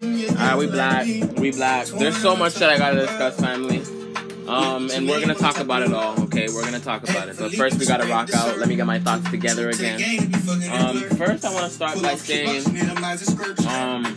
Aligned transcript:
Alright, 0.00 0.56
we 0.56 0.66
black. 0.68 1.06
We 1.38 1.50
black. 1.50 1.86
There's 1.86 2.16
so 2.18 2.36
much 2.36 2.54
that 2.54 2.70
I 2.70 2.78
gotta 2.78 3.00
discuss, 3.00 3.40
family. 3.40 3.82
Um, 4.46 4.90
and 4.92 5.08
we're 5.08 5.20
gonna 5.20 5.34
talk 5.34 5.58
about 5.58 5.82
it 5.82 5.92
all, 5.92 6.20
okay? 6.22 6.46
We're 6.48 6.62
gonna 6.62 6.78
talk 6.78 7.02
about 7.02 7.28
it. 7.28 7.36
But 7.36 7.52
first, 7.54 7.80
we 7.80 7.86
gotta 7.86 8.06
rock 8.06 8.32
out. 8.32 8.58
Let 8.58 8.68
me 8.68 8.76
get 8.76 8.86
my 8.86 9.00
thoughts 9.00 9.28
together 9.28 9.68
again. 9.68 10.00
Um, 10.70 11.00
first, 11.16 11.44
I 11.44 11.52
wanna 11.52 11.68
start 11.68 12.00
by 12.00 12.14
saying, 12.14 12.64
um, 13.66 14.16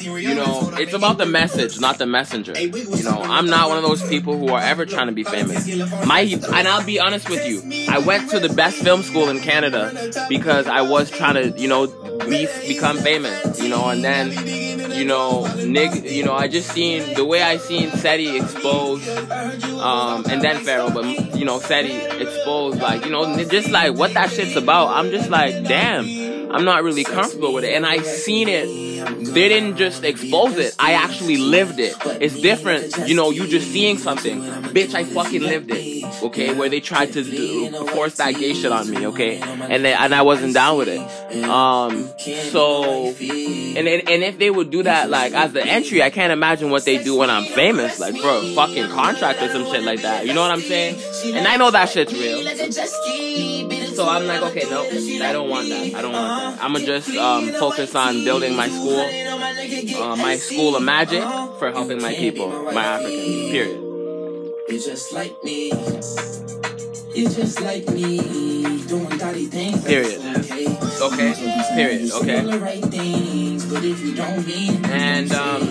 you 0.00 0.34
know, 0.34 0.72
it's 0.74 0.92
about 0.92 1.16
the 1.16 1.26
message, 1.26 1.80
not 1.80 1.98
the 1.98 2.06
messenger. 2.06 2.52
You 2.60 3.02
know, 3.04 3.22
I'm 3.22 3.46
not 3.46 3.68
one 3.68 3.78
of 3.78 3.84
those 3.84 4.06
people 4.08 4.36
who 4.36 4.48
are 4.48 4.60
ever 4.60 4.84
trying 4.84 5.06
to 5.06 5.12
be 5.12 5.24
famous. 5.24 5.66
My, 6.04 6.20
and 6.20 6.68
I'll 6.68 6.84
be 6.84 6.98
honest 7.00 7.30
with 7.30 7.46
you, 7.46 7.62
I 7.88 7.98
went 7.98 8.30
to 8.30 8.40
the 8.40 8.50
best 8.50 8.78
film 8.82 9.02
school 9.02 9.28
in 9.28 9.38
Canada 9.40 10.10
because 10.28 10.66
I 10.66 10.82
was 10.82 11.08
trying 11.10 11.34
to, 11.34 11.58
you 11.58 11.68
know, 11.68 11.86
be, 12.28 12.46
become 12.66 12.98
famous, 12.98 13.60
you 13.62 13.70
know, 13.70 13.88
and 13.88 14.04
then, 14.04 14.32
you 15.00 15.06
know, 15.06 15.46
Nick, 15.64 16.04
you 16.04 16.24
know, 16.24 16.34
I 16.34 16.46
just 16.46 16.70
seen 16.70 17.14
the 17.14 17.24
way 17.24 17.40
I 17.42 17.56
seen 17.56 17.90
Seti 17.90 18.36
exposed, 18.36 19.08
um, 19.08 20.26
and 20.28 20.42
then 20.42 20.62
Pharaoh, 20.62 20.90
but 20.90 21.34
you 21.34 21.46
know, 21.46 21.58
Seti 21.58 21.96
exposed, 21.96 22.78
like, 22.80 23.06
you 23.06 23.10
know, 23.10 23.42
just 23.44 23.70
like 23.70 23.94
what 23.94 24.12
that 24.12 24.30
shit's 24.30 24.56
about. 24.56 24.88
I'm 24.88 25.10
just 25.10 25.30
like, 25.30 25.64
damn. 25.64 26.30
I'm 26.50 26.64
not 26.64 26.82
really 26.82 27.04
comfortable 27.04 27.54
with 27.54 27.62
it. 27.62 27.74
And 27.74 27.86
I 27.86 27.98
seen 28.02 28.48
it. 28.48 28.66
They 29.00 29.48
didn't 29.48 29.76
just 29.76 30.04
expose 30.04 30.56
it. 30.56 30.74
I 30.78 30.92
actually 30.92 31.36
lived 31.36 31.78
it. 31.78 31.94
It's 32.20 32.40
different. 32.40 33.08
You 33.08 33.14
know, 33.14 33.30
you 33.30 33.46
just 33.46 33.70
seeing 33.70 33.98
something. 33.98 34.40
Bitch, 34.42 34.94
I 34.94 35.04
fucking 35.04 35.42
lived 35.42 35.70
it. 35.70 36.00
Okay, 36.22 36.54
where 36.54 36.68
they 36.68 36.80
tried 36.80 37.12
to 37.12 37.22
do, 37.22 37.70
force 37.88 38.16
that 38.16 38.34
gay 38.34 38.52
shit 38.52 38.72
on 38.72 38.90
me. 38.90 39.06
Okay, 39.06 39.38
and 39.38 39.84
they, 39.84 39.94
and 39.94 40.14
I 40.14 40.22
wasn't 40.22 40.54
down 40.54 40.76
with 40.78 40.88
it. 40.88 41.00
Um, 41.44 42.08
so 42.50 43.14
and, 43.14 43.88
and 43.88 44.08
and 44.08 44.22
if 44.22 44.38
they 44.38 44.50
would 44.50 44.70
do 44.70 44.82
that 44.82 45.08
like 45.08 45.32
as 45.32 45.52
the 45.52 45.64
entry, 45.64 46.02
I 46.02 46.10
can't 46.10 46.32
imagine 46.32 46.70
what 46.70 46.84
they 46.84 47.02
do 47.02 47.16
when 47.16 47.30
I'm 47.30 47.44
famous, 47.44 47.98
like 48.00 48.16
for 48.16 48.28
a 48.28 48.54
fucking 48.54 48.90
contract 48.90 49.42
or 49.42 49.48
some 49.48 49.64
shit 49.66 49.82
like 49.82 50.02
that. 50.02 50.26
You 50.26 50.34
know 50.34 50.42
what 50.42 50.50
I'm 50.50 50.60
saying? 50.60 51.00
And 51.36 51.46
I 51.46 51.56
know 51.56 51.70
that 51.70 51.88
shit's 51.88 52.12
real. 52.12 52.40
So 53.94 54.08
I'm 54.08 54.26
like, 54.26 54.42
okay, 54.42 54.68
no, 54.70 54.82
I 54.84 55.32
don't 55.32 55.50
want 55.50 55.68
that. 55.68 55.94
I 55.94 56.02
don't 56.02 56.12
want 56.12 56.56
that. 56.56 56.64
I'm 56.64 56.72
gonna 56.72 56.86
just 56.86 57.10
um, 57.10 57.48
focus 57.52 57.94
on 57.94 58.24
building 58.24 58.56
my 58.56 58.68
school, 58.68 58.89
uh, 58.98 60.16
my 60.16 60.36
school 60.36 60.76
of 60.76 60.82
magic 60.82 61.22
for 61.58 61.70
helping 61.70 62.00
my 62.00 62.14
people, 62.14 62.48
my 62.72 62.84
Africans. 62.84 63.50
Period. 63.50 63.80
You're 64.68 64.80
just 64.80 65.12
like 65.12 65.42
me. 65.42 65.72
You're 67.14 67.30
just 67.30 67.60
like 67.60 67.88
me. 67.90 68.18
Doing 68.86 69.18
dirty 69.18 69.46
things. 69.46 69.84
Period. 69.84 70.20
Okay. 70.38 70.79
Period. 71.74 72.10
Okay. 72.12 72.38
And 74.84 75.32
um, 75.32 75.62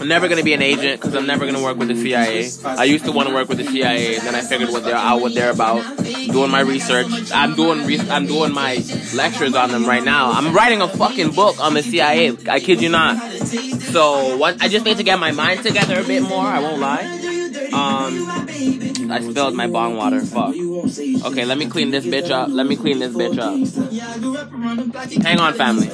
I'm 0.00 0.08
never 0.08 0.28
gonna 0.28 0.42
be 0.42 0.52
an 0.52 0.62
agent 0.62 1.00
because 1.00 1.14
I'm 1.14 1.26
never 1.26 1.46
gonna 1.46 1.62
work 1.62 1.76
with 1.76 1.88
the 1.88 1.94
CIA. 1.94 2.50
I 2.64 2.84
used 2.84 3.04
to 3.04 3.12
want 3.12 3.28
to 3.28 3.34
work 3.34 3.48
with 3.48 3.58
the 3.58 3.64
CIA, 3.64 4.16
and 4.16 4.26
then 4.26 4.34
I 4.34 4.40
figured 4.40 4.70
what 4.70 4.84
they're 4.84 4.96
out, 4.96 5.20
what 5.20 5.34
they're 5.34 5.50
about. 5.52 5.96
Doing 6.04 6.50
my 6.50 6.60
research. 6.60 7.06
I'm 7.32 7.54
doing 7.54 7.86
re- 7.86 8.00
I'm 8.10 8.26
doing 8.26 8.52
my 8.52 8.82
lectures 9.14 9.54
on 9.54 9.70
them 9.70 9.86
right 9.86 10.02
now. 10.04 10.32
I'm 10.32 10.52
writing 10.54 10.82
a 10.82 10.88
fucking 10.88 11.30
book 11.32 11.60
on 11.60 11.74
the 11.74 11.82
CIA. 11.82 12.36
I 12.48 12.60
kid 12.60 12.82
you 12.82 12.88
not. 12.88 13.20
So 13.42 14.36
what? 14.36 14.60
I 14.60 14.68
just 14.68 14.84
need 14.84 14.96
to 14.96 15.04
get 15.04 15.18
my 15.18 15.30
mind 15.30 15.62
together 15.62 16.00
a 16.00 16.04
bit 16.04 16.22
more. 16.22 16.44
I 16.44 16.58
won't 16.60 16.80
lie. 16.80 17.35
Um, 17.76 19.10
I 19.12 19.20
spilled 19.20 19.54
my 19.54 19.66
bong 19.66 19.98
water. 19.98 20.20
Fuck. 20.20 20.54
Okay, 20.56 21.44
let 21.44 21.58
me 21.58 21.66
clean 21.68 21.90
this 21.90 22.06
bitch 22.06 22.30
up. 22.30 22.48
Let 22.50 22.66
me 22.66 22.74
clean 22.74 23.00
this 23.00 23.12
bitch 23.12 23.36
up. 23.38 23.52
Hang 25.22 25.38
on, 25.38 25.52
family. 25.52 25.88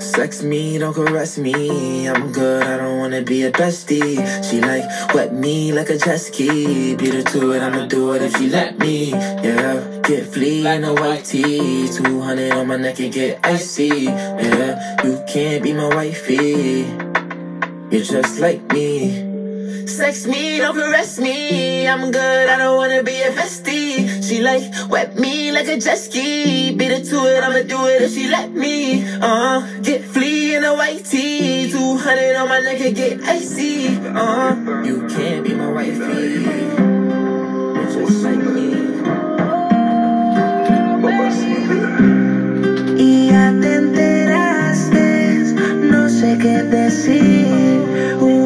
Sex 0.00 0.42
me, 0.42 0.78
don't 0.78 0.92
caress 0.92 1.38
me. 1.38 2.08
I'm 2.08 2.32
good, 2.32 2.64
I 2.64 2.78
don't 2.78 2.98
wanna 2.98 3.22
be 3.22 3.44
a 3.44 3.52
bestie. 3.52 4.18
She 4.42 4.60
like 4.60 4.82
wet 5.14 5.32
me 5.32 5.72
like 5.72 5.90
a 5.90 5.96
jet 5.96 6.16
ski. 6.16 6.96
Beat 6.96 7.14
her 7.14 7.22
to 7.22 7.52
it, 7.52 7.62
I'ma 7.62 7.86
do 7.86 8.12
it 8.14 8.22
if 8.22 8.36
she 8.36 8.48
let 8.48 8.76
me. 8.80 9.10
Yeah, 9.12 10.00
get 10.02 10.26
flea 10.26 10.66
in 10.66 10.82
a 10.82 10.92
white 10.92 11.24
tee. 11.24 11.88
200 11.88 12.52
on 12.52 12.66
my 12.66 12.76
neck, 12.76 12.98
and 12.98 13.12
get 13.12 13.38
icy. 13.44 13.86
Yeah, 13.86 15.04
you 15.04 15.22
can't 15.28 15.62
be 15.62 15.72
my 15.72 15.86
wifey. 15.94 17.21
You're 17.92 18.00
just 18.00 18.40
like 18.40 18.72
me. 18.72 19.86
Sex 19.86 20.26
me, 20.26 20.56
don't 20.56 20.74
caress 20.74 21.18
me. 21.18 21.86
I'm 21.86 22.10
good, 22.10 22.48
I 22.48 22.56
don't 22.56 22.78
wanna 22.78 23.02
be 23.02 23.20
a 23.20 23.30
bestie. 23.32 24.26
She 24.26 24.40
like 24.40 24.64
wet 24.88 25.18
me 25.18 25.52
like 25.52 25.68
a 25.68 25.76
jet 25.78 25.98
ski. 25.98 26.74
Beat 26.74 26.90
her 26.90 27.04
to 27.04 27.18
it, 27.28 27.44
I'ma 27.44 27.68
do 27.68 27.86
it 27.88 28.00
if 28.00 28.14
she 28.14 28.28
let 28.28 28.50
me. 28.50 29.04
Uh, 29.20 29.60
get 29.82 30.06
flea 30.06 30.54
in 30.54 30.64
a 30.64 30.74
white 30.74 31.04
tee. 31.04 31.70
200 31.70 32.36
on 32.36 32.48
my 32.48 32.60
neck 32.60 32.80
and 32.80 32.96
get 32.96 33.20
icy. 33.24 33.88
Uh, 33.88 34.82
you 34.82 35.06
can't 35.08 35.44
be 35.44 35.52
my 35.52 35.70
wifey. 35.70 36.48
You're 37.76 37.92
just 37.92 38.22
like 38.24 38.38
me. 38.38 38.72
Y 42.96 43.28
ya 43.30 43.52
te 43.60 43.74
enteraste, 43.74 44.11
que 46.42 46.62
decir. 46.64 48.41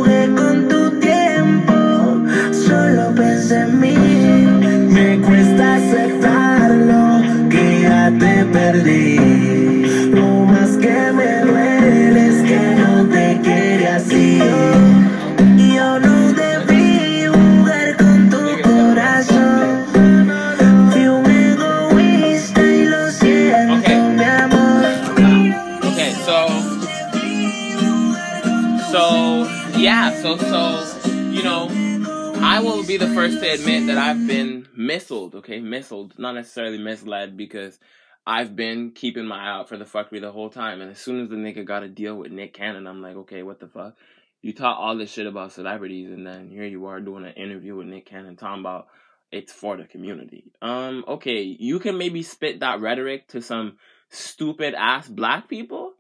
Be 32.99 33.05
the 33.05 33.15
first 33.15 33.41
to 33.41 33.51
admit 33.51 33.87
that 33.89 33.99
I've 33.99 34.27
been 34.27 34.67
missiled, 34.79 35.35
okay, 35.35 35.61
missiled, 35.61 36.19
not 36.19 36.35
necessarily 36.35 36.79
misled 36.79 37.37
because 37.37 37.79
I've 38.27 38.57
been 38.57 38.93
keeping 38.93 39.27
my 39.27 39.37
eye 39.37 39.51
out 39.51 39.69
for 39.69 39.77
the 39.77 39.85
fuckery 39.85 40.21
the 40.21 40.33
whole 40.33 40.49
time. 40.49 40.81
And 40.81 40.91
as 40.91 40.99
soon 40.99 41.21
as 41.21 41.29
the 41.29 41.37
nigga 41.37 41.65
got 41.65 41.83
a 41.83 41.89
deal 41.89 42.17
with 42.17 42.33
Nick 42.33 42.55
Cannon, 42.55 42.87
I'm 42.87 43.03
like, 43.03 43.17
okay, 43.17 43.43
what 43.43 43.61
the 43.61 43.69
fuck? 43.69 43.97
You 44.41 44.55
taught 44.55 44.79
all 44.79 44.97
this 44.97 45.11
shit 45.11 45.27
about 45.27 45.53
celebrities, 45.53 46.11
and 46.11 46.27
then 46.27 46.49
here 46.49 46.65
you 46.65 46.87
are 46.87 47.01
doing 47.01 47.27
an 47.27 47.33
interview 47.33 47.77
with 47.77 47.87
Nick 47.87 48.07
Cannon 48.07 48.37
talking 48.37 48.61
about 48.61 48.87
it's 49.31 49.53
for 49.53 49.77
the 49.77 49.85
community. 49.85 50.53
Um, 50.63 51.05
okay, 51.07 51.43
you 51.43 51.81
can 51.81 51.99
maybe 51.99 52.23
spit 52.23 52.61
that 52.61 52.81
rhetoric 52.81 53.29
to 53.29 53.43
some 53.43 53.77
stupid 54.09 54.75
ass 54.75 55.09
black 55.09 55.49
people. 55.49 55.93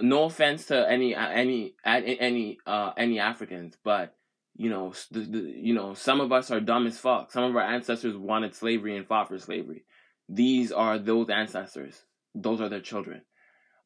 No 0.00 0.24
offense 0.24 0.66
to 0.66 0.90
any 0.90 1.14
any 1.14 1.74
any 1.84 2.20
any 2.20 2.58
uh 2.66 2.92
any 2.96 3.20
Africans, 3.20 3.76
but 3.84 4.14
you 4.54 4.70
know 4.70 4.92
the, 5.10 5.20
the, 5.20 5.38
you 5.38 5.74
know 5.74 5.94
some 5.94 6.20
of 6.20 6.32
us 6.32 6.50
are 6.50 6.60
dumb 6.60 6.86
as 6.86 6.98
fuck. 6.98 7.32
Some 7.32 7.44
of 7.44 7.56
our 7.56 7.62
ancestors 7.62 8.16
wanted 8.16 8.54
slavery 8.54 8.96
and 8.96 9.06
fought 9.06 9.28
for 9.28 9.38
slavery. 9.38 9.84
These 10.28 10.72
are 10.72 10.98
those 10.98 11.30
ancestors. 11.30 12.02
Those 12.34 12.60
are 12.60 12.68
their 12.68 12.80
children 12.80 13.22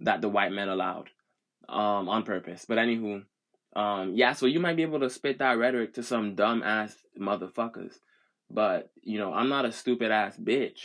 that 0.01 0.21
the 0.21 0.29
white 0.29 0.53
men 0.53 0.69
allowed 0.69 1.11
um 1.69 2.09
on 2.09 2.23
purpose. 2.23 2.65
But 2.69 2.79
anywho, 2.79 3.25
um 3.75 4.13
yeah, 4.15 4.33
so 4.33 4.47
you 4.47 4.61
might 4.61 4.77
be 4.77 4.83
able 4.83 5.01
to 5.01 5.11
spit 5.11 5.39
that 5.39 5.59
rhetoric 5.59 5.95
to 5.95 6.03
some 6.03 6.35
dumb 6.35 6.63
ass 6.63 6.97
motherfuckers. 7.19 7.95
But, 8.51 8.91
you 9.03 9.19
know, 9.19 9.33
I'm 9.33 9.49
not 9.49 9.65
a 9.65 9.73
stupid 9.73 10.11
ass 10.11 10.37
bitch. 10.37 10.81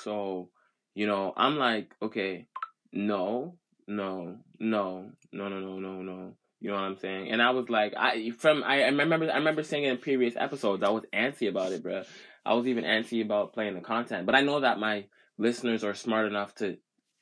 So, 0.00 0.50
you 0.94 1.06
know, 1.06 1.32
I'm 1.36 1.58
like, 1.58 1.94
okay, 2.00 2.46
no, 2.92 3.56
no, 3.86 4.38
no, 4.58 5.10
no, 5.32 5.48
no, 5.48 5.58
no, 5.58 5.78
no, 5.78 6.02
no. 6.02 6.36
You 6.64 6.70
know 6.70 6.76
what 6.76 6.84
I'm 6.84 6.96
saying? 6.96 7.30
And 7.30 7.42
I 7.42 7.50
was 7.50 7.68
like, 7.68 7.92
I 7.94 8.30
from 8.30 8.64
I, 8.64 8.84
I 8.84 8.86
remember 8.86 9.30
I 9.30 9.36
remember 9.36 9.62
saying 9.62 9.84
in 9.84 9.98
previous 9.98 10.34
episodes 10.34 10.82
I 10.82 10.88
was 10.88 11.04
antsy 11.12 11.46
about 11.46 11.72
it, 11.72 11.84
bruh. 11.84 12.06
I 12.42 12.54
was 12.54 12.66
even 12.66 12.84
antsy 12.84 13.22
about 13.22 13.52
playing 13.52 13.74
the 13.74 13.82
content. 13.82 14.24
But 14.24 14.34
I 14.34 14.40
know 14.40 14.60
that 14.60 14.78
my 14.78 15.04
listeners 15.36 15.84
are 15.84 15.92
smart 15.92 16.26
enough 16.26 16.54
to 16.54 16.78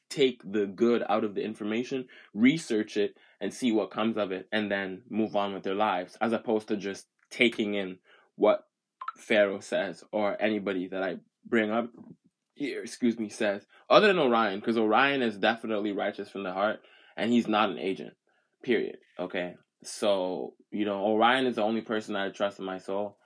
take 0.08 0.42
the 0.44 0.66
good 0.66 1.02
out 1.08 1.24
of 1.24 1.34
the 1.34 1.42
information, 1.42 2.06
research 2.32 2.96
it, 2.96 3.16
and 3.40 3.52
see 3.52 3.72
what 3.72 3.90
comes 3.90 4.16
of 4.16 4.30
it, 4.30 4.46
and 4.52 4.70
then 4.70 5.02
move 5.10 5.34
on 5.34 5.54
with 5.54 5.64
their 5.64 5.74
lives, 5.74 6.16
as 6.20 6.32
opposed 6.32 6.68
to 6.68 6.76
just 6.76 7.08
taking 7.28 7.74
in 7.74 7.98
what 8.36 8.68
Pharaoh 9.16 9.58
says 9.58 10.04
or 10.12 10.40
anybody 10.40 10.86
that 10.86 11.02
I 11.02 11.16
bring 11.44 11.72
up 11.72 11.90
here, 12.54 12.82
excuse 12.84 13.18
me, 13.18 13.28
says, 13.28 13.66
other 13.90 14.06
than 14.06 14.20
Orion, 14.20 14.60
because 14.60 14.78
Orion 14.78 15.20
is 15.20 15.36
definitely 15.36 15.90
righteous 15.90 16.28
from 16.28 16.44
the 16.44 16.52
heart, 16.52 16.78
and 17.16 17.32
he's 17.32 17.48
not 17.48 17.70
an 17.70 17.78
agent. 17.80 18.14
Period. 18.62 18.98
Okay. 19.18 19.54
So, 19.84 20.54
you 20.70 20.84
know, 20.84 21.04
Orion 21.04 21.46
is 21.46 21.56
the 21.56 21.62
only 21.62 21.80
person 21.80 22.16
I 22.16 22.30
trust 22.30 22.58
in 22.58 22.64
my 22.64 22.78
soul. 22.78 23.16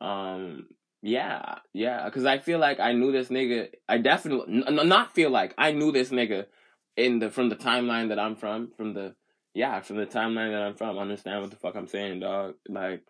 Um, 0.00 0.66
yeah, 1.02 1.56
yeah, 1.72 2.04
because 2.04 2.24
I 2.26 2.38
feel 2.38 2.58
like 2.58 2.78
I 2.78 2.92
knew 2.92 3.10
this 3.10 3.28
nigga. 3.28 3.68
I 3.88 3.98
definitely 3.98 4.62
n- 4.66 4.88
not 4.88 5.14
feel 5.14 5.30
like 5.30 5.54
I 5.58 5.72
knew 5.72 5.90
this 5.90 6.10
nigga 6.10 6.46
in 6.96 7.18
the 7.18 7.30
from 7.30 7.48
the 7.48 7.56
timeline 7.56 8.08
that 8.10 8.20
I'm 8.20 8.36
from, 8.36 8.70
from 8.76 8.94
the 8.94 9.14
yeah, 9.54 9.80
from 9.80 9.96
the 9.96 10.06
timeline 10.06 10.52
that 10.52 10.62
I'm 10.62 10.76
from, 10.76 10.98
understand 10.98 11.40
what 11.40 11.50
the 11.50 11.56
fuck 11.56 11.74
I'm 11.74 11.88
saying, 11.88 12.20
dog. 12.20 12.54
Like 12.68 13.02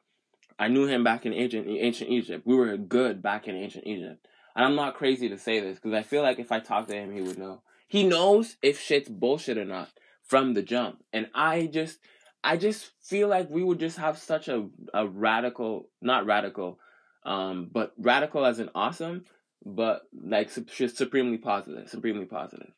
I 0.58 0.68
knew 0.68 0.86
him 0.86 1.04
back 1.04 1.26
in 1.26 1.34
ancient 1.34 1.66
ancient 1.68 2.10
Egypt. 2.10 2.46
We 2.46 2.56
were 2.56 2.76
good 2.78 3.22
back 3.22 3.46
in 3.46 3.56
ancient 3.56 3.86
Egypt. 3.86 4.26
And 4.56 4.64
I'm 4.64 4.76
not 4.76 4.94
crazy 4.94 5.28
to 5.28 5.38
say 5.38 5.60
this 5.60 5.76
because 5.76 5.94
I 5.94 6.02
feel 6.02 6.22
like 6.22 6.38
if 6.38 6.52
I 6.52 6.60
talk 6.60 6.86
to 6.86 6.94
him, 6.94 7.12
he 7.12 7.20
would 7.20 7.38
know. 7.38 7.62
He 7.88 8.04
knows 8.06 8.56
if 8.62 8.80
shit's 8.80 9.08
bullshit 9.08 9.58
or 9.58 9.64
not 9.66 9.90
from 10.32 10.54
the 10.54 10.62
jump. 10.62 11.04
And 11.12 11.26
I 11.34 11.66
just, 11.66 11.98
I 12.42 12.56
just 12.56 12.92
feel 13.02 13.28
like 13.28 13.50
we 13.50 13.62
would 13.62 13.78
just 13.78 13.98
have 13.98 14.16
such 14.16 14.48
a, 14.48 14.66
a 14.94 15.06
radical, 15.06 15.90
not 16.00 16.24
radical, 16.24 16.78
um, 17.26 17.68
but 17.70 17.92
radical 17.98 18.46
as 18.46 18.58
in 18.58 18.70
awesome, 18.74 19.26
but 19.62 20.04
like 20.18 20.48
supremely 20.48 21.36
positive, 21.36 21.86
supremely 21.90 22.24
positive, 22.24 22.72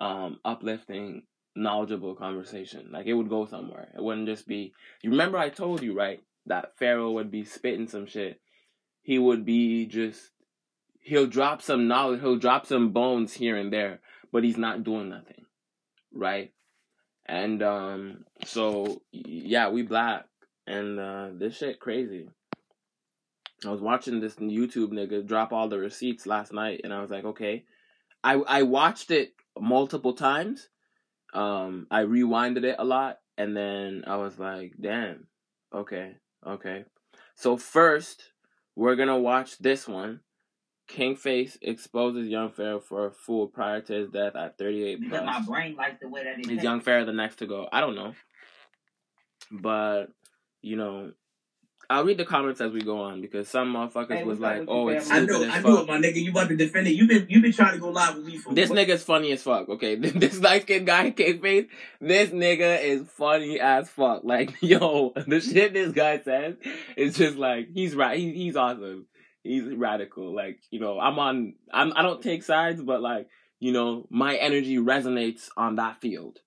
um, 0.00 0.38
uplifting, 0.46 1.24
knowledgeable 1.54 2.14
conversation. 2.14 2.88
Like 2.90 3.04
it 3.04 3.12
would 3.12 3.28
go 3.28 3.44
somewhere. 3.44 3.88
It 3.94 4.02
wouldn't 4.02 4.26
just 4.26 4.48
be. 4.48 4.72
You 5.02 5.10
remember 5.10 5.36
I 5.36 5.50
told 5.50 5.82
you 5.82 5.94
right 5.94 6.22
that 6.46 6.78
Pharaoh 6.78 7.12
would 7.12 7.30
be 7.30 7.44
spitting 7.44 7.86
some 7.86 8.06
shit. 8.06 8.40
He 9.02 9.18
would 9.18 9.44
be 9.44 9.84
just 9.84 10.30
he'll 11.02 11.26
drop 11.26 11.60
some 11.60 11.86
knowledge, 11.86 12.20
he'll 12.20 12.38
drop 12.38 12.64
some 12.64 12.92
bones 12.92 13.34
here 13.34 13.58
and 13.58 13.70
there, 13.70 14.00
but 14.32 14.42
he's 14.42 14.56
not 14.56 14.84
doing 14.84 15.10
nothing, 15.10 15.44
right? 16.10 16.54
And 17.26 17.62
um, 17.62 18.24
so 18.44 19.02
yeah, 19.12 19.70
we 19.70 19.82
black, 19.82 20.26
and 20.66 21.00
uh, 21.00 21.28
this 21.32 21.56
shit 21.56 21.80
crazy. 21.80 22.28
I 23.64 23.70
was 23.70 23.80
watching 23.80 24.20
this 24.20 24.34
YouTube 24.34 24.92
nigga 24.92 25.26
drop 25.26 25.52
all 25.52 25.68
the 25.68 25.78
receipts 25.78 26.26
last 26.26 26.52
night, 26.52 26.82
and 26.84 26.92
I 26.92 27.00
was 27.00 27.10
like, 27.10 27.24
okay. 27.24 27.64
I 28.22 28.34
I 28.34 28.62
watched 28.62 29.10
it 29.10 29.32
multiple 29.58 30.14
times. 30.14 30.68
Um, 31.32 31.86
I 31.90 32.02
rewinded 32.02 32.64
it 32.64 32.76
a 32.78 32.84
lot, 32.84 33.18
and 33.36 33.56
then 33.56 34.04
I 34.06 34.16
was 34.16 34.38
like, 34.38 34.74
damn, 34.80 35.26
okay, 35.74 36.16
okay. 36.46 36.84
So 37.34 37.56
first, 37.56 38.22
we're 38.76 38.96
gonna 38.96 39.18
watch 39.18 39.58
this 39.58 39.88
one 39.88 40.20
Kingface 40.88 41.56
exposes 41.62 42.28
Young 42.28 42.50
Pharaoh 42.50 42.80
for 42.80 43.06
a 43.06 43.10
fool 43.10 43.46
prior 43.46 43.80
to 43.82 43.92
his 43.92 44.10
death 44.10 44.36
at 44.36 44.58
38 44.58 45.00
because 45.00 45.20
plus. 45.20 45.24
my 45.24 45.40
brain 45.46 45.76
likes 45.76 46.00
the 46.00 46.08
way 46.08 46.24
that 46.24 46.38
it 46.38 46.46
is. 46.46 46.58
Is 46.58 46.62
young 46.62 46.80
Pharaoh 46.80 47.06
the 47.06 47.12
next 47.12 47.36
to 47.36 47.46
go? 47.46 47.68
I 47.72 47.80
don't 47.80 47.94
know. 47.94 48.14
But, 49.50 50.06
you 50.60 50.76
know, 50.76 51.12
I'll 51.88 52.04
read 52.04 52.18
the 52.18 52.24
comments 52.24 52.60
as 52.60 52.72
we 52.72 52.80
go 52.80 53.00
on 53.00 53.20
because 53.20 53.48
some 53.48 53.72
motherfuckers 53.72 54.16
hey, 54.16 54.24
was 54.24 54.40
like, 54.40 54.64
"Oh, 54.68 54.88
it's 54.88 55.10
I 55.10 55.20
know, 55.20 55.44
I 55.44 55.60
know 55.60 55.82
it, 55.82 55.86
my 55.86 55.98
nigga. 55.98 56.16
You 56.16 56.30
about 56.30 56.48
to 56.48 56.56
defend 56.56 56.86
it? 56.86 56.92
You 56.92 57.06
been 57.06 57.26
you 57.28 57.42
been 57.42 57.52
trying 57.52 57.74
to 57.74 57.78
go 57.78 57.90
live 57.90 58.16
with 58.16 58.24
me 58.24 58.38
for 58.38 58.54
this 58.54 58.70
nigga's 58.70 59.02
funny 59.02 59.32
as 59.32 59.42
fuck. 59.42 59.68
Okay, 59.68 59.94
this 59.96 60.40
light 60.40 60.62
skinned 60.62 60.86
guy, 60.86 61.10
Kingface, 61.10 61.68
this 62.00 62.30
nigga 62.30 62.82
is 62.82 63.06
funny 63.10 63.60
as 63.60 63.90
fuck. 63.90 64.24
Like, 64.24 64.54
yo, 64.62 65.12
the 65.26 65.40
shit 65.40 65.74
this 65.74 65.92
guy 65.92 66.20
says 66.20 66.54
is 66.96 67.16
just 67.16 67.36
like 67.36 67.68
he's 67.74 67.94
right. 67.94 68.18
He, 68.18 68.32
he's 68.32 68.56
awesome 68.56 69.06
he's 69.44 69.62
radical. 69.76 70.34
Like, 70.34 70.58
you 70.70 70.80
know, 70.80 70.98
I'm 70.98 71.18
on 71.20 71.54
I'm 71.72 71.92
I 71.94 72.02
don't 72.02 72.20
take 72.22 72.42
sides, 72.42 72.82
but 72.82 73.00
like, 73.00 73.28
you 73.60 73.72
know, 73.72 74.06
my 74.10 74.34
energy 74.34 74.78
resonates 74.78 75.48
on 75.56 75.76
that 75.76 76.00
field. 76.00 76.38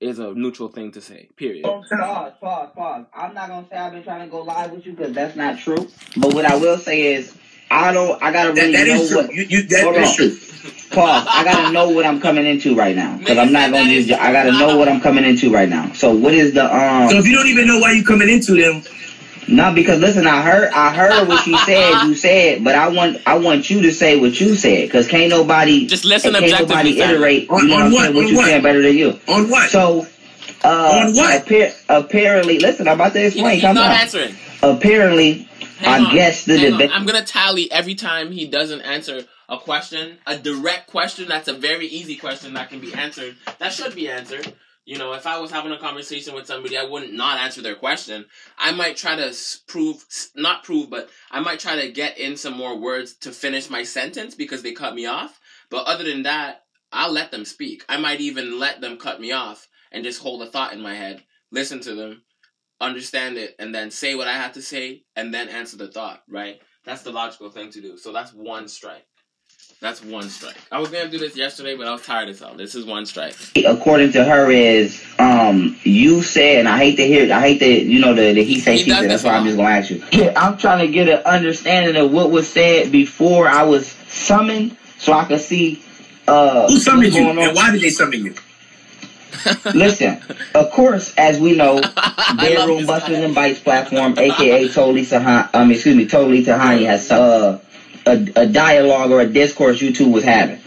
Is 0.00 0.20
a 0.20 0.32
neutral 0.32 0.68
thing 0.68 0.92
to 0.92 1.00
say. 1.00 1.28
Period. 1.36 1.64
Pause, 1.64 2.32
pause, 2.40 2.70
pause. 2.76 3.06
I'm 3.12 3.34
not 3.34 3.48
gonna 3.48 3.66
say 3.68 3.76
I've 3.76 3.90
been 3.90 4.04
trying 4.04 4.20
to 4.20 4.30
go 4.30 4.42
live 4.42 4.70
with 4.70 4.86
you 4.86 4.92
because 4.92 5.12
that's 5.12 5.34
not 5.34 5.58
true. 5.58 5.88
But 6.16 6.34
what 6.34 6.44
I 6.44 6.54
will 6.54 6.78
say 6.78 7.14
is, 7.14 7.36
I 7.68 7.92
don't. 7.92 8.22
I 8.22 8.30
gotta 8.30 8.52
really 8.52 8.74
that, 8.74 8.84
that 8.84 8.94
know 8.94 9.02
is 9.02 9.08
true. 9.08 9.22
what. 9.22 9.34
You, 9.34 9.42
you, 9.48 9.62
that 9.64 9.94
is 9.96 10.14
true. 10.14 10.94
Pause. 10.94 11.26
I 11.28 11.42
gotta 11.42 11.72
know 11.72 11.88
what 11.88 12.06
I'm 12.06 12.20
coming 12.20 12.46
into 12.46 12.76
right 12.76 12.94
now 12.94 13.18
because 13.18 13.38
I'm 13.38 13.50
not 13.50 13.72
gonna 13.72 13.90
just. 13.90 14.12
I 14.20 14.30
gotta 14.30 14.52
know 14.52 14.76
what 14.78 14.88
I'm 14.88 15.00
coming 15.00 15.24
into 15.24 15.52
right 15.52 15.68
now. 15.68 15.92
So 15.94 16.14
what 16.14 16.32
is 16.32 16.54
the 16.54 16.64
um? 16.72 17.10
So 17.10 17.16
if 17.18 17.26
you 17.26 17.34
don't 17.34 17.48
even 17.48 17.66
know 17.66 17.80
why 17.80 17.90
you're 17.90 18.04
coming 18.04 18.28
into 18.28 18.54
them, 18.54 18.84
no, 19.48 19.72
because 19.74 20.00
listen, 20.00 20.26
I 20.26 20.42
heard 20.42 20.70
I 20.72 20.92
heard 20.94 21.26
what 21.28 21.46
you 21.46 21.56
said. 21.58 22.04
You 22.04 22.14
said, 22.14 22.62
but 22.64 22.74
I 22.74 22.88
want 22.88 23.18
I 23.26 23.38
want 23.38 23.70
you 23.70 23.82
to 23.82 23.92
say 23.92 24.20
what 24.20 24.38
you 24.40 24.54
said 24.54 24.86
because 24.86 25.08
can't 25.08 25.30
nobody 25.30 25.86
just 25.86 26.04
listen. 26.04 26.32
Can't 26.34 26.60
nobody 26.60 27.00
iterate. 27.00 27.48
On, 27.50 27.62
you 27.62 27.68
know 27.68 27.84
on 27.86 27.92
what? 27.92 28.14
what 28.14 28.24
on 28.24 28.28
you 28.30 28.36
what? 28.36 28.46
saying 28.46 28.62
better 28.62 28.82
than 28.82 28.96
you. 28.96 29.18
On 29.28 29.48
what? 29.50 29.70
So, 29.70 30.06
uh, 30.64 31.02
on 31.06 31.14
what? 31.14 31.50
Appa- 31.50 31.74
apparently, 31.88 32.58
listen, 32.58 32.88
I'm 32.88 32.94
about 33.00 33.14
to 33.14 33.24
explain. 33.26 33.54
He's 33.54 33.62
Come 33.62 33.76
not 33.76 33.90
on. 33.90 33.96
answering. 33.96 34.34
Apparently, 34.62 35.48
hang 35.78 36.04
I 36.04 36.08
on, 36.08 36.14
guess 36.14 36.44
the 36.44 36.58
debate. 36.58 36.90
I'm 36.92 37.06
gonna 37.06 37.24
tally 37.24 37.70
every 37.72 37.94
time 37.94 38.32
he 38.32 38.46
doesn't 38.46 38.82
answer 38.82 39.24
a 39.48 39.58
question, 39.58 40.18
a 40.26 40.36
direct 40.36 40.88
question 40.88 41.26
that's 41.28 41.48
a 41.48 41.54
very 41.54 41.86
easy 41.86 42.16
question 42.16 42.54
that 42.54 42.68
can 42.68 42.80
be 42.80 42.92
answered. 42.92 43.36
That 43.58 43.72
should 43.72 43.94
be 43.94 44.08
answered. 44.10 44.52
You 44.88 44.96
know, 44.96 45.12
if 45.12 45.26
I 45.26 45.38
was 45.38 45.50
having 45.50 45.72
a 45.72 45.78
conversation 45.78 46.34
with 46.34 46.46
somebody, 46.46 46.78
I 46.78 46.84
wouldn't 46.84 47.12
not 47.12 47.38
answer 47.38 47.60
their 47.60 47.74
question. 47.74 48.24
I 48.56 48.72
might 48.72 48.96
try 48.96 49.16
to 49.16 49.36
prove, 49.66 50.02
not 50.34 50.64
prove, 50.64 50.88
but 50.88 51.10
I 51.30 51.40
might 51.40 51.60
try 51.60 51.76
to 51.76 51.92
get 51.92 52.16
in 52.16 52.38
some 52.38 52.56
more 52.56 52.74
words 52.74 53.12
to 53.16 53.30
finish 53.30 53.68
my 53.68 53.82
sentence 53.82 54.34
because 54.34 54.62
they 54.62 54.72
cut 54.72 54.94
me 54.94 55.04
off. 55.04 55.40
But 55.68 55.84
other 55.84 56.04
than 56.04 56.22
that, 56.22 56.64
I'll 56.90 57.12
let 57.12 57.30
them 57.30 57.44
speak. 57.44 57.84
I 57.86 57.98
might 57.98 58.22
even 58.22 58.58
let 58.58 58.80
them 58.80 58.96
cut 58.96 59.20
me 59.20 59.30
off 59.30 59.68
and 59.92 60.04
just 60.04 60.22
hold 60.22 60.40
a 60.40 60.50
thought 60.50 60.72
in 60.72 60.80
my 60.80 60.94
head, 60.94 61.22
listen 61.52 61.80
to 61.80 61.94
them, 61.94 62.22
understand 62.80 63.36
it, 63.36 63.56
and 63.58 63.74
then 63.74 63.90
say 63.90 64.14
what 64.14 64.26
I 64.26 64.38
have 64.38 64.54
to 64.54 64.62
say 64.62 65.02
and 65.14 65.34
then 65.34 65.50
answer 65.50 65.76
the 65.76 65.88
thought, 65.88 66.22
right? 66.30 66.62
That's 66.86 67.02
the 67.02 67.12
logical 67.12 67.50
thing 67.50 67.70
to 67.72 67.82
do. 67.82 67.98
So 67.98 68.10
that's 68.10 68.32
one 68.32 68.68
strike. 68.68 69.04
That's 69.80 70.02
one 70.02 70.28
strike. 70.28 70.56
I 70.72 70.80
was 70.80 70.90
gonna 70.90 71.08
do 71.08 71.18
this 71.18 71.36
yesterday, 71.36 71.76
but 71.76 71.86
I 71.86 71.92
was 71.92 72.02
tired 72.04 72.28
as 72.28 72.40
hell. 72.40 72.54
This 72.54 72.74
is 72.74 72.84
one 72.84 73.06
strike. 73.06 73.36
According 73.64 74.10
to 74.12 74.24
her, 74.24 74.50
is 74.50 75.04
um 75.20 75.76
you 75.84 76.22
said, 76.22 76.58
and 76.58 76.68
I 76.68 76.78
hate 76.78 76.96
to 76.96 77.06
hear, 77.06 77.32
I 77.32 77.40
hate 77.40 77.60
to 77.60 77.68
you 77.68 78.00
know 78.00 78.12
the, 78.12 78.32
the 78.32 78.42
he 78.42 78.58
say 78.58 78.78
she 78.78 78.90
say. 78.90 79.06
That's 79.06 79.22
why 79.22 79.34
I'm 79.34 79.44
just 79.44 79.56
gonna 79.56 79.68
ask 79.68 79.90
you. 79.90 80.02
Yeah, 80.10 80.32
I'm 80.36 80.58
trying 80.58 80.84
to 80.84 80.92
get 80.92 81.08
an 81.08 81.24
understanding 81.24 81.94
of 81.94 82.10
what 82.10 82.32
was 82.32 82.48
said 82.48 82.90
before 82.90 83.46
I 83.46 83.62
was 83.62 83.86
summoned, 84.08 84.76
so 84.98 85.12
I 85.12 85.24
could 85.26 85.40
see. 85.40 85.80
Uh, 86.26 86.66
Who 86.66 86.78
summoned 86.78 87.14
you, 87.14 87.28
and 87.28 87.54
why 87.54 87.70
did 87.70 87.80
they 87.80 87.90
summon 87.90 88.24
you? 88.24 88.34
Listen, 89.74 90.20
of 90.54 90.70
course, 90.72 91.14
as 91.16 91.38
we 91.38 91.54
know, 91.56 91.80
Bedroom 92.36 92.84
Busters 92.84 93.18
and 93.18 93.34
Bites 93.34 93.60
platform, 93.60 94.18
aka 94.18 94.68
Totally 94.68 95.02
Sahan, 95.02 95.48
um, 95.54 95.70
excuse 95.70 95.94
me, 95.94 96.06
Totally 96.06 96.44
Tahani 96.44 96.84
has 96.86 97.10
uh 97.12 97.60
a, 98.06 98.28
a 98.36 98.46
dialogue 98.46 99.10
or 99.10 99.20
a 99.20 99.26
discourse 99.26 99.80
you 99.80 99.92
two 99.92 100.08
was 100.08 100.24
having. 100.24 100.60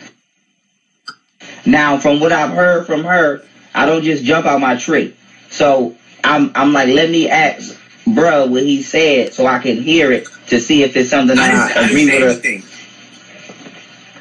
Now, 1.65 1.97
from 1.97 2.19
what 2.19 2.31
I've 2.31 2.51
heard 2.51 2.85
from 2.85 3.03
her, 3.03 3.43
I 3.73 3.85
don't 3.85 4.03
just 4.03 4.23
jump 4.23 4.45
out 4.45 4.59
my 4.59 4.75
tree. 4.75 5.15
So 5.49 5.95
I'm 6.23 6.51
I'm 6.55 6.73
like, 6.73 6.87
let 6.87 7.09
me 7.09 7.29
ask 7.29 7.77
bruh 8.05 8.49
what 8.49 8.63
he 8.63 8.81
said 8.81 9.33
so 9.33 9.45
I 9.45 9.59
can 9.59 9.81
hear 9.81 10.11
it 10.11 10.27
to 10.47 10.59
see 10.59 10.83
if 10.83 10.95
it's 10.95 11.09
something 11.09 11.37
I, 11.37 11.51
I, 11.51 11.81
I 11.81 11.85
agree 11.85 12.05
with. 12.05 12.45
Anything. 12.45 12.63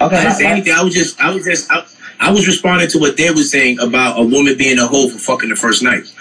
Okay, 0.01 0.17
I 0.17 0.23
didn't 0.23 0.37
say 0.37 0.47
anything. 0.47 0.73
I 0.73 0.83
was 0.83 0.95
just 0.95 1.21
I 1.21 1.31
was 1.35 1.45
just 1.45 1.71
I, 1.71 1.85
I 2.19 2.31
was 2.31 2.47
responding 2.47 2.89
to 2.89 2.99
what 2.99 3.17
they 3.17 3.31
were 3.31 3.43
saying 3.43 3.81
about 3.81 4.19
a 4.19 4.23
woman 4.23 4.57
being 4.57 4.79
a 4.79 4.87
hoe 4.87 5.09
for 5.09 5.19
fucking 5.19 5.49
the 5.49 5.57
first 5.57 5.83
night. 5.83 6.13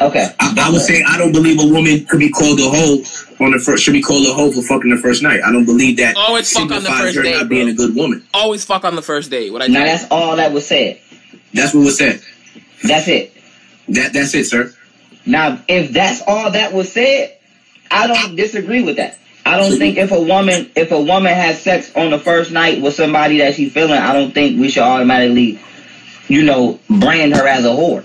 Okay. 0.00 0.28
I, 0.38 0.54
I 0.58 0.70
would 0.70 0.82
say 0.82 1.02
I 1.06 1.16
don't 1.16 1.32
believe 1.32 1.58
a 1.58 1.66
woman 1.66 2.04
could 2.06 2.18
be 2.18 2.28
called 2.30 2.60
a 2.60 2.68
hoe 2.68 3.02
on 3.44 3.52
the 3.52 3.58
first 3.58 3.82
should 3.82 3.92
be 3.92 4.02
called 4.02 4.26
a 4.26 4.32
hoe 4.32 4.52
for 4.52 4.62
fucking 4.62 4.90
the 4.90 4.98
first 4.98 5.22
night. 5.22 5.40
I 5.44 5.50
don't 5.52 5.64
believe 5.64 5.96
that. 5.98 6.16
Always 6.16 6.52
fuck 6.52 6.70
on 6.70 6.82
the 6.82 6.90
first 6.90 7.16
date. 7.22 7.36
Not 7.36 7.48
being 7.48 7.68
a 7.68 7.72
good 7.72 7.94
woman. 7.94 8.26
Always 8.34 8.64
fuck 8.64 8.84
on 8.84 8.94
the 8.94 9.02
first 9.02 9.30
date. 9.30 9.52
What 9.52 9.62
I 9.62 9.68
now 9.68 9.84
that's 9.84 10.06
all 10.10 10.36
that 10.36 10.52
was 10.52 10.66
said. 10.66 11.00
That's 11.54 11.74
what 11.74 11.84
was 11.84 11.96
said. 11.96 12.20
That's 12.82 13.08
it. 13.08 13.32
That 13.88 14.12
that's 14.12 14.34
it, 14.34 14.44
sir. 14.44 14.72
Now, 15.24 15.60
if 15.66 15.92
that's 15.92 16.22
all 16.26 16.50
that 16.50 16.72
was 16.72 16.92
said, 16.92 17.36
I 17.90 18.06
don't 18.06 18.36
disagree 18.36 18.82
with 18.82 18.96
that. 18.96 19.18
I 19.44 19.56
don't 19.58 19.78
think 19.78 19.96
if 19.96 20.10
a 20.10 20.20
woman 20.20 20.70
if 20.74 20.90
a 20.90 21.00
woman 21.00 21.32
has 21.32 21.60
sex 21.62 21.94
on 21.94 22.10
the 22.10 22.18
first 22.18 22.50
night 22.50 22.82
with 22.82 22.94
somebody 22.94 23.38
that 23.38 23.54
she's 23.54 23.72
feeling, 23.72 23.92
I 23.92 24.12
don't 24.12 24.32
think 24.32 24.60
we 24.60 24.68
should 24.68 24.82
automatically, 24.82 25.60
you 26.28 26.42
know, 26.42 26.80
brand 26.90 27.34
her 27.34 27.46
as 27.46 27.64
a 27.64 27.68
whore. 27.68 28.04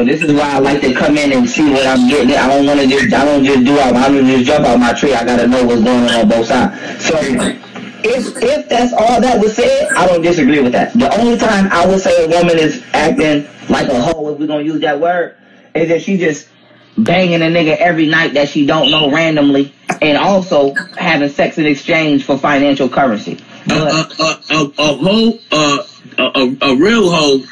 So 0.00 0.06
this 0.06 0.22
is 0.22 0.32
why 0.32 0.52
I 0.52 0.58
like 0.60 0.80
to 0.80 0.94
come 0.94 1.18
in 1.18 1.30
and 1.30 1.46
see 1.46 1.70
what 1.70 1.86
I'm 1.86 2.08
getting. 2.08 2.34
I 2.34 2.48
don't 2.48 2.64
want 2.64 2.80
to 2.80 2.86
just, 2.86 3.12
I 3.12 3.22
don't 3.22 3.44
just 3.44 3.66
do 3.66 3.78
I 3.78 4.08
don't 4.08 4.24
just 4.24 4.46
jump 4.46 4.64
out 4.64 4.80
my 4.80 4.94
tree. 4.94 5.12
I 5.12 5.26
gotta 5.26 5.46
know 5.46 5.62
what's 5.62 5.82
going 5.82 6.08
on 6.08 6.14
on 6.14 6.26
both 6.26 6.46
sides. 6.46 7.04
So 7.04 7.18
if 7.18 8.42
if 8.42 8.66
that's 8.70 8.94
all 8.94 9.20
that 9.20 9.38
was 9.38 9.54
said, 9.54 9.90
I 9.90 10.06
don't 10.06 10.22
disagree 10.22 10.58
with 10.60 10.72
that. 10.72 10.94
The 10.94 11.14
only 11.20 11.36
time 11.36 11.70
I 11.70 11.86
would 11.86 12.00
say 12.00 12.24
a 12.24 12.28
woman 12.28 12.58
is 12.58 12.82
acting 12.94 13.46
like 13.68 13.88
a 13.88 14.00
hoe, 14.00 14.32
if 14.32 14.38
we're 14.38 14.46
gonna 14.46 14.62
use 14.62 14.80
that 14.80 14.98
word, 14.98 15.36
is 15.74 15.90
that 15.90 16.00
she 16.00 16.16
just 16.16 16.48
banging 16.96 17.42
a 17.42 17.52
nigga 17.54 17.76
every 17.76 18.06
night 18.06 18.32
that 18.32 18.48
she 18.48 18.64
don't 18.64 18.90
know 18.90 19.10
randomly, 19.10 19.74
and 20.00 20.16
also 20.16 20.72
having 20.96 21.28
sex 21.28 21.58
in 21.58 21.66
exchange 21.66 22.24
for 22.24 22.38
financial 22.38 22.88
currency. 22.88 23.38
But, 23.66 23.92
a, 23.92 24.22
a, 24.22 24.60
a, 24.60 24.72
a 24.78 24.96
hoe, 24.96 25.38
uh, 25.52 25.82
a, 26.16 26.56
a 26.62 26.76
real 26.76 27.10
hoe 27.10 27.44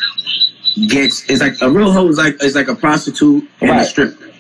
gets 0.87 1.29
it's 1.29 1.41
like 1.41 1.61
a 1.61 1.71
real 1.71 1.91
hoe 1.91 2.09
is 2.09 2.19
like 2.19 2.43
is 2.43 2.55
like 2.55 2.69
a 2.69 2.75
prostitute 2.75 3.49
and 3.61 3.71
right. 3.71 3.83
a 3.83 3.85
stripper. 3.85 4.31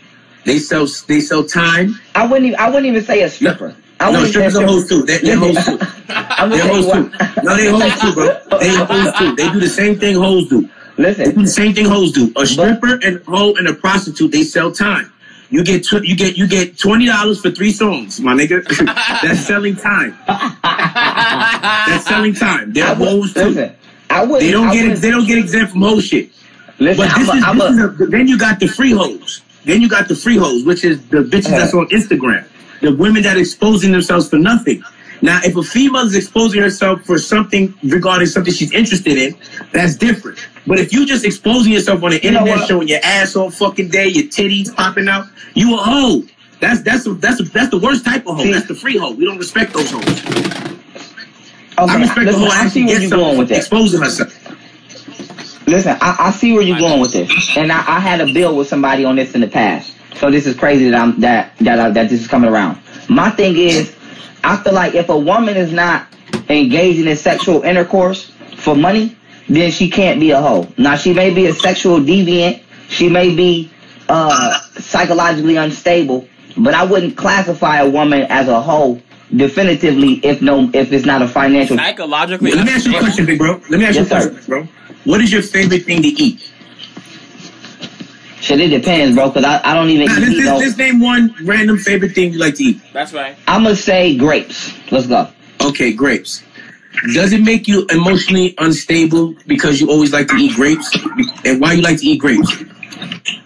They 0.45 0.59
sell 0.59 0.87
they 1.07 1.21
sell 1.21 1.45
time. 1.45 1.99
I 2.14 2.26
wouldn't 2.26 2.47
even, 2.47 2.61
I 2.61 2.66
wouldn't 2.68 2.87
even 2.87 3.02
say 3.02 3.23
a 3.23 3.30
stripper. 3.30 3.75
I 4.00 4.12
no, 4.12 4.25
strippers 4.25 4.57
are 4.57 4.66
hoes 4.66 4.88
too. 4.88 5.02
They, 5.02 5.18
they're 5.18 5.37
hoes 5.37 5.64
too. 5.64 5.76
They're 6.07 6.68
hoes 6.68 6.87
too. 6.87 7.11
No, 7.42 7.57
they 7.57 7.66
hoes 7.68 8.00
too, 8.00 8.12
bro. 8.14 8.59
They 8.61 8.75
hoes 8.76 9.12
too. 9.18 9.35
They 9.35 9.50
do 9.50 9.61
the 9.61 9.68
same 9.68 9.99
thing 9.99 10.14
hoes 10.14 10.49
do. 10.49 10.62
They 10.62 10.68
do 10.68 10.73
Listen, 10.97 11.42
the 11.42 11.49
same 11.49 11.75
thing 11.75 11.85
hoes 11.85 12.12
do. 12.12 12.33
A 12.37 12.47
stripper 12.47 13.00
and 13.04 13.16
a 13.16 13.25
hoe 13.25 13.54
and 13.54 13.66
a 13.66 13.75
prostitute, 13.75 14.30
they 14.30 14.45
sell 14.45 14.71
time. 14.71 15.12
You 15.50 15.64
get 15.64 15.85
tw- 15.85 16.04
you 16.04 16.14
get 16.14 16.37
you 16.37 16.47
get 16.47 16.78
twenty 16.78 17.07
dollars 17.07 17.40
for 17.40 17.50
three 17.50 17.73
songs, 17.73 18.21
my 18.21 18.35
nigga. 18.35 18.64
That's 19.23 19.40
selling 19.40 19.76
time. 19.76 20.16
That's 20.26 22.07
selling 22.07 22.35
time. 22.35 22.73
They're 22.73 22.95
hoes 22.95 23.33
too. 23.33 23.49
listen, 23.49 23.76
I 24.10 24.24
would. 24.24 24.42
They 24.42 24.50
don't 24.50 24.68
I 24.68 24.74
get 24.74 24.96
they 24.98 25.10
don't 25.10 25.26
get 25.26 25.38
exempt 25.38 25.72
from 25.72 25.82
whole 25.82 26.00
shit. 26.00 26.30
Listen, 26.78 27.06
But 27.06 27.18
this 27.18 27.28
I'm 27.28 27.60
is, 27.60 27.78
a, 27.78 27.78
this 27.78 27.80
a, 27.80 27.94
is 27.94 28.00
a, 28.00 28.06
then 28.06 28.28
you 28.28 28.38
got 28.38 28.60
the 28.60 28.68
free 28.68 28.92
hoes. 28.92 29.42
Then 29.64 29.80
you 29.82 29.88
got 29.88 30.08
the 30.08 30.14
free 30.14 30.36
hoes, 30.36 30.64
which 30.64 30.84
is 30.84 31.06
the 31.08 31.18
bitches 31.18 31.50
that's 31.50 31.74
uh-huh. 31.74 31.80
on 31.80 31.88
Instagram. 31.88 32.46
The 32.80 32.94
women 32.94 33.22
that 33.24 33.36
are 33.36 33.40
exposing 33.40 33.92
themselves 33.92 34.28
for 34.30 34.38
nothing. 34.38 34.82
Now, 35.20 35.40
if 35.42 35.56
a 35.56 35.62
female 35.62 36.06
is 36.06 36.14
exposing 36.14 36.62
herself 36.62 37.04
for 37.04 37.18
something 37.18 37.74
regarding 37.82 38.28
something 38.28 38.52
she's 38.54 38.72
interested 38.72 39.18
in, 39.18 39.36
that's 39.72 39.96
different. 39.96 40.38
But 40.66 40.78
if 40.78 40.92
you 40.92 41.04
just 41.04 41.24
exposing 41.24 41.72
yourself 41.72 42.02
on 42.04 42.10
the 42.10 42.20
You 42.22 42.30
internet, 42.30 42.68
showing 42.68 42.86
your 42.86 43.00
ass 43.02 43.34
all 43.34 43.50
fucking 43.50 43.88
day, 43.88 44.06
your 44.06 44.24
titties 44.24 44.72
popping 44.74 45.08
out, 45.08 45.26
you 45.54 45.74
a 45.74 45.78
hoe. 45.78 46.22
That's 46.60 46.82
that's 46.82 47.06
a, 47.06 47.14
that's 47.14 47.40
a, 47.40 47.44
that's 47.44 47.70
the 47.70 47.78
worst 47.78 48.04
type 48.04 48.26
of 48.26 48.36
hoe. 48.36 48.50
That's 48.50 48.66
the 48.66 48.74
free 48.74 48.96
hoe. 48.96 49.12
We 49.12 49.24
don't 49.24 49.38
respect 49.38 49.72
those 49.72 49.90
hoes. 49.90 50.57
Okay, 51.78 51.92
I 51.92 52.00
respect 52.00 52.26
listen, 52.26 52.42
the 52.42 52.50
hoe 52.50 52.54
I 52.54 52.68
see 52.68 52.85
where 52.85 53.00
you're 53.00 53.11
going 53.11 53.38
with 53.38 53.49
this. 53.49 53.58
exposing 53.58 54.00
myself. 54.00 55.66
Listen, 55.66 55.99
I, 56.00 56.16
I 56.18 56.30
see 56.30 56.52
where 56.52 56.62
you're 56.62 56.78
going 56.78 57.00
with 57.00 57.12
this, 57.12 57.56
and 57.56 57.70
I, 57.70 57.78
I 57.78 58.00
had 58.00 58.20
a 58.20 58.32
bill 58.32 58.56
with 58.56 58.68
somebody 58.68 59.04
on 59.04 59.16
this 59.16 59.35
in 59.35 59.40
the 59.40 59.49
past. 59.49 59.94
So 60.16 60.30
this 60.30 60.47
is 60.47 60.56
crazy 60.56 60.90
that 60.90 61.00
I'm 61.00 61.20
that 61.20 61.56
that 61.58 61.78
I, 61.78 61.90
that 61.90 62.08
this 62.08 62.20
is 62.20 62.26
coming 62.26 62.50
around. 62.50 62.80
My 63.08 63.30
thing 63.30 63.56
is, 63.56 63.94
I 64.42 64.56
feel 64.56 64.73
like 64.73 64.94
if 64.94 65.08
a 65.08 65.18
woman 65.18 65.56
is 65.56 65.73
not 65.73 66.06
engaging 66.49 67.06
in 67.06 67.16
sexual 67.16 67.62
intercourse 67.62 68.32
for 68.56 68.75
money, 68.75 69.16
then 69.49 69.70
she 69.70 69.90
can't 69.90 70.20
be 70.20 70.30
a 70.30 70.40
hoe. 70.40 70.66
Now 70.76 70.97
she 70.97 71.12
may 71.12 71.32
be 71.32 71.47
a 71.47 71.54
sexual 71.54 71.99
deviant, 72.00 72.62
she 72.88 73.08
may 73.08 73.35
be 73.35 73.70
uh, 74.08 74.58
psychologically 74.78 75.56
unstable, 75.56 76.28
but 76.56 76.75
I 76.75 76.85
wouldn't 76.85 77.16
classify 77.16 77.78
a 77.78 77.88
woman 77.88 78.23
as 78.23 78.49
a 78.49 78.61
hoe 78.61 79.00
definitively 79.37 80.14
if 80.25 80.40
no 80.42 80.70
if 80.73 80.92
it's 80.92 81.04
not 81.06 81.23
a 81.23 81.28
financial. 81.28 81.76
Psychologically, 81.76 82.52
Let 82.52 82.66
me 82.66 82.73
ask 82.73 82.87
you 82.87 82.97
a 82.97 82.99
question, 82.99 83.26
big 83.26 83.38
bro. 83.38 83.61
Let 83.68 83.78
me 83.78 83.85
ask 83.85 83.97
you 83.97 84.02
a 84.02 84.04
Yes, 84.04 84.08
sir. 84.08 84.30
question, 84.30 84.44
bro. 84.50 84.68
What 85.04 85.20
is 85.20 85.32
your 85.32 85.42
favorite 85.42 85.85
thing 85.85 86.02
to 86.02 86.08
eat? 86.08 86.52
Shit, 88.40 88.61
it 88.61 88.68
depends, 88.68 89.16
bro. 89.16 89.30
Cause 89.30 89.44
I, 89.44 89.61
I 89.64 89.75
don't 89.75 89.90
even 89.90 90.06
Nah, 90.06 90.16
eat 90.16 90.20
let's, 90.20 90.38
no. 90.38 90.52
let's, 90.52 90.66
let's 90.66 90.78
name 90.78 91.00
one 91.00 91.35
random 91.44 91.76
favorite 91.78 92.12
thing 92.12 92.32
you 92.32 92.38
like 92.38 92.54
to 92.56 92.64
eat. 92.64 92.80
That's 92.92 93.12
right. 93.12 93.37
I'm 93.47 93.64
gonna 93.64 93.76
say 93.76 94.16
grapes. 94.16 94.73
Let's 94.92 95.06
go. 95.06 95.30
Okay, 95.62 95.92
grapes. 95.92 96.44
Does 97.14 97.32
it 97.32 97.42
make 97.42 97.68
you 97.68 97.87
emotionally 97.90 98.54
unstable 98.58 99.35
because 99.47 99.80
you 99.80 99.88
always 99.90 100.12
like 100.12 100.28
to 100.28 100.37
eat 100.37 100.54
grapes? 100.56 100.97
And 101.44 101.61
why 101.61 101.75
you 101.75 101.82
like 101.82 101.99
to 101.99 102.06
eat 102.06 102.18
grapes? 102.20 102.50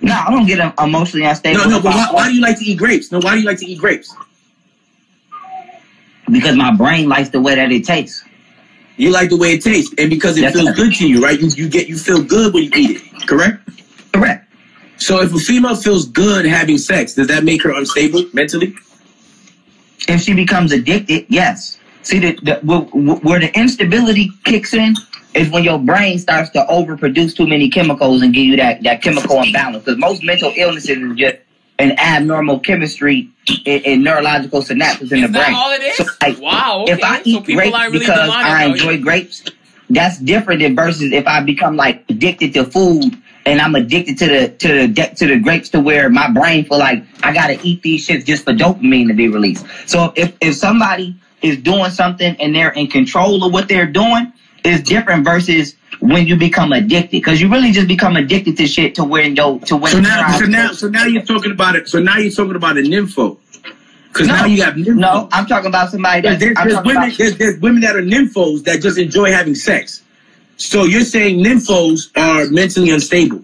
No, 0.01 0.15
I 0.15 0.31
don't 0.31 0.47
get 0.47 0.59
emotionally 0.79 1.27
unstable. 1.27 1.59
No, 1.65 1.69
no, 1.69 1.83
but 1.83 1.95
why, 1.95 2.09
why 2.12 2.29
do 2.29 2.35
you 2.35 2.41
like 2.41 2.59
to 2.59 2.65
eat 2.65 2.79
grapes? 2.79 3.12
No, 3.12 3.19
why 3.21 3.35
do 3.35 3.41
you 3.41 3.47
like 3.47 3.59
to 3.59 3.67
eat 3.67 3.79
grapes? 3.79 4.15
Because 6.31 6.57
my 6.57 6.75
brain 6.75 7.09
likes 7.09 7.31
the 7.31 7.41
way 7.41 7.55
that 7.55 7.73
it 7.73 7.85
tastes. 7.85 8.25
You 8.97 9.11
like 9.11 9.31
the 9.31 9.37
way 9.37 9.52
it 9.55 9.62
tastes, 9.62 9.95
and 9.99 10.11
because 10.11 10.37
it 10.37 10.43
Yes, 10.43 10.52
feels 10.52 10.73
good 10.76 10.95
to 10.95 11.09
you, 11.09 11.23
right? 11.23 11.41
You, 11.41 11.49
you 11.49 11.69
get 11.69 11.88
you 11.88 11.97
feel 11.97 12.23
good 12.23 12.52
when 12.55 12.64
you 12.64 12.71
eat 12.75 13.02
it, 13.02 13.26
correct? 13.26 13.69
Correct. 14.12 14.47
So 14.99 15.21
if 15.21 15.35
a 15.35 15.38
female 15.38 15.75
feels 15.75 16.07
good 16.07 16.45
having 16.45 16.79
sex, 16.79 17.14
does 17.14 17.26
that 17.29 17.43
make 17.43 17.62
her 17.62 17.73
unstable 17.73 18.25
mentally? 18.33 18.75
If 20.09 20.21
she 20.23 20.35
becomes 20.35 20.73
addicted, 20.73 21.26
yes. 21.29 21.79
See, 22.02 22.19
the, 22.19 22.33
the 22.43 22.61
where, 22.62 22.81
where 22.81 23.41
the 23.41 23.57
instability 23.59 24.31
kicks 24.45 24.75
in 24.75 24.95
is 25.35 25.50
when 25.50 25.64
your 25.64 25.79
brain 25.79 26.19
starts 26.19 26.50
to 26.50 26.64
overproduce 26.69 27.35
too 27.35 27.47
many 27.47 27.71
chemicals 27.71 28.23
and 28.23 28.35
give 28.35 28.45
you 28.45 28.57
that, 28.57 28.83
that 28.83 29.02
chemical 29.02 29.43
imbalance. 29.43 29.85
Because 29.85 29.99
most 29.99 30.23
mental 30.23 30.52
illnesses 30.57 30.99
is 30.99 31.17
just 31.17 31.37
an 31.83 31.99
abnormal 31.99 32.61
chemistry 32.61 33.29
in, 33.65 33.83
in 33.83 34.03
neurological 34.03 34.62
synapses 34.62 35.12
in 35.12 35.25
Is 35.25 35.31
the 35.31 35.39
brain. 35.39 35.55
all 35.55 35.73
it 35.73 35.83
is? 35.83 35.97
So, 35.97 36.05
like, 36.21 36.39
wow. 36.39 36.83
Okay. 36.83 36.93
if 36.93 37.03
I 37.03 37.21
eat 37.25 37.45
people 37.45 37.55
grapes 37.71 37.79
really 37.79 37.99
because 37.99 38.31
I 38.31 38.65
enjoy 38.65 38.93
here. 38.93 39.03
grapes, 39.03 39.45
that's 39.91 40.19
different 40.19 40.61
than 40.61 40.77
versus 40.77 41.12
if 41.12 41.27
I 41.27 41.43
become 41.43 41.77
like 41.77 42.05
addicted 42.09 42.55
to 42.55 42.65
food 42.65 43.21
and 43.45 43.61
I'm 43.61 43.75
addicted 43.75 44.19
to 44.19 44.27
the 44.29 44.49
to 44.49 44.87
the 44.87 45.15
to 45.17 45.27
the 45.27 45.39
grapes 45.39 45.69
to 45.71 45.81
where 45.81 46.09
my 46.09 46.31
brain 46.31 46.65
feel 46.65 46.79
like 46.79 47.03
I 47.23 47.35
gotta 47.35 47.59
eat 47.62 47.83
these 47.83 48.07
shits 48.07 48.25
just 48.25 48.45
for 48.45 48.53
dopamine 48.53 49.09
to 49.09 49.15
be 49.15 49.29
released. 49.29 49.67
So 49.87 50.12
if 50.17 50.35
if 50.41 50.55
somebody 50.55 51.17
is 51.43 51.57
doing 51.59 51.91
something 51.91 52.37
and 52.41 52.55
they're 52.55 52.71
in 52.71 52.87
control 52.87 53.45
of 53.45 53.53
what 53.53 53.69
they're 53.69 53.91
doing, 53.91 54.33
is 54.65 54.81
different 54.83 55.25
versus 55.25 55.75
when 56.03 56.27
you 56.27 56.37
become 56.37 56.73
addicted 56.73 57.13
because 57.13 57.41
you 57.41 57.49
really 57.49 57.71
just 57.73 57.87
become 57.87 58.17
addicted 58.17 58.57
to 58.57 58.67
shit 58.67 58.95
to 58.97 59.05
when 59.05 59.37
yo 59.37 59.59
to 59.61 59.77
when 59.77 59.93
So 59.93 60.01
now, 60.01 60.37
so 60.39 60.45
now, 60.47 60.73
so 60.73 60.89
now 60.89 61.05
you're 61.07 61.23
talking 61.23 61.53
about 61.53 61.77
it. 61.77 61.89
So 61.89 62.01
now 62.01 62.19
you're 62.19 62.33
talking 62.33 62.57
about 62.57 62.77
a 62.77 62.81
nympho, 62.83 63.39
because 64.09 64.27
no, 64.27 64.35
now 64.35 64.45
you 64.47 64.63
have 64.63 64.75
nymphos. 64.75 64.97
no, 64.97 65.29
I'm 65.33 65.47
talking 65.47 65.69
about 65.69 65.91
somebody 65.91 66.23
There's, 66.23 66.39
that 66.41 66.55
there's, 66.55 66.57
there's 66.75 66.85
women, 66.85 67.03
about- 67.05 67.19
there's, 67.19 67.39
there's 67.39 67.61
women 67.61 67.81
that 67.83 67.97
are 67.97 68.03
nymphos 68.03 68.65
that 68.65 68.83
just 68.83 68.99
enjoy 68.99 69.31
having 69.31 69.55
sex. 69.55 70.03
So 70.57 70.85
you're 70.85 71.03
saying 71.05 71.43
nymphos 71.43 72.11
are 72.17 72.51
mentally 72.51 72.91
unstable. 72.91 73.43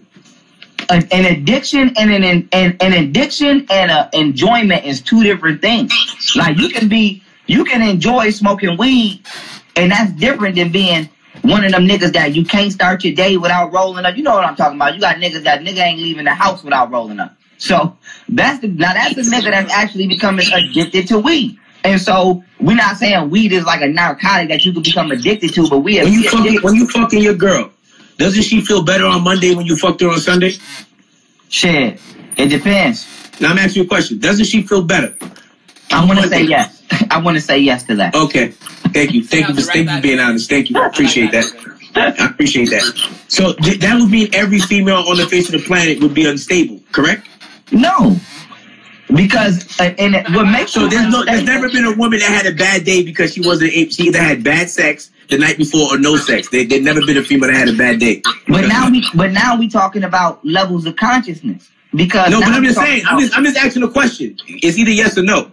an, 0.89 1.07
an 1.11 1.25
addiction 1.25 1.93
and 1.97 2.11
an, 2.11 2.49
an 2.51 2.77
an 2.81 2.93
addiction 2.93 3.65
and 3.69 3.91
a 3.91 4.09
enjoyment 4.13 4.85
is 4.85 5.01
two 5.01 5.23
different 5.23 5.61
things. 5.61 5.91
Like 6.35 6.57
you 6.57 6.69
can 6.69 6.87
be 6.89 7.23
you 7.47 7.63
can 7.63 7.81
enjoy 7.81 8.31
smoking 8.31 8.77
weed, 8.77 9.21
and 9.75 9.91
that's 9.91 10.11
different 10.13 10.55
than 10.55 10.71
being 10.71 11.09
one 11.41 11.63
of 11.63 11.71
them 11.71 11.87
niggas 11.87 12.13
that 12.13 12.35
you 12.35 12.45
can't 12.45 12.71
start 12.71 13.03
your 13.03 13.13
day 13.13 13.37
without 13.37 13.71
rolling 13.71 14.05
up. 14.05 14.17
You 14.17 14.23
know 14.23 14.33
what 14.33 14.45
I'm 14.45 14.55
talking 14.55 14.77
about? 14.77 14.95
You 14.95 15.01
got 15.01 15.17
niggas 15.17 15.43
that 15.43 15.61
nigga 15.61 15.79
ain't 15.79 15.99
leaving 15.99 16.25
the 16.25 16.33
house 16.33 16.63
without 16.63 16.91
rolling 16.91 17.19
up. 17.19 17.35
So 17.57 17.97
that's 18.29 18.61
the 18.61 18.67
now 18.67 18.93
that's 18.93 19.15
the 19.15 19.21
nigga 19.21 19.51
that's 19.51 19.71
actually 19.71 20.07
becoming 20.07 20.45
addicted 20.51 21.07
to 21.09 21.19
weed. 21.19 21.57
And 21.83 21.99
so 21.99 22.43
we're 22.59 22.75
not 22.75 22.97
saying 22.97 23.29
weed 23.29 23.51
is 23.51 23.65
like 23.65 23.81
a 23.81 23.87
narcotic 23.87 24.49
that 24.49 24.65
you 24.65 24.73
can 24.73 24.83
become 24.83 25.11
addicted 25.11 25.53
to, 25.53 25.69
but 25.69 25.79
we 25.79 25.99
are 25.99 26.03
When 26.03 26.13
you 26.13 26.29
fucking 26.29 26.59
when 26.61 26.75
you 26.75 26.87
fucking 26.87 27.21
your 27.21 27.35
girl, 27.35 27.71
doesn't 28.17 28.43
she 28.43 28.61
feel 28.61 28.83
better 28.83 29.05
on 29.05 29.23
Monday 29.23 29.55
when 29.55 29.65
you 29.65 29.75
fucked 29.75 30.01
her 30.01 30.09
on 30.09 30.19
Sunday? 30.19 30.53
shit. 31.49 31.99
It 32.37 32.47
depends. 32.47 33.07
Now 33.41 33.51
I'm 33.51 33.57
asking 33.57 33.83
you 33.83 33.85
a 33.87 33.89
question. 33.89 34.19
Doesn't 34.19 34.45
she 34.45 34.61
feel 34.61 34.83
better? 34.83 35.15
I'm 35.91 36.07
gonna 36.07 36.27
say 36.27 36.43
yes. 36.43 36.78
I 37.11 37.19
want 37.21 37.35
to 37.37 37.41
say 37.41 37.57
yes 37.59 37.83
to 37.83 37.95
that. 37.95 38.15
Okay. 38.15 38.49
Thank 38.49 39.13
you. 39.13 39.23
Thank 39.23 39.49
you 39.49 39.55
for 39.55 39.61
thank 39.61 39.89
you 39.89 39.95
for 39.95 40.01
being 40.01 40.19
honest. 40.19 40.49
Thank 40.49 40.69
you. 40.69 40.79
I 40.79 40.87
appreciate 40.87 41.31
that. 41.31 41.45
I 41.95 42.25
appreciate 42.27 42.69
that. 42.69 42.83
So 43.27 43.53
th- 43.53 43.79
that 43.79 43.99
would 43.99 44.09
mean 44.09 44.29
every 44.33 44.59
female 44.59 44.97
on 45.07 45.17
the 45.17 45.25
face 45.27 45.53
of 45.53 45.59
the 45.59 45.65
planet 45.65 45.99
would 46.01 46.13
be 46.13 46.25
unstable, 46.25 46.81
correct? 46.91 47.27
No, 47.71 48.15
because 49.15 49.79
uh, 49.79 49.93
and 49.97 50.15
it, 50.15 50.29
what 50.31 50.45
makes 50.51 50.71
So 50.71 50.87
there's 50.87 51.11
no, 51.11 51.25
there's 51.25 51.43
never 51.43 51.69
been 51.69 51.85
a 51.85 51.95
woman 51.95 52.19
that 52.19 52.29
had 52.29 52.45
a 52.51 52.55
bad 52.55 52.83
day 52.85 53.03
because 53.03 53.33
she 53.33 53.41
wasn't. 53.41 53.71
a- 53.73 53.89
She 53.89 54.03
either 54.03 54.19
had 54.21 54.43
bad 54.43 54.69
sex 54.69 55.11
the 55.29 55.37
night 55.37 55.57
before 55.57 55.93
or 55.93 55.97
no 55.97 56.15
sex. 56.15 56.49
There, 56.49 56.63
there's 56.65 56.81
never 56.83 57.05
been 57.05 57.17
a 57.17 57.23
female 57.23 57.49
that 57.49 57.55
had 57.57 57.69
a 57.69 57.73
bad 57.77 57.99
day. 57.99 58.21
But 58.47 58.67
now 58.67 58.89
we, 58.89 59.05
but 59.15 59.31
now 59.31 59.57
we 59.57 59.67
talking 59.67 60.03
about 60.03 60.43
levels 60.45 60.85
of 60.85 60.95
consciousness 60.95 61.69
because 61.93 62.29
no, 62.31 62.39
but 62.39 62.49
I'm 62.49 62.63
just 62.63 62.77
saying. 62.79 63.03
I'm 63.07 63.19
just, 63.19 63.35
I'm 63.37 63.43
just 63.43 63.57
asking 63.57 63.83
a 63.83 63.89
question. 63.89 64.35
It's 64.47 64.77
either 64.77 64.91
yes 64.91 65.17
or 65.17 65.23
no. 65.23 65.51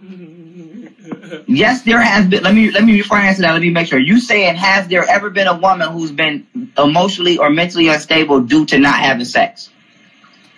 Yes, 1.47 1.81
there 1.83 2.01
has 2.01 2.25
been. 2.27 2.43
Let 2.43 2.53
me 2.55 2.71
let 2.71 2.83
me 2.83 2.93
before 2.97 3.17
I 3.17 3.27
answer 3.27 3.41
that. 3.43 3.53
Let 3.53 3.61
me 3.61 3.69
make 3.69 3.87
sure 3.87 3.99
you 3.99 4.19
saying 4.19 4.55
has 4.55 4.87
there 4.87 5.03
ever 5.07 5.29
been 5.29 5.47
a 5.47 5.57
woman 5.57 5.89
who's 5.91 6.11
been 6.11 6.45
emotionally 6.77 7.37
or 7.37 7.49
mentally 7.49 7.87
unstable 7.87 8.41
due 8.41 8.65
to 8.67 8.77
not 8.79 8.99
having 8.99 9.25
sex? 9.25 9.69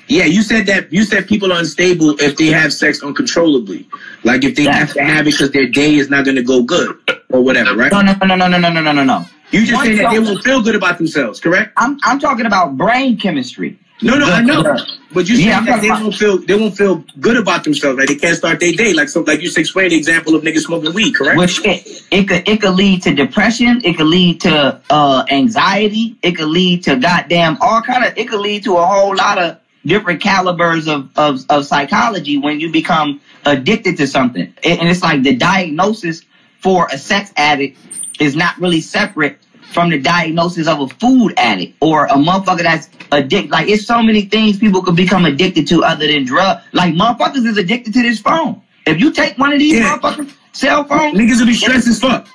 Yeah, 0.07 0.25
you 0.25 0.41
said 0.41 0.65
that. 0.65 0.91
You 0.91 1.03
said 1.03 1.27
people 1.27 1.53
are 1.53 1.59
unstable 1.59 2.19
if 2.19 2.37
they 2.37 2.47
have 2.47 2.73
sex 2.73 3.03
uncontrollably, 3.03 3.87
like 4.23 4.43
if 4.43 4.55
they 4.55 4.63
Yeah. 4.63 4.73
have 4.77 4.93
to 4.93 5.03
have 5.03 5.27
it 5.27 5.31
because 5.31 5.51
their 5.51 5.67
day 5.67 5.95
is 5.95 6.09
not 6.09 6.25
going 6.25 6.35
to 6.37 6.43
go 6.43 6.63
good 6.63 6.97
or 7.29 7.41
whatever, 7.43 7.75
right? 7.75 7.91
No, 7.91 8.01
no, 8.01 8.13
no, 8.25 8.35
no, 8.35 8.47
no, 8.47 8.57
no, 8.57 8.69
no, 8.71 8.81
no, 8.81 8.91
no, 8.91 9.03
no. 9.03 9.25
You 9.51 9.61
just 9.61 9.73
One 9.73 9.85
saying 9.85 9.97
that 9.97 10.11
they 10.11 10.19
won't 10.19 10.43
feel 10.43 10.61
good 10.61 10.75
about 10.75 10.97
themselves, 10.97 11.39
correct? 11.39 11.73
I'm 11.77 11.99
I'm 12.03 12.19
talking 12.19 12.45
about 12.45 12.75
brain 12.77 13.17
chemistry. 13.17 13.77
No, 14.01 14.17
no, 14.17 14.25
The- 14.27 14.31
I 14.33 14.41
know. 14.41 14.63
the- 14.63 14.87
But 15.11 15.27
you 15.27 15.37
Yeah, 15.37 15.45
said 15.45 15.53
I'm 15.57 15.65
that 15.65 15.71
talking 15.71 15.89
they 15.89 16.03
won't 16.03 16.15
feel 16.15 16.37
they 16.37 16.55
won't 16.55 16.77
feel 16.77 17.03
good 17.19 17.35
about 17.35 17.63
themselves. 17.63 17.97
Like 17.97 18.09
they 18.09 18.15
can't 18.15 18.37
start 18.37 18.59
their 18.59 18.71
day. 18.73 18.93
Like 18.93 19.09
so, 19.09 19.21
like 19.21 19.39
you 19.39 19.45
just 19.47 19.57
explained 19.57 19.91
the 19.91 19.97
example 19.97 20.35
of 20.35 20.43
niggas 20.43 20.59
smoking 20.61 20.93
weed, 20.93 21.15
correct? 21.15 21.35
Which 21.37 21.65
it, 21.65 22.03
it 22.11 22.27
could 22.27 22.47
it 22.47 22.61
could 22.61 22.75
lead 22.75 23.01
to 23.03 23.15
depression, 23.15 23.81
it 23.83 23.97
could 23.97 24.05
lead 24.05 24.39
to 24.41 24.79
uh 24.91 25.25
anxiety, 25.31 26.15
it 26.21 26.33
could 26.37 26.49
lead 26.49 26.83
to 26.83 26.95
goddamn 26.97 27.57
all 27.59 27.81
kind 27.81 28.05
of 28.05 28.15
it 28.17 28.29
could 28.29 28.39
lead 28.41 28.63
to 28.65 28.77
a 28.77 28.85
whole 28.85 29.15
lot 29.15 29.39
of 29.39 29.57
different 29.83 30.21
calibers 30.21 30.87
of 30.87 31.09
of, 31.17 31.43
of 31.49 31.65
psychology 31.65 32.37
when 32.37 32.59
you 32.59 32.71
become 32.71 33.19
addicted 33.47 33.97
to 33.97 34.05
something. 34.05 34.53
And 34.63 34.87
it's 34.89 35.01
like 35.01 35.23
the 35.23 35.35
diagnosis 35.35 36.21
for 36.59 36.87
a 36.91 36.99
sex 36.99 37.33
addict 37.35 37.79
is 38.19 38.35
not 38.35 38.59
really 38.59 38.81
separate 38.81 39.39
from 39.71 39.89
the 39.89 39.99
diagnosis 39.99 40.67
of 40.67 40.79
a 40.81 40.87
food 40.95 41.33
addict 41.37 41.75
or 41.81 42.05
a 42.05 42.13
motherfucker 42.13 42.63
that's 42.63 42.89
addicted. 43.11 43.51
Like 43.51 43.67
it's 43.69 43.85
so 43.85 44.01
many 44.01 44.23
things 44.23 44.57
people 44.57 44.81
could 44.81 44.95
become 44.95 45.25
addicted 45.25 45.67
to 45.67 45.83
other 45.83 46.07
than 46.07 46.25
drug. 46.25 46.59
Like 46.73 46.93
motherfuckers 46.93 47.45
is 47.45 47.57
addicted 47.57 47.93
to 47.93 48.01
this 48.01 48.19
phone. 48.19 48.61
If 48.85 48.99
you 48.99 49.11
take 49.11 49.37
one 49.37 49.53
of 49.53 49.59
these 49.59 49.73
Yeah. 49.79 49.97
motherfucking 49.97 50.33
cell 50.53 50.83
phones, 50.85 51.17
Niggas 51.17 51.39
will 51.39 51.47
be 51.47 51.53
stressed 51.53 51.87
as 51.87 51.99
fuck. 51.99 52.27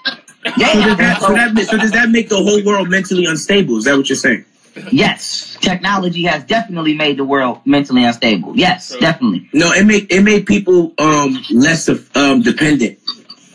So 0.44 0.50
does, 0.52 0.96
that, 0.98 1.20
so, 1.20 1.32
that, 1.32 1.66
so 1.70 1.78
does 1.78 1.92
that 1.92 2.10
make 2.10 2.28
the 2.28 2.36
whole 2.36 2.62
world 2.64 2.90
mentally 2.90 3.24
unstable? 3.24 3.78
Is 3.78 3.84
that 3.84 3.96
what 3.96 4.08
you're 4.10 4.16
saying? 4.16 4.44
Yes, 4.92 5.56
technology 5.60 6.24
has 6.24 6.44
definitely 6.44 6.94
made 6.94 7.16
the 7.16 7.24
world 7.24 7.60
mentally 7.64 8.04
unstable. 8.04 8.56
Yes, 8.56 8.90
True. 8.90 9.00
definitely. 9.00 9.48
No, 9.52 9.72
it 9.72 9.86
made 9.86 10.10
it 10.12 10.22
made 10.22 10.46
people 10.46 10.92
um 10.98 11.42
less 11.50 11.88
of, 11.88 12.10
um 12.16 12.42
dependent. 12.42 12.98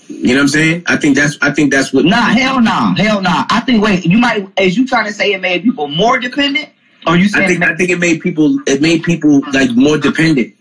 You 0.10 0.30
know 0.30 0.36
what 0.36 0.42
I'm 0.42 0.48
saying? 0.50 0.84
I 0.88 0.98
think 0.98 1.16
that's 1.16 1.38
I 1.42 1.52
think 1.52 1.72
that's 1.72 1.94
what. 1.94 2.04
Nah, 2.04 2.16
hell 2.18 2.60
nah, 2.62 2.96
hell 2.96 3.22
nah. 3.22 3.46
I 3.50 3.60
think 3.62 3.84
wait, 3.84 4.06
you 4.06 4.18
might 4.18 4.48
as 4.58 4.76
you 4.76 4.88
trying 4.88 5.06
to 5.06 5.14
say 5.14 5.34
it 5.34 5.40
made 5.42 5.62
people 5.64 5.88
more 5.88 6.18
dependent, 6.20 6.70
or 7.06 7.16
you 7.16 7.30
saying 7.30 7.44
I 7.46 7.48
think 7.48 7.62
it 7.62 7.64
I 7.64 7.70
made, 7.70 7.78
think 7.78 7.90
it 7.92 8.00
made 8.00 8.22
people 8.22 8.60
it 8.68 8.82
made 8.82 9.04
people 9.04 9.42
like 9.54 9.70
more 9.76 9.98
dependent. 10.00 10.56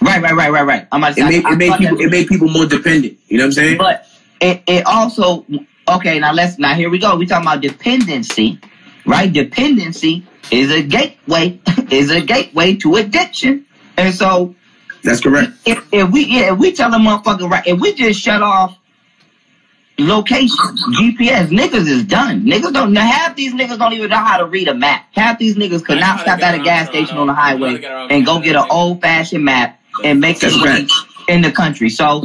right, 0.00 0.22
right, 0.22 0.34
right, 0.34 0.50
right, 0.52 0.64
right? 0.64 0.86
I'm 0.92 1.02
about 1.02 1.16
to 1.16 1.22
It 1.22 1.26
made 1.26 1.44
I- 1.44 1.50
I 1.50 1.52
it 1.54 1.58
made 1.58 1.76
people 1.78 2.00
it 2.00 2.10
made 2.10 2.28
people 2.28 2.48
more 2.48 2.66
dependent. 2.66 3.18
You 3.28 3.38
know 3.38 3.44
what 3.44 3.48
I'm 3.48 3.52
saying? 3.52 3.78
but 3.78 4.06
it, 4.40 4.62
it 4.68 4.86
also 4.86 5.44
okay. 5.88 6.20
Now 6.20 6.32
let's 6.32 6.56
now 6.58 6.74
here 6.74 6.88
we 6.88 6.98
go. 7.00 7.16
We 7.16 7.26
talking 7.26 7.46
about 7.48 7.62
dependency, 7.62 8.60
right? 9.06 9.30
Dependency 9.32 10.24
is 10.52 10.70
a 10.70 10.82
gateway 10.82 11.58
is 11.90 12.10
a 12.12 12.20
gateway 12.20 12.76
to 12.76 12.94
addiction, 12.94 13.66
and 13.96 14.14
so 14.14 14.54
That's 15.02 15.20
correct. 15.20 15.50
if, 15.66 15.84
if 15.92 16.10
we 16.12 16.26
yeah, 16.26 16.52
if 16.52 16.58
we 16.60 16.70
tell 16.72 16.94
a 16.94 16.98
motherfucker 16.98 17.50
right, 17.50 17.66
if 17.66 17.80
we 17.80 17.92
just 17.94 18.20
shut 18.20 18.40
off 18.40 18.78
location 19.98 20.56
GPS, 20.98 21.48
niggas 21.48 21.86
is 21.86 22.04
done. 22.04 22.44
Niggas 22.44 22.72
don't 22.72 22.94
half 22.96 23.36
these 23.36 23.54
niggas 23.54 23.78
don't 23.78 23.92
even 23.92 24.10
know 24.10 24.16
how 24.18 24.38
to 24.38 24.46
read 24.46 24.68
a 24.68 24.74
map. 24.74 25.06
Half 25.12 25.38
these 25.38 25.56
niggas 25.56 25.84
could 25.84 26.00
not 26.00 26.20
stop 26.20 26.40
at 26.40 26.58
a 26.58 26.62
gas 26.62 26.88
station 26.88 27.16
on 27.16 27.28
the 27.28 27.32
I 27.32 27.56
know 27.56 27.66
how 27.66 27.76
to 27.76 27.86
highway 27.88 28.08
and 28.10 28.26
go 28.26 28.40
get 28.40 28.56
an 28.56 28.66
old 28.70 29.00
fashioned 29.00 29.44
map 29.44 29.80
and 30.02 30.20
make 30.20 30.40
That's 30.40 30.56
it 30.56 30.64
right. 30.64 30.90
in 31.28 31.42
the 31.42 31.52
country. 31.52 31.90
So 31.90 32.24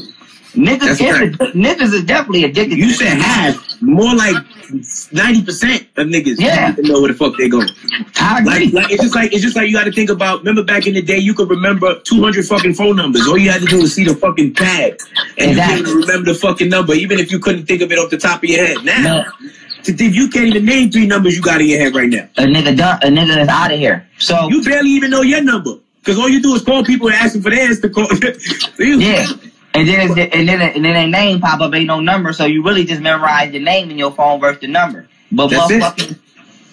niggas 0.54 1.00
is, 1.02 1.38
niggas 1.54 1.94
is 1.94 2.04
definitely 2.06 2.44
addicted. 2.44 2.78
You 2.78 2.90
said 2.92 3.18
half, 3.20 3.82
more 3.82 4.14
like 4.16 4.36
ninety 5.12 5.44
percent 5.44 5.88
of 5.98 6.08
niggas 6.08 6.36
Yeah. 6.40 6.72
don't 6.74 6.86
know 6.88 7.02
where 7.02 7.12
the 7.12 7.18
fuck 7.18 7.38
they. 7.38 7.46
I 8.22 8.40
agree. 8.40 8.66
Like, 8.72 8.74
like 8.74 8.92
it's 8.92 9.02
just 9.04 9.16
like 9.16 9.34
it's 9.34 9.42
just 9.44 9.56
like 9.56 9.68
you 9.68 9.74
got 9.74 9.86
to 9.86 9.92
think 9.92 10.10
about. 10.10 10.40
Remember 10.40 10.64
back 10.64 10.88
in 10.88 10.94
the 10.94 11.02
day, 11.02 11.18
you 11.18 11.34
could 11.34 11.50
remember 11.50 12.00
two 12.02 12.22
hundred 12.22 12.46
fucking 12.46 12.74
phone 12.74 12.96
numbers. 12.96 13.28
All 13.28 13.38
you 13.38 13.52
had 13.52 13.62
to 13.62 13.68
do 13.68 13.78
was 13.82 13.94
see 13.94 14.04
the 14.06 14.16
fucking 14.16 14.54
pad, 14.56 14.98
and 15.38 15.52
Exactly. 15.52 15.78
you 15.80 15.84
couldn't 15.86 16.02
remember 16.02 16.34
the 16.34 16.40
fucking 16.40 16.70
number, 16.70 16.94
even 16.94 17.20
if 17.20 17.32
you 17.32 17.40
couldn't 17.40 17.66
think 17.66 17.82
of 17.82 17.92
it 17.92 17.98
off 18.00 18.10
the 18.10 18.18
top 18.18 18.44
of 18.44 18.50
your 18.50 18.66
head. 18.66 18.84
Now, 18.84 19.02
No. 19.04 19.26
to 19.84 19.94
think 19.94 20.14
you 20.16 20.28
can't 20.30 20.48
even 20.48 20.66
name 20.66 20.92
three 20.92 21.08
numbers 21.08 21.36
you 21.36 21.42
got 21.42 21.62
in 21.62 21.68
your 21.68 21.80
head 21.80 21.96
right 21.96 22.10
now. 22.10 22.28
a 22.38 22.44
nigga 22.44 22.76
done. 22.76 23.00
A 23.04 23.08
nigga 23.08 23.42
is 23.42 23.48
out 23.48 23.72
of 23.72 23.80
here. 23.80 24.08
So 24.18 24.50
You 24.50 24.64
barely 24.64 24.90
even 24.90 25.10
know 25.12 25.22
your 25.22 25.42
number 25.42 25.76
because 26.00 26.18
all 26.20 26.28
you 26.30 26.42
do 26.42 26.54
is 26.56 26.64
call 26.64 26.84
people 26.84 27.08
and 27.08 27.16
ask 27.16 27.34
them 27.34 27.42
for 27.42 27.50
theirs 27.50 27.80
to 27.82 27.90
call. 27.90 28.08
You- 28.78 29.00
Yeah. 29.00 29.26
And 29.74 29.88
then 29.88 30.10
it's, 30.10 30.36
and 30.36 30.50
then 30.50 30.62
and 30.62 30.84
then 30.84 30.94
their 30.94 31.08
name 31.08 31.42
pop 31.42 31.62
up 31.62 31.74
ain't 31.76 31.88
no 31.88 32.00
number, 32.00 32.34
so 32.34 32.46
you 32.46 32.64
really 32.64 32.86
just 32.86 33.02
memorize 33.02 33.52
the 33.52 33.60
name 33.60 33.92
in 33.92 33.98
your 33.98 34.12
phone 34.12 34.40
versus 34.40 34.62
the 34.62 34.68
number. 34.68 35.08
But 35.32 35.52
motherfucking 35.52 36.20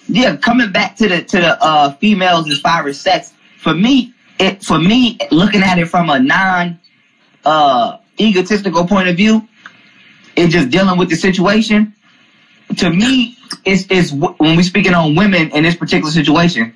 yeah, 0.09 0.37
coming 0.37 0.71
back 0.71 0.95
to 0.97 1.07
the 1.07 1.23
to 1.23 1.37
the 1.37 1.63
uh 1.63 1.93
females 1.93 2.49
as 2.49 2.59
far 2.59 2.87
as 2.87 2.99
sex, 2.99 3.33
for 3.57 3.73
me, 3.73 4.13
it 4.39 4.63
for 4.63 4.79
me 4.79 5.17
looking 5.31 5.61
at 5.61 5.77
it 5.77 5.87
from 5.87 6.09
a 6.09 6.19
non 6.19 6.79
uh 7.45 7.97
egotistical 8.19 8.87
point 8.87 9.09
of 9.09 9.17
view, 9.17 9.47
and 10.35 10.51
just 10.51 10.69
dealing 10.69 10.97
with 10.97 11.09
the 11.09 11.15
situation. 11.15 11.93
To 12.77 12.89
me, 12.89 13.37
it's 13.65 13.85
it's 13.89 14.11
when 14.11 14.55
we 14.55 14.63
speaking 14.63 14.93
on 14.93 15.15
women 15.15 15.51
in 15.51 15.63
this 15.63 15.75
particular 15.75 16.11
situation, 16.11 16.73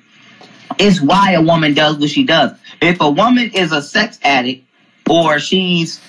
it's 0.78 1.00
why 1.00 1.32
a 1.32 1.42
woman 1.42 1.74
does 1.74 1.98
what 1.98 2.10
she 2.10 2.24
does. 2.24 2.52
If 2.80 3.00
a 3.00 3.10
woman 3.10 3.50
is 3.54 3.72
a 3.72 3.82
sex 3.82 4.18
addict 4.22 4.66
or 5.08 5.38
she's 5.38 6.00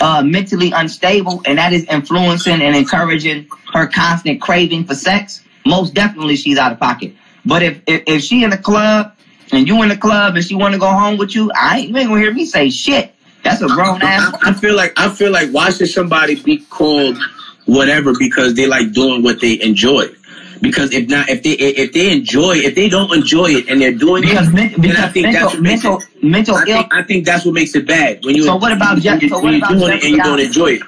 uh, 0.00 0.22
mentally 0.22 0.70
unstable 0.72 1.42
and 1.46 1.58
that 1.58 1.72
is 1.72 1.84
influencing 1.84 2.60
and 2.62 2.76
encouraging 2.76 3.48
her 3.72 3.86
constant 3.86 4.40
craving 4.40 4.84
for 4.84 4.94
sex, 4.94 5.42
most 5.64 5.94
definitely 5.94 6.36
she's 6.36 6.58
out 6.58 6.72
of 6.72 6.78
pocket. 6.78 7.14
But 7.44 7.62
if 7.62 7.80
if, 7.86 8.02
if 8.06 8.22
she 8.22 8.44
in 8.44 8.50
the 8.50 8.58
club 8.58 9.12
and 9.52 9.66
you 9.66 9.82
in 9.82 9.88
the 9.88 9.96
club 9.96 10.34
and 10.34 10.44
she 10.44 10.54
want 10.54 10.74
to 10.74 10.80
go 10.80 10.90
home 10.90 11.16
with 11.16 11.34
you, 11.34 11.50
I 11.54 11.78
ain't, 11.78 11.90
you 11.90 11.96
ain't 11.96 12.08
gonna 12.08 12.20
hear 12.20 12.32
me 12.32 12.44
say 12.44 12.70
shit. 12.70 13.14
That's 13.42 13.62
a 13.62 13.68
grown 13.68 14.02
ass. 14.02 14.34
I, 14.42 14.50
I 14.50 14.52
feel 14.54 14.74
like 14.74 14.92
I 14.96 15.08
feel 15.08 15.30
like 15.30 15.50
why 15.50 15.70
should 15.70 15.88
somebody 15.88 16.40
be 16.42 16.58
called 16.58 17.16
whatever 17.66 18.12
because 18.18 18.54
they 18.54 18.66
like 18.66 18.92
doing 18.92 19.22
what 19.22 19.40
they 19.40 19.60
enjoy? 19.62 20.08
Because 20.60 20.92
if 20.92 21.08
not, 21.08 21.28
if 21.28 21.42
they 21.42 21.50
if 21.52 21.92
they 21.92 22.10
enjoy, 22.12 22.56
if 22.56 22.74
they 22.74 22.88
don't 22.88 23.12
enjoy 23.14 23.46
it 23.50 23.68
and 23.68 23.80
they're 23.80 23.92
doing 23.92 24.22
Because, 24.22 24.48
it, 24.48 24.54
men, 24.54 24.70
then 24.72 24.80
because 24.80 24.98
I 24.98 25.08
think 25.08 25.26
that's 25.32 25.54
mental, 25.58 25.58
what 25.58 25.62
makes 25.62 25.84
mental, 25.84 25.98
it. 26.00 26.24
mental 26.24 26.54
I 26.56 26.60
ill. 26.60 26.66
think, 26.66 26.94
I 26.94 27.02
think 27.02 27.24
that's 27.26 27.44
what 27.44 27.54
makes 27.54 27.74
it 27.74 27.86
bad 27.86 28.24
when 28.24 28.34
you. 28.34 28.44
So 28.44 28.56
what 28.56 28.72
about 28.72 28.98
Jeff- 28.98 29.22
so 29.22 29.38
what 29.38 29.54
about 29.54 29.70
doing 29.72 29.92
it 29.92 30.02
and 30.02 30.10
you 30.12 30.16
Jeffrey 30.16 30.30
don't 30.30 30.40
enjoy 30.40 30.66
it? 30.72 30.82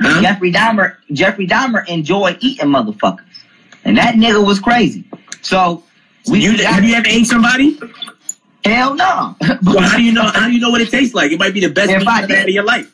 Huh? 0.00 0.22
Jeffrey 0.22 0.52
Dahmer, 0.52 0.96
Jeffrey 1.12 1.46
Dahmer 1.46 1.86
enjoyed 1.88 2.38
eating 2.40 2.66
motherfuckers, 2.68 3.20
and 3.84 3.96
that 3.98 4.14
nigga 4.16 4.44
was 4.44 4.58
crazy. 4.58 5.04
So 5.42 5.82
we 6.30 6.40
You, 6.40 6.56
have 6.64 6.82
you 6.82 6.94
ever 6.94 7.06
ate 7.06 7.26
somebody? 7.26 7.78
hell 8.64 8.94
no. 8.94 9.36
Well, 9.64 9.80
how 9.80 9.96
do 9.98 10.02
you 10.02 10.12
know? 10.12 10.22
How 10.24 10.46
do 10.46 10.52
you 10.54 10.60
know 10.60 10.70
what 10.70 10.80
it 10.80 10.88
tastes 10.90 11.14
like? 11.14 11.30
It 11.30 11.38
might 11.38 11.52
be 11.54 11.60
the 11.60 11.68
best 11.68 11.88
meal 11.90 12.08
I 12.08 12.20
you've 12.22 12.30
had 12.30 12.48
in 12.48 12.54
your 12.54 12.64
life. 12.64 12.90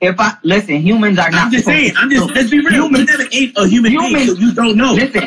If 0.00 0.18
I 0.18 0.36
listen, 0.42 0.76
humans 0.76 1.18
are 1.18 1.30
not. 1.30 1.46
I'm 1.46 1.52
just 1.52 1.64
saying. 1.66 1.92
I'm 1.96 2.10
just. 2.10 2.30
Let's 2.30 2.50
be 2.50 2.60
real. 2.60 2.72
You 2.72 2.82
Humans- 2.84 3.06
never 3.08 3.24
ate 3.32 3.52
a 3.56 3.66
human 3.66 3.92
being, 3.92 4.26
so 4.26 4.34
you 4.34 4.54
don't 4.54 4.76
know. 4.76 4.94
Listen, 4.94 5.22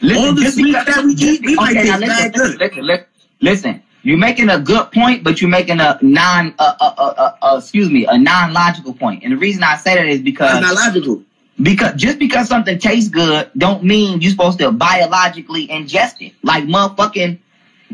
listen. 0.00 0.24
All 0.24 0.34
the 0.34 0.50
sweets 0.50 0.84
that 0.84 1.04
we 1.04 1.12
eat, 1.14 1.40
we 1.44 1.58
okay, 1.58 1.74
now 1.74 1.98
taste 1.98 2.00
listen, 2.00 2.32
good. 2.32 2.58
listen, 2.60 2.84
listen, 2.84 3.06
listen. 3.40 3.82
You're 4.04 4.18
making 4.18 4.48
a 4.48 4.58
good 4.58 4.90
point, 4.90 5.22
but 5.22 5.40
you're 5.40 5.50
making 5.50 5.78
a 5.78 5.96
non, 6.02 6.54
uh, 6.58 6.74
uh, 6.80 6.94
uh, 6.98 7.02
uh, 7.16 7.36
uh, 7.40 7.56
excuse 7.58 7.88
me, 7.88 8.04
a 8.06 8.18
non-logical 8.18 8.94
point. 8.94 9.22
And 9.22 9.32
the 9.32 9.36
reason 9.36 9.62
I 9.62 9.76
say 9.76 9.94
that 9.94 10.06
is 10.06 10.20
because 10.20 10.60
That's 10.60 10.74
not 10.74 10.86
logical. 10.88 11.22
because 11.62 11.94
just 11.94 12.18
because 12.18 12.48
something 12.48 12.78
tastes 12.80 13.08
good 13.08 13.48
don't 13.56 13.84
mean 13.84 14.20
you're 14.20 14.32
supposed 14.32 14.58
to 14.58 14.72
biologically 14.72 15.68
ingest 15.68 16.20
it. 16.20 16.32
Like 16.42 16.64
motherfucking, 16.64 17.38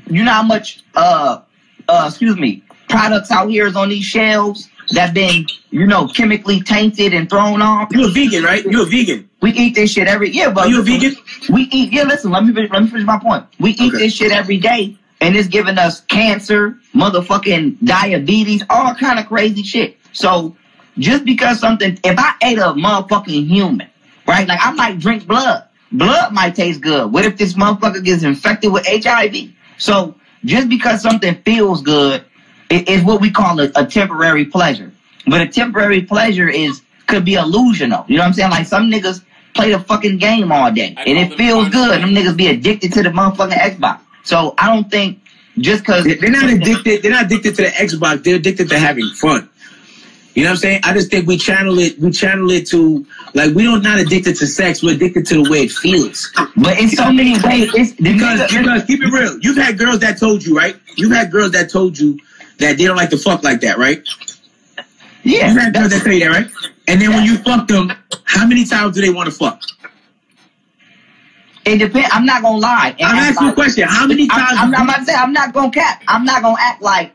you 0.09 0.25
know 0.25 0.33
how 0.33 0.43
much 0.43 0.83
uh 0.95 1.43
uh 1.89 2.05
excuse 2.09 2.39
me 2.39 2.63
products 2.89 3.31
out 3.31 3.49
here 3.51 3.67
is 3.67 3.77
on 3.77 3.91
these 3.91 4.05
shelves 4.07 4.71
that 4.93 5.15
been 5.15 5.47
you 5.71 5.87
know 5.87 6.09
chemically 6.09 6.61
tainted 6.61 7.13
and 7.15 7.29
thrown 7.29 7.63
off. 7.63 7.89
You 7.93 8.07
a 8.07 8.11
vegan, 8.11 8.43
right? 8.45 8.65
You 8.65 8.83
a 8.83 8.87
vegan. 8.87 9.29
We 9.41 9.53
eat 9.53 9.75
this 9.75 9.93
shit 9.93 10.09
every 10.09 10.31
year, 10.31 10.51
but 10.51 10.67
Are 10.67 10.69
you 10.69 10.81
a 10.81 10.83
vegan? 10.83 11.15
We 11.51 11.63
eat. 11.71 11.93
Yeah, 11.93 12.05
listen. 12.05 12.31
Let 12.31 12.45
me 12.45 12.53
let 12.53 12.83
me 12.83 12.89
finish 12.89 13.07
my 13.07 13.19
point. 13.19 13.45
We 13.61 13.71
eat 13.73 13.95
Okay. 13.95 13.99
this 14.05 14.15
shit 14.15 14.33
every 14.33 14.59
day, 14.59 14.97
and 15.21 15.37
it's 15.37 15.49
giving 15.49 15.79
us 15.79 16.01
cancer, 16.03 16.79
motherfucking 16.95 17.85
diabetes, 17.85 18.63
all 18.71 18.95
kind 18.95 19.19
of 19.19 19.27
crazy 19.27 19.63
shit. 19.63 19.97
So 20.13 20.57
just 20.99 21.25
because 21.25 21.61
something, 21.61 21.99
if 22.03 22.19
I 22.19 22.35
ate 22.43 22.59
a 22.59 22.73
motherfucking 22.73 23.47
human, 23.47 23.89
right? 24.27 24.49
Like 24.49 24.59
I 24.63 24.73
might 24.73 24.99
drink 24.99 25.27
blood. 25.27 25.65
Blood 25.93 26.33
might 26.35 26.55
taste 26.55 26.81
good. 26.83 27.13
What 27.13 27.25
if 27.25 27.39
this 27.39 27.55
motherfucker 27.55 28.05
gets 28.05 28.23
infected 28.23 28.73
with 28.73 28.87
HIV? 28.87 29.51
So 29.79 30.15
just 30.45 30.69
because 30.69 31.01
something 31.01 31.37
feels 31.45 31.83
good, 31.83 32.25
it 32.71 32.89
is 32.89 33.03
what 33.05 33.21
we 33.21 33.31
call 33.31 33.61
a, 33.61 33.71
a 33.77 33.87
temporary 33.87 34.45
pleasure. 34.45 34.93
But 35.27 35.41
a 35.41 35.47
temporary 35.47 36.03
pleasure 36.03 36.49
is 36.49 36.83
could 37.07 37.25
be 37.25 37.33
illusional. 37.35 38.09
You 38.09 38.17
know 38.17 38.23
what 38.23 38.27
I'm 38.29 38.33
saying? 38.35 38.51
Like 38.51 38.67
some 38.67 38.91
niggas 38.91 39.23
play 39.55 39.73
the 39.73 39.79
fucking 39.81 40.19
game 40.19 40.53
all 40.53 40.71
day 40.71 40.95
I 40.97 41.05
and 41.05 41.19
it 41.19 41.37
feels 41.37 41.65
fun 41.69 41.73
good. 41.73 42.03
Them 42.03 42.11
niggas 42.11 42.37
be 42.37 42.49
addicted 42.49 42.93
to 42.95 43.03
the 43.03 43.09
motherfucking 43.11 43.53
Xbox. 43.53 44.01
So 44.25 44.55
I 44.59 44.67
don't 44.75 44.91
think 44.91 45.21
just 45.59 45.85
cause 45.85 46.05
They- 46.05 46.15
They're 46.15 46.31
not 46.31 46.49
addicted. 46.51 47.03
They're 47.03 47.11
not 47.13 47.25
addicted 47.27 47.57
to 47.57 47.63
the 47.63 47.69
Xbox. 47.69 48.23
They're 48.25 48.37
addicted 48.37 48.69
to 48.69 48.79
having 48.79 49.09
fun. 49.11 49.49
You 50.35 50.45
know 50.45 50.51
what 50.51 50.55
I'm 50.55 50.57
saying? 50.59 50.81
I 50.85 50.93
just 50.93 51.11
think 51.11 51.27
we 51.27 51.37
channel 51.37 51.79
it. 51.81 51.99
We 51.99 52.13
channel 52.13 52.49
it 52.53 52.67
to 52.69 53.05
like 53.35 53.55
we 53.55 53.65
don't 53.65 53.83
not 53.83 53.99
addicted 53.99 54.37
to 54.37 54.47
sex. 54.47 54.83
We're 54.85 54.95
addicted 54.95 55.27
to 55.27 55.43
the 55.43 55.51
way 55.51 55.63
it 55.63 55.73
feels. 55.73 56.31
But 56.57 56.79
in 56.79 56.91
so 56.91 57.11
many 57.11 57.33
ways, 57.41 57.73
it's 57.75 57.93
the 57.95 58.13
Because 58.13 58.41
nigga- 58.41 58.59
because 58.63 58.85
keep 58.85 59.03
it 59.03 59.11
real. 59.11 59.37
You've 59.41 59.57
had 59.57 59.79
girls 59.79 59.99
that 60.01 60.19
told 60.21 60.45
you 60.45 60.57
right. 60.57 60.77
You've 60.97 61.11
had 61.13 61.33
girls 61.33 61.53
that 61.53 61.71
told 61.71 61.99
you 61.99 62.21
that 62.59 62.79
they 62.79 62.85
don't 62.85 62.97
like 62.97 63.11
to 63.11 63.19
fuck 63.19 63.43
like 63.43 63.61
that, 63.61 63.79
right? 63.79 64.07
yeah, 65.23 65.53
You've 65.53 65.73
girls 65.73 65.91
that 65.91 66.13
you 66.13 66.21
that, 66.21 66.31
right? 66.31 66.73
And 66.87 67.01
then 67.01 67.11
when 67.11 67.25
you 67.25 67.37
fuck 67.39 67.69
them, 67.69 67.93
how 68.25 68.47
many 68.47 68.65
times 68.65 68.95
do 68.95 69.03
they 69.03 69.11
want 69.11 69.31
to 69.31 69.35
fuck? 69.35 69.63
it 71.65 71.79
depends. 71.79 72.09
I'm 72.13 72.25
not 72.25 72.43
gonna 72.43 72.59
lie. 72.59 72.95
and 72.99 73.07
I'm 73.09 73.17
asking 73.17 73.47
you 73.47 73.53
a 73.53 73.55
question. 73.55 73.87
How 73.87 74.07
many 74.07 74.27
times? 74.27 74.59
I'm, 74.59 74.75
I'm 74.75 74.87
not 74.87 75.09
I'm 75.09 75.33
not 75.33 75.53
gonna 75.53 75.71
cap. 75.71 76.03
I'm 76.09 76.25
not 76.25 76.43
gonna 76.43 76.57
act 76.59 76.83
like 76.83 77.13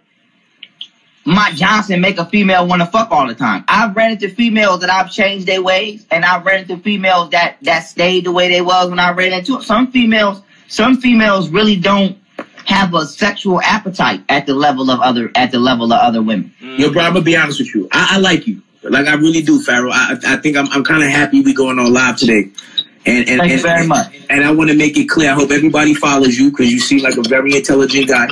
Mike 1.25 1.55
Johnson 1.55 2.01
make 2.01 2.17
a 2.17 2.25
female 2.25 2.67
want 2.67 2.81
to 2.81 2.85
fuck 2.85 3.11
all 3.11 3.27
the 3.27 3.35
time. 3.35 3.63
I've 3.67 3.95
ran 3.95 4.11
into 4.11 4.29
females 4.29 4.81
that 4.81 4.89
I've 4.89 5.11
changed 5.11 5.47
their 5.47 5.61
ways, 5.61 6.05
and 6.11 6.23
I've 6.23 6.45
ran 6.45 6.61
into 6.61 6.77
females 6.77 7.31
that 7.31 7.57
that 7.63 7.81
stayed 7.81 8.25
the 8.25 8.31
way 8.31 8.49
they 8.49 8.61
was 8.61 8.89
when 8.89 8.99
I 8.99 9.11
ran 9.11 9.33
into 9.33 9.53
them. 9.53 9.63
Some 9.63 9.91
females, 9.91 10.41
some 10.67 10.97
females 10.97 11.49
really 11.49 11.75
don't 11.77 12.17
have 12.65 12.93
a 12.93 13.05
sexual 13.05 13.61
appetite 13.61 14.21
at 14.29 14.45
the 14.45 14.53
level 14.53 14.89
of 14.89 14.99
other 14.99 15.31
at 15.35 15.51
the 15.51 15.59
level 15.59 15.91
of 15.91 15.99
other 15.99 16.21
women. 16.21 16.53
Mm. 16.61 16.79
Yo, 16.79 16.91
bro, 16.91 17.03
I'm 17.03 17.13
gonna 17.13 17.25
be 17.25 17.35
honest 17.35 17.59
with 17.59 17.73
you. 17.73 17.87
I, 17.91 18.15
I 18.15 18.17
like 18.19 18.47
you. 18.47 18.61
Like 18.83 19.07
I 19.07 19.15
really 19.15 19.41
do, 19.41 19.61
Pharaoh. 19.61 19.91
I, 19.91 20.17
I 20.25 20.37
think 20.37 20.57
I'm, 20.57 20.67
I'm 20.69 20.83
kind 20.83 21.03
of 21.03 21.09
happy 21.09 21.41
we 21.41 21.53
going 21.53 21.79
on 21.79 21.93
live 21.93 22.17
today. 22.17 22.49
And 23.05 23.29
and 23.29 23.39
Thank 23.39 23.47
you 23.47 23.53
and, 23.53 23.61
very 23.61 23.87
much. 23.87 24.15
And 24.29 24.43
I 24.43 24.51
want 24.51 24.69
to 24.69 24.75
make 24.75 24.97
it 24.97 25.09
clear. 25.09 25.31
I 25.31 25.33
hope 25.33 25.51
everybody 25.51 25.93
follows 25.93 26.37
you 26.37 26.49
because 26.49 26.71
you 26.71 26.79
seem 26.79 27.01
like 27.01 27.17
a 27.17 27.23
very 27.23 27.55
intelligent 27.55 28.07
guy. 28.07 28.27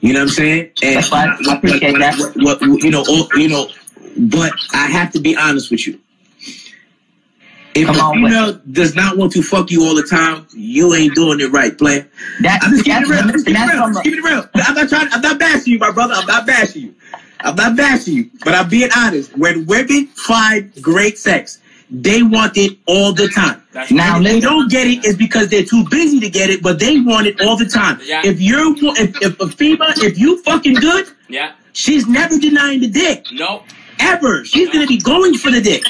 You 0.00 0.12
know 0.12 0.20
what 0.20 0.28
I'm 0.28 0.34
saying? 0.34 0.70
And 0.82 0.96
That's 0.96 1.08
fine. 1.08 1.30
I 1.48 1.54
appreciate 1.56 1.92
what, 1.92 1.98
that. 2.00 2.18
What, 2.36 2.60
what, 2.60 2.82
you 2.82 2.90
know, 2.90 3.04
all, 3.08 3.28
you 3.34 3.48
know, 3.48 3.68
but 4.16 4.52
I 4.72 4.86
have 4.86 5.12
to 5.12 5.20
be 5.20 5.36
honest 5.36 5.70
with 5.70 5.86
you. 5.86 5.98
If 7.74 7.86
Come 7.88 7.96
a 7.96 7.98
on, 7.98 8.14
female 8.14 8.52
does 8.70 8.94
not 8.94 9.16
want 9.16 9.32
to 9.32 9.42
fuck 9.42 9.70
you 9.70 9.84
all 9.84 9.96
the 9.96 10.04
time, 10.04 10.46
you 10.54 10.94
ain't 10.94 11.14
doing 11.14 11.40
it 11.40 11.50
right, 11.50 11.76
player. 11.76 12.08
That, 12.42 12.60
I'm 12.62 12.70
just 12.70 12.84
keeping 12.84 13.02
it 13.02 13.08
real. 13.08 13.18
I'm 13.20 13.32
just 13.32 13.46
keeping 13.46 13.62
it 13.62 13.66
real. 13.66 13.82
from 13.82 13.92
Just 13.92 14.04
keeping 14.04 14.18
it 14.20 14.24
real. 14.24 14.48
I'm 14.54 14.74
not 14.74 14.88
trying. 14.88 15.08
I'm 15.12 15.20
not 15.20 15.38
bashing 15.38 15.72
you, 15.72 15.78
my 15.78 15.90
brother. 15.90 16.14
I'm 16.14 16.26
not 16.26 16.46
bashing 16.46 16.82
you. 16.82 16.94
I'm 17.40 17.56
not 17.56 17.76
bashing 17.76 18.14
you. 18.14 18.30
But 18.44 18.54
I'm 18.54 18.68
being 18.68 18.90
honest. 18.96 19.36
When 19.36 19.66
women 19.66 20.06
find 20.06 20.72
great 20.80 21.18
sex, 21.18 21.60
they 21.90 22.22
want 22.22 22.56
it 22.56 22.78
all 22.86 23.12
the 23.12 23.28
time. 23.28 23.62
That's 23.72 23.90
Now, 23.90 24.18
if 24.18 24.24
they 24.24 24.40
don't 24.40 24.70
get 24.70 24.86
it, 24.86 25.04
it's 25.04 25.18
because 25.18 25.48
they're 25.48 25.64
too 25.64 25.84
busy 25.90 26.20
to 26.20 26.30
get 26.30 26.50
it, 26.50 26.62
but 26.62 26.78
they 26.78 27.00
want 27.00 27.26
it 27.26 27.40
all 27.40 27.56
the 27.56 27.66
time. 27.66 27.98
Yeah. 28.02 28.22
If 28.24 28.40
you're, 28.40 28.74
if, 28.96 29.20
if 29.20 29.40
a 29.40 29.48
female, 29.48 29.92
if 29.96 30.18
you 30.18 30.42
fucking 30.42 30.74
good, 30.74 31.08
yeah. 31.28 31.52
she's 31.72 32.06
never 32.06 32.38
denying 32.38 32.80
the 32.80 32.88
dick. 32.88 33.26
Nope. 33.32 33.64
Ever. 34.00 34.44
She's 34.44 34.70
gonna 34.70 34.86
be 34.86 34.98
going 34.98 35.34
for 35.38 35.50
the 35.50 35.60
dick. 35.60 35.82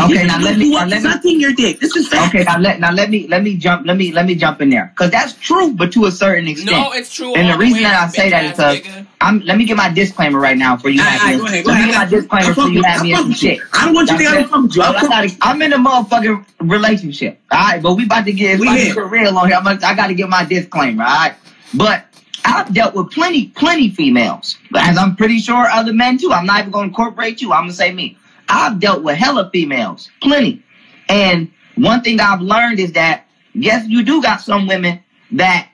Okay, 0.00 0.08
She's 0.08 0.26
now 0.26 0.38
let 0.40 0.56
me- 0.58 0.70
now 0.70 0.86
let 0.86 1.02
me- 1.02 1.10
sucking 1.10 1.40
your 1.40 1.52
dick. 1.52 1.80
This 1.80 1.94
is 1.96 2.08
fact. 2.08 2.34
Okay, 2.34 2.44
now 2.44 2.58
let 2.58 2.80
now 2.80 2.90
let 2.92 3.10
me 3.10 3.26
let 3.28 3.42
me 3.42 3.56
jump 3.56 3.86
let 3.86 3.96
me 3.96 4.12
let 4.12 4.26
me 4.26 4.34
jump 4.34 4.60
in 4.60 4.70
there 4.70 4.92
because 4.94 5.10
that's 5.10 5.34
true, 5.34 5.72
but 5.72 5.92
to 5.92 6.06
a 6.06 6.10
certain 6.12 6.46
extent. 6.48 6.70
No, 6.72 6.92
it's 6.92 7.12
true. 7.14 7.34
And 7.34 7.48
the 7.50 7.56
reason 7.58 7.82
that 7.82 7.94
I 8.02 8.08
say 8.08 8.30
that 8.30 8.44
is 8.44 8.50
because. 8.52 9.04
I'm. 9.22 9.40
Let 9.40 9.58
me 9.58 9.66
get 9.66 9.76
my 9.76 9.90
disclaimer 9.92 10.40
right 10.40 10.56
now 10.56 10.78
for 10.78 10.88
you. 10.88 10.98
All 11.02 11.06
have 11.06 11.20
right, 11.22 11.38
go 11.38 11.44
ahead, 11.46 11.64
go 11.66 11.70
let 11.72 11.76
me 11.84 11.90
ahead. 11.90 12.10
get 12.10 12.12
my 12.12 12.18
disclaimer 12.20 12.44
I 12.44 12.48
for 12.48 12.54
fuck 12.62 12.70
you 12.70 12.76
with- 12.76 12.86
have 12.86 13.00
I 13.00 13.02
me 13.02 13.10
in 13.10 13.16
fuck 13.16 13.22
some 13.24 13.28
with 13.30 13.42
you. 13.42 13.50
shit. 13.50 13.60
I 13.74 13.84
don't 13.84 13.94
want 13.94 14.10
you 14.10 14.16
to 14.16 14.18
think 14.24 14.30
I 14.30 14.32
don't 14.32 14.40
That's 14.40 14.50
fuck 14.50 14.62
with 14.62 14.76
you. 14.76 14.82
it. 14.82 14.84
I 14.84 14.90
Well, 14.90 15.00
fuck- 15.00 15.10
I 15.12 15.26
gotta- 15.26 15.36
I'm 15.42 15.62
in 15.62 15.72
a 15.74 15.78
motherfucking 15.78 16.44
relationship. 16.60 17.40
All 17.52 17.58
right, 17.60 17.82
but 17.82 17.94
we 17.94 18.04
about 18.04 18.24
to 18.24 18.32
get, 18.32 18.58
We 18.60 18.66
about 18.66 18.76
to 18.76 18.80
here. 18.84 18.94
get 18.94 19.10
real 19.10 19.36
on 19.38 19.48
here. 19.48 19.56
I'm 19.58 19.64
gonna, 19.64 19.80
I 19.84 19.94
got 19.94 20.06
to 20.06 20.14
get 20.14 20.28
my 20.30 20.44
disclaimer. 20.46 21.04
All 21.04 21.10
right, 21.10 21.34
but 21.74 22.06
I've 22.44 22.72
dealt 22.72 22.94
with 22.94 23.10
plenty, 23.10 23.48
plenty 23.48 23.90
females, 23.90 24.58
as 24.76 24.96
I'm 24.96 25.16
pretty 25.16 25.38
sure 25.38 25.66
other 25.68 25.92
men 25.92 26.18
too. 26.18 26.32
I'm 26.32 26.46
not 26.46 26.60
even 26.60 26.70
gonna 26.72 26.88
incorporate 26.88 27.40
you. 27.40 27.52
I'm 27.52 27.64
gonna 27.64 27.72
say 27.72 27.92
me. 27.92 28.16
I've 28.48 28.80
dealt 28.80 29.02
with 29.02 29.16
hella 29.16 29.50
females, 29.52 30.10
plenty. 30.22 30.62
And 31.08 31.50
one 31.76 32.02
thing 32.02 32.20
I've 32.20 32.40
learned 32.40 32.80
is 32.80 32.92
that 32.92 33.26
yes, 33.54 33.86
you 33.88 34.02
do 34.02 34.22
got 34.22 34.40
some 34.40 34.66
women 34.66 35.00
that 35.32 35.68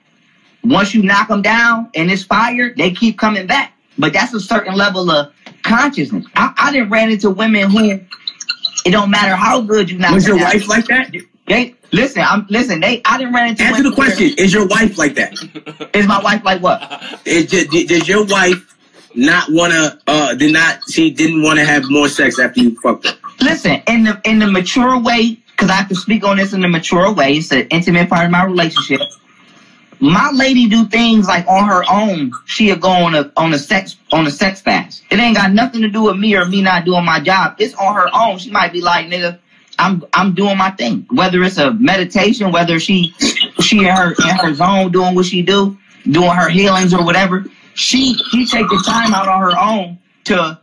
once 0.63 0.93
you 0.93 1.03
knock 1.03 1.29
them 1.29 1.41
down 1.41 1.89
and 1.95 2.11
it's 2.11 2.23
fire, 2.23 2.73
they 2.75 2.91
keep 2.91 3.17
coming 3.17 3.47
back. 3.47 3.73
But 3.97 4.13
that's 4.13 4.33
a 4.33 4.39
certain 4.39 4.75
level 4.75 5.09
of 5.09 5.33
consciousness. 5.63 6.25
I, 6.35 6.53
I 6.57 6.71
didn't 6.71 6.89
ran 6.89 7.09
into 7.11 7.31
women 7.31 7.69
who 7.69 7.99
it 8.85 8.91
don't 8.91 9.09
matter 9.09 9.35
how 9.35 9.61
good 9.61 9.89
you 9.89 9.97
knock 9.97 10.13
Was 10.13 10.27
your 10.27 10.37
down. 10.37 10.45
wife 10.45 10.67
like 10.67 10.85
that? 10.85 11.13
They 11.47 11.75
listen. 11.91 12.21
I'm 12.21 12.45
listen. 12.49 12.81
They 12.81 13.01
I 13.05 13.17
didn't 13.17 13.33
run 13.33 13.49
into. 13.49 13.63
Answer 13.63 13.83
the 13.83 13.91
question. 13.91 14.33
Is 14.37 14.53
your 14.53 14.67
wife 14.67 14.97
like 14.97 15.15
that? 15.15 15.33
Is 15.93 16.07
my 16.07 16.21
wife 16.21 16.43
like 16.43 16.61
what? 16.61 17.19
Is, 17.25 17.47
did, 17.47 17.87
does 17.87 18.07
your 18.07 18.25
wife 18.25 18.75
not 19.15 19.49
want 19.51 19.73
to, 19.73 19.99
uh, 20.07 20.35
did 20.35 20.53
not, 20.53 20.79
she 20.89 21.09
didn't 21.09 21.41
want 21.41 21.57
to 21.57 21.65
have 21.65 21.89
more 21.89 22.07
sex 22.07 22.39
after 22.39 22.61
you 22.61 22.79
fucked 22.81 23.07
her? 23.07 23.17
Listen, 23.41 23.81
in 23.87 24.03
the 24.03 24.21
in 24.25 24.39
the 24.39 24.47
mature 24.47 24.99
way, 24.99 25.39
because 25.51 25.69
I 25.69 25.73
have 25.73 25.89
to 25.89 25.95
speak 25.95 26.23
on 26.23 26.37
this 26.37 26.53
in 26.53 26.61
the 26.61 26.67
mature 26.67 27.11
way. 27.13 27.33
It's 27.33 27.51
an 27.51 27.67
intimate 27.69 28.09
part 28.09 28.25
of 28.25 28.31
my 28.31 28.43
relationship. 28.43 29.01
My 29.99 30.29
lady 30.31 30.67
do 30.69 30.85
things 30.85 31.27
like 31.27 31.47
on 31.47 31.67
her 31.67 31.83
own. 31.89 32.31
She'll 32.45 32.75
go 32.75 32.89
on 32.89 33.15
a 33.15 33.31
on 33.35 33.53
a 33.53 33.59
sex 33.59 33.95
on 34.11 34.27
a 34.27 34.31
sex 34.31 34.61
fast. 34.61 35.03
It 35.09 35.17
ain't 35.17 35.35
got 35.35 35.53
nothing 35.53 35.81
to 35.81 35.87
do 35.87 36.03
with 36.03 36.17
me 36.17 36.35
or 36.35 36.45
me 36.45 36.61
not 36.61 36.85
doing 36.85 37.05
my 37.05 37.19
job. 37.19 37.55
It's 37.57 37.73
on 37.75 37.95
her 37.95 38.07
own. 38.13 38.37
She 38.37 38.51
might 38.51 38.71
be 38.73 38.81
like, 38.81 39.07
nigga, 39.07 39.39
I'm 39.79 40.03
I'm 40.13 40.33
doing 40.35 40.57
my 40.57 40.71
thing. 40.71 41.07
Whether 41.11 41.43
it's 41.43 41.57
a 41.57 41.73
meditation, 41.73 42.51
whether 42.51 42.79
she 42.79 43.13
she 43.61 43.79
in 43.79 43.85
her 43.95 44.11
in 44.11 44.35
her 44.37 44.53
zone 44.53 44.91
doing 44.91 45.15
what 45.15 45.25
she 45.25 45.41
do, 45.41 45.77
doing 46.09 46.31
her 46.31 46.49
healings 46.49 46.93
or 46.93 47.03
whatever. 47.03 47.45
She 47.75 48.15
she 48.31 48.45
take 48.45 48.67
the 48.69 48.83
time 48.85 49.13
out 49.13 49.27
on 49.27 49.41
her 49.41 49.59
own 49.59 49.99
to 50.25 50.59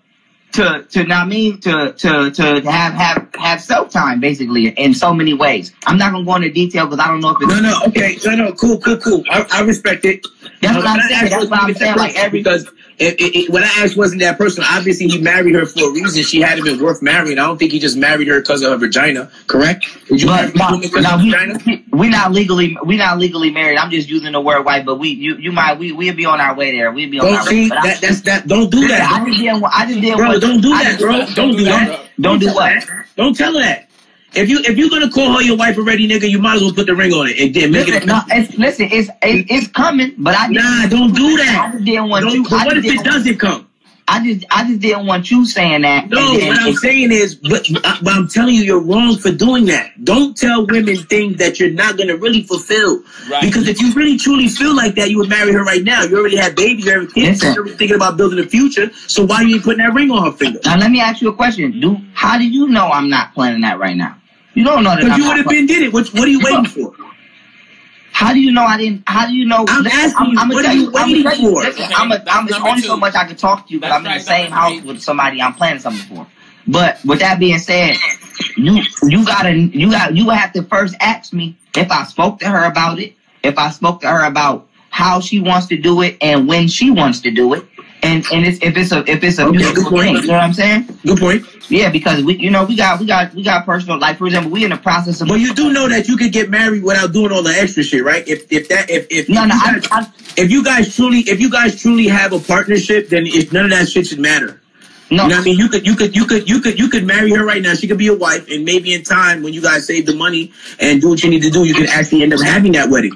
to 0.53 0.85
to 0.90 1.05
not 1.05 1.29
mean 1.29 1.61
to 1.61 1.92
to 1.92 2.31
to 2.31 2.61
have 2.70 2.94
have 2.94 3.24
have 3.38 3.61
self 3.61 3.90
time 3.90 4.20
basically 4.20 4.68
in 4.68 4.94
so 4.94 5.12
many 5.14 5.35
ways. 5.35 5.73
I'm 5.87 5.99
not 5.99 6.12
gonna 6.12 6.25
go 6.25 6.37
into 6.37 6.51
detail 6.51 6.87
because 6.87 7.05
I 7.05 7.09
don't 7.09 7.20
know 7.20 7.31
if 7.31 7.37
it's 7.40 7.53
No, 7.53 7.61
no, 7.61 7.81
okay, 7.88 8.18
no, 8.25 8.35
no, 8.37 8.53
cool, 8.53 8.79
cool, 8.79 8.97
cool. 8.99 9.25
I, 9.31 9.47
I 9.53 9.61
respect 9.62 10.05
it. 10.05 10.27
That's 10.61 10.77
what 10.77 10.87
I'm 10.87 11.01
saying. 11.09 11.31
That's 11.31 11.51
what 11.51 11.62
I'm 11.62 11.75
saying. 11.75 11.97
Like 11.97 12.16
every 12.16 12.40
because 12.40 12.66
it, 12.99 13.20
it, 13.20 13.37
it, 13.37 13.51
when 13.51 13.64
I 13.64 13.70
asked 13.79 13.97
wasn't 13.97 14.20
that 14.20 14.38
person, 14.38 14.62
obviously 14.66 15.09
he 15.09 15.18
married 15.18 15.55
her 15.57 15.66
for 15.66 15.90
a 15.90 15.92
reason. 15.92 16.23
She 16.23 16.40
had 16.40 16.62
been 16.62 16.81
worth 16.81 17.03
marrying. 17.03 17.38
I 17.38 17.47
don't 17.47 17.59
think 17.59 17.73
he 17.73 17.81
just 17.81 17.97
married 17.97 18.29
her 18.29 18.40
because 18.40 18.62
of 18.62 18.70
her 18.70 18.77
vagina. 18.79 19.31
Correct? 19.49 19.85
Did 20.07 20.23
you 20.23 20.29
But 20.29 20.55
a 20.55 21.01
no, 21.01 21.59
we, 21.66 21.85
we 21.92 22.09
not 22.09 22.33
legally 22.33 22.77
we're 22.83 22.99
not 22.99 23.18
legally 23.18 23.51
married. 23.51 23.79
I'm 23.79 23.90
just 23.90 24.09
using 24.09 24.33
the 24.33 24.40
word 24.40 24.64
white, 24.64 24.87
but 24.87 24.97
we 24.97 25.09
you 25.09 25.37
you 25.37 25.51
might 25.51 25.79
we 25.79 25.90
we'll 25.92 26.14
be 26.14 26.25
on 26.25 26.40
our 26.40 26.55
way 26.55 26.70
there. 26.73 26.92
We'll 26.92 27.11
be 27.11 27.18
on 27.18 27.27
Don't 27.27 27.35
our 27.37 27.47
see 27.47 27.68
way. 27.68 27.77
I- 27.77 27.87
that. 27.88 28.01
That's 28.01 28.20
that. 28.23 28.47
Don't 28.47 28.70
do 28.70 28.87
that, 28.87 29.11
I 29.11 29.25
just 29.25 29.38
didn't. 29.40 29.64
I 29.64 29.87
just 29.87 30.01
didn't. 30.01 30.18
Bro, 30.18 30.38
don't 30.38 30.61
do 30.61 30.70
that, 30.70 31.01
bro. 31.01 31.27
Don't 31.35 31.57
do 31.57 31.64
that. 31.64 32.04
Don't 32.20 32.38
do 32.38 32.53
what? 32.55 32.85
Don't 33.16 33.37
tell 33.37 33.55
her 33.55 33.61
that. 33.61 33.88
If 34.35 34.48
you 34.48 34.59
if 34.64 34.77
you're 34.77 34.90
gonna 34.90 35.11
call 35.11 35.33
her 35.35 35.42
your 35.42 35.57
wife 35.57 35.79
already, 35.79 36.09
nigga, 36.09 36.29
you 36.29 36.40
might 36.40 36.57
as 36.57 36.62
well 36.62 36.72
put 36.72 36.87
the 36.87 36.94
ring 36.94 37.12
on 37.12 37.29
it 37.29 37.38
and 37.38 37.55
then 37.55 37.70
make 37.70 37.87
Listen, 37.87 38.03
it. 38.03 38.07
no, 38.07 38.20
it's, 38.29 38.59
listen, 38.59 38.88
it's 38.90 39.09
it, 39.22 39.46
it's 39.48 39.68
coming, 39.68 40.12
but 40.18 40.35
I 40.37 40.48
Nah, 40.48 40.88
don't 40.88 41.14
do 41.14 41.37
that. 41.37 41.70
just 41.72 41.85
didn't 41.85 42.09
want 42.09 42.24
Don't, 42.24 42.35
you. 42.35 42.42
but 42.42 42.66
what 42.66 42.77
if 42.77 42.85
it 42.85 43.05
doesn't 43.05 43.38
come? 43.38 43.68
I 44.07 44.23
just 44.23 44.45
I 44.51 44.67
just 44.67 44.81
didn't 44.81 45.07
want 45.07 45.31
you 45.31 45.47
saying 45.47 45.83
that. 45.83 46.11
No, 46.11 46.37
then 46.37 46.49
what 46.49 46.61
I'm 46.61 46.75
saying 46.75 47.11
is, 47.11 47.35
but, 47.35 47.67
uh, 47.85 47.97
but 48.03 48.12
I'm 48.12 48.29
telling 48.29 48.55
you, 48.55 48.62
you're 48.62 48.81
wrong 48.81 49.17
for 49.17 49.31
doing 49.31 49.64
that. 49.67 50.05
Don't 50.05 50.37
tell 50.37 50.67
women 50.67 50.97
things 50.97 51.38
that 51.38 51.59
you're 51.59 51.71
not 51.71 51.97
gonna 51.97 52.17
really 52.17 52.43
fulfill. 52.43 53.03
Right. 53.31 53.43
Because 53.43 53.67
if 53.67 53.81
you 53.81 53.93
really 53.95 54.19
truly 54.19 54.49
feel 54.49 54.77
like 54.77 54.95
that, 54.97 55.11
you 55.11 55.19
would 55.19 55.31
marry 55.31 55.53
her 55.53 55.64
right 55.64 55.83
now. 55.83 56.03
You 56.03 56.19
already 56.19 56.37
have 56.37 56.55
babies, 56.55 56.85
you 56.85 57.01
have 57.01 57.14
kids, 57.14 57.43
Listen. 57.43 57.55
you're 57.55 57.77
thinking 57.77 57.97
about 57.97 58.19
building 58.19 58.38
a 58.38 58.49
future. 58.49 58.93
So 58.93 59.25
why 59.25 59.37
are 59.37 59.45
you 59.45 59.61
putting 59.61 59.79
that 59.79 59.95
ring 59.95 60.11
on 60.11 60.31
her 60.31 60.37
finger? 60.37 60.61
Now 60.64 60.77
let 60.77 60.90
me 60.90 61.01
ask 61.01 61.23
you 61.23 61.31
a 61.31 61.35
question. 61.35 61.81
Do 61.81 61.97
how 62.12 62.37
do 62.37 62.47
you 62.47 62.69
know 62.69 62.88
I'm 62.88 63.09
not 63.09 63.33
planning 63.33 63.62
that 63.62 63.79
right 63.79 63.97
now? 63.97 64.21
You 64.53 64.64
don't 64.64 64.85
know 64.85 64.90
that. 64.90 65.01
Because 65.01 65.19
you 65.19 65.27
would 65.29 65.38
have 65.38 65.49
been 65.49 65.67
did 65.67 65.83
it. 65.83 65.93
What, 65.93 66.09
what 66.14 66.25
are 66.25 66.31
you 66.31 66.40
waiting 66.40 66.67
for? 66.67 66.95
How 68.14 68.33
do 68.33 68.38
you 68.40 68.53
know 68.53 68.62
I 68.64 68.77
didn't? 68.79 69.03
How 69.09 69.27
do 69.27 69.35
you 69.35 69.44
know? 69.44 69.64
I'm 69.68 69.85
asking 69.88 70.31
you, 70.31 70.38
I'ma 70.38 70.55
what 70.55 70.64
are 70.64 70.72
you 70.72 70.88
waiting 70.90 71.24
for? 71.24 71.62
Listen, 71.62 71.83
Okay, 71.83 71.92
I'm 71.96 72.12
a, 72.12 72.22
I'm, 72.29 72.46
it's 72.46 72.57
only 72.59 72.81
two. 72.81 72.87
so 72.87 72.96
much 72.96 73.16
I 73.16 73.27
can 73.27 73.35
talk 73.37 73.66
to 73.66 73.72
you 73.72 73.81
because 73.81 73.90
That's 74.03 74.07
I'm 74.07 74.12
in 74.12 74.18
the 74.18 74.24
same 74.24 74.50
house 74.53 74.79
three. 74.79 74.87
with 74.92 75.03
somebody 75.03 75.42
I'm 75.42 75.53
planning 75.53 75.81
something 75.81 76.07
for. 76.16 76.24
But 76.68 77.05
with 77.05 77.18
that 77.18 77.40
being 77.40 77.59
said, 77.59 77.96
you 78.57 78.83
you 79.03 79.27
gotta 79.27 79.53
you 79.53 79.90
got 79.90 80.14
you 80.16 80.31
have 80.31 80.53
to 80.53 80.62
first 80.62 80.94
ask 81.00 81.33
me 81.33 81.57
if 81.77 81.90
I 81.90 82.05
spoke 82.05 82.38
to 82.38 82.46
her 82.48 82.64
about 82.64 83.00
it, 83.00 83.14
if 83.42 83.59
I 83.59 83.70
spoke 83.70 84.00
to 84.03 84.09
her 84.09 84.24
about 84.24 84.68
how 84.90 85.18
she 85.18 85.40
wants 85.40 85.66
to 85.66 85.77
do 85.77 86.00
it 86.03 86.16
and 86.20 86.46
when 86.46 86.68
she 86.68 86.92
wants 86.92 87.18
to 87.22 87.33
do 87.33 87.53
it, 87.55 87.64
and 88.05 88.25
and 88.33 88.47
it's, 88.47 88.59
if 88.62 88.77
it's 88.77 88.93
a 88.93 89.01
if 89.11 89.25
it's 89.25 89.38
a 89.38 89.47
Okay, 89.47 89.73
good 89.75 89.87
point. 89.87 90.07
thing, 90.07 90.17
you 90.17 90.29
know 90.29 90.35
what 90.35 90.43
I'm 90.45 90.53
saying? 90.55 90.88
Good 91.07 91.19
point. 91.19 91.47
Yeah, 91.71 91.90
because 91.90 92.25
we 92.25 92.37
you 92.38 92.51
know 92.51 92.64
we 92.64 92.77
got 92.77 93.01
we 93.01 93.07
got 93.07 93.35
we 93.35 93.43
got 93.43 93.67
personal 93.67 93.99
like 93.99 94.19
for 94.19 94.27
example 94.27 94.53
we 94.53 94.64
in 94.64 94.71
the 94.71 94.77
process 94.79 95.21
of 95.23 95.29
Well, 95.29 95.38
you 95.38 95.55
do 95.55 95.73
know 95.73 95.88
that 95.88 96.09
you 96.09 96.17
could 96.17 96.33
get 96.33 96.51
married 96.51 96.85
without 96.85 97.12
doing 97.12 97.33
all 97.33 97.43
the 97.43 97.51
extra 97.55 97.83
shit, 97.83 98.05
right? 98.05 98.27
If 98.29 98.53
if 98.53 98.69
that 98.71 98.90
if 98.90 99.07
if 99.11 99.29
no 99.31 99.45
if 99.45 99.49
no 99.49 99.55
you 99.55 99.61
I, 99.61 99.73
guys, 99.75 99.88
I, 99.93 100.12
if 100.37 100.51
you 100.53 100.64
guys 100.64 100.95
truly 100.97 101.21
if 101.21 101.40
you 101.40 101.51
guys 101.51 101.81
truly 101.81 102.09
have 102.09 102.33
a 102.33 102.40
partnership, 102.40 103.09
then 103.11 103.27
if 103.27 103.53
none 103.53 103.67
of 103.67 103.71
that 103.73 103.88
shit 103.88 104.09
should 104.09 104.21
matter. 104.21 104.61
no 105.11 105.25
You 105.25 105.31
know 105.31 105.37
what 105.37 105.43
I 105.43 105.45
mean? 105.45 105.59
You 105.59 105.69
could, 105.69 105.87
you 105.87 105.97
could, 105.97 106.17
you 106.17 106.27
could, 106.27 106.49
you 106.49 106.61
could, 106.61 106.79
you 106.79 106.88
could 106.90 107.07
marry 107.07 107.33
her 107.33 107.45
right 107.45 107.62
now. 107.62 107.75
She 107.75 107.88
could 107.88 107.99
be 107.99 108.05
your 108.07 108.19
wife, 108.19 108.49
and 108.51 108.64
maybe 108.64 108.95
in 108.95 109.05
time, 109.05 109.43
when 109.43 109.55
you 109.55 109.62
guys 109.62 109.87
save 109.87 110.07
the 110.07 110.14
money 110.17 110.53
and 110.81 111.01
do 111.01 111.11
what 111.11 111.23
you 111.25 111.31
need 111.31 111.43
to 111.43 111.51
do, 111.51 111.64
you 111.64 111.75
can 111.75 111.88
actually 111.88 112.23
end 112.23 112.35
up 112.35 112.40
having 112.43 112.73
that 112.73 112.90
wedding. 112.90 113.12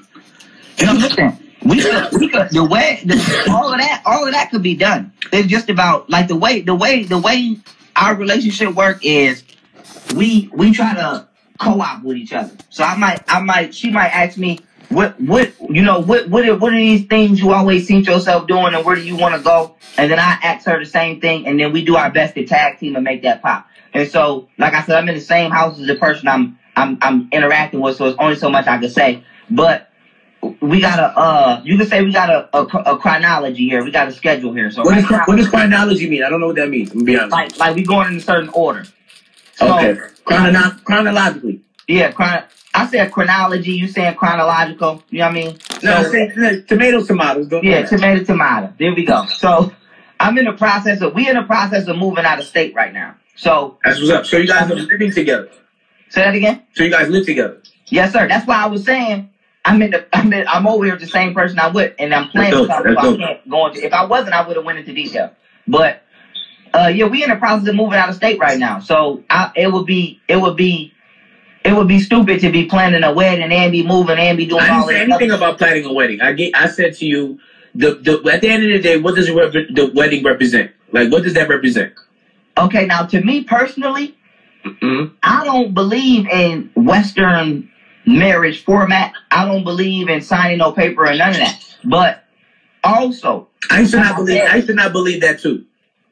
No, 0.82 0.92
listen. 0.94 1.38
We 1.68 1.82
could, 1.82 2.20
we 2.20 2.28
could, 2.28 2.50
the 2.50 2.64
way, 2.64 3.02
the, 3.04 3.46
all 3.50 3.72
of 3.72 3.78
that, 3.78 4.02
all 4.06 4.26
of 4.26 4.32
that 4.32 4.50
could 4.50 4.62
be 4.62 4.74
done. 4.74 5.12
It's 5.32 5.48
just 5.48 5.68
about 5.68 6.08
like 6.08 6.28
the 6.28 6.36
way, 6.36 6.62
the 6.62 6.74
way, 6.74 7.02
the 7.04 7.18
way 7.18 7.58
our 7.94 8.14
relationship 8.16 8.74
work 8.74 9.04
is, 9.04 9.44
we 10.16 10.48
we 10.54 10.72
try 10.72 10.94
to 10.94 11.28
co-op 11.60 12.02
with 12.02 12.16
each 12.16 12.32
other. 12.32 12.56
So 12.70 12.84
I 12.84 12.96
might, 12.96 13.22
I 13.28 13.40
might, 13.40 13.74
she 13.74 13.90
might 13.90 14.08
ask 14.08 14.38
me, 14.38 14.60
what, 14.88 15.20
what, 15.20 15.52
you 15.68 15.82
know, 15.82 16.00
what, 16.00 16.30
what, 16.30 16.48
are, 16.48 16.56
what 16.56 16.72
are 16.72 16.76
these 16.76 17.06
things 17.06 17.40
you 17.40 17.52
always 17.52 17.86
seen 17.86 18.04
yourself 18.04 18.46
doing, 18.46 18.74
and 18.74 18.84
where 18.84 18.96
do 18.96 19.02
you 19.02 19.16
want 19.16 19.34
to 19.34 19.40
go? 19.42 19.76
And 19.98 20.10
then 20.10 20.18
I 20.18 20.38
ask 20.42 20.64
her 20.66 20.78
the 20.78 20.86
same 20.86 21.20
thing, 21.20 21.46
and 21.46 21.60
then 21.60 21.72
we 21.72 21.84
do 21.84 21.96
our 21.96 22.10
best 22.10 22.34
to 22.36 22.46
tag 22.46 22.78
team 22.78 22.96
and 22.96 23.04
make 23.04 23.22
that 23.22 23.42
pop. 23.42 23.66
And 23.92 24.08
so, 24.08 24.48
like 24.56 24.72
I 24.72 24.82
said, 24.82 24.96
I'm 24.96 25.08
in 25.08 25.14
the 25.14 25.20
same 25.20 25.50
house 25.50 25.78
as 25.78 25.86
the 25.86 25.96
person 25.96 26.28
I'm, 26.28 26.58
I'm, 26.76 26.96
I'm 27.02 27.28
interacting 27.32 27.80
with, 27.80 27.96
so 27.96 28.06
it's 28.06 28.18
only 28.18 28.36
so 28.36 28.48
much 28.48 28.66
I 28.66 28.78
can 28.78 28.88
say. 28.88 29.24
But 29.50 29.87
we 30.60 30.80
got 30.80 30.98
a 30.98 31.18
uh 31.18 31.60
you 31.64 31.76
could 31.76 31.88
say 31.88 32.02
we 32.02 32.12
got 32.12 32.30
a, 32.30 32.48
a, 32.56 32.62
a 32.94 32.98
chronology 32.98 33.68
here 33.68 33.82
we 33.84 33.90
got 33.90 34.08
a 34.08 34.12
schedule 34.12 34.52
here 34.52 34.70
so 34.70 34.82
What 34.82 34.92
right 34.92 35.00
does 35.02 35.10
now, 35.10 35.22
what 35.26 35.36
does 35.36 35.48
chronology 35.48 36.08
mean? 36.08 36.22
I 36.22 36.28
don't 36.30 36.40
know 36.40 36.46
what 36.48 36.56
that 36.56 36.68
means. 36.70 36.90
Be 36.92 37.16
honest. 37.18 37.32
like 37.32 37.58
like 37.58 37.76
we 37.76 37.82
going 37.84 38.08
in 38.12 38.16
a 38.18 38.20
certain 38.20 38.48
order 38.50 38.84
so 39.54 39.74
okay, 39.74 39.98
Chrono- 40.24 40.76
chronologically. 40.84 41.60
yeah 41.88 42.12
chron- 42.12 42.44
i 42.74 42.86
said 42.86 43.10
chronology 43.10 43.72
you 43.72 43.88
saying 43.88 44.14
chronological 44.14 45.02
you 45.10 45.18
know 45.18 45.24
what 45.26 45.30
i 45.30 45.34
mean 45.34 45.58
No, 45.82 46.02
So- 46.04 46.10
say, 46.12 46.32
no, 46.36 46.60
tomatoes, 46.62 47.06
tomatoes. 47.08 47.48
Don't 47.48 47.64
yeah 47.64 47.84
tomato 47.86 48.24
tomato 48.24 48.72
there 48.78 48.94
we 48.94 49.04
go 49.04 49.26
so 49.26 49.72
i'm 50.20 50.38
in 50.38 50.44
the 50.44 50.52
process 50.52 51.00
of 51.00 51.14
we 51.14 51.28
in 51.28 51.34
the 51.36 51.42
process 51.42 51.88
of 51.88 51.96
moving 51.96 52.24
out 52.24 52.38
of 52.38 52.44
state 52.46 52.74
right 52.74 52.92
now 52.92 53.16
so 53.34 53.78
That's 53.84 53.98
what's 54.00 54.10
up. 54.10 54.26
So 54.26 54.36
you 54.36 54.46
guys 54.48 54.70
are 54.70 54.74
living 54.74 55.12
together. 55.12 55.48
say 56.10 56.22
that 56.22 56.34
again 56.34 56.62
So 56.74 56.84
you 56.84 56.90
guys 56.90 57.08
live 57.08 57.24
together. 57.26 57.60
yes 57.86 58.12
sir 58.12 58.28
that's 58.28 58.46
why 58.46 58.62
i 58.62 58.66
was 58.66 58.84
saying 58.84 59.30
I'm 59.64 59.82
in 59.82 59.90
the, 59.90 60.04
I'm 60.12 60.32
in, 60.32 60.44
I'm 60.48 60.66
over 60.66 60.84
here 60.84 60.94
with 60.94 61.00
the 61.00 61.06
same 61.06 61.32
person 61.32 61.58
I 61.58 61.66
would, 61.66 61.92
and 61.98 62.14
I'm 62.14 62.26
playing 62.26 62.54
with 62.58 62.68
something. 62.68 62.94
So 62.94 63.14
I 63.14 63.16
can't 63.16 63.48
go 63.48 63.66
into. 63.66 63.84
If 63.84 63.92
I 63.92 64.02
wasn't, 64.02 64.34
I 64.34 64.40
would 64.40 64.56
have 64.56 64.64
went 64.64 64.78
into 64.78 64.92
detail. 64.92 65.30
But 65.66 65.96
Uh, 66.74 66.90
yeah, 66.92 67.04
we 67.04 67.22
in 67.22 67.28
the 67.30 67.36
process 67.36 67.66
of 67.68 67.74
moving 67.74 67.98
out 67.98 68.08
of 68.08 68.14
state 68.14 68.38
right 68.38 68.58
now, 68.58 68.78
so 68.78 69.20
I, 69.30 69.48
it 69.54 69.70
would 69.70 69.86
be 69.86 70.18
it 70.28 70.36
would 70.36 70.56
be 70.56 70.92
it 71.64 71.72
would 71.72 71.86
be 71.88 71.98
stupid 71.98 72.40
to 72.40 72.50
be 72.50 72.64
planning 72.64 73.02
a 73.02 73.10
wedding 73.10 73.50
and 73.52 73.72
be 73.72 73.82
moving 73.82 74.18
and 74.18 74.36
be 74.36 74.46
doing 74.46 74.62
I 74.62 74.68
all 74.68 74.86
didn't 74.86 74.96
say 74.96 75.00
anything 75.02 75.30
about 75.32 75.58
planning 75.58 75.84
a 75.84 75.92
wedding. 75.92 76.20
I 76.20 76.32
get, 76.32 76.50
I 76.54 76.66
said 76.66 76.92
to 76.94 77.06
you, 77.06 77.36
the, 77.74 77.92
the 78.00 78.30
at 78.30 78.40
the 78.40 78.48
end 78.48 78.62
of 78.64 78.70
the 78.70 78.78
day, 78.78 78.96
what 78.96 79.14
does 79.14 79.30
rep- 79.30 79.52
the 79.68 79.90
wedding 79.92 80.22
represent? 80.22 80.68
Like, 80.92 81.10
what 81.10 81.22
does 81.22 81.34
that 81.34 81.48
represent? 81.48 81.90
Okay, 82.56 82.84
now 82.84 83.02
to 83.02 83.20
me 83.20 83.40
personally, 83.40 84.12
Mhm. 84.64 85.08
I 85.22 85.44
don't 85.44 85.74
believe 85.74 86.26
in 86.26 86.68
Western 86.74 87.64
marriage 88.08 88.64
format. 88.64 89.12
I 89.30 89.44
don't 89.44 89.64
believe 89.64 90.08
in 90.08 90.20
signing 90.22 90.58
no 90.58 90.72
paper 90.72 91.06
or 91.06 91.14
none 91.14 91.30
of 91.30 91.36
that. 91.36 91.76
But 91.84 92.24
also, 92.82 93.48
I 93.70 93.84
should 93.84 94.00
not 94.00 94.16
believe. 94.16 94.42
I 94.42 94.60
to 94.60 94.74
not 94.74 94.92
believe 94.92 95.20
that 95.20 95.40
too. 95.40 95.64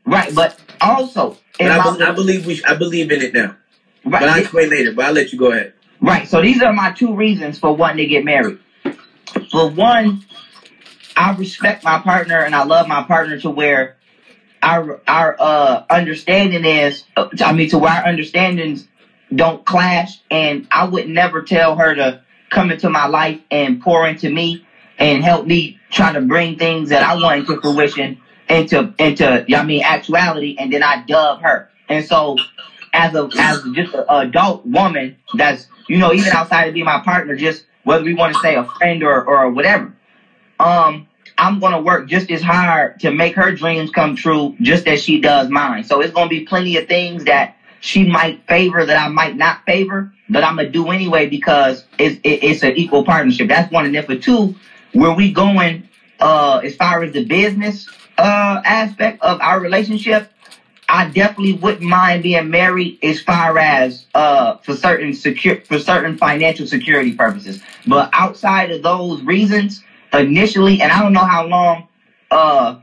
right, 0.05 0.33
but 0.35 0.59
also, 0.81 1.37
But 1.59 1.71
I, 1.71 1.97
be- 1.97 2.03
I 2.05 2.13
believe 2.13 2.47
we. 2.47 2.57
sh- 2.57 2.65
I 2.67 2.75
believe 2.75 3.11
in 3.11 3.23
it 3.23 3.33
now. 3.35 3.57
right, 4.05 4.21
But 4.21 4.23
I'll 4.29 4.41
explain 4.41 4.71
later. 4.71 4.93
But 4.93 5.07
I'll 5.07 5.13
let 5.13 5.33
you 5.33 5.39
go 5.39 5.53
ahead. 5.53 5.73
Right. 6.01 6.29
So 6.29 6.43
these 6.43 6.63
are 6.63 6.73
my 6.73 6.93
two 6.93 7.15
reasons 7.15 7.59
for 7.59 7.75
wanting 7.75 7.99
to 7.99 8.07
get 8.07 8.25
married. 8.25 8.59
For 9.51 9.71
one, 9.71 10.25
I 11.17 11.35
respect 11.37 11.83
my 11.85 12.01
partner 12.01 12.39
and 12.41 12.55
I 12.55 12.65
love 12.65 12.87
my 12.89 13.03
partner 13.05 13.41
to 13.41 13.51
where 13.51 13.97
our 14.63 15.01
our 15.09 15.37
uh 15.39 15.85
understanding 15.89 16.65
is 16.65 17.05
uh, 17.17 17.29
I 17.45 17.53
mean 17.53 17.71
to 17.71 17.79
where 17.79 17.93
our 17.93 18.05
understandings 18.05 18.87
don't 19.37 19.65
clash 19.65 20.21
and 20.31 20.67
I 20.71 20.85
would 20.85 21.09
never 21.09 21.43
tell 21.43 21.77
her 21.77 21.95
to 21.95 22.21
come 22.51 22.71
into 22.71 22.91
my 22.91 23.07
life 23.07 23.41
and 23.51 23.81
pour 23.81 24.07
into 24.07 24.31
me 24.31 24.63
and 24.99 25.23
help 25.23 25.47
me 25.47 25.79
try 25.91 26.13
to 26.13 26.21
bring 26.21 26.57
things 26.59 26.91
that 26.91 27.03
I 27.03 27.15
want 27.15 27.41
into 27.41 27.61
fruition 27.61 28.19
into 28.49 28.93
into 28.99 29.45
I 29.57 29.63
mean 29.65 29.83
actuality 29.85 30.57
and 30.59 30.73
then 30.73 30.83
I 30.83 31.03
dub 31.07 31.41
her. 31.43 31.69
And 31.89 32.05
so 32.05 32.37
as 32.93 33.15
a 33.15 33.29
as 33.39 33.63
just 33.73 33.95
an 33.95 34.05
adult 34.09 34.65
woman 34.65 35.17
that's 35.35 35.67
you 35.89 35.99
know 35.99 36.13
even 36.13 36.33
outside 36.33 36.67
of 36.69 36.75
being 36.75 36.87
my 36.87 36.99
partner 37.01 37.35
just 37.37 37.65
whether 37.85 38.03
we 38.05 38.15
want 38.15 38.35
to 38.35 38.41
say 38.41 38.55
a 38.57 38.65
friend 38.65 39.03
or 39.05 39.23
or 39.23 39.51
whatever 39.51 39.93
um 40.61 41.05
i'm 41.39 41.59
gonna 41.59 41.81
work 41.81 42.07
just 42.07 42.31
as 42.31 42.43
hard 42.43 42.99
to 43.01 43.11
make 43.11 43.35
her 43.35 43.53
dreams 43.53 43.91
come 43.91 44.15
true 44.15 44.55
just 44.63 44.89
as 44.89 45.01
she 45.01 45.19
does 45.19 45.49
mine 45.49 45.85
so 45.85 46.01
it's 46.01 46.13
gonna 46.13 46.29
be 46.29 46.41
plenty 46.41 46.77
of 46.77 46.87
things 46.87 47.25
that 47.25 47.56
she 47.81 48.09
might 48.09 48.47
favor 48.47 48.85
that 48.85 48.97
i 48.97 49.09
might 49.09 49.37
not 49.37 49.65
favor 49.67 50.13
but 50.29 50.45
i'm 50.45 50.57
gonna 50.57 50.71
do 50.71 50.91
anyway 50.91 51.27
because 51.27 51.85
it's 51.99 52.17
it, 52.25 52.43
it's 52.45 52.63
an 52.63 52.73
equal 52.77 53.05
partnership 53.05 53.49
that's 53.49 53.71
one 53.73 53.87
and 53.87 53.95
then 53.95 54.05
for 54.05 54.17
two 54.17 54.55
where 54.93 55.13
we 55.13 55.33
going 55.33 55.89
uh 56.21 56.61
as 56.65 56.75
far 56.77 57.03
as 57.03 57.13
the 57.13 57.25
business 57.25 57.89
uh 58.19 58.61
aspect 58.65 59.23
of 59.23 59.41
our 59.41 59.61
relationship 59.61 60.31
I 60.89 61.09
definitely 61.09 61.55
wouldn't 61.55 61.83
mind 61.83 62.23
being 62.23 62.51
married 62.51 62.99
as 63.03 63.21
far 63.21 63.59
as 63.59 64.07
uh 64.15 64.59
for 64.59 64.75
certain 64.75 65.15
secure 65.15 65.61
for 65.63 65.79
certain 65.79 66.17
financial 66.17 66.67
security 66.67 67.13
purposes. 67.13 67.63
But 67.87 68.11
outside 68.13 68.71
of 68.71 68.83
those 68.83 69.23
reasons, 69.23 69.83
initially, 70.13 70.81
and 70.81 70.93
I 70.93 71.03
don't 71.03 71.13
know 71.13 71.25
how 71.25 71.47
long 71.47 71.89
uh 72.31 72.77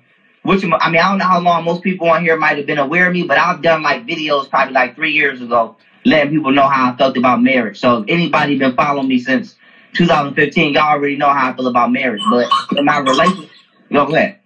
which 0.44 0.64
I 0.64 0.68
mean 0.90 1.02
I 1.02 1.10
don't 1.10 1.18
know 1.18 1.26
how 1.26 1.40
long 1.42 1.64
most 1.66 1.82
people 1.84 2.10
on 2.10 2.22
here 2.22 2.38
might 2.38 2.58
have 2.58 2.66
been 2.66 2.78
aware 2.78 3.08
of 3.08 3.14
me, 3.14 3.24
but 3.24 3.38
I've 3.38 3.62
done 3.62 3.82
like 3.82 4.06
videos 4.06 4.50
probably 4.50 4.74
like 4.74 4.96
three 4.96 5.12
years 5.12 5.42
ago 5.42 5.76
letting 6.06 6.32
people 6.32 6.52
know 6.52 6.68
how 6.68 6.92
I 6.92 6.98
felt 6.98 7.18
about 7.18 7.42
marriage. 7.42 7.80
So 7.80 8.00
if 8.00 8.06
anybody 8.10 8.58
been 8.58 8.76
following 8.76 9.08
me 9.08 9.20
since 9.20 9.56
2015, 9.94 10.74
y'all 10.74 10.84
already 10.84 11.16
know 11.16 11.30
how 11.30 11.52
I 11.52 11.56
feel 11.56 11.68
about 11.68 11.92
marriage. 11.92 12.22
But 12.30 12.50
in 12.78 12.86
my 12.86 13.00
relationship, 13.00 13.50
go 13.92 14.14
ahead. 14.14 14.38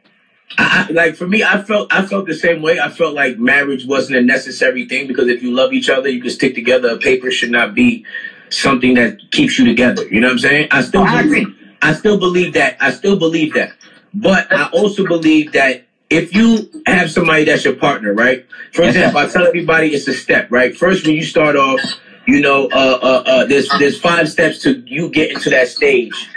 I, 0.58 0.88
I, 0.90 0.92
like 0.94 1.16
for 1.16 1.28
me, 1.28 1.44
I 1.44 1.62
felt 1.62 1.94
I 1.94 2.06
felt 2.06 2.28
the 2.28 2.34
same 2.36 2.62
way. 2.62 2.80
I 2.80 2.90
felt 2.90 3.16
like 3.16 3.38
marriage 3.38 3.86
wasn't 3.86 4.18
a 4.20 4.22
necessary 4.22 4.86
thing 4.88 5.08
because 5.08 5.28
if 5.28 5.42
you 5.44 5.52
love 5.52 5.74
each 5.74 5.90
other, 5.90 6.10
you 6.10 6.22
can 6.22 6.30
stick 6.32 6.56
together. 6.56 6.90
A 6.90 6.98
paper 6.98 7.32
should 7.32 7.52
not 7.52 7.74
be 7.76 8.06
something 8.50 8.94
that 8.96 9.20
keeps 9.32 9.60
you 9.60 9.66
together. 9.66 10.08
You 10.08 10.22
know 10.22 10.28
what 10.28 10.34
I'm 10.34 10.40
saying? 10.40 10.68
I 10.72 10.82
still 10.82 11.02
Oh, 11.02 11.06
I 11.06 11.24
believe, 11.24 11.48
agree. 11.48 11.56
I 11.82 11.94
still 11.94 12.18
believe 12.18 12.54
that. 12.54 12.78
I 12.80 12.92
still 12.92 13.18
believe 13.18 13.54
that. 13.56 13.74
But 14.14 14.52
I 14.52 14.68
also 14.72 15.06
believe 15.06 15.52
that 15.54 15.87
if 16.10 16.34
you 16.34 16.84
have 16.86 17.12
somebody 17.12 17.44
that's 17.44 17.66
your 17.66 17.76
partner, 17.76 18.14
right? 18.14 18.46
For 18.74 18.84
example, 18.84 19.20
I 19.20 19.28
tell 19.28 19.46
everybody 19.46 19.94
it's 19.94 20.08
a 20.08 20.14
step, 20.14 20.50
right? 20.52 20.76
First, 20.76 21.06
when 21.06 21.16
you 21.16 21.24
start 21.24 21.56
off, 21.56 21.80
you 22.28 22.42
know, 22.42 22.68
uh, 22.68 23.00
uh, 23.02 23.24
uh, 23.26 23.46
there's 23.46 23.70
there's 23.80 24.00
five 24.00 24.30
steps 24.30 24.62
to 24.64 24.80
you 24.86 25.10
getting 25.10 25.40
to 25.40 25.50
that 25.50 25.68
stage 25.68 26.30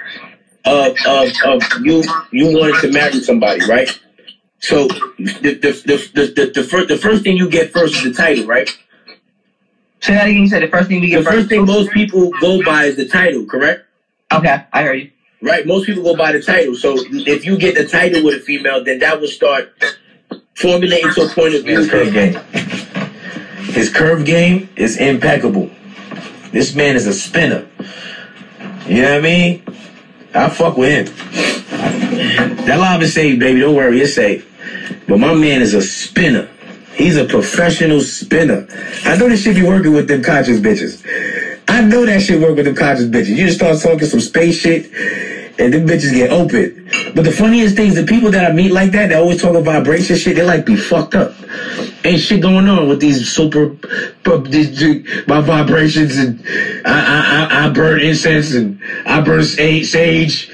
of 0.64 0.96
of, 1.06 1.28
of 1.44 1.62
you 1.82 2.02
you 2.32 2.56
wanted 2.58 2.80
to 2.80 2.92
marry 2.92 3.20
somebody, 3.20 3.64
right? 3.66 3.98
So 4.60 4.88
the 4.88 5.14
the 5.18 5.82
the 5.86 6.10
the, 6.14 6.32
the, 6.36 6.52
the, 6.54 6.64
first, 6.64 6.88
the 6.88 6.98
first 6.98 7.22
thing 7.22 7.36
you 7.36 7.48
get 7.48 7.72
first 7.72 7.96
is 7.96 8.04
the 8.04 8.12
title, 8.12 8.46
right? 8.46 8.68
Say 10.00 10.14
that 10.14 10.28
again. 10.28 10.42
You 10.42 10.48
said 10.48 10.62
the 10.62 10.68
first 10.68 10.88
thing 10.88 11.00
we 11.00 11.14
The 11.14 11.22
get 11.22 11.32
first 11.32 11.48
thing 11.48 11.64
most 11.64 11.90
people 11.92 12.30
go 12.40 12.62
by 12.62 12.84
is 12.84 12.96
the 12.96 13.06
title, 13.06 13.44
correct? 13.46 13.86
Okay, 14.32 14.64
I 14.72 14.82
heard 14.82 15.00
you. 15.00 15.10
Right? 15.42 15.66
Most 15.66 15.86
people 15.86 16.02
go 16.02 16.16
by 16.16 16.32
the 16.32 16.42
title. 16.42 16.74
So 16.74 16.96
if 16.98 17.44
you 17.46 17.56
get 17.56 17.74
the 17.74 17.86
title 17.86 18.22
with 18.24 18.34
a 18.36 18.40
female, 18.40 18.84
then 18.84 18.98
that 18.98 19.20
will 19.20 19.28
start 19.28 19.72
formulating 20.54 21.12
to 21.14 21.22
a 21.22 21.28
point 21.28 21.54
of 21.54 21.64
view. 21.64 21.78
His 21.78 21.90
curve 21.90 22.12
game. 22.12 22.34
His 23.72 23.88
curve 23.92 24.24
game 24.24 24.68
is 24.76 24.96
impeccable. 24.98 25.70
This 26.52 26.74
man 26.74 26.96
is 26.96 27.06
a 27.06 27.14
spinner. 27.14 27.66
You 28.86 29.02
know 29.02 29.10
what 29.10 29.18
I 29.18 29.20
mean? 29.20 29.62
I 30.34 30.48
fuck 30.50 30.76
with 30.76 31.08
him. 31.08 32.56
That 32.66 32.78
live 32.78 33.02
is 33.02 33.14
safe, 33.14 33.38
baby. 33.38 33.60
Don't 33.60 33.74
worry, 33.74 34.00
it's 34.00 34.14
safe. 34.14 34.46
But 35.08 35.18
my 35.18 35.34
man 35.34 35.62
is 35.62 35.74
a 35.74 35.82
spinner. 35.82 36.48
He's 36.94 37.16
a 37.16 37.24
professional 37.24 38.00
spinner. 38.00 38.66
I 39.04 39.16
know 39.16 39.28
this 39.28 39.42
shit 39.42 39.56
be 39.56 39.62
working 39.62 39.92
with 39.92 40.08
them 40.08 40.22
conscious 40.22 40.60
bitches. 40.60 41.02
I 41.70 41.82
know 41.82 42.04
that 42.06 42.22
shit 42.22 42.40
work 42.40 42.56
with 42.56 42.66
them 42.66 42.76
conscious 42.76 43.06
bitches. 43.06 43.28
You 43.28 43.46
just 43.46 43.58
start 43.58 43.78
talking 43.80 44.06
some 44.08 44.20
space 44.20 44.56
shit, 44.60 44.86
and 45.60 45.72
them 45.72 45.86
bitches 45.86 46.12
get 46.12 46.30
open. 46.32 46.90
But 47.14 47.24
the 47.24 47.32
funniest 47.32 47.76
things, 47.76 47.94
the 47.96 48.04
people 48.04 48.30
that 48.32 48.50
I 48.50 48.54
meet 48.54 48.72
like 48.72 48.92
that, 48.92 49.08
they 49.10 49.16
always 49.16 49.40
talk 49.42 49.56
about 49.56 49.64
vibration 49.64 50.16
shit, 50.16 50.36
they 50.36 50.44
like 50.44 50.66
be 50.66 50.76
fucked 50.76 51.14
up. 51.14 51.34
Ain't 52.04 52.20
shit 52.20 52.42
going 52.42 52.68
on 52.68 52.88
with 52.88 53.00
these 53.00 53.30
super, 53.30 53.76
these, 54.48 55.26
my 55.28 55.40
vibrations, 55.40 56.18
and 56.18 56.42
I, 56.86 57.48
I, 57.50 57.66
I, 57.66 57.68
burn 57.70 58.00
incense, 58.00 58.54
and 58.54 58.80
I 59.06 59.20
burn 59.22 59.44
sage. 59.44 60.50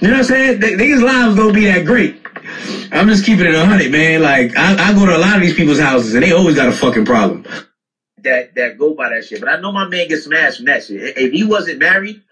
You 0.00 0.08
know 0.08 0.14
what 0.14 0.18
I'm 0.18 0.24
saying? 0.24 0.60
Th- 0.60 0.78
These 0.78 1.02
lives 1.02 1.36
don't 1.36 1.54
be 1.54 1.66
that 1.66 1.86
great. 1.86 2.20
I'm 2.92 3.08
just 3.08 3.24
keeping 3.26 3.46
it 3.46 3.54
a 3.54 3.66
hundred, 3.66 3.92
man. 3.92 4.22
Like 4.22 4.56
I, 4.56 4.90
I 4.90 4.94
go 4.94 5.06
to 5.06 5.16
a 5.16 5.18
lot 5.18 5.36
of 5.36 5.42
these 5.42 5.54
people's 5.54 5.80
houses, 5.80 6.14
and 6.14 6.22
they 6.22 6.32
always 6.32 6.56
got 6.56 6.68
a 6.68 6.72
fucking 6.72 7.06
problem. 7.06 7.44
That 8.24 8.54
that 8.54 8.78
go 8.78 8.94
by 8.94 9.10
that 9.10 9.24
shit. 9.24 9.40
But 9.40 9.48
I 9.48 9.60
know 9.60 9.72
my 9.72 9.86
man 9.86 10.08
gets 10.08 10.24
smashed 10.24 10.58
from 10.58 10.66
that 10.66 10.84
shit. 10.84 11.16
If 11.16 11.32
he 11.32 11.44
wasn't 11.44 11.78
married, 11.78 12.22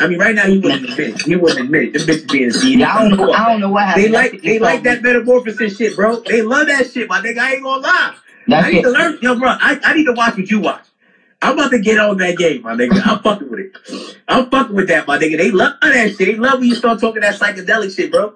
I 0.00 0.06
mean, 0.08 0.18
right 0.18 0.34
now 0.34 0.46
he 0.46 0.58
wouldn't 0.58 0.90
admit 0.90 1.16
it. 1.16 1.22
He 1.26 1.36
wouldn't 1.36 1.66
admit 1.66 1.82
it. 1.84 1.92
Them 1.92 2.02
bitches 2.06 2.30
being. 2.62 2.78
Yeah, 2.80 2.94
I 2.94 3.08
don't 3.08 3.16
know. 3.16 3.32
I 3.32 3.48
don't 3.50 3.60
know 3.60 3.70
what 3.70 3.84
happened. 3.84 4.04
They 4.04 4.08
like 4.10 4.32
That 4.32 4.42
they 4.42 4.58
like 4.58 4.82
that 4.84 5.02
metamorphosis 5.02 5.76
shit, 5.76 5.96
bro. 5.96 6.20
They 6.20 6.42
love 6.42 6.66
that 6.68 6.90
shit, 6.90 7.08
my 7.08 7.20
nigga. 7.20 7.38
I 7.38 7.54
ain't 7.54 7.62
gonna 7.62 7.82
lie. 7.82 8.14
That's 8.48 8.66
I 8.66 8.70
need 8.70 8.78
it. 8.78 8.82
to 8.82 8.90
learn, 8.90 9.18
yo, 9.22 9.38
bro. 9.38 9.48
I, 9.50 9.78
I 9.84 9.94
need 9.94 10.04
to 10.06 10.12
watch 10.12 10.36
what 10.36 10.50
you 10.50 10.60
watch. 10.60 10.84
I'm 11.42 11.54
about 11.54 11.70
to 11.70 11.78
get 11.78 11.98
on 11.98 12.18
that 12.18 12.36
game, 12.36 12.62
my 12.62 12.74
nigga. 12.74 13.00
I'm 13.06 13.22
fucking 13.22 13.48
with 13.50 13.60
it. 13.60 14.16
I'm 14.28 14.50
fucking 14.50 14.74
with 14.76 14.88
that, 14.88 15.06
my 15.06 15.18
nigga. 15.18 15.38
They 15.38 15.50
love 15.50 15.74
that 15.80 16.08
shit. 16.10 16.18
They 16.18 16.36
love 16.36 16.58
when 16.60 16.68
you 16.68 16.74
start 16.74 17.00
talking 17.00 17.22
that 17.22 17.34
psychedelic 17.40 17.94
shit, 17.96 18.12
bro. 18.12 18.34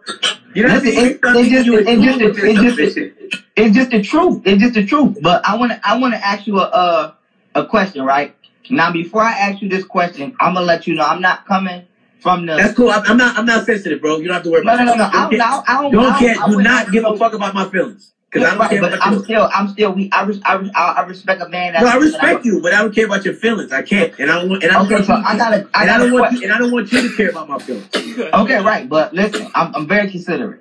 You 0.54 0.62
know 0.62 0.72
what 0.74 0.82
I 0.82 0.84
mean? 0.84 0.98
it- 0.98 1.20
it 1.22 1.50
just- 1.50 1.66
You 1.66 1.78
it 1.78 1.84
just- 1.84 2.18
tune 2.18 2.24
with 2.32 2.38
it 2.38 2.54
just- 2.56 2.78
and 2.78 2.92
shit. 2.92 3.34
It's 3.56 3.76
just 3.76 3.90
the 3.90 4.02
truth. 4.02 4.42
It's 4.46 4.60
just 4.62 4.74
the 4.74 4.84
truth. 4.86 5.18
But 5.20 5.46
I 5.46 5.56
want 5.56 5.72
to. 5.72 5.80
I 5.84 5.96
want 5.98 6.14
to 6.14 6.26
ask 6.26 6.46
you 6.46 6.58
a 6.58 6.62
uh, 6.64 7.12
a 7.54 7.66
question, 7.66 8.04
right? 8.04 8.34
Now, 8.70 8.90
before 8.90 9.22
I 9.22 9.32
ask 9.32 9.62
you 9.62 9.68
this 9.68 9.84
question, 9.84 10.34
I'm 10.40 10.54
gonna 10.54 10.66
let 10.66 10.86
you 10.86 10.94
know 10.94 11.04
I'm 11.04 11.20
not 11.20 11.46
coming 11.46 11.82
from 12.20 12.46
the. 12.46 12.56
That's 12.56 12.74
cool. 12.74 12.90
I'm, 12.90 13.02
I'm 13.06 13.16
not. 13.16 13.36
I'm 13.38 13.46
not 13.46 13.64
sensitive, 13.66 14.00
bro. 14.00 14.16
You 14.18 14.24
don't 14.26 14.34
have 14.34 14.42
to 14.44 14.50
worry 14.50 14.64
no, 14.64 14.74
about 14.74 14.84
no, 14.86 14.92
no, 14.92 14.96
no. 14.96 15.04
I 15.04 15.30
don't. 15.30 15.34
I 15.34 15.50
don't. 15.50 15.68
I 15.68 15.82
don't, 15.82 15.92
Don't 15.92 16.18
care. 16.18 16.34
Do 16.48 16.62
not 16.62 16.90
give 16.90 17.04
a 17.04 17.16
fuck 17.16 17.34
about 17.34 17.54
my 17.54 17.68
feelings. 17.68 18.12
Because 18.34 18.48
I 18.48 18.50
don't 18.50 18.60
Right, 18.60 18.70
care 18.70 18.80
but 18.80 18.98
I'm 19.00 19.22
still. 19.22 19.48
I'm 19.54 19.68
still. 19.68 19.92
We. 19.92 20.10
I. 20.10 20.24
res- 20.24 20.40
I. 20.44 20.54
res- 20.54 20.70
I, 20.74 20.92
I 20.98 21.06
respect 21.06 21.40
a 21.40 21.48
man. 21.48 21.74
No, 21.74 21.86
I 21.86 21.96
respect 21.96 22.44
you, 22.44 22.60
but 22.60 22.74
I 22.74 22.82
don't 22.82 22.94
care 22.94 23.06
about 23.06 23.24
your 23.24 23.34
feelings. 23.34 23.72
I 23.72 23.82
can't, 23.82 24.12
and 24.18 24.28
I 24.30 24.40
don't. 24.42 24.62
And 24.62 24.72
I 24.72 24.74
don't 24.74 24.86
Okay, 24.86 24.94
want 24.94 25.06
so 25.06 25.16
you, 25.16 25.22
I 25.24 25.36
gotta. 25.38 25.56
I 25.72 25.82
and 25.82 25.90
I 25.90 25.98
gotta. 25.98 26.04
don't 26.10 26.12
want. 26.20 26.32
You, 26.32 26.42
and 26.42 26.52
I 26.52 26.58
don't 26.58 26.72
want 26.72 26.92
you 26.92 27.08
to 27.08 27.16
care 27.16 27.30
about 27.30 27.48
my 27.48 27.58
feelings. 27.58 27.88
Okay, 28.34 28.60
right. 28.60 28.88
But 28.88 29.14
listen, 29.14 29.46
I'm, 29.54 29.74
I'm 29.76 29.86
very 29.86 30.10
considerate. 30.10 30.60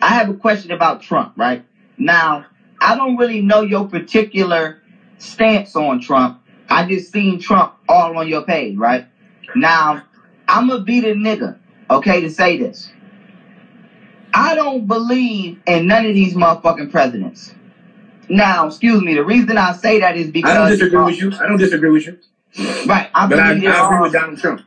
I 0.00 0.14
have 0.14 0.28
a 0.28 0.34
question 0.34 0.70
about 0.70 1.02
Trump, 1.02 1.32
right? 1.36 1.64
Now, 1.96 2.46
I 2.80 2.96
don't 2.96 3.16
really 3.16 3.40
know 3.42 3.62
your 3.62 3.88
particular 3.88 4.80
stance 5.18 5.74
on 5.74 6.00
Trump. 6.00 6.40
I 6.70 6.86
just 6.86 7.12
seen 7.12 7.40
Trump 7.40 7.74
all 7.88 8.16
on 8.16 8.28
your 8.28 8.42
page, 8.44 8.76
right? 8.76 9.06
Now, 9.56 10.04
I'm 10.48 10.68
to 10.68 10.78
be 10.80 11.00
the 11.00 11.08
nigga, 11.14 11.58
okay, 11.90 12.20
to 12.20 12.30
say 12.30 12.58
this. 12.58 12.92
I 14.38 14.54
don't 14.54 14.86
believe 14.86 15.60
in 15.66 15.88
none 15.88 16.06
of 16.06 16.14
these 16.14 16.34
motherfucking 16.34 16.92
presidents. 16.92 17.52
Now, 18.28 18.68
excuse 18.68 19.02
me, 19.02 19.14
the 19.14 19.24
reason 19.24 19.58
I 19.58 19.72
say 19.72 19.98
that 19.98 20.16
is 20.16 20.30
because. 20.30 20.52
I 20.52 20.54
don't 20.54 20.68
disagree 20.68 21.02
with 21.02 21.18
you. 21.18 21.32
I 21.32 21.48
don't 21.48 21.58
disagree 21.58 21.90
with 21.90 22.06
you. 22.06 22.18
Right. 22.86 23.10
I 23.12 23.26
But 23.26 23.40
I, 23.40 23.48
I 23.48 23.48
believe 23.48 23.64
in 23.64 23.72
agree 23.72 23.98
with 23.98 24.14
um, 24.14 24.20
Donald 24.20 24.38
Trump. 24.38 24.60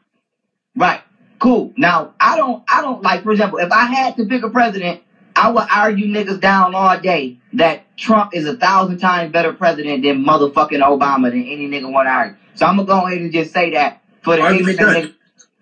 Right. 0.75 0.99
Cool. 1.39 1.73
Now, 1.77 2.13
I 2.19 2.35
don't, 2.35 2.61
I 2.69 2.81
don't 2.81 3.01
like, 3.01 3.23
for 3.23 3.31
example, 3.31 3.59
if 3.59 3.71
I 3.71 3.85
had 3.85 4.17
to 4.17 4.25
pick 4.25 4.43
a 4.43 4.49
president, 4.49 5.03
I 5.37 5.49
would 5.49 5.65
argue 5.71 6.07
niggas 6.07 6.41
down 6.41 6.75
all 6.75 6.99
day 6.99 7.37
that 7.53 7.95
Trump 7.95 8.31
is 8.33 8.45
a 8.45 8.57
thousand 8.57 8.97
times 8.97 9.31
better 9.31 9.53
president 9.53 10.03
than 10.03 10.25
motherfucking 10.25 10.81
Obama 10.81 11.29
than 11.29 11.43
any 11.45 11.69
nigga 11.69 11.89
want 11.89 12.07
to 12.07 12.11
argue. 12.11 12.35
So 12.55 12.65
I'm 12.65 12.75
gonna 12.75 12.87
go 12.87 13.07
ahead 13.07 13.21
and 13.21 13.31
just 13.31 13.53
say 13.53 13.71
that 13.71 14.01
for 14.21 14.35
the 14.35 14.41
Argument 14.41 14.79
ignorant 14.79 15.05
niggas, 15.05 15.13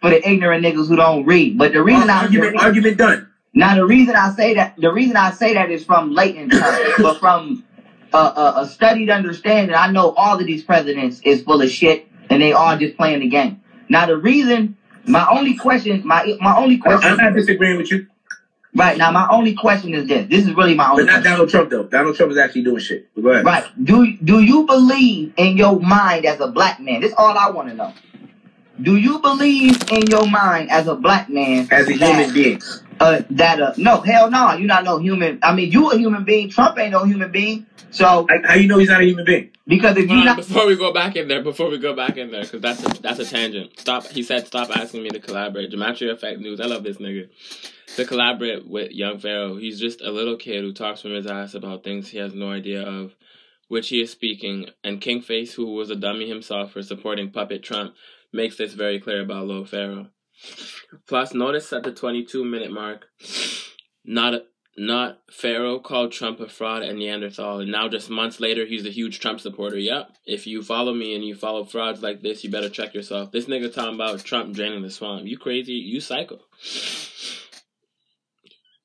for 0.01 0.09
the 0.09 0.27
ignorant 0.27 0.65
niggas 0.65 0.87
who 0.87 0.95
don't 0.95 1.25
read. 1.25 1.59
But 1.59 1.73
the 1.73 1.83
reason 1.83 2.09
I 2.09 2.23
argument 2.57 2.97
done. 2.97 3.28
Now 3.59 3.75
the 3.75 3.85
reason 3.85 4.15
I 4.15 4.31
say 4.31 4.53
that 4.53 4.75
the 4.77 4.91
reason 4.91 5.17
I 5.17 5.31
say 5.31 5.53
that 5.53 5.69
is 5.69 5.83
from 5.83 6.11
latent 6.11 6.53
terms, 6.53 6.93
but 6.97 7.19
from 7.19 7.63
a, 8.13 8.17
a, 8.17 8.53
a 8.57 8.65
studied 8.67 9.09
understanding, 9.09 9.75
I 9.75 9.91
know 9.91 10.13
all 10.13 10.39
of 10.39 10.45
these 10.45 10.63
presidents 10.63 11.19
is 11.23 11.43
full 11.43 11.61
of 11.61 11.69
shit 11.69 12.07
and 12.29 12.41
they 12.41 12.53
all 12.53 12.77
just 12.77 12.95
playing 12.95 13.19
the 13.19 13.27
game. 13.27 13.61
Now 13.89 14.05
the 14.05 14.17
reason, 14.17 14.77
my 15.05 15.27
only 15.29 15.55
question, 15.55 16.07
my 16.07 16.37
my 16.39 16.55
only 16.55 16.77
question, 16.77 17.11
I'm 17.11 17.17
not 17.17 17.33
disagreeing 17.33 17.77
with 17.77 17.91
you, 17.91 18.07
right 18.73 18.97
now 18.97 19.11
my 19.11 19.27
only 19.29 19.53
question 19.55 19.93
is 19.93 20.07
this. 20.07 20.29
This 20.29 20.47
is 20.47 20.53
really 20.53 20.75
my 20.75 20.91
only. 20.91 21.03
but 21.03 21.07
not 21.07 21.13
question. 21.15 21.31
Donald 21.31 21.49
Trump 21.49 21.69
though. 21.69 21.83
Donald 21.83 22.15
Trump 22.15 22.31
is 22.31 22.37
actually 22.37 22.63
doing 22.63 22.79
shit. 22.79 23.13
Go 23.21 23.29
ahead. 23.29 23.43
Right? 23.45 23.65
Do 23.83 24.15
do 24.23 24.41
you 24.41 24.65
believe 24.65 25.33
in 25.35 25.57
your 25.57 25.77
mind 25.79 26.25
as 26.25 26.39
a 26.39 26.47
black 26.47 26.79
man? 26.79 27.01
This 27.01 27.11
is 27.11 27.17
all 27.17 27.37
I 27.37 27.49
want 27.49 27.67
to 27.67 27.75
know. 27.75 27.93
Do 28.81 28.95
you 28.97 29.19
believe 29.19 29.81
in 29.91 30.07
your 30.07 30.25
mind 30.29 30.71
as 30.71 30.87
a 30.87 30.95
black 30.95 31.29
man 31.29 31.67
As 31.71 31.89
a 31.89 31.97
that- 31.97 32.15
human 32.15 32.33
being, 32.33 32.61
uh, 32.99 33.21
that 33.31 33.61
uh, 33.61 33.73
no, 33.77 34.01
hell 34.01 34.29
no, 34.29 34.53
you're 34.53 34.67
not 34.67 34.83
no 34.83 34.97
human. 34.99 35.39
I 35.41 35.53
mean, 35.53 35.71
you 35.71 35.89
a 35.91 35.97
human 35.97 36.23
being. 36.25 36.49
Trump 36.49 36.77
ain't 36.77 36.91
no 36.91 37.03
human 37.05 37.31
being. 37.31 37.65
So 37.91 38.27
how, 38.29 38.37
how 38.45 38.53
you 38.55 38.67
know 38.67 38.77
he's 38.77 38.89
not 38.89 39.01
a 39.01 39.05
human 39.05 39.25
being? 39.25 39.51
because 39.67 39.97
if 39.97 40.09
you 40.09 40.23
not 40.23 40.37
before 40.37 40.65
we 40.67 40.75
go 40.75 40.91
back 40.93 41.15
in 41.15 41.27
there, 41.27 41.41
before 41.43 41.69
we 41.69 41.77
go 41.77 41.95
back 41.95 42.17
in 42.17 42.31
there, 42.31 42.43
because 42.43 42.61
that's 42.61 42.83
a, 42.83 43.01
that's 43.01 43.19
a 43.19 43.25
tangent. 43.25 43.79
Stop. 43.79 44.05
He 44.07 44.23
said, 44.23 44.45
"Stop 44.47 44.69
asking 44.75 45.03
me 45.03 45.09
to 45.09 45.19
collaborate." 45.19 45.71
Gematria 45.71 46.11
Effect 46.11 46.39
News. 46.39 46.59
I 46.59 46.65
love 46.65 46.83
this 46.83 46.97
nigga. 46.97 47.29
To 47.95 48.05
collaborate 48.05 48.67
with 48.67 48.91
Young 48.91 49.17
Pharaoh, 49.19 49.55
he's 49.57 49.79
just 49.79 50.01
a 50.01 50.11
little 50.11 50.37
kid 50.37 50.61
who 50.61 50.73
talks 50.73 51.01
from 51.01 51.11
his 51.11 51.25
ass 51.25 51.53
about 51.55 51.83
things 51.83 52.09
he 52.09 52.19
has 52.19 52.33
no 52.35 52.51
idea 52.51 52.83
of, 52.83 53.15
which 53.67 53.89
he 53.89 54.01
is 54.01 54.11
speaking. 54.11 54.67
And 54.83 55.01
King 55.01 55.21
Face, 55.21 55.53
who 55.53 55.73
was 55.73 55.89
a 55.89 55.95
dummy 55.95 56.29
himself 56.29 56.71
for 56.73 56.83
supporting 56.83 57.31
Puppet 57.31 57.63
Trump, 57.63 57.95
makes 58.33 58.57
this 58.57 58.73
very 58.73 58.99
clear 58.99 59.21
about 59.21 59.47
Lil 59.47 59.65
Pharaoh. 59.65 60.07
Plus, 61.07 61.33
notice 61.33 61.71
at 61.73 61.83
the 61.83 61.91
22 61.91 62.43
minute 62.45 62.71
mark, 62.71 63.07
not 64.05 64.43
not 64.77 65.19
Pharaoh 65.29 65.79
called 65.79 66.13
Trump 66.13 66.39
a 66.39 66.47
fraud 66.47 66.83
and 66.83 66.97
Neanderthal, 66.97 67.59
and 67.59 67.69
now 67.69 67.89
just 67.89 68.09
months 68.09 68.39
later, 68.39 68.65
he's 68.65 68.85
a 68.85 68.91
huge 68.91 69.19
Trump 69.19 69.41
supporter. 69.41 69.77
Yep. 69.77 70.15
If 70.25 70.47
you 70.47 70.63
follow 70.63 70.93
me 70.93 71.15
and 71.15 71.25
you 71.25 71.35
follow 71.35 71.65
frauds 71.65 72.01
like 72.01 72.21
this, 72.21 72.45
you 72.45 72.49
better 72.49 72.69
check 72.69 72.93
yourself. 72.93 73.31
This 73.31 73.45
nigga 73.45 73.73
talking 73.73 73.95
about 73.95 74.23
Trump 74.23 74.55
draining 74.55 74.81
the 74.81 74.89
swamp. 74.89 75.25
You 75.25 75.37
crazy? 75.37 75.73
You 75.73 75.99
psycho. 75.99 76.39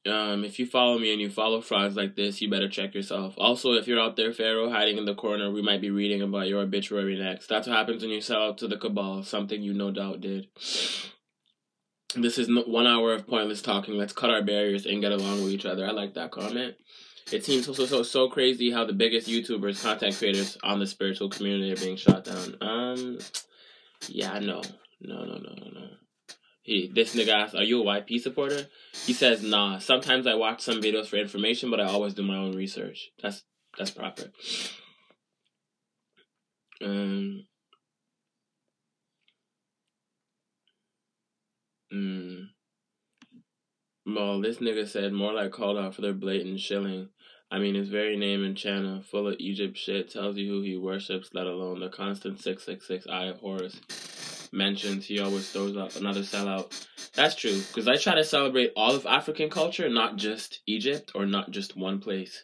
Um, 0.07 0.45
if 0.45 0.59
you 0.59 0.67
follow 0.67 0.99
me 0.99 1.12
and 1.12 1.21
you 1.21 1.31
follow 1.31 1.62
frauds 1.62 1.97
like 1.97 2.14
this, 2.14 2.43
you 2.43 2.51
better 2.51 2.69
check 2.69 2.95
yourself. 2.95 3.35
Also, 3.38 3.73
if 3.73 3.88
you're 3.88 4.01
out 4.01 4.17
there, 4.17 4.33
Pharaoh, 4.33 4.71
hiding 4.71 4.99
in 4.99 5.07
the 5.07 5.14
corner, 5.14 5.51
we 5.51 5.62
might 5.62 5.81
be 5.81 5.90
reading 5.90 6.21
about 6.21 6.47
your 6.47 6.61
obituary 6.61 7.19
next. 7.19 7.47
That's 7.47 7.67
what 7.67 7.77
happens 7.77 8.03
when 8.03 8.11
you 8.11 8.21
sell 8.21 8.43
out 8.43 8.59
to 8.59 8.69
the 8.69 8.77
cabal, 8.77 9.23
something 9.23 9.62
you 9.62 9.73
no 9.73 9.90
doubt 9.90 10.21
did. 10.21 10.49
This 12.17 12.38
is 12.38 12.49
one 12.67 12.87
hour 12.87 13.14
of 13.14 13.27
pointless 13.27 13.62
talking. 13.62 13.95
Let's 13.95 14.12
cut 14.12 14.31
our 14.31 14.43
barriers 14.43 14.87
and 14.87 15.01
get 15.01 15.12
along 15.12 15.43
with 15.43 15.53
each 15.53 15.67
other. 15.67 15.87
I 15.87 15.90
like 15.90 16.14
that 16.14 16.31
comment. 16.31 16.75
It 17.33 17.45
seems 17.45 17.64
so 17.64 17.73
so 17.73 17.87
so 17.87 18.03
so 18.03 18.29
crazy 18.29 18.71
how 18.71 18.85
the 18.85 18.93
biggest 18.93 19.27
YouTubers, 19.27 19.83
content 19.83 20.17
creators 20.17 20.59
on 20.62 20.79
the 20.79 20.87
spiritual 20.87 21.31
community 21.31 21.73
are 21.73 21.77
being 21.77 21.97
shot 21.97 22.25
down. 22.25 22.57
Um, 22.61 23.19
yeah, 24.09 24.38
no, 24.38 24.61
no, 25.01 25.25
no, 25.25 25.38
no, 25.38 25.55
no, 25.57 25.71
no. 25.73 25.88
He, 26.64 26.90
this 26.92 27.14
nigga 27.14 27.29
asked, 27.29 27.55
"Are 27.55 27.62
you 27.62 27.83
a 27.83 27.85
YP 27.85 28.20
supporter?" 28.20 28.66
He 29.05 29.12
says, 29.12 29.42
"Nah. 29.42 29.79
Sometimes 29.79 30.27
I 30.27 30.35
watch 30.35 30.62
some 30.62 30.81
videos 30.81 31.07
for 31.07 31.16
information, 31.16 31.70
but 31.70 31.79
I 31.79 31.85
always 31.85 32.14
do 32.14 32.22
my 32.22 32.37
own 32.37 32.57
research. 32.57 33.11
That's 33.22 33.44
that's 33.77 33.90
proper." 33.90 34.33
Um. 36.83 37.46
Mm. 41.92 42.48
Well, 44.07 44.40
this 44.40 44.57
nigga 44.57 44.88
said 44.88 45.12
more 45.12 45.35
like 45.35 45.53
called 45.53 45.77
out 45.77 45.94
for 45.94 46.00
their 46.00 46.14
blatant 46.14 46.61
shilling. 46.61 47.11
I 47.50 47.59
mean, 47.59 47.74
his 47.74 47.90
very 47.90 48.16
name 48.16 48.42
and 48.42 48.57
channel, 48.57 49.03
full 49.03 49.29
of 49.29 49.37
Egypt 49.38 49.77
shit, 49.77 50.11
tells 50.11 50.38
you 50.38 50.48
who 50.48 50.62
he 50.62 50.79
worships, 50.79 51.31
let 51.35 51.46
alone 51.46 51.81
the 51.81 51.90
constant 51.90 52.40
666 52.40 53.07
Eye 53.07 53.27
of 53.27 53.40
Horus 53.40 53.81
mentions. 54.52 55.07
He 55.07 55.20
always 55.20 55.50
throws 55.50 55.76
up 55.76 55.96
another 55.96 56.20
sellout. 56.20 56.87
That's 57.14 57.35
true, 57.35 57.59
because 57.68 57.88
I 57.88 57.96
try 57.96 58.14
to 58.14 58.24
celebrate 58.24 58.72
all 58.76 58.94
of 58.94 59.07
African 59.07 59.50
culture, 59.50 59.88
not 59.88 60.16
just 60.16 60.61
Egypt 60.66 61.12
or 61.14 61.26
not 61.26 61.50
just 61.50 61.76
one 61.76 62.00
place. 62.00 62.42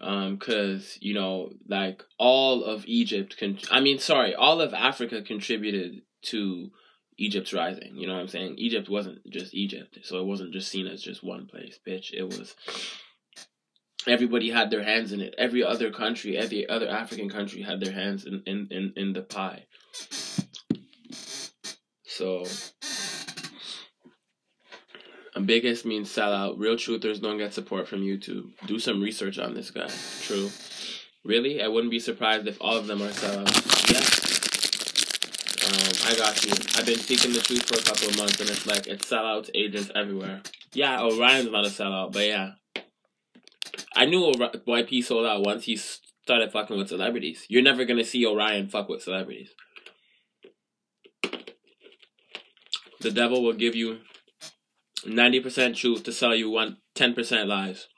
Um, 0.00 0.38
cause, 0.38 0.98
you 1.00 1.14
know, 1.14 1.52
like 1.68 2.02
all 2.18 2.64
of 2.64 2.84
Egypt, 2.86 3.36
con- 3.38 3.58
I 3.70 3.80
mean, 3.80 3.98
sorry, 3.98 4.34
all 4.34 4.60
of 4.60 4.74
Africa 4.74 5.22
contributed 5.22 6.02
to 6.22 6.70
Egypt's 7.18 7.52
rising. 7.52 7.96
You 7.96 8.06
know 8.06 8.14
what 8.14 8.20
I'm 8.20 8.28
saying? 8.28 8.54
Egypt 8.56 8.88
wasn't 8.88 9.18
just 9.30 9.54
Egypt, 9.54 9.98
so 10.02 10.18
it 10.20 10.26
wasn't 10.26 10.52
just 10.52 10.70
seen 10.70 10.86
as 10.86 11.02
just 11.02 11.22
one 11.22 11.46
place, 11.46 11.78
bitch. 11.86 12.12
It 12.12 12.24
was 12.24 12.56
everybody 14.06 14.50
had 14.50 14.70
their 14.70 14.82
hands 14.82 15.12
in 15.12 15.20
it. 15.20 15.34
Every 15.38 15.62
other 15.62 15.90
country, 15.90 16.36
every 16.36 16.68
other 16.68 16.88
African 16.88 17.28
country 17.28 17.62
had 17.62 17.80
their 17.80 17.92
hands 17.92 18.24
in 18.24 18.42
in 18.46 18.68
in, 18.70 18.92
in 18.96 19.12
the 19.12 19.22
pie. 19.22 19.66
So 22.14 22.44
a 25.34 25.40
biggest 25.40 25.86
means 25.86 26.10
sell 26.10 26.32
out. 26.32 26.58
Real 26.58 26.76
truthers 26.76 27.22
don't 27.22 27.38
get 27.38 27.54
support 27.54 27.88
from 27.88 28.00
YouTube. 28.00 28.50
Do 28.66 28.78
some 28.78 29.00
research 29.00 29.38
on 29.38 29.54
this 29.54 29.70
guy. 29.70 29.88
True. 30.20 30.50
Really? 31.24 31.62
I 31.62 31.68
wouldn't 31.68 31.90
be 31.90 32.00
surprised 32.00 32.46
if 32.46 32.58
all 32.60 32.76
of 32.76 32.86
them 32.86 33.00
are 33.00 33.08
sellouts. 33.08 33.90
Yes. 33.90 34.12
Um, 35.64 36.12
I 36.12 36.18
got 36.18 36.44
you. 36.44 36.52
I've 36.76 36.84
been 36.84 36.98
seeking 36.98 37.32
the 37.32 37.40
truth 37.40 37.66
for 37.66 37.78
a 37.78 37.82
couple 37.82 38.08
of 38.08 38.18
months, 38.18 38.40
and 38.40 38.50
it's 38.50 38.66
like 38.66 38.86
it's 38.88 39.08
sellouts, 39.08 39.48
agents 39.54 39.90
everywhere. 39.94 40.42
Yeah, 40.74 41.00
Orion's 41.02 41.50
not 41.50 41.64
a 41.64 41.70
sellout, 41.70 42.12
but 42.12 42.26
yeah, 42.26 42.50
I 43.96 44.04
knew 44.04 44.32
YP 44.32 45.04
sold 45.04 45.26
out 45.26 45.46
once 45.46 45.64
he 45.64 45.76
started 45.76 46.52
fucking 46.52 46.76
with 46.76 46.88
celebrities. 46.88 47.46
You're 47.48 47.62
never 47.62 47.84
gonna 47.84 48.04
see 48.04 48.26
Orion 48.26 48.68
fuck 48.68 48.88
with 48.88 49.02
celebrities. 49.02 49.54
The 53.02 53.10
devil 53.10 53.42
will 53.42 53.52
give 53.52 53.74
you 53.74 53.98
ninety 55.04 55.40
percent 55.40 55.76
truth 55.76 56.04
to 56.04 56.12
sell 56.12 56.36
you 56.36 56.48
one 56.48 56.76
ten 56.94 57.14
percent 57.14 57.48
lies. 57.48 57.88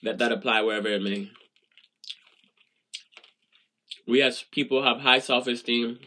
Let 0.00 0.18
that 0.18 0.30
apply 0.30 0.62
wherever 0.62 0.86
it 0.86 1.02
may. 1.02 1.32
We 4.06 4.22
as 4.22 4.44
people 4.52 4.84
have 4.84 5.00
high 5.00 5.18
self 5.18 5.48
esteem, 5.48 5.98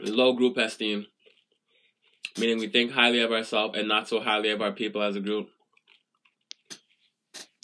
low 0.00 0.34
group 0.34 0.58
esteem, 0.58 1.06
meaning 2.38 2.58
we 2.58 2.68
think 2.68 2.92
highly 2.92 3.20
of 3.20 3.32
ourselves 3.32 3.78
and 3.78 3.88
not 3.88 4.06
so 4.06 4.20
highly 4.20 4.50
of 4.50 4.60
our 4.60 4.72
people 4.72 5.02
as 5.02 5.16
a 5.16 5.20
group. 5.20 5.48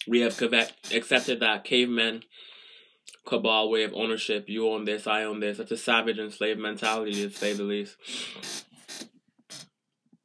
We 0.06 0.20
have 0.20 0.42
accepted 0.90 1.40
that 1.40 1.64
caveman 1.64 2.22
cabal 3.28 3.70
way 3.70 3.84
of 3.84 3.92
ownership. 3.92 4.48
You 4.48 4.68
own 4.68 4.84
this, 4.84 5.06
I 5.06 5.24
own 5.24 5.40
this. 5.40 5.58
That's 5.58 5.70
a 5.70 5.76
savage 5.76 6.18
and 6.18 6.32
slave 6.32 6.58
mentality, 6.58 7.12
to 7.12 7.30
say 7.30 7.52
the 7.52 7.62
least. 7.62 7.96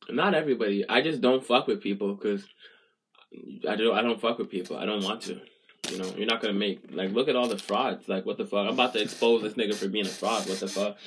Not 0.09 0.33
everybody. 0.33 0.87
I 0.87 1.01
just 1.01 1.21
don't 1.21 1.45
fuck 1.45 1.67
with 1.67 1.81
people 1.81 2.15
because 2.15 2.45
I 3.67 3.75
do. 3.75 3.93
I 3.93 4.01
don't 4.01 4.21
fuck 4.21 4.37
with 4.37 4.49
people. 4.49 4.77
I 4.77 4.85
don't 4.85 5.03
want 5.03 5.21
to. 5.23 5.41
You 5.91 5.97
know, 5.97 6.13
you're 6.15 6.27
not 6.27 6.41
gonna 6.41 6.53
make 6.53 6.79
like 6.91 7.11
look 7.11 7.27
at 7.27 7.35
all 7.35 7.47
the 7.47 7.57
frauds. 7.57 8.07
Like 8.07 8.25
what 8.25 8.37
the 8.37 8.45
fuck? 8.45 8.67
I'm 8.67 8.73
about 8.73 8.93
to 8.93 9.01
expose 9.01 9.41
this 9.41 9.53
nigga 9.53 9.75
for 9.75 9.87
being 9.87 10.05
a 10.05 10.09
fraud. 10.09 10.47
What 10.47 10.59
the 10.59 10.67
fuck? 10.67 10.97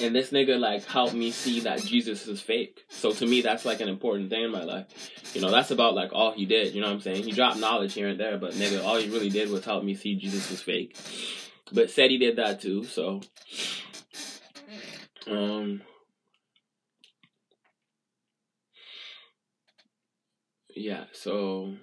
And 0.00 0.14
this 0.14 0.30
nigga 0.30 0.58
like 0.58 0.84
helped 0.86 1.14
me 1.14 1.30
see 1.30 1.60
that 1.60 1.82
Jesus 1.82 2.26
is 2.26 2.40
fake. 2.40 2.84
So 2.88 3.12
to 3.12 3.26
me, 3.26 3.42
that's 3.42 3.64
like 3.64 3.80
an 3.80 3.88
important 3.88 4.30
thing 4.30 4.44
in 4.44 4.50
my 4.50 4.64
life. 4.64 4.86
You 5.34 5.40
know, 5.40 5.50
that's 5.50 5.70
about 5.70 5.94
like 5.94 6.12
all 6.12 6.32
he 6.32 6.46
did. 6.46 6.74
You 6.74 6.80
know 6.80 6.88
what 6.88 6.94
I'm 6.94 7.00
saying? 7.00 7.22
He 7.22 7.32
dropped 7.32 7.58
knowledge 7.58 7.94
here 7.94 8.08
and 8.08 8.18
there, 8.18 8.38
but 8.38 8.52
nigga, 8.54 8.84
all 8.84 8.96
he 8.96 9.08
really 9.08 9.30
did 9.30 9.50
was 9.50 9.64
help 9.64 9.84
me 9.84 9.94
see 9.94 10.16
Jesus 10.16 10.50
was 10.50 10.60
fake. 10.60 10.96
But 11.72 11.90
said 11.90 12.10
he 12.10 12.18
did 12.18 12.36
that 12.36 12.60
too. 12.60 12.84
So, 12.84 13.20
um, 15.28 15.82
yeah. 20.74 21.04
So 21.12 21.74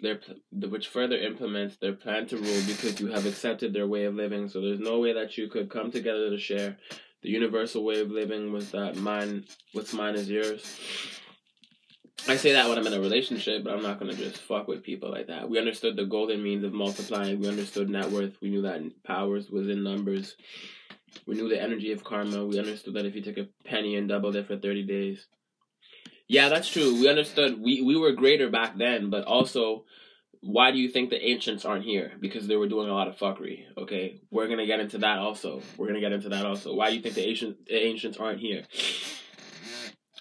their 0.00 0.20
which 0.52 0.88
further 0.88 1.16
implements 1.16 1.76
their 1.76 1.94
plan 1.94 2.26
to 2.28 2.36
rule 2.36 2.62
because 2.66 3.00
you 3.00 3.08
have 3.08 3.26
accepted 3.26 3.72
their 3.72 3.88
way 3.88 4.04
of 4.04 4.14
living. 4.14 4.48
So 4.48 4.60
there's 4.60 4.80
no 4.80 5.00
way 5.00 5.14
that 5.14 5.36
you 5.36 5.48
could 5.48 5.70
come 5.70 5.90
together 5.90 6.30
to 6.30 6.38
share. 6.38 6.76
The 7.22 7.30
universal 7.30 7.84
way 7.84 8.00
of 8.00 8.10
living 8.10 8.52
was 8.52 8.70
that 8.72 8.96
mine, 8.96 9.46
what's 9.72 9.94
mine 9.94 10.14
is 10.14 10.28
yours. 10.28 11.13
I 12.26 12.36
say 12.36 12.52
that 12.52 12.68
when 12.68 12.78
I'm 12.78 12.86
in 12.86 12.94
a 12.94 13.00
relationship, 13.00 13.64
but 13.64 13.74
I'm 13.74 13.82
not 13.82 13.98
gonna 13.98 14.14
just 14.14 14.38
fuck 14.38 14.66
with 14.66 14.82
people 14.82 15.10
like 15.10 15.26
that. 15.26 15.48
We 15.48 15.58
understood 15.58 15.96
the 15.96 16.06
golden 16.06 16.42
means 16.42 16.64
of 16.64 16.72
multiplying. 16.72 17.40
We 17.40 17.48
understood 17.48 17.90
net 17.90 18.10
worth. 18.10 18.40
We 18.40 18.50
knew 18.50 18.62
that 18.62 18.80
powers 19.04 19.50
was 19.50 19.68
in 19.68 19.82
numbers. 19.82 20.36
We 21.26 21.34
knew 21.36 21.48
the 21.48 21.60
energy 21.62 21.92
of 21.92 22.04
karma. 22.04 22.46
We 22.46 22.58
understood 22.58 22.94
that 22.94 23.06
if 23.06 23.14
you 23.14 23.22
took 23.22 23.38
a 23.38 23.48
penny 23.64 23.96
and 23.96 24.08
doubled 24.08 24.36
it 24.36 24.46
for 24.46 24.56
30 24.56 24.84
days, 24.84 25.26
Yeah, 26.28 26.48
that's 26.48 26.68
true. 26.68 26.94
We 26.94 27.08
understood. 27.08 27.60
We 27.60 27.82
we 27.82 27.96
were 27.96 28.12
greater 28.12 28.48
back 28.50 28.76
then, 28.78 29.10
but 29.10 29.24
also, 29.24 29.84
why 30.40 30.70
do 30.70 30.78
you 30.78 30.88
think 30.88 31.10
the 31.10 31.22
ancients 31.22 31.64
aren't 31.64 31.84
here? 31.84 32.12
Because 32.20 32.46
they 32.46 32.56
were 32.56 32.68
doing 32.68 32.88
a 32.88 32.94
lot 32.94 33.08
of 33.08 33.18
fuckery. 33.18 33.64
Okay, 33.76 34.20
we're 34.30 34.48
gonna 34.48 34.66
get 34.66 34.80
into 34.80 34.98
that 34.98 35.18
also. 35.18 35.62
We're 35.76 35.86
gonna 35.88 36.00
get 36.00 36.12
into 36.12 36.30
that 36.30 36.46
also. 36.46 36.74
Why 36.74 36.90
do 36.90 36.96
you 36.96 37.02
think 37.02 37.14
the 37.16 37.28
ancient 37.28 37.66
the 37.66 37.76
ancients 37.76 38.18
aren't 38.18 38.40
here? 38.40 38.64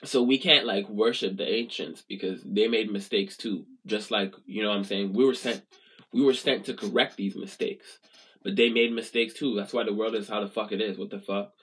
So 0.03 0.21
we 0.21 0.37
can't 0.37 0.65
like 0.65 0.89
worship 0.89 1.37
the 1.37 1.47
ancients 1.47 2.01
because 2.01 2.41
they 2.43 2.67
made 2.67 2.91
mistakes 2.91 3.37
too. 3.37 3.65
Just 3.85 4.11
like 4.11 4.33
you 4.45 4.61
know 4.61 4.69
what 4.69 4.77
I'm 4.77 4.83
saying, 4.83 5.13
we 5.13 5.25
were 5.25 5.33
sent 5.33 5.63
we 6.11 6.21
were 6.23 6.33
sent 6.33 6.65
to 6.65 6.73
correct 6.73 7.17
these 7.17 7.35
mistakes, 7.35 7.99
but 8.43 8.55
they 8.55 8.69
made 8.69 8.93
mistakes 8.93 9.33
too. 9.33 9.55
That's 9.55 9.73
why 9.73 9.83
the 9.83 9.93
world 9.93 10.15
is 10.15 10.29
how 10.29 10.41
the 10.41 10.49
fuck 10.49 10.71
it 10.71 10.81
is. 10.81 10.97
What 10.97 11.09
the 11.09 11.19
fuck? 11.19 11.53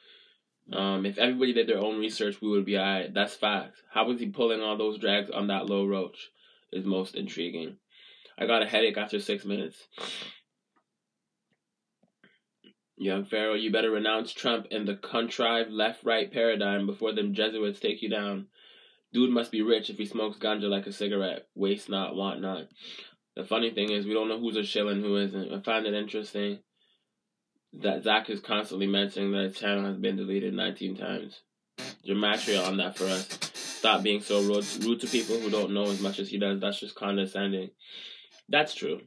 Um, 0.72 1.04
if 1.04 1.18
everybody 1.18 1.52
did 1.52 1.66
their 1.66 1.78
own 1.78 1.98
research, 1.98 2.40
we 2.40 2.48
would 2.48 2.64
be 2.64 2.78
alright. 2.78 3.12
That's 3.12 3.34
fact. 3.34 3.82
How 3.92 4.06
was 4.06 4.20
he 4.20 4.28
pulling 4.28 4.60
all 4.60 4.76
those 4.76 4.98
drags 4.98 5.30
on 5.30 5.48
that 5.48 5.66
low 5.66 5.86
roach? 5.86 6.30
Is 6.72 6.84
most 6.84 7.16
intriguing. 7.16 7.76
I 8.38 8.46
got 8.46 8.62
a 8.62 8.66
headache 8.66 8.96
after 8.96 9.18
six 9.18 9.44
minutes. 9.44 9.88
Young 13.00 13.24
Pharaoh, 13.24 13.54
you 13.54 13.72
better 13.72 13.90
renounce 13.90 14.30
Trump 14.30 14.66
and 14.70 14.86
the 14.86 14.94
contrived 14.94 15.70
left-right 15.70 16.30
paradigm 16.30 16.84
before 16.84 17.14
them 17.14 17.32
Jesuits 17.32 17.80
take 17.80 18.02
you 18.02 18.10
down. 18.10 18.48
Dude 19.10 19.30
must 19.30 19.50
be 19.50 19.62
rich 19.62 19.88
if 19.88 19.96
he 19.96 20.04
smokes 20.04 20.36
ganja 20.36 20.68
like 20.68 20.86
a 20.86 20.92
cigarette. 20.92 21.48
Waste 21.54 21.88
not, 21.88 22.14
want 22.14 22.42
not. 22.42 22.68
The 23.36 23.44
funny 23.44 23.70
thing 23.70 23.90
is, 23.90 24.04
we 24.04 24.12
don't 24.12 24.28
know 24.28 24.38
who's 24.38 24.58
a 24.58 24.62
shill 24.62 24.90
and 24.90 25.02
who 25.02 25.16
isn't. 25.16 25.50
I 25.50 25.62
find 25.62 25.86
it 25.86 25.94
interesting 25.94 26.58
that 27.72 28.02
Zach 28.02 28.28
is 28.28 28.40
constantly 28.40 28.86
mentioning 28.86 29.32
that 29.32 29.44
his 29.44 29.56
channel 29.56 29.86
has 29.86 29.96
been 29.96 30.16
deleted 30.16 30.52
19 30.52 30.98
times. 30.98 31.40
Gematria 32.06 32.66
on 32.66 32.76
that 32.76 32.98
for 32.98 33.04
us. 33.04 33.26
Stop 33.54 34.02
being 34.02 34.20
so 34.20 34.42
rude, 34.42 34.66
rude 34.84 35.00
to 35.00 35.06
people 35.06 35.40
who 35.40 35.48
don't 35.48 35.72
know 35.72 35.84
as 35.84 36.02
much 36.02 36.18
as 36.18 36.28
he 36.28 36.36
does. 36.36 36.60
That's 36.60 36.80
just 36.80 36.96
condescending. 36.96 37.70
That's 38.50 38.74
true. 38.74 39.00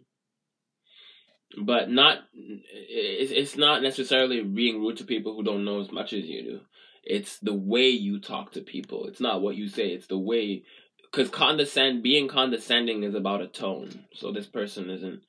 But 1.58 1.89
not, 1.89 2.20
it's, 2.34 3.32
it's 3.32 3.58
not 3.58 3.84
necessarily 3.84 4.41
being 4.43 4.80
rude 4.80 4.97
to 4.97 5.04
people 5.04 5.36
who 5.36 5.43
don't 5.43 5.66
know 5.66 5.82
as 5.82 5.91
much 5.91 6.14
as 6.14 6.26
you 6.26 6.43
do. 6.43 6.60
It's 7.04 7.38
the 7.39 7.54
way 7.54 7.89
you 7.89 8.20
talk 8.20 8.54
to 8.54 8.62
people. 8.62 9.06
It's 9.08 9.20
not 9.20 9.41
what 9.41 9.56
you 9.56 9.68
say. 9.68 9.89
It's 9.89 10.08
the 10.08 10.18
way, 10.18 10.64
because 11.12 11.30
condescend, 11.30 12.01
being 12.01 12.28
condescending 12.28 13.04
is 13.04 13.14
about 13.14 13.41
a 13.41 13.47
tone. 13.47 14.06
So 14.14 14.32
this 14.32 14.47
person 14.47 14.89
isn't, 14.89 15.22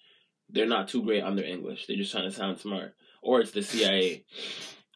they're 0.49 0.66
not 0.66 0.89
too 0.89 1.03
great 1.03 1.22
on 1.22 1.37
their 1.37 1.45
English. 1.45 1.87
They're 1.87 1.97
just 1.97 2.12
trying 2.12 2.31
to 2.31 2.35
sound 2.35 2.59
smart 2.59 2.95
or 3.25 3.41
it's 3.41 3.51
the 3.51 3.62
CIA. 3.62 4.25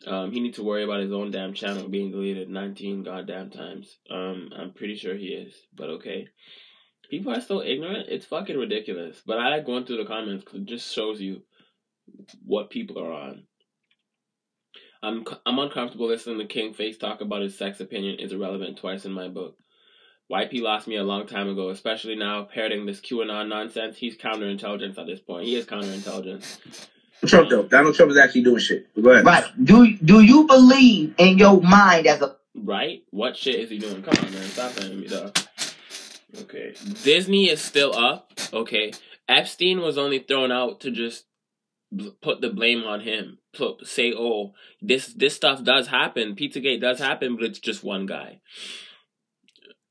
Um, 0.07 0.31
he 0.31 0.41
needs 0.41 0.57
to 0.57 0.63
worry 0.63 0.85
about 0.85 1.01
his 1.01 1.13
own 1.13 1.33
damn 1.33 1.55
channel 1.55 1.89
being 1.89 2.13
deleted 2.13 2.49
19 2.49 3.03
goddamn 3.03 3.51
times. 3.51 3.99
Um, 4.09 4.51
I'm 4.57 4.73
pretty 4.73 4.95
sure 4.95 5.17
he 5.17 5.29
is, 5.29 5.53
but 5.75 5.89
okay. 5.89 6.29
People 7.11 7.33
are 7.33 7.41
so 7.41 7.63
ignorant. 7.63 8.09
It's 8.09 8.27
fucking 8.27 8.57
ridiculous. 8.57 9.23
But 9.25 9.39
I 9.39 9.49
like 9.49 9.67
going 9.67 9.87
through 9.87 9.99
the 9.99 10.05
comments 10.05 10.45
because 10.45 10.61
it 10.61 10.67
just 10.67 10.93
shows 10.93 11.21
you 11.21 11.43
what 12.45 12.71
people 12.71 12.99
are 12.99 13.13
on. 13.13 13.45
I'm 15.03 15.25
I'm 15.47 15.59
uncomfortable 15.59 16.09
listening 16.09 16.39
to 16.39 16.47
King 16.47 16.75
Face 16.75 16.99
talk 16.99 17.21
about 17.21 17.43
his 17.43 17.57
sex 17.57 17.81
opinion 17.81 18.19
is 18.19 18.33
irrelevant 18.33 18.79
twice 18.79 19.05
in 19.05 19.13
my 19.13 19.29
book. 19.29 19.57
YP 20.31 20.61
lost 20.61 20.87
me 20.87 20.97
a 20.97 21.05
long 21.05 21.27
time 21.27 21.49
ago, 21.49 21.71
especially 21.71 22.17
now 22.17 22.45
parroting 22.53 22.85
this 22.85 23.01
QAnon 23.01 23.49
nonsense. 23.49 23.97
He's 23.97 24.19
counterintelligence 24.19 24.99
at 24.99 25.07
this 25.07 25.21
point. 25.21 25.47
He 25.47 25.55
is 25.55 25.65
counterintelligence. 25.65 26.89
Trump 27.27 27.49
though. 27.49 27.63
Donald 27.63 27.95
Trump 27.95 28.11
is 28.11 28.19
actually 28.19 28.43
doing 28.43 28.59
shit. 28.59 28.93
Go 29.01 29.11
ahead. 29.11 29.25
Right. 29.25 29.45
Do 29.65 29.97
do 29.99 30.21
you 30.21 30.47
believe 30.47 31.15
in 31.17 31.39
your 31.39 31.61
mind 31.61 32.07
as 32.07 32.21
a 32.21 32.37
Right? 32.65 33.03
What 33.11 33.37
shit 33.37 33.57
is 33.57 33.71
he 33.71 33.79
doing? 33.79 34.03
Come 34.03 34.25
on, 34.25 34.33
man. 34.33 34.43
Stop 34.45 34.73
playing 34.73 35.01
me, 35.01 35.07
though. 35.07 35.31
Okay. 36.43 36.75
Disney 37.03 37.49
is 37.49 37.61
still 37.61 37.95
up. 37.95 38.33
Okay. 38.53 38.93
Epstein 39.29 39.81
was 39.81 39.99
only 39.99 40.19
thrown 40.19 40.53
out 40.53 40.81
to 40.81 40.91
just 40.91 41.25
put 42.21 42.41
the 42.41 42.51
blame 42.51 42.85
on 42.85 43.01
him. 43.01 43.39
Say, 43.83 44.13
oh, 44.17 44.53
this 44.81 45.07
this 45.07 45.35
stuff 45.35 45.65
does 45.65 45.89
happen. 45.89 46.37
Pizzagate 46.37 46.81
does 46.81 46.99
happen, 46.99 47.37
but 47.37 47.45
it's 47.45 47.59
just 47.59 47.83
one 47.83 48.07
guy. 48.07 48.41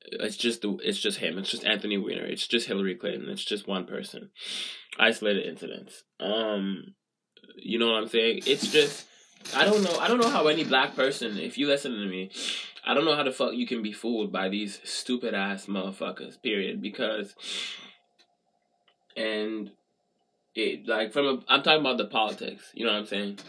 It's 0.10 0.38
just 0.38 0.62
the, 0.62 0.78
it's 0.84 1.00
just 1.00 1.20
him. 1.20 1.38
It's 1.38 1.52
just 1.52 1.66
Anthony 1.66 1.98
Weiner. 1.98 2.26
It's 2.26 2.48
just 2.48 2.68
Hillary 2.68 2.96
Clinton. 2.96 3.30
It's 3.30 3.44
just 3.44 3.68
one 3.68 3.86
person. 3.86 4.30
Isolated 4.98 5.46
incidents. 5.46 6.04
Um, 6.20 6.96
you 7.58 7.78
know 7.78 7.88
what 7.88 8.04
I'm 8.04 8.08
saying? 8.08 8.44
It's 8.46 8.72
just 8.72 9.06
I 9.56 9.66
don't 9.66 9.84
know. 9.84 9.98
I 10.00 10.08
don't 10.08 10.20
know 10.20 10.30
how 10.30 10.48
any 10.48 10.64
black 10.64 10.96
person, 10.96 11.38
if 11.38 11.58
you 11.58 11.68
listen 11.68 11.92
to 11.94 12.06
me, 12.06 12.32
I 12.88 12.94
don't 12.94 13.04
know 13.04 13.16
how 13.16 13.24
the 13.24 13.32
fuck 13.32 13.54
you 13.54 13.68
can 13.68 13.84
be 13.84 13.92
fooled 13.92 14.32
by 14.32 14.48
these 14.48 14.80
stupid 14.86 15.34
ass 15.34 15.66
motherfuckers. 15.66 16.42
Period. 16.42 16.82
Because 16.82 17.36
and 19.18 19.72
it 20.56 20.88
like 20.88 21.12
from 21.12 21.26
a, 21.26 21.32
I'm 21.50 21.64
talking 21.64 21.82
about 21.82 21.98
the 21.98 22.06
politics. 22.06 22.72
You 22.74 22.86
know 22.86 22.94
what 22.94 23.00
I'm 23.00 23.06
saying? 23.06 23.40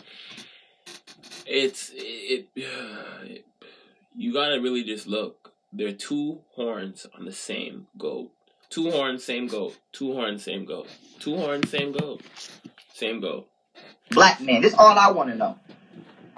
It's 1.46 1.92
it, 1.94 2.48
it 2.56 3.44
you 4.16 4.32
gotta 4.32 4.60
really 4.60 4.82
just 4.82 5.06
look. 5.06 5.52
There 5.72 5.86
are 5.86 5.92
two 5.92 6.40
horns 6.54 7.06
on 7.16 7.24
the 7.24 7.32
same 7.32 7.86
goat. 7.96 8.32
Two 8.70 8.90
horns, 8.90 9.24
same 9.24 9.46
goat. 9.46 9.78
Two 9.92 10.14
horns, 10.14 10.44
same 10.44 10.64
goat. 10.64 10.88
Two 11.20 11.36
horns, 11.36 11.70
same 11.70 11.92
goat. 11.92 12.22
Same 12.92 13.20
goat. 13.20 13.48
black 14.10 14.40
man? 14.40 14.60
This 14.60 14.72
is 14.72 14.78
all 14.78 14.98
I 14.98 15.10
want 15.10 15.30
to 15.30 15.36
know. 15.36 15.58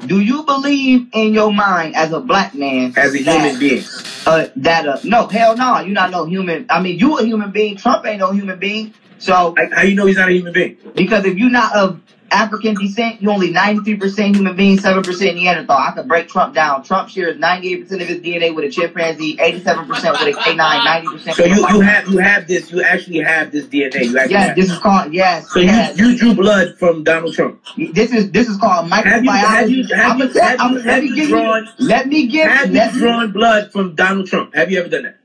Do 0.07 0.21
you 0.21 0.43
believe 0.45 1.09
in 1.13 1.35
your 1.35 1.53
mind 1.53 1.95
as 1.95 2.13
a 2.13 2.21
black 2.21 2.55
man 2.55 2.95
As 2.97 3.15
a 3.15 3.19
human 3.19 3.59
being. 3.59 3.85
Uh, 4.27 4.49
that 4.57 4.87
uh, 4.89 4.99
no, 5.05 5.27
hell 5.27 5.57
no, 5.57 5.81
you're 5.81 5.89
not 5.95 6.11
no 6.11 6.25
human. 6.25 6.67
I 6.69 6.81
mean, 6.81 6.99
you 6.99 7.19
a 7.19 7.25
human 7.25 7.51
being. 7.51 7.77
Trump 7.77 8.05
ain't 8.07 8.21
no 8.21 8.33
human 8.33 8.59
being. 8.59 8.95
So 9.19 9.33
How, 9.35 9.55
how 9.73 9.83
you 9.83 9.95
know 9.95 10.07
he's 10.07 10.17
not 10.17 10.29
a 10.29 10.33
human 10.33 10.53
being? 10.53 10.77
because 10.95 11.25
if 11.27 11.37
you're 11.37 11.51
not 11.51 11.75
of 11.77 12.01
African 12.33 12.75
descent, 12.75 13.21
you 13.21 13.31
only 13.31 13.53
93% 13.53 14.37
human 14.37 14.55
being, 14.57 14.79
7% 14.79 15.35
Neanderthal. 15.35 15.77
I 15.77 15.93
could 15.93 16.09
break 16.09 16.29
Trump 16.29 16.55
down. 16.55 16.83
Trump 16.85 17.09
shares 17.09 17.37
98% 17.37 17.83
of 17.93 18.01
his 18.09 18.19
DNA 18.21 18.55
with 18.55 18.65
a 18.65 18.71
chimpanzee, 18.71 19.37
87% 19.37 19.89
with 19.89 20.37
a 20.37 20.41
canine, 20.41 21.05
90% 21.05 21.35
So 21.35 21.45
you, 21.45 21.55
you 21.57 21.81
have 21.81 22.09
you 22.09 22.19
have 22.19 22.47
this 22.47 22.71
you 22.71 22.83
actually 22.83 23.21
have 23.21 23.51
this 23.53 23.67
DNA. 23.67 24.05
You 24.05 24.19
actually 24.19 24.33
Yes, 24.33 24.47
have. 24.49 24.57
this 24.57 24.71
is 24.71 24.79
called 24.79 25.13
yes. 25.13 25.51
So 25.53 25.61
yes. 25.61 25.99
you 25.99 26.09
you 26.09 26.19
drew 26.19 26.35
blood 26.35 26.79
from 26.79 27.05
Donald 27.05 27.35
Trump. 27.35 27.61
This 27.77 28.13
is 28.13 28.31
this 28.31 28.49
is 28.49 28.57
called 28.59 28.91
microbiology. 28.91 29.27
have 29.41 29.71
you- 29.71 29.83
have 29.95 30.19
you- 30.19 30.29
have 30.41 30.61
you- 30.61 30.79
let 30.79 30.85
have 30.85 31.03
me 31.03 31.09
you 31.09 31.15
give 31.17 31.29
drawn- 31.31 31.69
Let 31.79 32.07
me 32.09 32.27
give. 32.27 32.49
Have 32.49 32.75
you 32.75 32.91
drawn 33.01 33.33
blood 33.33 33.73
from 33.73 33.95
Donald 33.95 34.27
Trump? 34.27 34.55
Have 34.55 34.71
you 34.71 34.79
ever 34.81 34.89
done 34.89 35.03
that? 35.05 35.17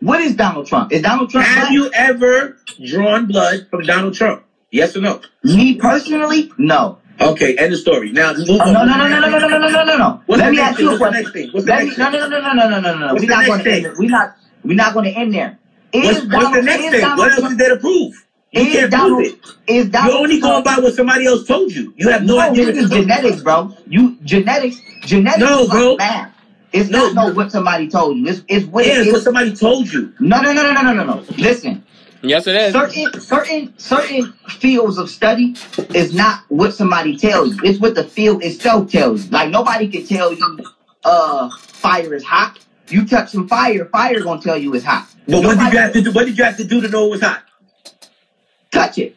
What 0.00 0.20
is 0.20 0.34
Donald 0.36 0.66
Trump? 0.66 0.92
Is 0.92 1.02
Donald 1.02 1.30
Trump? 1.30 1.46
Have 1.46 1.62
black? 1.68 1.72
you 1.72 1.90
ever 1.94 2.56
drawn 2.86 3.26
blood 3.26 3.66
from 3.70 3.82
Donald 3.82 4.14
Trump? 4.14 4.43
Yes 4.74 4.96
or 4.96 5.00
no? 5.02 5.20
Me 5.44 5.76
personally, 5.76 6.50
no. 6.58 6.98
Okay, 7.20 7.56
end 7.56 7.72
of 7.72 7.78
story. 7.78 8.10
Now 8.10 8.32
move 8.32 8.48
Oh, 8.50 8.58
on. 8.60 8.72
no, 8.72 8.84
no, 8.84 8.96
no, 8.96 9.06
no, 9.06 9.20
no, 9.20 9.38
no, 9.38 9.38
no, 9.38 9.58
no, 9.58 9.68
no, 9.68 9.84
no, 9.84 9.96
no. 9.96 10.22
Let 10.26 10.50
me 10.50 10.58
ask 10.58 10.76
thing? 10.78 10.86
you 10.86 10.96
a 10.96 10.98
What's 10.98 10.98
the 10.98 10.98
question. 10.98 11.22
next 11.22 11.32
thing? 11.32 11.50
What's 11.52 11.66
the 11.66 11.72
me, 11.72 11.84
next 11.84 11.98
no, 11.98 12.10
thing? 12.10 12.20
no, 12.20 12.28
no, 12.28 12.38
no, 12.40 12.52
no, 12.52 12.68
no, 12.68 12.80
no, 12.80 12.80
no, 12.80 12.98
no. 12.98 13.14
What's 13.14 13.24
We're 13.24 13.30
not 13.30 13.46
going 13.46 13.62
to 13.64 13.70
end. 13.70 13.96
We're 13.96 14.10
not. 14.10 14.36
We're 14.64 14.74
not 14.76 14.94
going 14.94 15.04
to 15.04 15.10
end 15.12 15.32
there. 15.32 15.58
Is 15.92 16.24
What's, 16.24 16.26
what's 16.26 16.56
the 16.56 16.62
next 16.62 16.90
thing? 16.90 17.00
Donald 17.02 17.18
What 17.20 17.32
else 17.38 17.52
is 17.52 17.56
there 17.56 17.68
to 17.68 17.76
prove? 17.76 18.26
You 18.50 18.62
is 18.62 18.72
can't 18.72 18.90
Donald, 18.90 19.22
prove 19.22 19.38
it. 19.68 19.72
Is 19.72 19.88
Donald 19.90 20.10
You're 20.12 20.20
only 20.22 20.40
going 20.40 20.64
by 20.64 20.76
what 20.78 20.94
somebody 20.94 21.26
else 21.26 21.46
told 21.46 21.70
you. 21.70 21.94
You 21.96 22.08
have 22.08 22.24
no, 22.24 22.34
No, 22.34 22.40
idea. 22.40 22.66
this 22.66 22.78
is 22.84 22.90
genetics, 22.90 23.42
bro. 23.42 23.76
You 23.86 24.16
genetics, 24.24 24.80
genetics 25.02 25.38
No, 25.38 25.68
bro. 25.68 25.96
math. 25.96 26.32
It's 26.72 26.90
No, 26.90 27.12
not 27.12 27.28
no 27.28 27.34
what 27.34 27.52
somebody 27.52 27.88
told 27.88 28.16
you. 28.16 28.26
It's 28.26 28.42
it's 28.48 28.66
what 28.66 28.84
Yeah, 28.84 28.94
it 28.94 29.06
it's 29.06 29.12
what 29.12 29.22
somebody 29.22 29.54
told 29.54 29.92
you. 29.92 30.12
No, 30.18 30.40
no, 30.42 30.52
no, 30.52 30.62
no, 30.64 30.72
no, 30.72 30.82
no, 30.82 30.92
no, 30.92 31.04
no. 31.04 31.24
Listen, 31.38 31.84
Yes, 32.24 32.46
it 32.46 32.56
is. 32.56 32.72
certain 32.72 33.20
certain 33.20 33.78
certain 33.78 34.32
fields 34.48 34.98
of 34.98 35.10
study 35.10 35.54
is 35.94 36.14
not 36.14 36.44
what 36.48 36.74
somebody 36.74 37.16
tells 37.16 37.54
you. 37.54 37.60
It's 37.64 37.78
what 37.78 37.94
the 37.94 38.04
field 38.04 38.42
itself 38.42 38.90
tells 38.90 39.26
you. 39.26 39.30
Like 39.30 39.50
nobody 39.50 39.88
can 39.88 40.06
tell 40.06 40.32
you 40.32 40.64
uh 41.04 41.50
fire 41.56 42.14
is 42.14 42.24
hot. 42.24 42.58
You 42.88 43.06
touch 43.06 43.30
some 43.30 43.48
fire, 43.48 43.84
fire 43.86 44.22
gonna 44.22 44.40
tell 44.40 44.58
you 44.58 44.74
it's 44.74 44.84
hot. 44.84 45.08
But 45.26 45.44
what 45.44 45.58
did 45.58 45.72
you 45.72 45.78
have 45.78 45.92
to 45.92 46.02
do? 46.02 46.12
What 46.12 46.26
did 46.26 46.38
you 46.38 46.44
have 46.44 46.56
to 46.56 46.64
do 46.64 46.80
to 46.80 46.88
know 46.88 47.06
it 47.06 47.10
was 47.10 47.20
hot? 47.22 47.44
touch 48.74 48.98
it? 48.98 49.16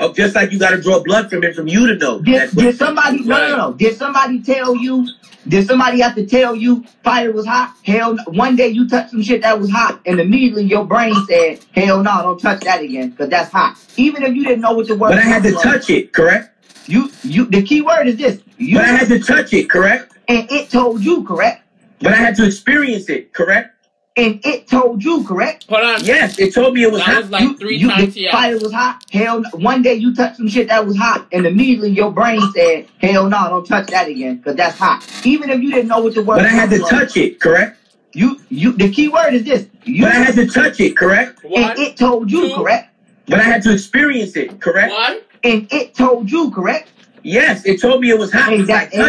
Oh, 0.00 0.12
just 0.12 0.34
like 0.34 0.50
you 0.50 0.58
got 0.58 0.70
to 0.70 0.80
draw 0.80 1.00
blood 1.02 1.30
from 1.30 1.44
it 1.44 1.54
from 1.54 1.68
you 1.68 1.86
to 1.86 1.96
know. 1.96 2.20
Did, 2.20 2.50
did 2.52 2.76
somebody 2.76 3.22
no, 3.24 3.36
no 3.36 3.48
no 3.48 3.56
no 3.56 3.72
did 3.74 3.96
somebody 3.96 4.42
tell 4.42 4.74
you 4.74 5.06
did 5.48 5.66
somebody 5.66 6.00
have 6.00 6.14
to 6.14 6.26
tell 6.26 6.54
you 6.54 6.84
fire 7.02 7.32
was 7.32 7.46
hot? 7.46 7.74
Hell 7.84 8.14
no. 8.14 8.22
one 8.28 8.56
day 8.56 8.68
you 8.68 8.88
touched 8.88 9.10
some 9.10 9.22
shit 9.22 9.42
that 9.42 9.58
was 9.58 9.70
hot 9.70 10.00
and 10.06 10.20
immediately 10.20 10.64
your 10.64 10.84
brain 10.84 11.14
said, 11.28 11.60
Hell 11.74 12.02
no, 12.02 12.22
don't 12.22 12.38
touch 12.38 12.60
that 12.60 12.80
again, 12.82 13.10
because 13.10 13.28
that's 13.28 13.50
hot. 13.50 13.76
Even 13.96 14.22
if 14.22 14.34
you 14.34 14.44
didn't 14.44 14.60
know 14.60 14.72
what 14.72 14.86
the 14.88 14.94
word 14.94 15.10
was. 15.10 15.16
but 15.16 15.18
I 15.18 15.28
had 15.28 15.42
to 15.42 15.52
was. 15.52 15.62
touch 15.62 15.90
it, 15.90 16.12
correct? 16.12 16.50
you 16.86 17.10
you 17.22 17.44
the 17.46 17.62
key 17.62 17.80
word 17.80 18.06
is 18.08 18.16
this. 18.16 18.40
You 18.58 18.76
But 18.78 18.84
I 18.86 18.88
had 18.88 19.08
to 19.08 19.18
touch 19.20 19.52
it, 19.52 19.68
correct? 19.70 20.12
and 20.28 20.50
it 20.50 20.70
told 20.70 21.04
you, 21.04 21.24
correct? 21.24 21.62
But 22.00 22.12
I 22.12 22.16
had 22.16 22.34
to 22.36 22.46
experience 22.46 23.08
it, 23.08 23.32
correct? 23.32 23.71
And 24.14 24.40
it 24.44 24.66
told 24.68 25.02
you, 25.02 25.24
correct? 25.24 25.66
Hold 25.70 25.82
on. 25.84 26.04
Yes, 26.04 26.38
it 26.38 26.52
told 26.54 26.74
me 26.74 26.82
it 26.82 26.92
was 26.92 27.00
That 27.00 27.08
hot. 27.14 27.20
was 27.22 27.30
like 27.30 27.42
you, 27.42 27.56
three 27.56 27.76
you, 27.76 27.88
times 27.88 28.12
the 28.12 28.20
yes. 28.22 28.32
fire 28.32 28.58
was 28.58 28.70
hot. 28.72 29.02
Hell, 29.10 29.40
no. 29.40 29.48
one 29.54 29.80
day 29.80 29.94
you 29.94 30.14
touched 30.14 30.36
some 30.36 30.48
shit 30.48 30.68
that 30.68 30.84
was 30.86 30.98
hot, 30.98 31.26
and 31.32 31.46
immediately 31.46 31.90
your 31.90 32.10
brain 32.10 32.40
said, 32.54 32.86
"Hell 33.00 33.30
no, 33.30 33.48
don't 33.48 33.64
touch 33.66 33.86
that 33.88 34.08
again, 34.08 34.36
because 34.36 34.56
that's 34.56 34.76
hot." 34.78 35.02
Even 35.24 35.48
if 35.48 35.62
you 35.62 35.70
didn't 35.70 35.88
know 35.88 36.00
what 36.00 36.14
the 36.14 36.22
word. 36.22 36.36
but 36.36 36.44
I 36.46 36.50
had 36.50 36.68
to 36.70 36.80
was. 36.80 36.90
touch 36.90 37.16
it, 37.16 37.40
correct? 37.40 37.78
You 38.12 38.38
you 38.50 38.72
the 38.72 38.90
key 38.90 39.08
word 39.08 39.32
is 39.32 39.44
this. 39.44 39.66
You 39.84 40.02
But 40.02 40.12
I 40.12 40.16
had 40.16 40.34
to 40.34 40.46
touch 40.46 40.78
it, 40.80 40.94
correct? 40.94 41.42
One, 41.44 41.62
and 41.70 41.78
it 41.78 41.96
told 41.96 42.30
you 42.30 42.48
two, 42.50 42.54
correct. 42.56 42.90
But 43.28 43.40
I 43.40 43.44
had 43.44 43.62
to 43.62 43.72
experience 43.72 44.36
it, 44.36 44.60
correct? 44.60 44.92
one. 44.92 45.20
And 45.44 45.66
it 45.72 45.94
told 45.94 46.30
you 46.30 46.50
correct. 46.50 46.90
Yes, 47.22 47.64
it 47.64 47.80
told 47.80 48.00
me 48.00 48.10
it 48.10 48.18
was 48.18 48.32
hot. 48.32 48.50
I 48.50 48.54
Exactly. 48.54 49.00
it. 49.00 49.06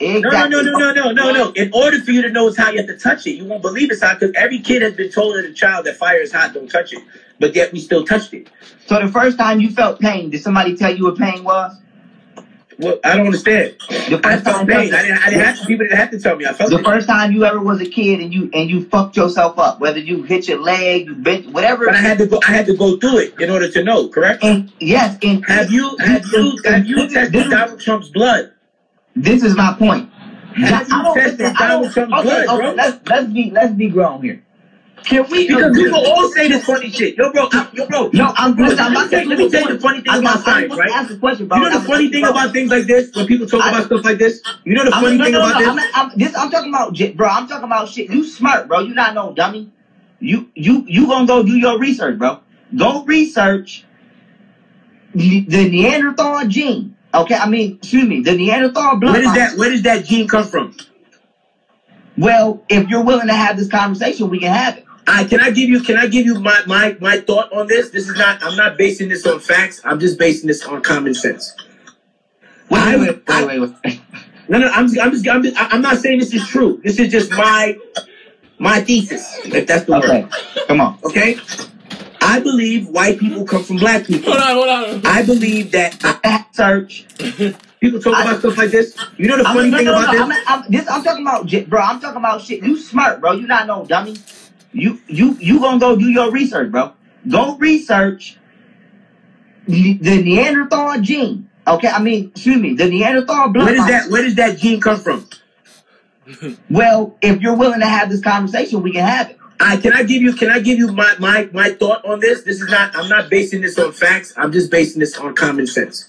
Exactly. 0.00 0.20
No, 0.20 0.46
no, 0.46 0.60
no, 0.62 0.78
no, 0.78 0.92
no, 0.92 0.92
no, 0.92 1.12
no, 1.12 1.32
no. 1.32 1.50
In 1.52 1.70
order 1.72 2.00
for 2.00 2.10
you 2.10 2.22
to 2.22 2.30
know 2.30 2.48
it's 2.48 2.56
hot, 2.56 2.72
you 2.74 2.78
have 2.78 2.88
to 2.88 2.98
touch 2.98 3.26
it. 3.26 3.32
You 3.32 3.44
won't 3.44 3.62
believe 3.62 3.90
it's 3.90 4.02
hot 4.02 4.20
because 4.20 4.34
every 4.36 4.58
kid 4.60 4.82
has 4.82 4.94
been 4.94 5.10
told 5.10 5.36
as 5.36 5.44
a 5.44 5.52
child 5.52 5.86
that 5.86 5.96
fire 5.96 6.18
is 6.18 6.32
hot, 6.32 6.52
don't 6.54 6.70
touch 6.70 6.92
it. 6.92 7.02
But 7.38 7.54
yet 7.54 7.72
we 7.72 7.80
still 7.80 8.04
touched 8.04 8.34
it. 8.34 8.48
So 8.86 9.00
the 9.00 9.10
first 9.10 9.38
time 9.38 9.60
you 9.60 9.70
felt 9.70 10.00
pain, 10.00 10.30
did 10.30 10.42
somebody 10.42 10.76
tell 10.76 10.94
you 10.94 11.04
what 11.04 11.18
pain 11.18 11.42
was? 11.44 11.76
Well, 12.82 12.98
I 13.04 13.16
don't 13.16 13.26
understand. 13.26 13.76
The 13.88 14.20
I 14.24 14.32
first 14.32 14.44
felt 14.44 14.56
time, 14.56 14.66
pain. 14.66 14.92
I 14.92 15.02
didn't, 15.02 15.18
I 15.18 15.30
didn't 15.30 15.44
have 15.44 15.60
to. 15.60 15.66
People 15.66 15.86
didn't 15.86 15.98
have 15.98 16.10
to 16.10 16.18
tell 16.18 16.36
me. 16.36 16.46
I 16.46 16.52
felt 16.52 16.70
the 16.70 16.78
it. 16.78 16.84
first 16.84 17.06
time 17.06 17.32
you 17.32 17.44
ever 17.44 17.60
was 17.60 17.80
a 17.80 17.86
kid 17.86 18.20
and 18.20 18.34
you 18.34 18.50
and 18.52 18.68
you 18.68 18.84
fucked 18.86 19.16
yourself 19.16 19.58
up, 19.58 19.78
whether 19.78 20.00
you 20.00 20.24
hit 20.24 20.48
your 20.48 20.58
leg, 20.60 21.06
you 21.06 21.14
bent, 21.14 21.46
whatever. 21.52 21.86
But 21.86 21.94
I 21.94 21.98
had 21.98 22.18
to 22.18 22.26
go. 22.26 22.40
I 22.46 22.50
had 22.50 22.66
to 22.66 22.76
go 22.76 22.96
through 22.96 23.18
it 23.18 23.40
in 23.40 23.50
order 23.50 23.70
to 23.70 23.84
know. 23.84 24.08
Correct? 24.08 24.42
And 24.42 24.72
yes, 24.80 25.16
and 25.22 25.44
Have 25.46 25.70
you 25.70 25.96
have 25.98 26.26
you 26.32 26.58
have 26.64 26.86
you 26.86 27.08
tested 27.08 27.50
Donald 27.50 27.80
Trump's 27.80 28.08
blood? 28.08 28.52
This 29.14 29.44
is 29.44 29.56
my 29.56 29.74
point. 29.78 30.10
Have 30.56 30.88
you 30.88 31.14
tested 31.14 31.46
I 31.46 31.52
Donald 31.68 31.92
Trump's 31.92 32.14
okay, 32.14 32.22
blood, 32.22 32.46
okay, 32.48 32.56
bro? 32.56 32.74
Let's 32.74 33.08
let's 33.08 33.32
be 33.32 33.50
let's 33.52 33.74
be 33.74 33.88
grown 33.88 34.22
here. 34.22 34.42
Can 35.04 35.28
we? 35.30 35.46
Because 35.46 35.64
agree- 35.64 35.84
people 35.84 36.00
all 36.06 36.28
say 36.28 36.48
this 36.48 36.64
funny 36.64 36.90
shit. 36.90 37.16
Yo, 37.16 37.30
bro, 37.30 37.48
I- 37.52 37.66
yo, 37.72 37.86
bro. 37.86 38.10
No, 38.12 38.32
I'm 38.36 38.54
listen, 38.56 38.78
I'm 38.80 38.92
not 38.92 39.10
tell- 39.10 39.24
let 39.26 39.38
me 39.38 39.48
tell 39.48 39.62
you 39.62 39.74
the 39.74 39.80
funny 39.80 40.00
thing 40.00 40.12
I'm 40.12 40.20
about 40.20 40.40
science, 40.44 40.74
right? 40.76 40.90
Ask 40.94 41.10
a 41.10 41.16
question, 41.16 41.46
bro. 41.48 41.58
You 41.58 41.64
know 41.64 41.78
the 41.78 41.84
funny 41.84 42.08
thing 42.08 42.24
about 42.24 42.52
things 42.52 42.70
like 42.70 42.86
this 42.86 43.10
when 43.14 43.26
people 43.26 43.46
talk 43.46 43.64
I- 43.64 43.70
about 43.70 43.86
stuff 43.86 44.04
like 44.04 44.18
this. 44.18 44.42
You 44.64 44.74
know 44.74 44.84
the 44.84 44.94
I'm, 44.94 45.02
funny 45.02 45.16
no, 45.18 45.24
thing 45.24 45.32
no, 45.32 45.38
no, 45.40 45.46
about 45.50 45.60
no, 45.60 45.68
I'm, 45.70 45.76
this. 45.76 45.84
not, 45.94 46.12
I'm, 46.12 46.18
this. 46.18 46.36
I'm 46.36 46.50
talking 46.50 46.68
about, 46.70 46.96
bro. 47.16 47.28
I'm 47.28 47.46
talking 47.46 47.64
about 47.64 47.88
shit. 47.88 48.10
You 48.10 48.24
smart, 48.24 48.68
bro. 48.68 48.80
You 48.80 48.94
not 48.94 49.14
no 49.14 49.32
dummy. 49.32 49.68
You 50.20 50.48
you 50.54 50.84
you 50.86 51.06
gonna 51.06 51.26
go 51.26 51.42
do 51.42 51.56
your 51.56 51.78
research, 51.78 52.18
bro. 52.18 52.38
Go 52.76 53.02
research 53.04 53.84
the 55.14 55.40
the 55.46 55.68
Neanderthal 55.68 56.46
gene. 56.46 56.94
Okay, 57.14 57.34
I 57.34 57.46
mean, 57.46 57.76
excuse 57.80 58.06
me, 58.06 58.20
the 58.20 58.34
Neanderthal 58.34 58.96
blood. 58.96 59.12
Where 59.12 59.22
does 59.22 59.34
that 59.34 59.56
Where 59.58 59.70
does 59.70 59.82
that 59.82 60.04
gene 60.04 60.28
come 60.28 60.46
from? 60.46 60.72
Well, 62.16 62.62
if 62.68 62.88
you're 62.88 63.02
willing 63.02 63.28
to 63.28 63.34
have 63.34 63.56
this 63.56 63.68
conversation, 63.68 64.28
we 64.30 64.38
can 64.38 64.52
have 64.52 64.76
it. 64.76 64.84
I 65.06 65.24
can 65.24 65.40
I 65.40 65.50
give 65.50 65.68
you 65.68 65.82
can 65.82 65.96
I 65.96 66.06
give 66.06 66.26
you 66.26 66.40
my, 66.40 66.62
my 66.66 66.96
my 67.00 67.18
thought 67.20 67.52
on 67.52 67.66
this? 67.66 67.90
This 67.90 68.08
is 68.08 68.16
not 68.16 68.42
I'm 68.42 68.56
not 68.56 68.78
basing 68.78 69.08
this 69.08 69.26
on 69.26 69.40
facts. 69.40 69.80
I'm 69.84 70.00
just 70.00 70.18
basing 70.18 70.46
this 70.48 70.64
on 70.64 70.82
common 70.82 71.14
sense. 71.14 71.54
Wait, 72.70 72.80
I- 72.80 72.96
wait, 72.96 73.08
wait, 73.08 73.22
I- 73.28 73.44
wait, 73.46 73.60
wait, 73.60 73.72
wait. 73.84 74.00
No, 74.48 74.58
no, 74.58 74.68
I'm 74.68 74.84
I'm 75.00 75.12
just, 75.12 75.28
I'm, 75.28 75.42
just, 75.42 75.56
I'm 75.58 75.80
not 75.82 75.98
saying 75.98 76.18
this 76.18 76.34
is 76.34 76.46
true. 76.48 76.80
This 76.84 76.98
is 76.98 77.10
just 77.10 77.30
my, 77.32 77.78
my 78.58 78.80
thesis, 78.82 79.38
if 79.46 79.66
that's 79.66 79.84
the 79.86 79.96
Okay, 79.96 80.22
word. 80.24 80.66
come 80.66 80.80
on. 80.80 80.98
Okay? 81.04 81.38
I 82.20 82.40
believe 82.40 82.88
white 82.88 83.18
people 83.18 83.44
come 83.46 83.62
from 83.64 83.78
black 83.78 84.06
people. 84.06 84.32
Hold 84.32 84.42
on, 84.42 84.54
hold 84.54 84.68
on. 84.68 85.06
I 85.06 85.22
believe 85.24 85.70
that 85.72 86.04
uh, 86.04 86.42
Search. 86.52 87.06
people 87.80 88.00
talk 88.00 88.20
about 88.20 88.40
stuff 88.40 88.58
like 88.58 88.70
this. 88.70 88.96
You 89.16 89.28
know 89.28 89.38
the 89.38 89.48
I'm, 89.48 89.56
funny 89.56 89.70
no, 89.70 89.76
thing 89.78 89.86
no, 89.86 89.92
about 89.92 90.12
no, 90.14 90.28
this? 90.28 90.44
I'm, 90.48 90.64
I'm, 90.64 90.70
this, 90.70 90.88
I'm 90.90 91.02
talking 91.04 91.26
about, 91.26 91.46
j- 91.46 91.64
bro. 91.64 91.80
I'm 91.80 92.00
talking 92.00 92.18
about 92.18 92.42
shit. 92.42 92.62
You 92.62 92.76
smart, 92.78 93.20
bro. 93.20 93.32
You 93.32 93.46
not 93.46 93.66
no 93.66 93.84
dummy. 93.86 94.16
You 94.72 95.00
you 95.06 95.36
you 95.40 95.60
gonna 95.60 95.78
go 95.78 95.96
do 95.96 96.08
your 96.08 96.30
research, 96.30 96.70
bro. 96.70 96.92
Go 97.28 97.56
research 97.56 98.38
the 99.66 99.94
the 99.94 100.22
Neanderthal 100.22 101.00
gene. 101.00 101.48
Okay, 101.66 101.88
I 101.88 102.00
mean, 102.02 102.30
excuse 102.34 102.60
me, 102.60 102.74
the 102.74 102.88
Neanderthal 102.88 103.50
blood. 103.50 103.66
Where 103.66 103.74
does 103.74 103.86
that 103.86 104.10
Where 104.10 104.22
does 104.22 104.34
that 104.36 104.58
gene 104.58 104.80
come 104.80 104.98
from? 104.98 105.28
Well, 106.70 107.18
if 107.20 107.42
you're 107.42 107.56
willing 107.56 107.80
to 107.80 107.86
have 107.86 108.08
this 108.08 108.20
conversation, 108.22 108.82
we 108.82 108.92
can 108.92 109.04
have 109.04 109.30
it. 109.30 109.38
I 109.60 109.76
can 109.76 109.92
I 109.92 110.02
give 110.02 110.22
you 110.22 110.32
can 110.32 110.50
I 110.50 110.60
give 110.60 110.78
you 110.78 110.90
my, 110.90 111.14
my 111.18 111.48
my 111.52 111.70
thought 111.70 112.04
on 112.04 112.20
this? 112.20 112.42
This 112.42 112.60
is 112.62 112.68
not 112.68 112.96
I'm 112.96 113.08
not 113.08 113.28
basing 113.28 113.60
this 113.60 113.78
on 113.78 113.92
facts. 113.92 114.32
I'm 114.36 114.50
just 114.50 114.70
basing 114.70 115.00
this 115.00 115.16
on 115.18 115.34
common 115.34 115.66
sense. 115.66 116.08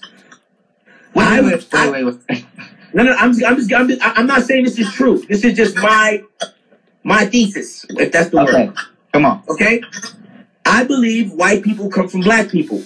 Wait, 1.14 1.24
I- 1.26 1.40
wait, 1.40 1.52
wait, 1.52 1.68
I- 1.74 1.90
wait, 1.90 2.04
wait, 2.04 2.16
wait. 2.28 2.46
No, 2.94 3.02
no, 3.02 3.12
I'm 3.12 3.30
I'm 3.44 3.56
just, 3.56 3.72
I'm, 3.74 3.88
just, 3.88 4.00
I'm 4.02 4.26
not 4.26 4.42
saying 4.44 4.64
this 4.64 4.78
is 4.78 4.90
true. 4.92 5.18
This 5.28 5.44
is 5.44 5.54
just 5.56 5.76
my 5.76 6.22
my 7.04 7.26
thesis, 7.26 7.84
if 7.90 8.10
that's 8.12 8.30
the 8.30 8.40
Okay, 8.40 8.66
word. 8.68 8.76
come 9.12 9.24
on. 9.26 9.42
Okay? 9.48 9.82
I 10.66 10.84
believe 10.84 11.32
white 11.32 11.62
people 11.62 11.90
come 11.90 12.08
from 12.08 12.22
black 12.22 12.48
people. 12.48 12.82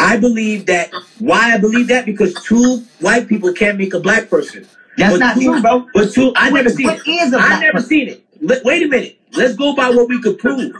I 0.00 0.16
believe 0.18 0.66
that. 0.66 0.92
Why 1.20 1.54
I 1.54 1.58
believe 1.58 1.88
that? 1.88 2.04
Because 2.04 2.34
two 2.34 2.82
white 3.00 3.28
people 3.28 3.52
can't 3.52 3.78
make 3.78 3.94
a 3.94 4.00
black 4.00 4.28
person. 4.28 4.66
That's 4.98 5.14
But 5.14 5.20
not 5.20 5.34
two- 5.36 5.42
true, 5.52 5.62
bro. 5.62 5.86
But 5.94 6.12
two, 6.12 6.32
I 6.36 6.50
What- 6.50 6.56
never 6.64 6.70
seen 6.70 6.86
what 6.86 6.98
it. 7.06 7.10
is 7.10 7.32
a 7.32 7.38
I 7.38 7.60
never 7.60 7.72
person? 7.74 7.88
seen 7.88 8.08
it. 8.08 8.24
Let- 8.42 8.64
wait 8.64 8.82
a 8.82 8.88
minute. 8.88 9.18
Let's 9.32 9.54
go 9.54 9.74
by 9.74 9.90
what 9.90 10.08
we 10.08 10.20
could 10.20 10.38
prove, 10.38 10.72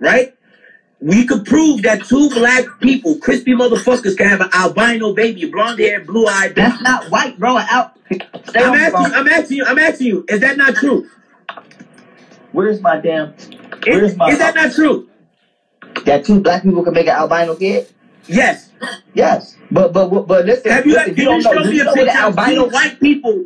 right? 0.00 0.34
We 1.00 1.26
could 1.26 1.44
prove 1.44 1.82
that 1.82 2.04
two 2.04 2.30
black 2.30 2.64
people, 2.80 3.16
crispy 3.16 3.52
motherfuckers, 3.52 4.16
can 4.16 4.26
have 4.28 4.40
an 4.40 4.48
albino 4.54 5.12
baby, 5.12 5.44
blonde 5.46 5.78
hair, 5.78 6.00
blue 6.00 6.26
eyed. 6.26 6.54
That's 6.54 6.80
not 6.82 7.10
white, 7.10 7.38
bro. 7.38 7.58
Out. 7.58 7.92
I'm 8.56 8.74
asking, 8.74 9.06
you, 9.06 9.12
I'm 9.14 9.28
asking 9.28 9.56
you, 9.58 9.64
I'm 9.66 9.78
asking 9.78 10.06
you, 10.06 10.24
is 10.28 10.40
that 10.40 10.56
not 10.56 10.74
true? 10.76 11.06
Where's 12.54 12.80
my 12.80 12.98
damn? 13.00 13.34
Is, 13.34 13.50
Where's 13.84 14.16
my? 14.16 14.28
is 14.30 14.38
that 14.38 14.54
not 14.54 14.72
true? 14.72 15.08
that 16.04 16.24
two 16.24 16.40
black 16.40 16.62
people 16.62 16.84
can 16.84 16.94
make 16.94 17.06
an 17.08 17.14
albino 17.16 17.56
kid? 17.56 17.88
Yes. 18.26 18.70
Yes, 19.12 19.56
but 19.70 19.92
but 19.92 20.08
but, 20.08 20.26
but 20.28 20.44
listen. 20.46 20.70
Have 20.70 20.86
you, 20.86 20.92
listen, 20.92 21.14
can 21.14 21.24
you 21.24 21.30
know. 21.30 21.40
show 21.40 21.64
me 21.64 21.80
a 21.80 21.84
picture 21.84 21.98
of 21.98 22.34
two 22.34 22.36
albino? 22.38 22.68
white 22.68 23.00
people? 23.00 23.44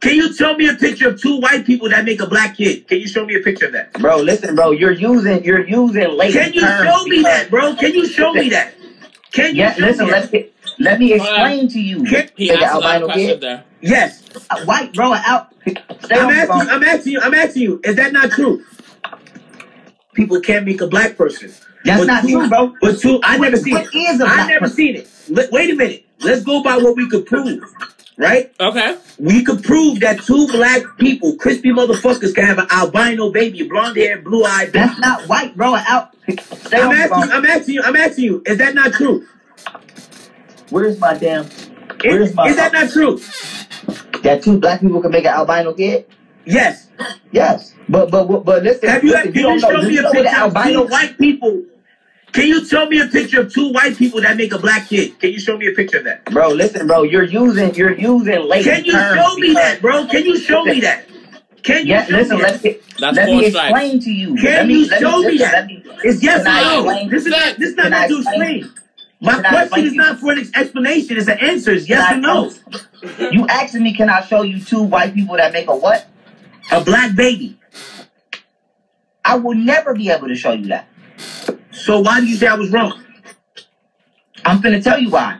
Can 0.00 0.14
you 0.14 0.32
show 0.32 0.54
me 0.56 0.68
a 0.68 0.74
picture 0.74 1.08
of 1.08 1.20
two 1.20 1.38
white 1.40 1.66
people 1.66 1.90
that 1.90 2.04
make 2.04 2.20
a 2.20 2.26
black 2.26 2.56
kid? 2.56 2.86
Can 2.88 2.98
you 3.00 3.08
show 3.08 3.26
me 3.26 3.34
a 3.34 3.40
picture 3.40 3.66
of 3.66 3.72
that? 3.72 3.92
Bro, 3.94 4.18
listen, 4.22 4.54
bro. 4.54 4.70
You're 4.70 4.92
using 4.92 5.44
you're 5.44 5.66
using 5.66 6.16
late. 6.16 6.32
Can 6.32 6.52
you 6.54 6.60
show 6.60 7.04
me 7.04 7.22
that, 7.22 7.50
bro? 7.50 7.74
Can 7.76 7.92
you 7.94 8.06
show 8.06 8.32
me 8.32 8.48
that? 8.50 8.74
Can 9.32 9.54
you 9.54 9.62
Yeah, 9.62 9.74
show 9.74 9.80
listen. 9.82 10.06
me 10.06 10.12
Let 10.12 10.30
that? 10.32 10.49
Me 10.80 10.84
let 10.86 10.98
me 10.98 11.12
explain 11.14 11.68
to 11.68 11.80
you. 11.80 12.02
He 12.04 12.48
Make 12.48 12.58
an 12.58 12.62
asked 12.64 12.74
a 12.74 12.78
lot 12.78 13.02
of 13.02 13.02
albino 13.02 13.06
questions 13.06 13.28
kid. 13.32 13.40
there. 13.40 13.64
Yes. 13.80 14.22
Uh, 14.50 14.64
White, 14.64 14.92
bro. 14.94 15.12
Out. 15.14 15.54
I'm 15.66 15.76
asking, 16.30 16.46
phone. 16.48 16.68
I'm 16.70 16.82
asking 16.84 17.12
you, 17.12 17.20
I'm 17.20 17.34
asking 17.34 17.62
you, 17.62 17.80
is 17.84 17.96
that 17.96 18.12
not 18.12 18.30
true? 18.30 18.64
People 20.14 20.40
can't 20.40 20.66
make 20.66 20.80
a 20.80 20.86
black 20.86 21.16
person. 21.16 21.52
That's 21.84 22.00
But 22.00 22.06
not 22.06 22.22
two- 22.22 22.30
true, 22.40 22.48
bro. 22.48 22.74
But 22.80 22.98
two, 22.98 23.20
I 23.22 23.38
never 23.38 23.56
What- 23.56 23.64
seen 23.64 23.74
what 23.74 23.86
it. 23.94 23.96
is 23.98 24.20
a 24.20 24.24
I 24.24 24.34
black 24.34 24.48
never 24.48 24.60
person? 24.60 24.76
seen 24.76 24.96
it. 24.96 25.08
Let- 25.28 25.52
wait 25.52 25.70
a 25.70 25.74
minute. 25.74 26.04
Let's 26.22 26.42
go 26.42 26.62
by 26.62 26.76
what 26.76 26.96
we 26.96 27.08
could 27.08 27.24
prove, 27.24 27.62
right? 28.18 28.52
Okay. 28.60 28.96
We 29.18 29.42
could 29.42 29.62
prove 29.62 30.00
that 30.00 30.20
two 30.22 30.46
black 30.48 30.82
people, 30.98 31.36
crispy 31.36 31.70
motherfuckers, 31.70 32.34
can 32.34 32.44
have 32.44 32.58
an 32.58 32.66
albino 32.70 33.30
baby, 33.30 33.62
blonde 33.62 33.96
hair, 33.96 34.18
blue 34.20 34.44
eyed. 34.44 34.72
That's 34.74 34.98
not 34.98 35.22
white, 35.28 35.56
bro. 35.56 35.76
Out. 35.76 36.14
I'm 36.72 36.92
asking 36.92 37.22
you. 37.22 37.30
I'm 37.32 37.46
asking 37.46 37.74
you, 37.74 37.82
I'm 37.82 37.96
asking 37.96 38.24
you, 38.24 38.42
is 38.46 38.58
that 38.58 38.74
not 38.74 38.92
true? 38.92 39.26
Where's 40.70 40.98
my 40.98 41.16
damn? 41.16 41.44
Is, 41.44 41.50
Where's 42.04 42.34
my? 42.34 42.48
is 42.48 42.56
that 42.56 42.72
not 42.72 42.90
true? 42.90 43.20
that 44.22 44.42
two 44.42 44.58
black 44.58 44.80
people 44.80 45.00
can 45.00 45.10
make 45.10 45.24
an 45.24 45.32
albino 45.34 45.72
kid? 45.74 46.06
Yes. 46.44 46.88
Yes, 47.32 47.74
but 47.88 48.10
but 48.10 48.28
but, 48.28 48.44
but 48.44 48.62
listen. 48.62 48.88
Have 48.88 49.02
you, 49.02 49.10
listen, 49.12 49.32
can 49.32 49.40
you, 49.40 49.42
don't 49.42 49.60
know. 49.60 49.70
show 49.70 49.88
me 49.88 49.94
you 49.94 50.00
a 50.00 50.02
know 50.02 50.10
what 50.10 50.18
an 50.18 50.24
picture 50.24 50.44
of 50.44 50.52
two 50.52 50.58
albino? 50.58 50.86
white 50.88 51.18
people? 51.18 51.62
Can 52.32 52.46
you 52.46 52.64
show 52.64 52.86
me 52.86 53.00
a 53.00 53.06
picture 53.06 53.40
of 53.40 53.52
two 53.52 53.72
white 53.72 53.96
people 53.96 54.20
that 54.20 54.36
make 54.36 54.52
a 54.52 54.58
black 54.58 54.88
kid? 54.88 55.18
Can 55.18 55.32
you 55.32 55.40
show 55.40 55.56
me 55.56 55.66
a 55.66 55.72
picture 55.72 55.98
of 55.98 56.04
that? 56.04 56.24
Bro, 56.26 56.50
listen, 56.50 56.86
bro. 56.86 57.02
You're 57.04 57.24
using 57.24 57.74
you're 57.74 57.94
using 57.98 58.42
late. 58.48 58.64
Can 58.64 58.84
you 58.84 58.92
terms 58.92 59.18
show 59.20 59.34
me 59.36 59.54
that, 59.54 59.80
bro? 59.80 60.06
Can 60.08 60.24
you 60.26 60.38
show 60.38 60.62
me 60.64 60.80
that? 60.80 61.06
Can 61.62 61.86
you 61.86 61.92
Yeah, 61.94 62.04
show 62.04 62.16
listen. 62.16 62.36
me 62.36 62.42
Let 62.42 62.52
that? 62.52 62.64
me 62.64 62.78
That's 62.98 63.16
let 63.16 63.26
me 63.26 63.50
strikes. 63.50 63.70
explain 63.70 64.00
to 64.00 64.10
you. 64.10 64.34
Can 64.36 64.44
let 64.44 64.66
me, 64.66 64.74
you 64.74 64.88
let 64.88 65.00
show 65.00 65.18
me 65.20 65.24
listen, 65.24 65.38
that? 65.50 65.66
me- 65.66 65.84
It's 66.04 66.22
yes 66.22 66.40
or 66.40 66.84
no. 66.84 67.08
This 67.08 67.24
is 67.26 67.30
not. 67.30 67.56
This 67.56 67.68
is 67.70 67.76
not 67.76 67.84
Can 67.84 67.94
I 67.94 68.08
to 68.08 68.16
explain- 68.18 68.42
explain. 68.58 68.74
My 69.20 69.34
Can 69.42 69.44
question 69.68 69.84
is 69.86 69.92
you? 69.92 69.98
not 69.98 70.18
for 70.18 70.32
an 70.32 70.38
explanation. 70.54 71.16
It's 71.18 71.28
an 71.28 71.38
answer. 71.40 71.72
It's 71.72 71.88
yes 71.88 72.10
or 72.10 72.14
Can 72.14 72.24
I- 72.24 72.28
no. 72.28 73.30
You 73.30 73.46
asking 73.48 73.82
me, 73.82 73.94
can 73.94 74.08
I 74.08 74.22
show 74.22 74.42
you 74.42 74.60
two 74.60 74.82
white 74.82 75.14
people 75.14 75.36
that 75.36 75.52
make 75.52 75.68
a 75.68 75.76
what? 75.76 76.06
A 76.72 76.82
black 76.82 77.14
baby. 77.14 77.58
I 79.24 79.36
will 79.36 79.54
never 79.54 79.94
be 79.94 80.10
able 80.10 80.28
to 80.28 80.34
show 80.34 80.52
you 80.52 80.66
that. 80.68 80.86
So 81.72 82.00
why 82.00 82.20
do 82.20 82.26
you 82.26 82.36
say 82.36 82.46
I 82.46 82.54
was 82.54 82.70
wrong? 82.70 83.02
I'm 84.44 84.60
finna 84.62 84.82
tell 84.82 84.98
you 84.98 85.10
why. 85.10 85.38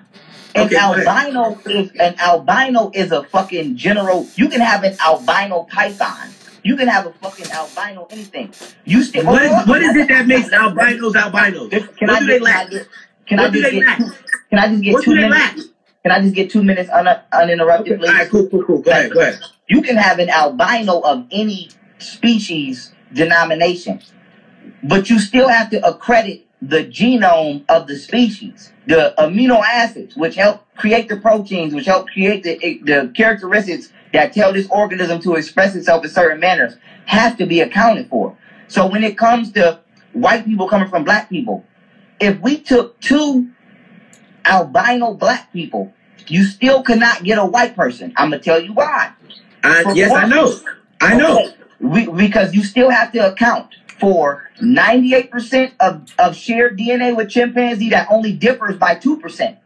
An 0.54 0.66
Okay, 0.66 0.76
albino 0.76 1.58
is 1.66 1.90
an 1.98 2.16
albino 2.18 2.90
is 2.92 3.12
a 3.12 3.22
fucking 3.24 3.76
general. 3.76 4.26
You 4.34 4.48
can 4.48 4.60
have 4.60 4.82
an 4.84 4.96
albino 5.00 5.62
python. 5.70 6.28
You 6.62 6.76
can 6.76 6.88
have 6.88 7.06
a 7.06 7.12
fucking 7.12 7.46
albino 7.52 8.06
anything. 8.10 8.52
You 8.84 9.02
still 9.04 9.24
What 9.24 9.42
is, 9.42 9.66
what 9.66 9.80
is 9.82 9.96
it 9.96 10.08
that 10.08 10.26
makes 10.26 10.50
albinos 10.52 11.14
albinos? 11.14 11.70
Can 11.70 12.08
what 12.08 12.10
I 12.10 12.20
do 12.20 12.26
just, 12.26 12.28
they 12.28 12.38
lack? 12.40 12.70
Can 13.30 13.38
I 13.38 13.44
What 13.44 13.52
do 13.52 13.60
just 13.62 13.72
get 13.72 13.86
lack? 13.86 13.98
two, 13.98 14.10
can 14.50 14.58
I 14.58 14.68
just 14.68 14.82
get 14.82 14.92
What 14.94 15.04
two 15.04 15.14
minutes? 15.14 15.30
lack? 15.34 15.56
Can 16.02 16.12
I 16.12 16.20
just 16.20 16.34
get 16.34 16.50
two 16.50 16.62
minutes 16.62 16.90
un, 16.90 17.06
uninterrupted, 17.32 17.92
Okay, 17.92 17.98
please? 18.00 18.08
all 18.08 18.14
right, 18.14 18.30
cool, 18.30 18.48
cool, 18.48 18.64
cool. 18.64 18.82
Go 18.82 18.90
ahead, 18.90 19.12
go 19.12 19.20
ahead. 19.20 19.38
You 19.68 19.80
can 19.82 19.96
have 19.96 20.18
an 20.18 20.28
albino 20.30 21.00
of 21.00 21.26
any 21.30 21.70
species 21.98 22.92
denomination, 23.12 24.00
but 24.82 25.08
you 25.10 25.18
still 25.18 25.48
have 25.48 25.70
to 25.70 25.86
accredit 25.86 26.46
the 26.62 26.84
genome 26.84 27.64
of 27.68 27.86
the 27.86 27.96
species, 27.96 28.72
the 28.86 29.14
amino 29.18 29.62
acids, 29.62 30.16
which 30.16 30.34
help 30.34 30.66
create 30.76 31.08
the 31.08 31.16
proteins, 31.16 31.74
which 31.74 31.86
help 31.86 32.08
create 32.08 32.42
the, 32.42 32.58
the 32.84 33.12
characteristics 33.14 33.92
that 34.12 34.32
tell 34.32 34.52
this 34.52 34.66
organism 34.70 35.20
to 35.22 35.34
express 35.36 35.74
itself 35.74 36.04
in 36.04 36.10
certain 36.10 36.40
manners 36.40 36.74
have 37.06 37.36
to 37.38 37.46
be 37.46 37.60
accounted 37.60 38.08
for. 38.08 38.36
So 38.68 38.86
when 38.86 39.04
it 39.04 39.16
comes 39.16 39.52
to 39.52 39.80
white 40.12 40.44
people 40.44 40.68
coming 40.68 40.88
from 40.88 41.04
black 41.04 41.28
people, 41.30 41.64
if 42.20 42.40
we 42.40 42.58
took 42.58 43.00
two 43.00 43.50
albino 44.44 45.14
black 45.14 45.52
people, 45.52 45.92
you 46.28 46.44
still 46.44 46.82
cannot 46.82 47.24
get 47.24 47.38
a 47.38 47.44
white 47.44 47.74
person. 47.74 48.12
I'm 48.16 48.30
gonna 48.30 48.42
tell 48.42 48.60
you 48.60 48.72
why. 48.72 49.12
Uh, 49.64 49.92
yes, 49.94 50.12
I 50.12 50.26
know. 50.26 50.54
I 51.00 51.16
know. 51.16 51.38
Okay. 51.38 51.54
We, 51.80 52.06
because 52.06 52.54
you 52.54 52.62
still 52.62 52.90
have 52.90 53.10
to 53.12 53.32
account 53.32 53.74
for 53.98 54.50
98% 54.60 55.72
of, 55.80 56.12
of 56.18 56.36
shared 56.36 56.78
DNA 56.78 57.16
with 57.16 57.30
chimpanzee 57.30 57.90
that 57.90 58.06
only 58.10 58.32
differs 58.32 58.76
by 58.76 58.96
2%. 58.96 59.56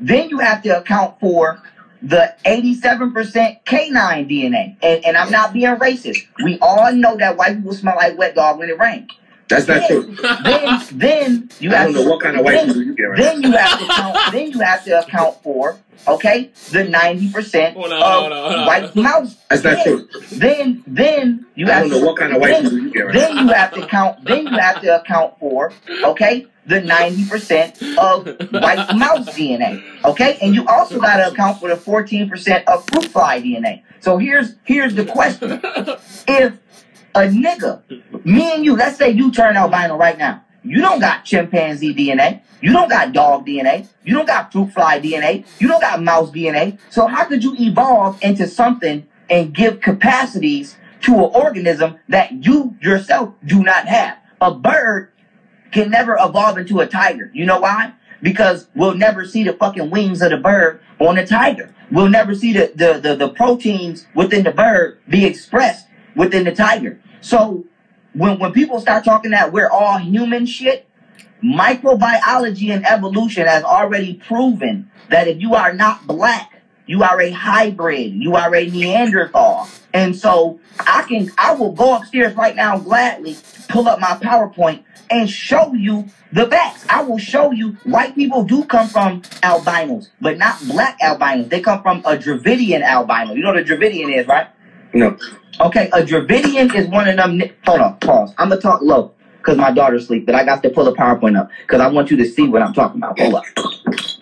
Then 0.00 0.28
you 0.28 0.38
have 0.38 0.62
to 0.62 0.78
account 0.78 1.20
for 1.20 1.62
the 2.02 2.34
87% 2.44 3.64
canine 3.64 4.28
DNA. 4.28 4.76
And, 4.82 5.04
and 5.04 5.16
I'm 5.16 5.30
not 5.30 5.52
being 5.52 5.76
racist. 5.76 6.26
We 6.42 6.58
all 6.60 6.92
know 6.92 7.16
that 7.16 7.36
white 7.36 7.56
people 7.56 7.74
smell 7.74 7.96
like 7.96 8.18
wet 8.18 8.34
dog 8.34 8.58
when 8.58 8.68
it 8.68 8.78
rains. 8.78 9.10
That's 9.52 9.68
not 9.68 9.86
true. 9.88 10.16
Then, 10.42 10.80
then 10.92 11.50
you 11.60 11.70
I 11.70 11.74
have 11.76 11.84
don't 11.86 11.94
know 11.94 12.02
to, 12.04 12.08
what 12.10 12.20
kind 12.20 12.36
of 12.38 12.44
white 12.44 12.54
then, 12.54 12.66
people 12.68 12.82
you 12.82 12.94
get 12.94 13.04
right 13.04 13.18
then 13.18 13.42
you 13.42 13.52
have 13.52 13.78
to 13.78 13.86
count. 13.86 14.32
Then 14.32 14.50
you 14.50 14.58
have 14.60 14.84
to 14.84 15.00
account 15.06 15.42
for 15.42 15.78
okay 16.08 16.50
the 16.70 16.82
ninety 16.84 17.30
percent 17.30 17.76
Hold 17.76 17.92
on, 17.92 18.02
of 18.02 18.08
hold 18.20 18.32
on, 18.32 18.42
hold 18.50 18.54
on. 18.60 18.66
white 18.66 18.96
mouse. 18.96 19.36
That's 19.50 19.62
not 19.62 19.84
true. 19.84 20.08
Then 20.32 20.82
then 20.86 21.46
you 21.54 21.66
I 21.66 21.70
have 21.72 21.82
don't 21.82 21.90
to 21.92 22.00
know 22.00 22.06
what 22.06 22.18
kind 22.18 22.32
of 22.34 22.40
white 22.40 22.50
then, 22.52 22.64
people 22.64 22.78
you 22.78 22.92
get 22.92 23.06
right 23.06 23.14
then 23.14 23.36
you 23.38 23.52
have 23.52 23.72
to 23.74 23.86
count. 23.86 24.24
Then 24.24 24.46
you 24.46 24.58
have 24.58 24.80
to 24.82 25.00
account 25.00 25.38
for 25.38 25.72
okay 26.04 26.46
the 26.66 26.80
ninety 26.80 27.24
percent 27.28 27.80
of 27.98 28.26
white 28.52 28.96
mouse 28.96 29.28
DNA. 29.36 29.82
Okay, 30.04 30.38
and 30.40 30.54
you 30.54 30.66
also 30.66 30.98
got 30.98 31.16
to 31.18 31.30
account 31.30 31.60
for 31.60 31.68
the 31.68 31.76
fourteen 31.76 32.28
percent 32.28 32.66
of 32.68 32.84
fruit 32.88 33.06
fly 33.06 33.40
DNA. 33.40 33.82
So 34.00 34.16
here's 34.18 34.54
here's 34.64 34.94
the 34.94 35.04
question: 35.04 35.60
If 36.26 36.54
a 37.14 37.20
nigga, 37.22 37.82
me 38.24 38.54
and 38.54 38.64
you, 38.64 38.76
let's 38.76 38.96
say 38.96 39.10
you 39.10 39.30
turn 39.30 39.56
albino 39.56 39.96
right 39.96 40.18
now. 40.18 40.44
You 40.64 40.80
don't 40.80 41.00
got 41.00 41.24
chimpanzee 41.24 41.94
DNA. 41.94 42.42
You 42.60 42.72
don't 42.72 42.88
got 42.88 43.12
dog 43.12 43.46
DNA. 43.46 43.88
You 44.04 44.14
don't 44.14 44.26
got 44.26 44.52
fruit 44.52 44.72
fly 44.72 45.00
DNA. 45.00 45.44
You 45.58 45.68
don't 45.68 45.80
got 45.80 46.02
mouse 46.02 46.30
DNA. 46.30 46.78
So 46.90 47.06
how 47.06 47.24
could 47.24 47.42
you 47.42 47.56
evolve 47.58 48.22
into 48.22 48.46
something 48.46 49.06
and 49.28 49.52
give 49.52 49.80
capacities 49.80 50.76
to 51.02 51.14
an 51.14 51.30
organism 51.34 51.98
that 52.08 52.44
you 52.44 52.76
yourself 52.80 53.34
do 53.44 53.62
not 53.62 53.88
have? 53.88 54.18
A 54.40 54.54
bird 54.54 55.10
can 55.72 55.90
never 55.90 56.16
evolve 56.20 56.58
into 56.58 56.80
a 56.80 56.86
tiger. 56.86 57.30
You 57.34 57.44
know 57.44 57.60
why? 57.60 57.94
Because 58.22 58.68
we'll 58.76 58.94
never 58.94 59.26
see 59.26 59.42
the 59.42 59.54
fucking 59.54 59.90
wings 59.90 60.22
of 60.22 60.30
the 60.30 60.36
bird 60.36 60.80
on 61.00 61.18
a 61.18 61.26
tiger. 61.26 61.74
We'll 61.90 62.08
never 62.08 62.36
see 62.36 62.52
the, 62.52 62.72
the, 62.74 63.00
the, 63.00 63.16
the 63.16 63.28
proteins 63.30 64.06
within 64.14 64.44
the 64.44 64.52
bird 64.52 65.00
be 65.08 65.24
expressed 65.26 65.88
within 66.14 66.44
the 66.44 66.52
tiger. 66.52 67.00
So 67.20 67.64
when, 68.14 68.38
when 68.38 68.52
people 68.52 68.80
start 68.80 69.04
talking 69.04 69.30
that 69.30 69.52
we're 69.52 69.70
all 69.70 69.98
human 69.98 70.46
shit, 70.46 70.88
microbiology 71.42 72.70
and 72.70 72.86
evolution 72.86 73.46
has 73.46 73.64
already 73.64 74.14
proven 74.14 74.90
that 75.10 75.28
if 75.28 75.40
you 75.40 75.54
are 75.54 75.72
not 75.72 76.06
black, 76.06 76.62
you 76.86 77.02
are 77.02 77.20
a 77.20 77.30
hybrid, 77.30 78.12
you 78.12 78.34
are 78.34 78.54
a 78.54 78.68
Neanderthal. 78.68 79.68
And 79.94 80.16
so 80.16 80.60
I 80.80 81.02
can 81.02 81.30
I 81.38 81.54
will 81.54 81.72
go 81.72 81.96
upstairs 81.96 82.34
right 82.34 82.56
now 82.56 82.78
gladly, 82.78 83.36
pull 83.68 83.88
up 83.88 84.00
my 84.00 84.18
PowerPoint 84.22 84.84
and 85.10 85.28
show 85.28 85.74
you 85.74 86.06
the 86.32 86.46
facts. 86.46 86.86
I 86.88 87.02
will 87.02 87.18
show 87.18 87.50
you 87.52 87.72
white 87.84 88.14
people 88.14 88.44
do 88.44 88.64
come 88.64 88.88
from 88.88 89.22
albinos, 89.42 90.10
but 90.20 90.38
not 90.38 90.58
black 90.66 90.98
albinos. 91.02 91.48
They 91.48 91.60
come 91.60 91.82
from 91.82 92.02
a 92.04 92.16
Dravidian 92.16 92.82
albino. 92.82 93.34
You 93.34 93.42
know 93.42 93.50
what 93.50 93.58
a 93.58 93.64
Dravidian 93.64 94.12
is, 94.12 94.26
right? 94.26 94.48
No. 94.94 95.18
Okay, 95.60 95.88
a 95.92 96.02
Dravidian 96.02 96.74
is 96.74 96.86
one 96.86 97.08
of 97.08 97.16
them. 97.16 97.38
ni- 97.38 97.50
Hold 97.66 97.80
on, 97.80 97.94
pause. 97.96 98.34
I'm 98.38 98.48
gonna 98.48 98.60
talk 98.60 98.80
low 98.82 99.10
because 99.38 99.56
my 99.56 99.70
daughter's 99.70 100.04
asleep, 100.04 100.26
but 100.26 100.34
I 100.34 100.44
got 100.44 100.62
to 100.62 100.70
pull 100.70 100.84
the 100.84 100.92
PowerPoint 100.92 101.36
up 101.38 101.48
because 101.62 101.80
I 101.80 101.86
want 101.88 102.10
you 102.10 102.16
to 102.18 102.24
see 102.24 102.46
what 102.48 102.62
I'm 102.62 102.72
talking 102.72 103.00
about. 103.00 103.18
Hold 103.18 103.34
up. 103.34 103.44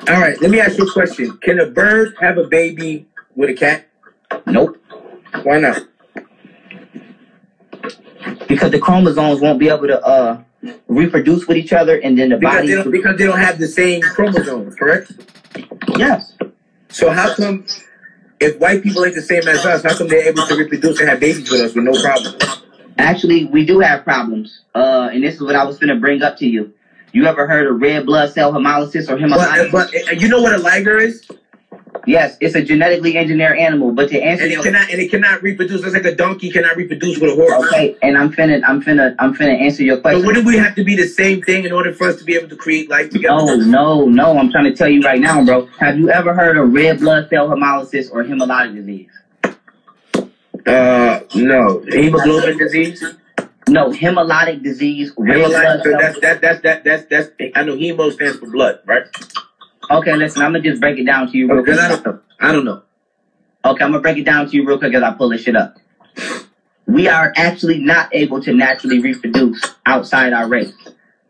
All 0.08 0.20
right, 0.20 0.40
let 0.40 0.50
me 0.50 0.60
ask 0.60 0.78
you 0.78 0.84
a 0.84 0.92
question. 0.92 1.30
Can 1.42 1.58
a 1.60 1.66
bird 1.66 2.10
have 2.20 2.38
a 2.38 2.44
baby 2.44 3.06
with 3.36 3.50
a 3.50 3.54
cat? 3.54 3.82
Nope. 4.46 4.76
Why 5.42 5.58
not? 5.58 5.82
Because 8.48 8.70
the 8.70 8.78
chromosomes 8.78 9.40
won't 9.40 9.58
be 9.58 9.68
able 9.68 9.86
to 9.88 10.00
uh 10.04 10.38
reproduce 10.88 11.46
with 11.48 11.56
each 11.56 11.72
other, 11.72 11.96
and 12.02 12.18
then 12.18 12.30
the 12.30 12.36
Because 12.36 12.54
body. 12.60 12.68
don't 12.74 12.90
because 12.90 13.16
they 13.16 13.24
don't 13.26 13.38
have 13.38 13.58
the 13.58 13.68
same 13.68 14.02
chromosomes, 14.02 14.74
correct? 14.76 15.12
yes. 15.96 16.36
So 16.90 17.10
how 17.10 17.30
come 17.34 17.64
if 18.41 18.59
white 18.59 18.82
people 18.82 19.05
ain't 19.05 19.14
the 19.14 19.22
same 19.22 19.47
as 19.47 19.64
us, 19.64 19.82
how 19.82 19.97
come 19.97 20.09
they're 20.09 20.28
able 20.28 20.47
to 20.47 20.57
reproduce 20.57 20.99
and 21.01 21.09
have 21.09 21.20
babies 21.20 21.51
with 21.51 21.61
us 21.61 21.74
with 21.74 21.84
no 21.84 21.93
problem? 22.03 22.34
Actually, 22.99 23.45
we 23.47 23.64
do 23.64 23.80
have 23.80 24.03
problems. 24.05 24.62
Uh, 24.74 25.11
and 25.12 25.22
this 25.22 25.34
is 25.34 25.43
what 25.43 25.55
I 25.55 25.64
was 25.64 25.78
gonna 25.78 25.97
bring 25.97 26.22
up 26.22 26.36
to 26.38 26.47
you. 26.47 26.72
You 27.12 27.26
ever 27.26 27.47
heard 27.47 27.66
of 27.66 27.80
red 27.80 28.07
blood 28.07 28.32
cell 28.32 28.53
hemolysis 28.53 29.09
or 29.09 29.18
But, 29.18 29.20
hemolysis? 29.20 29.72
but 29.72 29.95
uh, 30.09 30.12
you 30.12 30.28
know 30.28 30.41
what 30.43 30.55
a 30.55 30.59
liger 30.59 30.97
is? 30.99 31.28
Yes, 32.07 32.36
it's 32.40 32.55
a 32.55 32.62
genetically 32.62 33.16
engineered 33.16 33.59
animal. 33.59 33.92
But 33.92 34.09
to 34.11 34.20
answer 34.20 34.44
And 34.44 34.53
it 34.53 34.62
cannot 34.62 34.90
and 34.90 35.01
it 35.01 35.11
cannot 35.11 35.42
reproduce. 35.42 35.82
It's 35.84 35.94
like 35.94 36.05
a 36.05 36.14
donkey 36.14 36.51
cannot 36.51 36.76
reproduce 36.76 37.18
with 37.18 37.32
a 37.32 37.34
horse. 37.34 37.66
okay, 37.66 37.96
and 38.03 38.16
I'm 38.18 38.32
finna, 38.32 38.62
I'm 38.66 38.82
finna, 38.82 39.14
I'm 39.18 39.34
finna 39.34 39.59
answer 39.61 39.82
your 39.82 39.96
But 39.96 40.03
question. 40.03 40.26
wouldn't 40.26 40.46
we 40.46 40.57
have 40.57 40.74
to 40.76 40.84
be 40.84 40.96
the 40.96 41.07
same 41.07 41.42
thing 41.42 41.64
in 41.64 41.72
order 41.72 41.92
for 41.92 42.09
us 42.09 42.16
to 42.16 42.24
be 42.24 42.34
able 42.34 42.48
to 42.48 42.57
create 42.57 42.88
life 42.90 43.11
together? 43.11 43.57
No, 43.57 43.57
no, 43.57 44.05
no. 44.07 44.38
I'm 44.38 44.51
trying 44.51 44.64
to 44.64 44.74
tell 44.74 44.88
you 44.88 45.01
right 45.03 45.20
now, 45.20 45.44
bro. 45.44 45.66
Have 45.78 45.98
you 45.98 46.11
ever 46.11 46.34
heard 46.34 46.57
of 46.57 46.72
red 46.72 46.98
blood 47.01 47.28
cell 47.30 47.48
hemolysis 47.48 48.11
or 48.12 48.24
hemolytic 48.24 48.74
disease? 48.74 49.11
Uh, 50.66 51.20
no. 51.34 51.82
Hemoglobin 51.88 52.59
disease. 52.59 53.05
No, 53.68 53.90
hemolytic 53.90 54.62
disease. 54.62 55.12
Hemolytic, 55.14 55.82
so 55.84 55.90
that's, 55.98 56.20
that 56.20 56.40
that's 56.40 56.61
that 56.62 56.84
that's 56.84 57.05
that's 57.07 57.30
I 57.55 57.62
know 57.62 57.76
hemo 57.76 58.12
stands 58.12 58.38
for 58.38 58.51
blood, 58.51 58.80
right? 58.84 59.05
Okay, 59.91 60.14
listen. 60.14 60.43
I'm 60.43 60.53
gonna 60.53 60.62
just 60.62 60.80
break 60.80 60.99
it 60.99 61.05
down 61.05 61.30
to 61.30 61.36
you 61.36 61.53
real 61.53 61.64
quick. 61.64 61.78
I 61.78 61.88
don't 61.88 62.07
know. 62.07 62.20
I 62.38 62.53
don't 62.53 62.64
know. 62.64 62.82
Okay, 63.64 63.84
I'm 63.84 63.91
gonna 63.91 64.01
break 64.01 64.18
it 64.18 64.24
down 64.24 64.49
to 64.49 64.57
you 64.57 64.64
real 64.64 64.78
quick 64.78 64.95
as 64.95 65.03
I 65.03 65.12
pull 65.12 65.30
this 65.30 65.43
shit 65.43 65.57
up. 65.57 65.78
We 66.86 67.09
are 67.09 67.32
actually 67.36 67.78
not 67.78 68.14
able 68.14 68.41
to 68.43 68.53
naturally 68.53 69.01
reproduce 69.01 69.64
outside 69.86 70.32
our 70.32 70.49
race. 70.49 70.72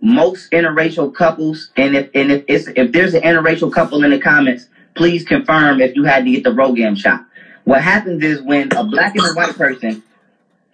Most 0.03 0.51
interracial 0.53 1.15
couples, 1.15 1.71
and 1.77 1.97
if 1.97 2.11
and 2.15 2.31
if 2.31 2.45
it's, 2.49 2.69
if 2.69 2.93
there's 2.93 3.15
an 3.15 3.23
interracial 3.23 3.73
couple 3.73 4.05
in 4.05 4.11
the 4.11 4.21
comments, 4.21 4.67
please 4.95 5.25
confirm 5.25 5.81
if 5.81 5.97
you 5.97 6.05
had 6.05 6.25
to 6.25 6.31
get 6.31 6.45
the 6.45 6.51
RhoGAM 6.51 6.99
shot. 6.99 7.25
What 7.65 7.83
happens 7.83 8.23
is 8.23 8.43
when 8.43 8.73
a 8.77 8.85
black 8.85 9.15
and 9.17 9.25
a 9.25 9.33
white 9.33 9.57
person 9.57 10.03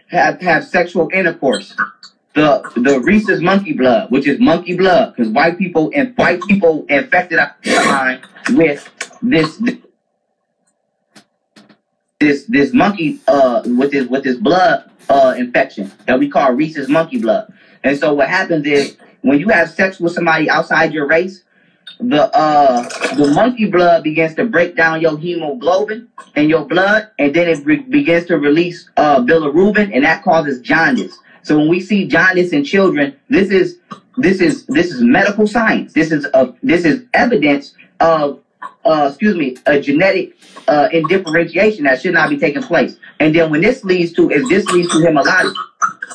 have 0.08 0.40
have 0.40 0.64
sexual 0.64 1.08
intercourse, 1.12 1.76
the 2.36 2.70
the 2.76 3.00
rhesus 3.00 3.40
monkey 3.40 3.72
blood, 3.72 4.10
which 4.10 4.26
is 4.28 4.38
monkey 4.38 4.76
blood, 4.76 5.14
because 5.16 5.32
white 5.32 5.58
people 5.58 5.90
and 5.94 6.14
white 6.16 6.42
people 6.42 6.84
infected 6.88 7.38
our 7.40 8.20
with 8.50 8.88
this 9.22 9.60
this 12.20 12.44
this 12.44 12.72
monkey 12.74 13.20
uh 13.26 13.62
with 13.64 13.90
this 13.90 14.06
with 14.08 14.22
this 14.22 14.36
blood 14.36 14.90
uh 15.08 15.34
infection 15.36 15.90
that 16.06 16.18
we 16.18 16.28
call 16.28 16.52
rhesus 16.52 16.88
monkey 16.88 17.18
blood. 17.18 17.52
And 17.82 17.98
so 17.98 18.14
what 18.14 18.28
happens 18.28 18.66
is 18.66 18.96
when 19.22 19.38
you 19.40 19.48
have 19.48 19.70
sex 19.70 19.98
with 19.98 20.12
somebody 20.12 20.50
outside 20.50 20.92
your 20.92 21.06
race, 21.06 21.42
the 21.98 22.22
uh 22.36 22.82
the 23.16 23.30
monkey 23.34 23.70
blood 23.70 24.04
begins 24.04 24.34
to 24.34 24.44
break 24.44 24.76
down 24.76 25.00
your 25.00 25.16
hemoglobin 25.18 26.08
in 26.34 26.50
your 26.50 26.66
blood, 26.66 27.08
and 27.18 27.34
then 27.34 27.48
it 27.48 27.64
re- 27.64 27.76
begins 27.80 28.26
to 28.26 28.36
release 28.38 28.90
uh 28.98 29.20
bilirubin, 29.20 29.94
and 29.94 30.04
that 30.04 30.22
causes 30.22 30.60
jaundice. 30.60 31.18
So 31.46 31.56
when 31.56 31.68
we 31.68 31.78
see 31.78 32.08
jaundice 32.08 32.50
in 32.50 32.64
children, 32.64 33.14
this 33.28 33.50
is 33.50 33.78
this 34.16 34.40
is 34.40 34.66
this 34.66 34.90
is 34.90 35.00
medical 35.00 35.46
science. 35.46 35.92
This 35.92 36.10
is 36.10 36.26
a 36.34 36.52
this 36.64 36.84
is 36.84 37.04
evidence 37.14 37.72
of 38.00 38.40
uh 38.84 39.06
excuse 39.10 39.36
me 39.36 39.56
a 39.66 39.80
genetic 39.80 40.36
uh 40.66 40.88
indifferentiation 40.92 41.84
that 41.84 42.00
should 42.00 42.14
not 42.14 42.30
be 42.30 42.36
taking 42.36 42.62
place. 42.62 42.96
And 43.20 43.32
then 43.32 43.52
when 43.52 43.60
this 43.60 43.84
leads 43.84 44.12
to 44.14 44.28
if 44.28 44.48
this 44.48 44.66
leads 44.66 44.90
to 44.90 44.98
hemolytic, 44.98 45.54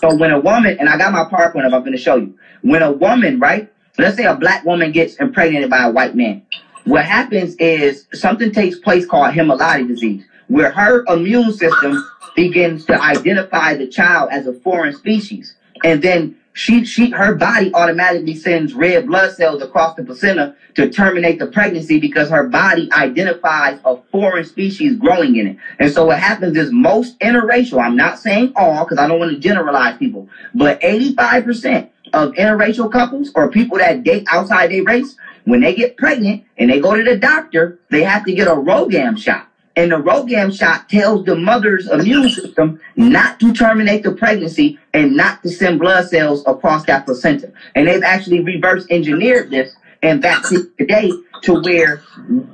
so 0.02 0.18
when 0.18 0.32
a 0.32 0.40
woman 0.40 0.76
and 0.82 0.90
I 0.90 0.98
got 0.98 1.14
my 1.14 1.24
PowerPoint 1.24 1.66
up, 1.66 1.72
I'm 1.72 1.80
going 1.80 1.94
to 1.94 1.98
show 1.98 2.18
you. 2.18 2.38
When 2.62 2.84
a 2.84 2.92
woman, 2.92 3.40
right? 3.40 3.72
Let's 3.98 4.18
say 4.18 4.26
a 4.26 4.36
black 4.36 4.66
woman 4.66 4.92
gets 4.92 5.16
impregnated 5.16 5.70
by 5.70 5.84
a 5.84 5.92
white 5.92 6.14
man. 6.14 6.46
What 6.84 7.06
happens 7.06 7.56
is 7.56 8.06
something 8.14 8.52
takes 8.52 8.80
place 8.80 9.06
called 9.06 9.34
hemolytic 9.34 9.88
disease, 9.88 10.26
where 10.50 10.72
her 10.72 11.06
immune 11.08 11.54
system 11.54 12.06
begins 12.36 12.86
to 12.86 13.02
identify 13.02 13.76
the 13.76 13.88
child 13.88 14.30
as 14.32 14.48
a 14.48 14.54
foreign 14.54 14.94
species, 14.94 15.56
and 15.84 16.02
then 16.02 16.36
she 16.54 16.84
she 16.84 17.12
her 17.12 17.34
body 17.34 17.74
automatically 17.74 18.36
sends 18.36 18.74
red 18.74 19.08
blood 19.08 19.32
cells 19.32 19.62
across 19.62 19.96
the 19.96 20.04
placenta 20.04 20.56
to 20.76 20.90
terminate 20.90 21.40
the 21.40 21.48
pregnancy 21.48 22.00
because 22.00 22.30
her 22.30 22.48
body 22.48 22.92
identifies 22.92 23.80
a 23.86 23.98
foreign 24.12 24.44
species 24.44 24.98
growing 24.98 25.36
in 25.38 25.48
it. 25.48 25.58
And 25.80 25.92
so 25.92 26.06
what 26.06 26.20
happens 26.20 26.58
is 26.58 26.72
most 26.72 27.18
interracial, 27.20 27.82
I'm 27.82 27.96
not 27.96 28.20
saying 28.20 28.54
all 28.56 28.84
because 28.84 28.98
I 28.98 29.08
don't 29.08 29.20
want 29.20 29.32
to 29.32 29.40
generalize 29.40 29.98
people, 29.98 30.28
but 30.54 30.82
85% 30.82 31.90
of 32.14 32.34
interracial 32.34 32.92
couples 32.92 33.32
or 33.36 33.50
people 33.50 33.78
that 33.78 34.04
date 34.04 34.28
outside 34.30 34.72
their 34.72 34.84
race, 34.84 35.16
when 35.46 35.62
they 35.62 35.74
get 35.74 35.98
pregnant 35.98 36.44
and 36.58 36.70
they 36.70 36.80
go 36.80 36.96
to 36.96 37.04
the 37.04 37.18
doctor, 37.18 37.80
they 37.90 38.04
have 38.04 38.26
to 38.26 38.34
get 38.34 38.48
a 38.48 38.52
RhoGAM 38.52 39.18
shot. 39.18 39.48
And 39.76 39.92
the 39.92 39.96
RhoGAM 39.96 40.58
shot 40.58 40.90
tells 40.90 41.26
the 41.26 41.36
mother's 41.36 41.88
immune 41.88 42.30
system 42.30 42.82
not 42.96 43.40
to 43.40 43.54
terminate 43.54 44.04
the 44.04 44.12
pregnancy 44.12 44.78
and 44.94 45.16
not 45.16 45.42
to 45.44 45.50
send 45.50 45.80
blood 45.80 46.08
cells 46.10 46.44
across 46.46 46.86
that 46.86 47.06
placenta. 47.06 47.54
And 47.74 47.88
they've 47.88 48.04
actually 48.04 48.42
reverse 48.42 48.86
engineered 48.90 49.50
this 49.50 49.74
and 50.04 50.22
vaccine 50.22 50.72
today 50.78 51.12
to 51.44 51.62
where 51.62 52.02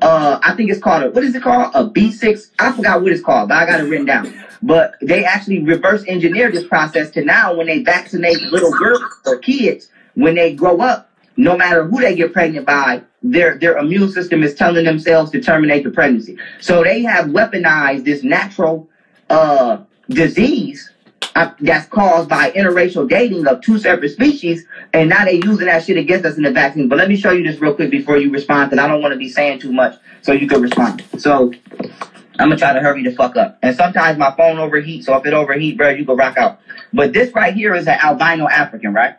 uh 0.01 0.39
I 0.43 0.53
think 0.55 0.69
it's 0.69 0.81
called 0.81 1.03
a 1.03 1.09
what 1.11 1.23
is 1.23 1.33
it 1.33 1.41
called? 1.43 1.71
A 1.73 1.87
B 1.87 2.11
six. 2.11 2.51
I 2.59 2.71
forgot 2.71 3.01
what 3.01 3.11
it's 3.11 3.23
called, 3.23 3.49
but 3.49 3.57
I 3.57 3.65
got 3.65 3.79
it 3.79 3.83
written 3.83 4.05
down. 4.05 4.33
But 4.61 4.95
they 5.01 5.23
actually 5.23 5.63
reverse 5.63 6.03
engineered 6.07 6.53
this 6.53 6.67
process 6.67 7.09
to 7.11 7.23
now 7.23 7.55
when 7.55 7.67
they 7.67 7.83
vaccinate 7.83 8.41
little 8.41 8.71
girls 8.71 9.01
or 9.25 9.37
kids, 9.37 9.89
when 10.15 10.35
they 10.35 10.53
grow 10.53 10.81
up, 10.81 11.09
no 11.35 11.55
matter 11.55 11.85
who 11.85 12.01
they 12.01 12.15
get 12.15 12.33
pregnant 12.33 12.65
by, 12.65 13.03
their 13.31 13.57
their 13.57 13.77
immune 13.77 14.11
system 14.11 14.43
is 14.43 14.53
telling 14.55 14.85
themselves 14.85 15.31
to 15.31 15.41
terminate 15.41 15.83
the 15.83 15.91
pregnancy. 15.91 16.37
So 16.59 16.83
they 16.83 17.01
have 17.03 17.27
weaponized 17.27 18.05
this 18.05 18.23
natural 18.23 18.89
uh 19.29 19.83
disease 20.09 20.91
uh, 21.35 21.51
that's 21.59 21.87
caused 21.89 22.29
by 22.29 22.49
interracial 22.51 23.07
dating 23.07 23.45
of 23.45 23.61
two 23.61 23.77
separate 23.77 24.09
species, 24.09 24.65
and 24.93 25.09
now 25.09 25.25
they're 25.25 25.35
using 25.35 25.67
that 25.67 25.83
shit 25.83 25.97
against 25.97 26.25
us 26.25 26.37
in 26.37 26.43
the 26.43 26.51
vaccine. 26.51 26.87
But 26.87 26.97
let 26.97 27.09
me 27.09 27.15
show 27.15 27.31
you 27.31 27.43
this 27.43 27.59
real 27.59 27.75
quick 27.75 27.91
before 27.91 28.17
you 28.17 28.31
respond, 28.31 28.71
because 28.71 28.83
I 28.83 28.87
don't 28.87 29.01
want 29.01 29.11
to 29.11 29.17
be 29.17 29.29
saying 29.29 29.59
too 29.59 29.71
much, 29.71 29.99
so 30.21 30.31
you 30.31 30.47
can 30.47 30.61
respond. 30.61 31.03
So 31.19 31.53
I'm 32.39 32.49
gonna 32.49 32.57
try 32.57 32.73
to 32.73 32.79
hurry 32.79 33.03
the 33.03 33.11
fuck 33.11 33.35
up. 33.35 33.59
And 33.61 33.75
sometimes 33.75 34.17
my 34.17 34.33
phone 34.35 34.57
overheats, 34.57 35.03
so 35.03 35.15
if 35.17 35.25
it 35.25 35.33
overheat, 35.33 35.77
bro, 35.77 35.89
you 35.89 36.05
can 36.05 36.15
rock 36.15 36.37
out. 36.37 36.59
But 36.93 37.13
this 37.13 37.33
right 37.35 37.53
here 37.53 37.75
is 37.75 37.87
an 37.87 37.99
albino 38.01 38.47
African, 38.47 38.93
right? 38.93 39.17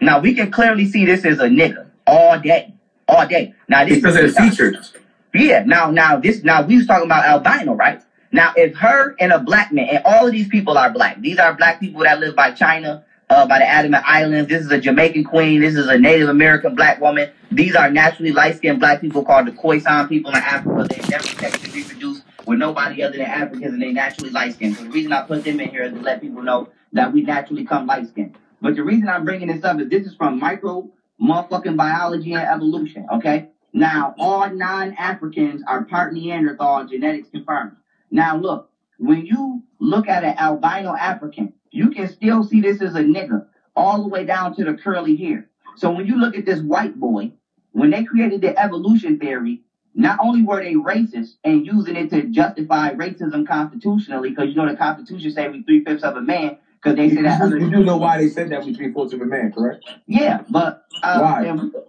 Now 0.00 0.20
we 0.20 0.34
can 0.34 0.50
clearly 0.50 0.86
see 0.86 1.04
this 1.04 1.24
is 1.24 1.38
a 1.38 1.48
nigga 1.48 1.90
all 2.06 2.40
day, 2.40 2.74
all 3.08 3.26
day. 3.26 3.54
Now 3.68 3.84
this 3.84 3.98
is 3.98 4.02
Because 4.02 4.16
of 4.16 4.34
the 4.34 4.40
features. 4.50 4.92
yeah. 5.34 5.64
Now, 5.64 5.90
now 5.90 6.18
this, 6.18 6.42
now 6.44 6.62
we 6.62 6.76
was 6.76 6.86
talking 6.86 7.06
about 7.06 7.24
albino, 7.24 7.74
right? 7.74 8.02
Now, 8.30 8.52
if 8.56 8.76
her 8.76 9.16
and 9.18 9.32
a 9.32 9.38
black 9.38 9.72
man, 9.72 9.88
and 9.88 10.02
all 10.04 10.26
of 10.26 10.32
these 10.32 10.48
people 10.48 10.76
are 10.76 10.90
black. 10.90 11.20
These 11.20 11.38
are 11.38 11.54
black 11.54 11.80
people 11.80 12.02
that 12.02 12.20
live 12.20 12.36
by 12.36 12.50
China, 12.52 13.02
uh, 13.30 13.46
by 13.46 13.58
the 13.58 13.66
Andaman 13.68 14.02
Islands. 14.06 14.50
This 14.50 14.62
is 14.66 14.70
a 14.70 14.78
Jamaican 14.78 15.24
queen. 15.24 15.62
This 15.62 15.76
is 15.76 15.86
a 15.88 15.98
Native 15.98 16.28
American 16.28 16.74
black 16.74 17.00
woman. 17.00 17.30
These 17.50 17.74
are 17.74 17.90
naturally 17.90 18.32
light-skinned 18.32 18.80
black 18.80 19.00
people 19.00 19.24
called 19.24 19.46
the 19.46 19.52
Khoisan 19.52 20.08
people 20.10 20.30
in 20.30 20.36
Africa. 20.36 20.86
They 20.90 21.08
never 21.08 21.26
sexually 21.26 21.80
reproduced 21.82 22.22
with 22.44 22.58
nobody 22.58 23.02
other 23.02 23.16
than 23.16 23.26
Africans, 23.26 23.72
and 23.72 23.80
they 23.82 23.92
naturally 23.92 24.28
light-skinned. 24.30 24.76
So 24.76 24.84
the 24.84 24.90
reason 24.90 25.12
I 25.14 25.22
put 25.22 25.44
them 25.44 25.58
in 25.60 25.70
here 25.70 25.84
is 25.84 25.94
to 25.94 26.00
let 26.00 26.20
people 26.20 26.42
know 26.42 26.68
that 26.92 27.10
we 27.10 27.22
naturally 27.22 27.64
come 27.64 27.86
light-skinned. 27.86 28.36
But 28.60 28.76
the 28.76 28.82
reason 28.82 29.08
I'm 29.08 29.24
bringing 29.24 29.48
this 29.48 29.64
up 29.64 29.80
is 29.80 29.88
this 29.88 30.06
is 30.06 30.14
from 30.16 30.38
micro 30.38 30.86
motherfucking 31.20 31.76
biology 31.76 32.34
and 32.34 32.46
evolution, 32.46 33.06
okay? 33.12 33.48
Now, 33.72 34.14
all 34.18 34.50
non-Africans 34.50 35.62
are 35.66 35.84
part 35.84 36.12
Neanderthal, 36.14 36.86
genetics 36.86 37.28
confirmed. 37.28 37.72
Now, 38.10 38.36
look, 38.36 38.70
when 38.98 39.26
you 39.26 39.62
look 39.78 40.08
at 40.08 40.24
an 40.24 40.36
albino 40.38 40.94
African, 40.94 41.52
you 41.70 41.90
can 41.90 42.08
still 42.08 42.42
see 42.44 42.60
this 42.60 42.80
as 42.80 42.94
a 42.94 43.02
nigga 43.02 43.46
all 43.76 44.02
the 44.02 44.08
way 44.08 44.24
down 44.24 44.54
to 44.56 44.64
the 44.64 44.74
curly 44.74 45.16
hair. 45.16 45.48
So 45.76 45.90
when 45.90 46.06
you 46.06 46.18
look 46.18 46.36
at 46.36 46.46
this 46.46 46.60
white 46.60 46.98
boy, 46.98 47.32
when 47.72 47.90
they 47.90 48.04
created 48.04 48.40
the 48.40 48.58
evolution 48.58 49.18
theory, 49.18 49.62
not 49.94 50.18
only 50.20 50.42
were 50.42 50.62
they 50.62 50.74
racist 50.74 51.36
and 51.44 51.66
using 51.66 51.96
it 51.96 52.10
to 52.10 52.22
justify 52.24 52.94
racism 52.94 53.46
constitutionally, 53.46 54.30
because 54.30 54.48
you 54.48 54.54
know 54.54 54.68
the 54.68 54.76
Constitution 54.76 55.30
say 55.30 55.48
we 55.48 55.62
three 55.62 55.84
fifths 55.84 56.04
of 56.04 56.16
a 56.16 56.20
man, 56.20 56.58
because 56.82 56.94
they 56.96 57.08
say 57.08 57.22
that 57.22 57.40
other 57.40 57.58
You 57.58 57.68
do 57.70 57.82
know 57.84 57.96
why 57.96 58.16
they 58.18 58.26
said 58.28 58.50
that 58.50 58.62
we 58.62 58.72
three 58.72 58.88
fourths 58.88 59.12
of 59.12 59.20
a 59.20 59.26
man, 59.26 59.50
correct? 59.50 59.78
yeah, 60.06 60.38
but 60.50 60.74
uh, 61.02 61.20
Why? 61.20 61.44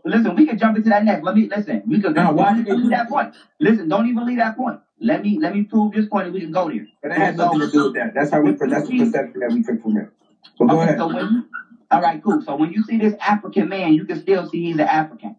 listen, 0.06 0.36
we 0.36 0.44
can 0.46 0.58
jump 0.58 0.76
into 0.78 0.90
that 0.90 1.04
next. 1.04 1.24
Let 1.24 1.36
me 1.36 1.48
listen. 1.50 1.82
We 1.86 2.00
can. 2.00 2.14
Now, 2.14 2.32
why 2.32 2.54
did 2.54 2.66
they 2.66 2.76
do 2.76 2.90
that 2.90 3.08
point. 3.08 3.30
Listen, 3.60 3.88
don't 3.88 4.08
even 4.08 4.26
leave 4.26 4.38
that 4.38 4.56
point. 4.56 4.78
Let 5.00 5.22
me 5.22 5.38
let 5.40 5.54
me 5.54 5.62
prove 5.62 5.92
this 5.92 6.06
point, 6.06 6.26
and 6.26 6.34
we 6.34 6.42
can 6.42 6.52
go 6.52 6.70
there. 6.70 6.86
And 7.04 7.14
it 7.14 7.18
had 7.20 7.36
So- 7.36 7.52
nothing 7.52 7.60
to 7.60 7.68
do 7.68 7.82
with 7.82 7.94
that. 7.94 8.14
That's 8.14 8.32
how 8.32 8.42
we. 8.42 8.54
That's 8.70 8.86
the 8.86 8.94
perception 8.94 9.42
that 9.42 9.52
we 9.52 9.62
took 9.62 9.80
from 9.80 9.98
it. 9.98 10.06
But 10.60 10.68
go 10.70 10.82
Okay, 10.82 10.82
ahead. 10.82 10.98
so 10.98 11.08
when 11.08 11.28
you, 11.30 11.44
all 11.92 12.02
right, 12.02 12.20
cool. 12.22 12.42
So 12.42 12.56
when 12.56 12.72
you 12.72 12.82
see 12.82 12.98
this 12.98 13.14
African 13.28 13.70
man, 13.70 13.94
you 13.94 14.04
can 14.04 14.16
still 14.18 14.44
see 14.44 14.62
he's 14.62 14.80
an 14.80 14.86
African. 14.88 15.32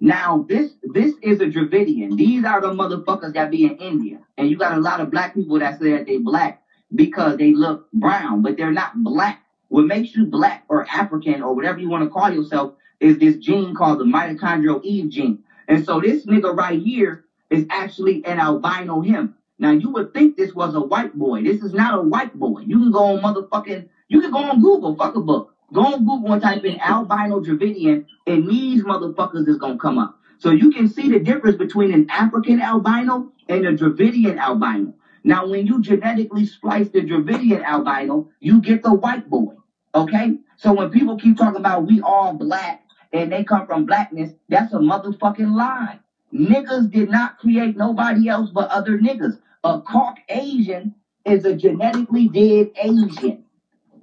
Now 0.00 0.42
this 0.48 0.76
this 0.82 1.14
is 1.22 1.40
a 1.40 1.46
Dravidian. 1.48 2.16
These 2.16 2.44
are 2.44 2.60
the 2.60 2.70
motherfuckers 2.70 3.32
that 3.32 3.50
be 3.50 3.64
in 3.64 3.72
India, 3.78 4.18
and 4.38 4.48
you 4.48 4.56
got 4.56 4.72
a 4.72 4.78
lot 4.78 5.00
of 5.00 5.10
black 5.10 5.32
people 5.32 5.58
that 5.58 5.74
say 5.76 5.92
that 5.92 6.06
they 6.06 6.18
black 6.18 6.54
because 6.94 7.36
they 7.36 7.52
look 7.52 7.82
brown, 7.92 8.42
but 8.42 8.56
they're 8.56 8.72
not 8.72 8.92
black. 8.96 9.40
What 9.68 9.86
makes 9.86 10.14
you 10.14 10.24
black 10.26 10.64
or 10.68 10.84
African 10.92 11.42
or 11.42 11.54
whatever 11.54 11.80
you 11.80 11.88
want 11.88 12.02
to 12.04 12.08
call 12.08 12.30
yourself 12.30 12.72
is 13.00 13.18
this 13.18 13.36
gene 13.36 13.74
called 13.74 13.98
the 13.98 14.04
mitochondrial 14.04 14.80
Eve 14.82 15.08
gene. 15.08 15.38
And 15.68 15.84
so 15.84 16.00
this 16.00 16.26
nigga 16.26 16.56
right 16.56 16.80
here 16.80 17.22
is 17.50 17.66
actually 17.70 18.24
an 18.26 18.38
albino 18.38 19.00
him. 19.00 19.30
Now 19.58 19.70
you 19.70 19.90
would 19.90 20.12
think 20.14 20.36
this 20.36 20.54
was 20.54 20.74
a 20.74 20.82
white 20.82 21.14
boy. 21.14 21.42
This 21.42 21.62
is 21.62 21.72
not 21.74 21.94
a 21.94 22.00
white 22.00 22.32
boy. 22.34 22.60
You 22.66 22.78
can 22.78 22.90
go 22.90 23.04
on 23.04 23.20
motherfucking, 23.22 23.84
you 24.08 24.20
can 24.20 24.30
go 24.30 24.38
on 24.40 24.60
Google, 24.60 24.94
fuck 24.94 25.16
a 25.16 25.20
book. 25.20 25.48
Go 25.72 25.82
on 25.82 26.04
Google 26.04 26.32
and 26.32 26.42
type 26.42 26.64
in 26.64 26.78
albino 26.80 27.40
Dravidian, 27.40 28.02
and 28.26 28.48
these 28.48 28.82
motherfuckers 28.84 29.48
is 29.48 29.56
gonna 29.58 29.78
come 29.78 29.98
up. 29.98 30.14
So 30.38 30.50
you 30.50 30.70
can 30.70 30.86
see 30.88 31.08
the 31.08 31.18
difference 31.20 31.56
between 31.56 31.92
an 31.92 32.06
African 32.10 32.60
albino 32.60 33.26
and 33.48 33.66
a 33.66 33.72
Dravidian 33.72 34.38
albino. 34.38 34.94
Now, 35.24 35.46
when 35.46 35.66
you 35.66 35.80
genetically 35.80 36.44
splice 36.44 36.90
the 36.90 37.02
Dravidian 37.02 37.62
albino, 37.64 38.26
you 38.40 38.60
get 38.60 38.82
the 38.82 38.92
white 38.94 39.28
boy. 39.30 39.54
Okay? 39.94 40.36
So 40.56 40.72
when 40.72 40.90
people 40.90 41.16
keep 41.16 41.36
talking 41.36 41.60
about 41.60 41.86
we 41.86 42.00
all 42.02 42.32
black 42.32 42.80
and 43.12 43.32
they 43.32 43.44
come 43.44 43.66
from 43.66 43.84
blackness, 43.86 44.34
that's 44.50 44.72
a 44.72 44.78
motherfucking 44.78 45.52
lie. 45.54 45.98
Niggas 46.34 46.90
did 46.90 47.10
not 47.10 47.38
create 47.38 47.76
nobody 47.76 48.28
else 48.28 48.50
but 48.50 48.68
other 48.70 48.98
niggas. 48.98 49.38
A 49.64 49.78
Caucasian 49.80 50.90
is 51.26 51.44
a 51.44 51.54
genetically 51.54 52.28
dead 52.28 52.68
Asian. 52.82 53.36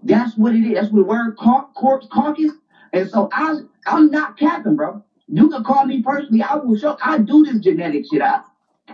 That's 0.03 0.37
what 0.37 0.55
it 0.55 0.65
is. 0.65 0.75
That's 0.75 0.91
what 0.91 0.99
the 0.99 1.05
word 1.05 1.35
corpse 1.75 2.07
caucus. 2.11 2.51
And 2.93 3.07
so 3.07 3.27
I, 3.33 3.55
I'm 3.87 4.11
not 4.11 4.37
capping, 4.37 4.75
bro. 4.75 4.99
You 5.27 5.49
can 5.49 5.63
call 5.63 5.85
me 5.85 6.01
personally. 6.01 6.43
I 6.43 6.55
will 6.55 6.75
show. 6.75 6.95
I 7.03 7.19
do 7.19 7.43
this 7.43 7.59
genetic 7.59 8.05
shit. 8.11 8.21
I, 8.21 8.39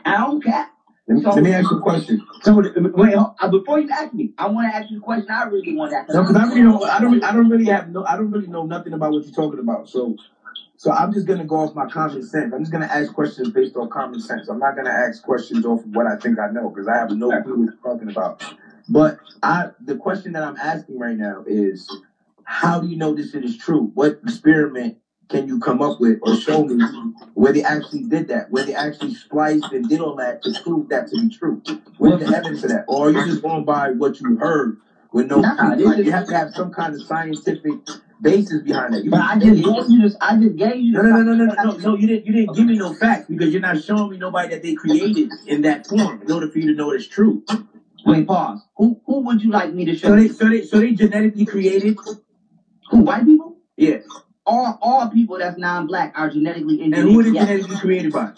I 0.05 0.17
don't 0.17 0.43
cap. 0.43 0.69
Let 1.07 1.17
me, 1.17 1.21
So, 1.23 1.29
let 1.31 1.43
me 1.43 1.53
ask 1.53 1.71
you 1.71 1.77
a 1.77 1.81
question. 1.81 2.19
so 2.41 2.55
wait, 2.95 3.15
uh, 3.15 3.47
before 3.49 3.79
you 3.79 3.89
ask 3.91 4.13
me, 4.13 4.31
I 4.39 4.47
want 4.47 4.71
to 4.71 4.75
ask 4.75 4.89
you 4.89 4.97
a 4.97 5.01
question. 5.01 5.31
I 5.31 5.43
really 5.43 5.75
want 5.75 5.91
to 5.91 5.97
ask. 5.97 6.09
No, 6.13 6.21
because 6.21 6.35
I 6.35 6.45
really 6.45 6.63
don't. 6.63 6.83
I 6.83 6.99
don't. 6.99 7.23
I 7.23 7.31
don't 7.33 7.49
really 7.49 7.65
have 7.67 7.89
no. 7.89 8.03
I 8.07 8.17
don't 8.17 8.31
really 8.31 8.47
know 8.47 8.63
nothing 8.63 8.93
about 8.93 9.11
what 9.13 9.23
you're 9.23 9.33
talking 9.33 9.59
about. 9.59 9.87
So, 9.87 10.15
so 10.77 10.91
I'm 10.91 11.11
just 11.13 11.27
gonna 11.27 11.45
go 11.45 11.57
off 11.57 11.75
my 11.75 11.85
common 11.85 12.23
sense. 12.23 12.53
I'm 12.53 12.61
just 12.61 12.71
gonna 12.71 12.87
ask 12.91 13.13
questions 13.13 13.49
based 13.49 13.77
on 13.77 13.89
common 13.89 14.19
sense. 14.19 14.49
I'm 14.49 14.59
not 14.59 14.75
gonna 14.75 14.91
ask 14.91 15.21
questions 15.23 15.65
off 15.65 15.83
of 15.83 15.95
what 15.95 16.07
I 16.07 16.15
think 16.15 16.39
I 16.39 16.47
know 16.47 16.69
because 16.69 16.87
I 16.87 16.97
have 16.97 17.11
no 17.11 17.31
clue 17.43 17.57
what 17.57 17.69
you're 17.83 17.93
talking 17.93 18.09
about. 18.09 18.43
But 18.89 19.17
I, 19.43 19.67
the 19.81 19.95
question 19.95 20.33
that 20.33 20.43
I'm 20.43 20.57
asking 20.57 20.99
right 20.99 21.17
now 21.17 21.43
is, 21.45 21.89
how 22.43 22.79
do 22.79 22.87
you 22.87 22.97
know 22.97 23.13
this 23.13 23.31
shit 23.31 23.43
is 23.45 23.57
true? 23.57 23.91
What 23.95 24.17
experiment 24.23 24.95
can 25.31 25.47
you 25.47 25.59
come 25.59 25.81
up 25.83 25.99
with 25.99 26.19
or 26.23 26.35
show 26.35 26.63
me 26.63 26.83
where 27.35 27.53
they 27.53 27.63
actually 27.63 28.03
did 28.03 28.29
that, 28.29 28.51
where 28.51 28.65
they 28.65 28.75
actually 28.75 29.11
spliced 29.11 29.73
and 29.73 29.89
did 29.89 30.01
all 30.01 30.17
that 30.17 30.43
to 30.43 30.51
prove 30.53 30.89
that 30.89 31.07
to 31.09 31.17
be 31.17 31.29
true? 31.29 31.61
Where's 31.97 32.19
the 32.19 32.27
evidence 32.35 32.63
of 32.65 32.71
that? 32.71 32.85
Or 32.87 33.07
are 33.07 33.11
you 33.11 33.23
just 33.23 33.41
going 33.43 33.65
by 33.65 33.91
what 33.91 34.21
you 34.21 34.37
heard 34.37 34.77
with 35.13 35.27
no 35.27 35.41
Nah, 35.41 35.55
Like, 35.59 35.99
is- 35.99 36.05
you 36.07 36.11
have 36.13 36.27
to 36.27 36.35
have 36.37 36.51
some 36.51 36.71
kind 36.71 36.95
of 36.95 37.01
scientific 37.01 37.79
basis 38.21 38.61
behind 38.61 38.93
that. 38.93 39.05
You 39.05 39.11
But 39.11 39.21
I 39.21 39.39
just 39.39 39.63
gave 39.63 39.89
you 39.89 40.01
this. 40.01 40.15
I 40.21 40.37
just 40.37 40.57
gave 40.57 40.77
you. 40.77 40.93
no, 40.93 41.01
no, 41.03 41.11
no, 41.11 41.23
no, 41.23 41.45
no, 41.45 41.45
no, 41.63 41.71
no. 41.77 41.95
You 41.95 42.07
didn't. 42.07 42.27
You 42.27 42.33
didn't 42.33 42.55
give 42.55 42.67
me 42.67 42.77
no 42.77 42.93
facts 42.93 43.27
because 43.27 43.53
you're 43.53 43.61
not 43.61 43.79
showing 43.79 44.11
me 44.11 44.17
nobody 44.19 44.49
that 44.49 44.63
they 44.63 44.75
created 44.75 45.31
in 45.47 45.63
that 45.63 45.87
form 45.87 46.21
in 46.23 46.31
order 46.31 46.47
for 46.49 46.59
you 46.59 46.67
to 46.67 46.75
know 46.75 46.91
it's 46.91 47.07
true. 47.07 47.43
Wait, 48.05 48.27
pause. 48.27 48.65
Who 48.77 48.99
who 49.07 49.21
would 49.21 49.43
you 49.43 49.51
like 49.51 49.73
me 49.73 49.85
to 49.85 49.95
show? 49.95 50.09
So 50.09 50.15
they, 50.15 50.27
so 50.29 50.49
they, 50.49 50.63
so 50.63 50.79
they 50.79 50.93
genetically 50.93 51.45
created. 51.45 51.97
Who 52.91 52.99
white 53.03 53.25
people? 53.25 53.57
Yeah. 53.77 53.97
All 54.51 54.79
all 54.83 55.09
people 55.09 55.39
that's 55.39 55.57
non-black 55.57 56.13
are 56.17 56.29
genetically 56.29 56.81
engineered. 56.83 57.05
And 57.05 57.11
who 57.13 57.21
are 57.21 57.23
they. 57.23 57.31
Yes. 57.31 57.47
genetically 57.47 57.77
created 57.77 58.13
by? 58.13 58.33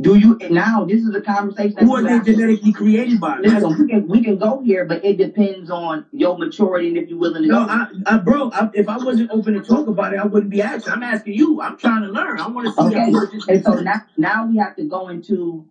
Do 0.00 0.16
you 0.16 0.38
now? 0.50 0.84
This 0.86 1.04
is 1.04 1.14
a 1.14 1.22
conversation. 1.22 1.76
that 1.76 1.84
Who 1.84 1.94
are 1.96 2.02
they 2.02 2.20
genetically 2.20 2.72
created 2.72 3.20
by? 3.20 3.38
Listen, 3.38 3.76
we 3.78 3.86
can 3.88 4.08
we 4.08 4.24
can 4.24 4.38
go 4.38 4.60
here, 4.60 4.84
but 4.86 5.04
it 5.04 5.18
depends 5.18 5.70
on 5.70 6.06
your 6.12 6.38
maturity 6.38 6.88
and 6.88 6.98
if 6.98 7.10
you're 7.10 7.18
willing 7.18 7.42
to 7.44 7.48
No, 7.48 7.66
go. 7.66 7.72
I, 7.72 7.88
I 8.06 8.18
bro. 8.18 8.50
I, 8.52 8.70
if 8.74 8.88
I 8.88 8.98
wasn't 8.98 9.30
open 9.32 9.54
to 9.54 9.62
talk 9.62 9.88
about 9.88 10.14
it, 10.14 10.18
I 10.20 10.24
wouldn't 10.26 10.50
be 10.50 10.62
asking. 10.62 10.94
I'm 10.94 11.04
asking 11.04 11.34
you. 11.34 11.60
I'm 11.62 11.76
trying 11.78 12.02
to 12.02 12.08
learn. 12.08 12.40
I 12.40 12.48
want 12.48 12.68
to 12.68 12.72
see 12.74 12.88
Okay, 12.88 13.12
and 13.48 13.64
so 13.64 13.74
now 13.80 14.02
now 14.18 14.46
we 14.46 14.58
have 14.58 14.76
to 14.76 14.84
go 14.84 15.08
into 15.08 15.66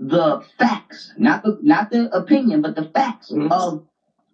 the 0.00 0.40
facts, 0.58 1.12
not 1.18 1.44
the 1.44 1.58
not 1.62 1.90
the 1.90 2.14
opinion, 2.16 2.62
but 2.62 2.76
the 2.76 2.84
facts 2.84 3.32
Mhm. 3.32 3.50
of 3.52 3.84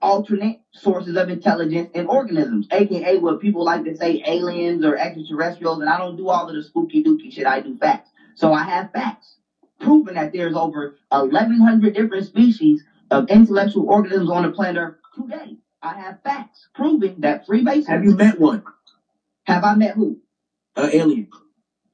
alternate 0.03 0.61
sources 0.72 1.16
of 1.16 1.28
intelligence 1.28 1.90
and 1.94 2.07
organisms, 2.09 2.66
aka 2.72 3.18
what 3.18 3.40
people 3.40 3.64
like 3.64 3.84
to 3.84 3.96
say 3.96 4.22
aliens 4.26 4.84
or 4.84 4.96
extraterrestrials. 4.96 5.80
And 5.80 5.88
I 5.88 5.99
don't 5.99 6.16
do 6.16 6.28
all 6.28 6.49
of 6.49 6.55
the 6.55 6.62
spooky 6.62 7.03
dooky 7.03 7.32
shit. 7.32 7.46
I 7.46 7.61
do 7.61 7.76
facts. 7.76 8.11
So 8.34 8.53
I 8.53 8.64
have 8.64 8.92
facts 8.92 9.36
proving 9.80 10.14
that 10.14 10.32
there's 10.32 10.57
over 10.57 10.96
1,100 11.11 11.94
different 11.94 12.26
species 12.26 12.82
of 13.11 13.28
intellectual 13.30 13.88
organisms 13.88 14.30
on 14.30 14.42
the 14.44 14.51
planet 14.51 14.76
Earth 14.80 14.96
today. 15.14 15.57
I 15.82 15.94
have 15.94 16.22
facts 16.22 16.68
proving 16.74 17.16
that 17.20 17.46
Freemasons. 17.46 17.88
Have 17.88 18.05
you 18.05 18.14
met 18.14 18.40
one? 18.40 18.62
Have 19.44 19.64
I 19.64 19.74
met 19.74 19.94
who? 19.94 20.18
An 20.76 20.90
alien. 20.92 21.28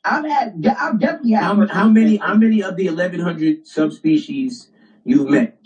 I've 0.04 0.24
had, 0.24 0.66
I've 0.78 1.00
definitely 1.00 1.32
had. 1.32 1.44
How, 1.44 1.66
how 1.66 1.88
many? 1.88 2.16
How 2.16 2.34
many 2.34 2.62
of 2.62 2.76
the 2.76 2.88
1,100 2.88 3.66
subspecies 3.66 4.68
you've 5.04 5.28
met? 5.28 5.58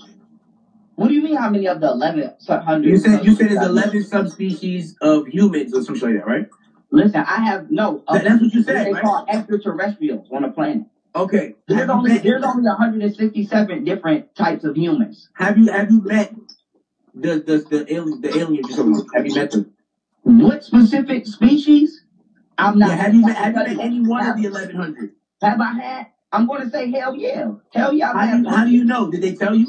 What 0.98 1.08
do 1.10 1.14
you 1.14 1.22
mean? 1.22 1.36
How 1.36 1.50
many 1.50 1.68
of 1.68 1.80
the 1.80 1.88
eleven 1.90 2.28
hundred? 2.50 2.90
You 2.90 2.98
said 2.98 3.24
you 3.24 3.32
said 3.32 3.50
there's 3.50 3.62
11 3.62 4.02
subspecies 4.02 4.96
of 5.02 5.26
humans 5.28 5.74
or 5.74 5.82
something 5.82 6.08
like 6.10 6.18
that, 6.18 6.26
right? 6.28 6.46
Listen, 6.92 7.22
I 7.26 7.42
have 7.42 7.70
no. 7.70 8.02
Uh, 8.08 8.14
that- 8.16 8.24
that's 8.24 8.42
what 8.42 8.54
you 8.54 8.62
said, 8.62 8.86
They 8.86 8.92
right? 8.92 9.04
call 9.04 9.24
extraterrestrials 9.28 10.28
on 10.32 10.42
the 10.42 10.48
planet. 10.50 10.86
Okay. 11.16 11.52
There's 11.68 11.80
Have 11.80 11.90
only 11.90 12.10
met, 12.10 12.24
there's 12.24 12.44
only 12.44 12.64
167 12.64 13.84
different 13.84 14.24
types 14.36 14.64
of 14.64 14.76
humans. 14.76 15.28
have 15.34 15.58
you 15.58 15.68
have 15.72 15.90
you 15.90 16.00
met 16.00 16.30
the 17.14 17.42
the 17.46 17.62
the 17.70 17.84
alien 17.94 18.20
the 18.22 18.36
aliens 18.38 18.68
you're 18.68 18.76
talking 18.76 18.92
about? 18.92 19.04
Have 19.14 19.26
you 19.26 19.34
met 19.34 19.50
them? 19.50 19.66
What 20.24 20.64
specific 20.64 21.26
species? 21.26 22.02
I'm 22.58 22.78
not. 22.78 22.90
Yeah, 22.90 22.96
have 22.96 23.14
you 23.14 23.22
met 23.22 23.36
have 23.36 23.54
you 23.54 23.62
met 23.64 23.78
any 23.80 24.00
one 24.00 24.26
of 24.26 24.36
the 24.36 24.48
1,100? 24.48 25.10
Have 25.42 25.60
I 25.60 25.72
had? 25.72 26.06
I'm 26.32 26.46
going 26.46 26.60
to 26.62 26.68
say 26.68 26.90
hell 26.90 27.14
yeah, 27.14 27.52
hell 27.74 27.92
yeah. 27.92 28.12
How 28.14 28.26
do 28.26 28.38
you 28.38 28.50
how 28.50 28.64
do 28.64 28.70
you 28.72 28.84
know? 28.84 29.08
Did 29.08 29.22
they 29.22 29.32
tell 29.32 29.54
you? 29.54 29.66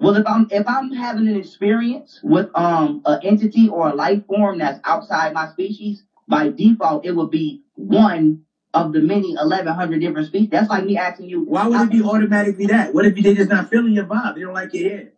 Well, 0.00 0.16
if 0.16 0.24
I'm 0.26 0.44
if 0.50 0.64
I'm 0.66 0.92
having 0.92 1.26
an 1.28 1.36
experience 1.36 2.20
with 2.22 2.46
um 2.54 3.00
an 3.06 3.16
entity 3.22 3.68
or 3.68 3.88
a 3.88 3.92
life 3.92 4.20
form 4.26 4.58
that's 4.58 4.78
outside 4.84 5.32
my 5.32 5.46
species, 5.46 6.02
by 6.28 6.48
default 6.48 7.04
it 7.04 7.14
would 7.14 7.30
be 7.30 7.56
one 7.76 8.36
of 8.74 8.92
the 8.92 9.00
many 9.00 9.34
1100 9.34 10.00
different 10.00 10.26
species. 10.26 10.48
That's 10.50 10.68
like 10.70 10.84
me 10.84 10.96
asking 10.98 11.30
you. 11.30 11.40
Why 11.46 11.64
would 11.64 11.80
it 11.80 11.90
be 11.90 12.02
automatically 12.02 12.66
that? 12.66 12.92
What 12.92 13.06
if 13.06 13.14
they 13.14 13.32
just 13.32 13.48
not 13.48 13.64
feeling 13.66 13.94
your 13.94 14.04
vibe? 14.04 14.34
They 14.34 14.42
don't 14.42 14.54
like 14.54 14.74
your 14.74 14.84
hair. 14.88 15.08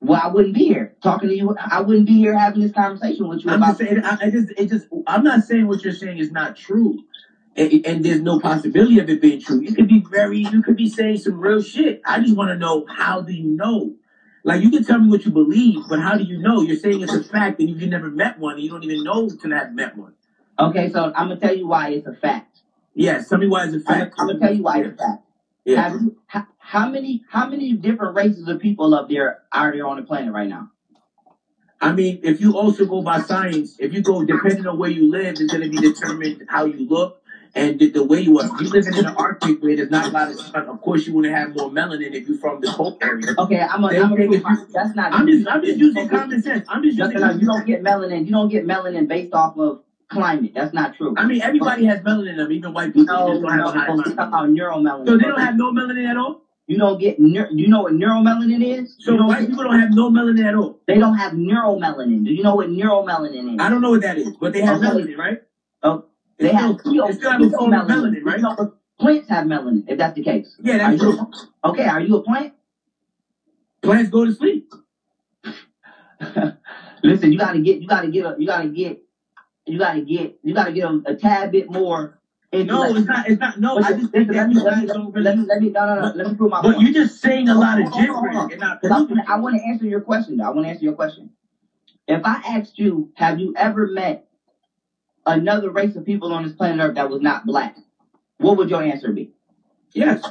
Well, 0.00 0.20
I 0.22 0.28
wouldn't 0.28 0.54
be 0.54 0.64
here 0.64 0.88
talking 1.02 1.28
to 1.28 1.34
you. 1.34 1.52
I 1.58 1.80
wouldn't 1.80 2.06
be 2.06 2.18
here 2.18 2.36
having 2.36 2.60
this 2.60 2.70
conversation 2.70 3.28
with 3.28 3.44
you 3.44 3.50
I'm 3.50 3.56
about. 3.58 3.68
just 3.68 3.78
saying. 3.78 3.98
I, 4.04 4.16
I 4.22 4.28
just, 4.28 4.52
it 4.56 4.68
just. 4.68 4.86
I'm 5.08 5.24
not 5.24 5.42
saying 5.42 5.66
what 5.66 5.84
you're 5.84 5.92
saying 5.92 6.18
is 6.18 6.30
not 6.30 6.54
true, 6.54 6.96
and, 7.56 7.86
and 7.86 8.04
there's 8.04 8.20
no 8.20 8.38
possibility 8.40 8.98
of 8.98 9.10
it 9.10 9.20
being 9.20 9.40
true. 9.40 9.60
You 9.60 9.74
could 9.74 9.88
be 9.88 10.04
very, 10.10 10.38
you 10.38 10.62
could 10.62 10.76
be 10.76 10.88
saying 10.88 11.18
some 11.18 11.40
real 11.40 11.62
shit. 11.62 12.00
I 12.06 12.20
just 12.20 12.36
want 12.36 12.50
to 12.50 12.56
know 12.56 12.86
how 12.88 13.22
do 13.22 13.32
you 13.32 13.50
know? 13.56 13.94
Like 14.44 14.62
you 14.62 14.70
can 14.70 14.84
tell 14.84 14.98
me 15.00 15.08
what 15.08 15.24
you 15.24 15.32
believe, 15.32 15.80
but 15.88 16.00
how 16.00 16.16
do 16.16 16.24
you 16.24 16.38
know? 16.38 16.62
You're 16.62 16.76
saying 16.76 17.02
it's 17.02 17.14
a 17.14 17.22
fact, 17.22 17.60
and 17.60 17.68
you've 17.70 17.88
never 17.88 18.10
met 18.10 18.38
one, 18.38 18.54
and 18.54 18.62
you 18.62 18.70
don't 18.70 18.84
even 18.84 19.04
know 19.04 19.28
to 19.28 19.50
have 19.50 19.72
met 19.74 19.96
one. 19.96 20.14
Okay, 20.58 20.90
so 20.90 21.12
I'm 21.16 21.28
gonna 21.28 21.40
tell 21.40 21.56
you 21.56 21.66
why 21.66 21.90
it's 21.90 22.06
a 22.06 22.14
fact. 22.14 22.62
Yes, 22.94 23.28
tell 23.28 23.38
me 23.38 23.48
why 23.48 23.64
it's 23.64 23.74
a 23.74 23.78
I'm 23.78 23.82
fact. 23.84 24.14
I'm 24.18 24.26
gonna 24.28 24.40
tell 24.40 24.54
you 24.54 24.62
why 24.62 24.78
it's 24.80 25.00
a 25.00 25.04
fact. 25.04 25.22
Yeah. 25.64 25.82
Have 25.82 26.02
you, 26.02 26.16
how, 26.26 26.46
how 26.58 26.88
many 26.90 27.22
how 27.30 27.48
many 27.48 27.72
different 27.74 28.16
races 28.16 28.48
of 28.48 28.60
people 28.60 28.94
up 28.94 29.08
there 29.08 29.40
are 29.52 29.72
there 29.72 29.86
on 29.86 29.96
the 29.96 30.02
planet 30.02 30.32
right 30.32 30.48
now? 30.48 30.70
I 31.80 31.92
mean, 31.92 32.20
if 32.24 32.40
you 32.40 32.56
also 32.58 32.86
go 32.86 33.02
by 33.02 33.20
science, 33.20 33.76
if 33.78 33.92
you 33.94 34.02
go 34.02 34.24
depending 34.24 34.66
on 34.66 34.78
where 34.78 34.90
you 34.90 35.10
live, 35.10 35.36
it's 35.40 35.52
going 35.52 35.62
to 35.62 35.70
be 35.70 35.78
determined 35.78 36.44
how 36.48 36.66
you 36.66 36.88
look 36.88 37.20
and 37.54 37.78
the, 37.78 37.88
the 37.90 38.04
way 38.04 38.20
you 38.20 38.38
are. 38.38 38.46
You 38.60 38.68
live 38.70 38.86
in 38.86 38.94
the 38.94 39.14
Arctic 39.16 39.62
where 39.62 39.76
there's 39.76 39.90
not 39.90 40.06
a 40.06 40.10
lot 40.10 40.30
of 40.30 40.36
sun, 40.36 40.66
of 40.68 40.80
course 40.82 41.06
you 41.06 41.14
want 41.14 41.26
to 41.26 41.32
have 41.32 41.54
more 41.56 41.70
melanin 41.70 42.14
if 42.14 42.28
you're 42.28 42.38
from 42.38 42.60
the 42.60 42.68
cold 42.68 42.98
area. 43.02 43.26
Okay, 43.38 43.62
I'm 43.62 43.82
gonna, 43.82 43.92
Same 43.94 44.02
I'm 44.04 44.10
gonna 44.10 44.22
thing 44.22 44.28
prove 44.28 44.38
if 44.38 44.44
my, 44.44 44.52
you- 44.52 44.66
that's 44.74 44.94
not. 44.94 45.14
I'm 45.14 45.26
just, 45.26 45.48
I'm 45.48 45.62
just 45.62 45.78
using 45.78 46.08
common 46.08 46.40
sense. 46.40 46.66
I'm 46.68 46.82
just 46.82 46.98
No, 46.98 47.06
using. 47.06 47.20
no, 47.20 47.28
no, 47.28 47.38
you 47.38 47.46
don't 47.46 47.66
get 47.66 47.82
melanin. 47.82 48.26
You 48.26 48.32
don't 48.32 48.48
get 48.48 48.64
melanin 48.64 49.08
based 49.08 49.34
off 49.34 49.56
of 49.58 49.78
climate. 50.10 50.52
That's 50.54 50.72
not 50.74 50.94
true. 50.94 51.14
I 51.16 51.24
mean, 51.26 51.40
everybody 51.42 51.84
has 51.86 52.00
melanin 52.00 52.30
in 52.30 52.36
them, 52.36 52.52
even 52.52 52.72
white 52.72 52.92
people. 52.94 53.14
no, 53.14 53.28
just 53.28 53.42
don't 53.42 53.50
have 53.52 53.60
no, 53.60 53.66
a 53.66 53.72
high 53.72 53.86
no, 53.88 53.92
amount. 53.94 54.06
talking 54.16 54.34
about 54.34 54.48
neuromelanin. 54.48 55.06
So 55.08 55.16
they 55.16 55.26
don't 55.26 55.40
have 55.40 55.56
no 55.56 55.72
melanin 55.72 56.06
at 56.08 56.16
all. 56.16 56.36
You 56.68 56.78
don't 56.78 56.98
get. 56.98 57.18
Neur- 57.18 57.48
you 57.50 57.68
know 57.68 57.82
what 57.82 57.92
neuromelanin 57.94 58.62
is? 58.62 58.96
So 58.98 59.12
you 59.12 59.24
white 59.26 59.40
get- 59.40 59.48
people 59.50 59.64
don't 59.64 59.78
have 59.78 59.90
no 59.92 60.10
melanin 60.10 60.44
at 60.44 60.54
all. 60.54 60.78
they 60.86 60.98
don't 60.98 61.14
have 61.16 61.32
neuromelanin. 61.32 62.24
Do 62.24 62.32
you 62.32 62.42
know 62.42 62.54
what 62.54 62.68
neuromelanin 62.68 63.54
is? 63.54 63.60
I 63.60 63.68
don't 63.68 63.82
know 63.82 63.90
what 63.90 64.02
that 64.02 64.16
is, 64.18 64.30
but 64.40 64.52
they 64.52 64.62
have 64.62 64.78
Okay. 64.78 64.86
melanin, 64.88 65.18
right? 65.18 65.38
Oh, 65.82 66.02
they 66.38 66.50
It's 66.50 66.58
have 66.58 66.78
still- 66.80 67.06
they 67.06 67.12
still 67.12 67.50
form 67.50 67.72
of 67.74 67.86
pheomelanin. 67.86 68.22
melanin, 68.22 68.24
right? 68.24 68.68
Plants 68.98 69.28
have 69.28 69.44
melanin. 69.46 69.84
If 69.88 69.98
that's 69.98 70.14
the 70.14 70.22
case. 70.22 70.56
Yeah, 70.62 70.78
that's 70.78 71.02
Are 71.02 71.06
you- 71.06 71.14
true. 71.16 71.26
Okay, 71.64 71.86
are 71.86 72.00
you 72.00 72.16
a 72.16 72.22
plant? 72.22 72.52
Plants 73.82 74.10
go 74.10 74.24
to 74.24 74.32
sleep. 74.32 74.66
Listen, 77.04 77.32
you 77.32 77.38
gotta 77.38 77.58
get. 77.60 77.80
You 77.80 77.88
gotta 77.88 78.08
get. 78.08 78.24
A, 78.26 78.34
you 78.38 78.46
gotta 78.46 78.68
get. 78.68 79.02
You 79.66 79.78
gotta 79.78 80.00
get. 80.02 80.38
You 80.42 80.54
gotta 80.54 80.72
get 80.72 80.84
a, 80.90 81.02
a 81.06 81.14
tad 81.14 81.50
bit 81.52 81.70
more. 81.70 82.18
No, 82.52 82.84
it's 82.94 83.06
not. 83.06 83.28
It's 83.28 83.40
not. 83.40 83.58
No, 83.58 83.76
But 83.76 83.84
I 83.84 83.92
just 83.94 84.10
think 84.12 84.28
that 84.28 84.36
let 84.36 84.50
you 84.52 84.62
let 84.62 84.74
guys 84.74 84.88
don't 84.88 85.14
let 85.16 85.24
really. 85.34 85.36
me, 85.42 85.46
let 85.48 85.60
me, 85.60 85.70
no, 85.70 85.86
no, 85.86 85.94
no, 86.02 86.12
let 86.14 86.26
me 86.26 86.34
prove 86.34 86.50
my 86.50 86.60
But 86.62 86.74
point. 86.74 86.82
you're 86.82 86.92
just 86.92 87.20
saying 87.20 87.48
a 87.48 87.54
lot 87.54 87.80
of 87.80 87.88
Hold 87.88 88.08
on, 88.10 88.14
hold 88.14 88.26
on, 88.26 88.30
gibberish 88.30 88.36
hold 88.36 88.44
on. 88.46 88.52
and 88.52 88.60
not 88.60 88.80
'Cause 88.80 88.90
I, 89.28 89.34
I 89.34 89.38
want 89.40 89.56
to 89.56 89.62
answer 89.66 89.86
your 89.86 90.00
question. 90.00 90.36
Though. 90.36 90.44
I 90.44 90.50
want 90.50 90.64
to 90.66 90.70
answer 90.70 90.84
your 90.84 90.94
question. 90.94 91.30
If 92.08 92.22
I 92.24 92.40
asked 92.46 92.78
you, 92.78 93.10
have 93.16 93.40
you 93.40 93.52
ever 93.56 93.86
met 93.86 94.26
another 95.26 95.70
race 95.70 95.96
of 95.96 96.04
people 96.04 96.32
on 96.32 96.42
this 96.42 96.52
planet 96.52 96.80
Earth 96.84 96.94
that 96.94 97.08
was 97.10 97.20
not 97.20 97.46
black? 97.46 97.76
What 98.38 98.56
would 98.56 98.70
your 98.70 98.82
answer 98.82 99.12
be? 99.12 99.32
Yes. 99.92 100.22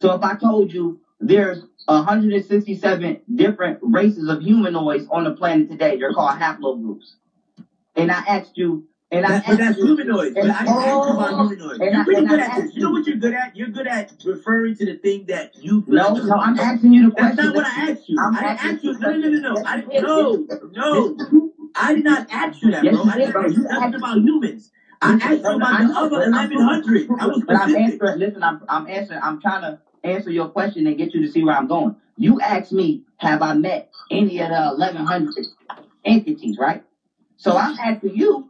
So 0.00 0.12
if 0.14 0.22
I 0.22 0.34
told 0.36 0.72
you 0.72 1.00
there's 1.20 1.64
167 1.86 3.20
different 3.34 3.78
races 3.82 4.28
of 4.28 4.40
humanoids 4.40 5.06
on 5.10 5.24
the 5.24 5.32
planet 5.32 5.68
today, 5.68 5.96
they're 5.98 6.12
called 6.12 6.38
haplogroups. 6.38 7.14
And 7.96 8.10
I 8.10 8.20
asked 8.26 8.56
you, 8.56 8.86
and 9.10 9.26
I 9.26 9.28
That, 9.40 9.48
asked 9.48 9.58
that's 9.58 9.78
you, 9.78 9.86
humanoids. 9.96 10.34
But 10.34 10.44
and- 10.44 10.52
I 10.52 10.58
didn't 10.64 10.76
ask 10.76 10.86
you 10.86 10.92
oh, 10.94 11.16
about 11.18 11.30
humanoids. 11.48 11.80
and 11.80 11.92
You're 11.92 12.00
I- 12.00 12.04
pretty 12.04 12.26
good 12.26 12.40
I 12.40 12.44
at 12.44 12.54
this. 12.56 12.64
asked 12.66 12.74
You 12.74 12.82
know 12.82 12.88
you- 12.88 12.94
what 12.94 13.06
you're 13.06 13.16
good 13.16 13.34
at? 13.34 13.56
You're 13.56 13.68
good 13.68 13.86
at 13.86 14.12
referring 14.24 14.74
to 14.76 14.84
the 14.86 14.94
thing 14.94 15.26
that 15.28 15.62
you 15.62 15.84
no, 15.86 16.14
no, 16.14 16.34
I'm 16.36 16.58
asking 16.58 16.92
you 16.94 17.10
the 17.10 17.10
question. 17.16 17.36
That's 17.36 17.46
not 17.48 17.54
what 17.56 17.66
I 17.66 17.90
asked 17.90 18.08
you. 18.08 18.16
I'm 18.20 18.34
I 18.34 18.38
didn't 18.40 18.50
asking 18.52 18.70
ask 18.70 18.84
you. 18.84 18.92
you 18.92 18.98
No, 18.98 19.10
no, 19.10 19.16
no, 19.18 19.28
no, 19.28 19.54
no. 19.54 19.62
I 19.66 19.80
didn't. 19.80 20.02
No, 20.02 20.46
no. 20.72 21.50
I 21.76 21.94
did 21.94 22.04
not 22.04 22.26
ask 22.30 22.62
you 22.62 22.70
that, 22.72 22.84
Yes, 22.84 22.94
bro. 22.94 23.04
you 23.04 23.10
I 23.10 23.16
did, 23.16 23.20
didn't 23.26 23.32
bro. 23.34 23.42
ask 23.44 23.54
you 23.54 23.66
asked- 23.70 23.94
about 23.96 24.18
humans. 24.18 24.72
I 25.02 25.12
asked 25.20 25.44
you 25.44 25.54
about 25.56 25.70
the 25.70 25.76
I 25.76 25.82
know, 25.82 25.92
other 25.96 26.10
but 26.10 26.22
I'm- 26.22 26.32
1100. 26.50 27.06
I 27.20 27.26
was 27.26 27.42
But 27.46 27.56
I'm 27.56 27.68
specific. 27.68 27.92
answering. 27.92 28.18
Listen, 28.18 28.42
I'm 28.44 28.58
I'm 28.68 28.86
answering. 28.88 29.20
I'm 29.22 29.38
trying 29.38 29.62
to 29.62 29.74
answer 30.04 30.30
your 30.30 30.46
question 30.46 30.86
and 30.86 30.96
get 30.96 31.14
you 31.14 31.20
to 31.20 31.28
see 31.28 31.42
where 31.44 31.56
I'm 31.56 31.66
going. 31.66 31.92
You 32.18 32.38
asked 32.40 32.72
me, 32.72 33.00
have 33.18 33.42
I 33.42 33.52
met 33.54 33.84
any 34.10 34.40
of 34.40 34.50
the 34.50 34.72
1100 34.74 35.46
entities, 36.04 36.58
right? 36.58 36.80
So 37.36 37.56
I'm 37.56 37.74
asking 37.80 38.16
you, 38.16 38.44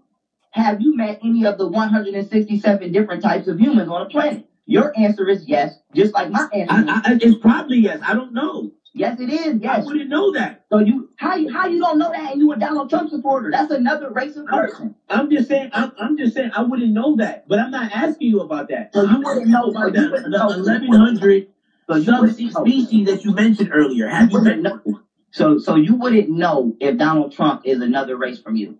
have 0.52 0.80
you 0.80 0.94
met 0.96 1.16
any 1.22 1.44
of 1.44 1.58
the 1.58 1.66
167 1.66 2.90
different 2.92 3.22
types 3.22 3.48
of 3.48 3.58
humans 3.58 3.88
on 3.88 4.00
the 4.00 4.06
planet? 4.06 4.42
Your 4.66 4.90
answer 4.96 5.28
is 5.28 5.46
yes, 5.46 5.78
just 5.94 6.14
like 6.14 6.30
my 6.30 6.44
answer. 6.52 6.74
is 6.80 6.84
I, 6.88 7.00
I, 7.04 7.16
it's 7.20 7.36
probably 7.36 7.78
yes. 7.78 8.00
I 8.06 8.14
don't 8.14 8.32
know. 8.32 8.70
Yes, 8.94 9.20
it 9.20 9.30
is. 9.30 9.58
Yes. 9.60 9.82
I 9.82 9.86
wouldn't 9.86 10.08
know 10.08 10.32
that. 10.32 10.64
So 10.70 10.78
you 10.78 11.08
how 11.16 11.34
you 11.36 11.52
how 11.52 11.66
you 11.66 11.78
don't 11.78 11.98
know 11.98 12.10
that 12.10 12.32
and 12.32 12.40
you 12.40 12.52
a 12.52 12.56
Donald 12.56 12.88
Trump 12.90 13.10
supporter? 13.10 13.50
That's 13.50 13.70
another 13.72 14.10
racist 14.10 14.46
person. 14.46 14.94
I'm 15.08 15.30
just 15.30 15.48
saying. 15.48 15.70
I'm, 15.72 15.92
I'm 15.98 16.16
just 16.16 16.34
saying. 16.34 16.50
I 16.56 16.62
wouldn't 16.62 16.92
know 16.92 17.16
that. 17.16 17.48
But 17.48 17.58
I'm 17.58 17.70
not 17.70 17.92
asking 17.92 18.28
you 18.28 18.40
about 18.40 18.68
that. 18.68 18.94
So 18.94 19.02
you 19.04 19.20
wouldn't 19.22 19.48
know 19.48 19.70
about 19.70 19.94
you 19.94 20.10
the, 20.10 20.28
the 20.28 20.38
1100 20.38 21.46
So 21.88 21.96
you 21.96 22.20
wouldn't 22.20 22.40
know. 22.40 22.50
subspecies 22.50 23.06
that 23.06 23.24
you 23.24 23.34
mentioned 23.34 23.70
earlier. 23.72 24.08
Have 24.08 24.30
you 24.30 24.42
met 24.42 24.56
wouldn't 24.58 24.84
know. 24.86 25.00
So 25.30 25.58
so 25.58 25.76
you 25.76 25.96
wouldn't 25.96 26.30
know 26.30 26.76
if 26.80 26.98
Donald 26.98 27.32
Trump 27.32 27.62
is 27.64 27.80
another 27.80 28.16
race 28.16 28.38
from 28.40 28.56
you. 28.56 28.78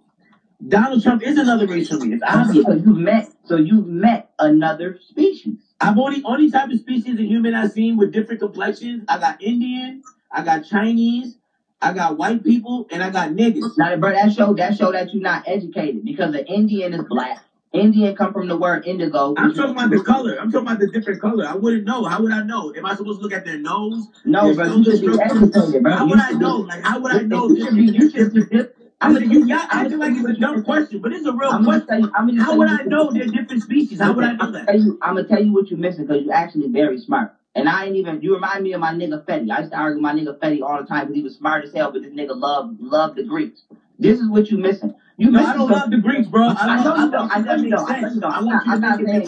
Donald 0.68 1.02
Trump 1.02 1.22
is 1.22 1.38
another 1.38 1.66
race 1.66 1.88
for 1.88 1.96
me. 1.96 2.12
It's 2.14 2.22
obvious. 2.22 2.64
So 2.64 2.74
you 2.74 2.94
met 2.94 3.28
so 3.44 3.56
you 3.56 3.82
met 3.82 4.30
another 4.38 4.98
species. 5.00 5.71
I've 5.82 5.98
only 5.98 6.22
only 6.24 6.50
type 6.50 6.70
of 6.70 6.78
species 6.78 7.14
of 7.14 7.18
human 7.20 7.54
I've 7.54 7.72
seen 7.72 7.96
with 7.96 8.12
different 8.12 8.40
complexions. 8.40 9.04
I 9.08 9.18
got 9.18 9.42
Indian, 9.42 10.02
I 10.30 10.44
got 10.44 10.64
Chinese, 10.64 11.36
I 11.80 11.92
got 11.92 12.16
white 12.16 12.44
people, 12.44 12.86
and 12.92 13.02
I 13.02 13.10
got 13.10 13.30
niggas. 13.30 13.76
Now, 13.76 13.96
bro, 13.96 14.12
that 14.12 14.32
show 14.32 14.54
that 14.54 14.76
show 14.76 14.92
that 14.92 15.12
you're 15.12 15.22
not 15.22 15.44
educated 15.46 16.04
because 16.04 16.32
the 16.32 16.46
Indian 16.46 16.94
is 16.94 17.02
black. 17.08 17.44
Indian 17.72 18.14
come 18.14 18.34
from 18.34 18.48
the 18.48 18.56
word 18.56 18.86
indigo. 18.86 19.34
I'm 19.38 19.54
talking 19.54 19.70
about 19.72 19.88
the 19.90 20.02
color. 20.02 20.36
I'm 20.38 20.52
talking 20.52 20.66
about 20.68 20.78
the 20.78 20.88
different 20.88 21.22
color. 21.22 21.46
I 21.46 21.54
wouldn't 21.54 21.84
know. 21.86 22.04
How 22.04 22.20
would 22.20 22.30
I 22.30 22.42
know? 22.42 22.70
Am 22.76 22.84
I 22.84 22.94
supposed 22.94 23.20
to 23.20 23.22
look 23.22 23.32
at 23.32 23.46
their 23.46 23.58
nose? 23.58 24.08
No, 24.26 24.52
Their 24.52 24.66
bro, 24.66 24.76
you 24.76 24.84
should 24.84 25.00
be 25.00 25.18
educated, 25.18 25.82
bro. 25.82 25.92
How 25.96 26.04
You 26.04 26.10
would 26.10 26.20
I 26.20 26.28
should 26.28 26.38
be- 26.38 26.44
know? 26.44 26.56
Like, 26.58 26.82
how 26.84 27.00
would 27.00 27.12
I 27.12 27.22
know? 27.22 27.48
You 27.48 28.10
should 28.10 28.34
be. 28.34 28.48
You 29.04 29.14
should 29.14 29.30
be. 29.30 29.36
dip- 29.36 29.42
I'm 29.42 29.48
gonna 29.48 29.48
you 29.48 29.54
y'all 29.54 29.66
acting 29.70 29.98
like 30.00 30.16
it's 30.16 30.28
a 30.28 30.32
dumb 30.34 30.62
question, 30.62 31.00
but 31.00 31.12
it's 31.12 31.26
a 31.26 31.32
real 31.32 31.50
I'm 31.52 31.64
question. 31.64 31.86
tell 31.88 32.00
you. 32.00 32.10
I'm 32.14 32.28
How 32.36 32.56
would 32.56 32.68
I 32.68 32.82
know 32.82 33.10
they're 33.12 33.26
different 33.26 33.62
species? 33.62 34.00
How 34.00 34.12
would 34.14 34.24
I 34.24 34.32
know 34.32 34.50
that? 34.52 34.68
I'm 35.02 35.14
gonna 35.14 35.24
tell 35.24 35.42
you 35.42 35.52
what 35.52 35.70
you're 35.70 35.78
missing 35.78 36.04
because 36.04 36.22
you're 36.22 36.34
actually 36.34 36.68
very 36.68 36.98
smart. 36.98 37.30
And 37.56 37.68
I 37.68 37.84
ain't 37.84 37.96
even. 37.96 38.20
You 38.22 38.32
remind 38.34 38.62
me 38.62 38.72
of 38.72 38.80
my 38.80 38.92
nigga 38.92 39.18
Fetty. 39.28 39.50
I 39.50 39.60
used 39.60 39.72
to 39.72 39.78
argue 39.78 39.98
with 39.98 40.02
my 40.02 40.12
nigga 40.14 40.34
Fetty 40.42 40.60
all 40.62 40.78
the 40.78 40.84
time 40.84 41.02
because 41.04 41.16
he 41.16 41.22
was 41.22 41.34
smart 41.34 41.62
as 41.62 41.72
hell, 41.72 41.90
but 41.90 42.02
this 42.02 42.12
nigga 42.12 42.36
loved 42.36 42.80
loved 42.80 43.16
the 43.16 43.22
Greeks. 43.22 43.64
This 43.98 44.20
is 44.20 44.28
what 44.28 44.50
you 44.50 44.58
missing. 44.58 44.90
You 45.18 45.30
No, 45.30 45.40
I 45.44 45.54
don't 45.54 45.68
love 45.70 45.90
the 45.90 45.98
Greeks, 45.98 46.28
bro. 46.28 46.42
I, 46.46 46.54
I 46.70 46.76
know 46.84 46.94
I 46.94 47.04
you 47.04 47.10
don't. 47.10 47.32
I 47.32 47.38
know 47.40 47.54
you 47.54 47.68
don't. 47.68 47.90
I 47.90 48.00
know 48.00 48.08
you 48.08 48.20
don't. 48.20 48.34
I'm 48.34 48.46
not, 48.46 48.62
I'm 48.68 48.80
not 48.80 49.00
saying. 49.00 49.26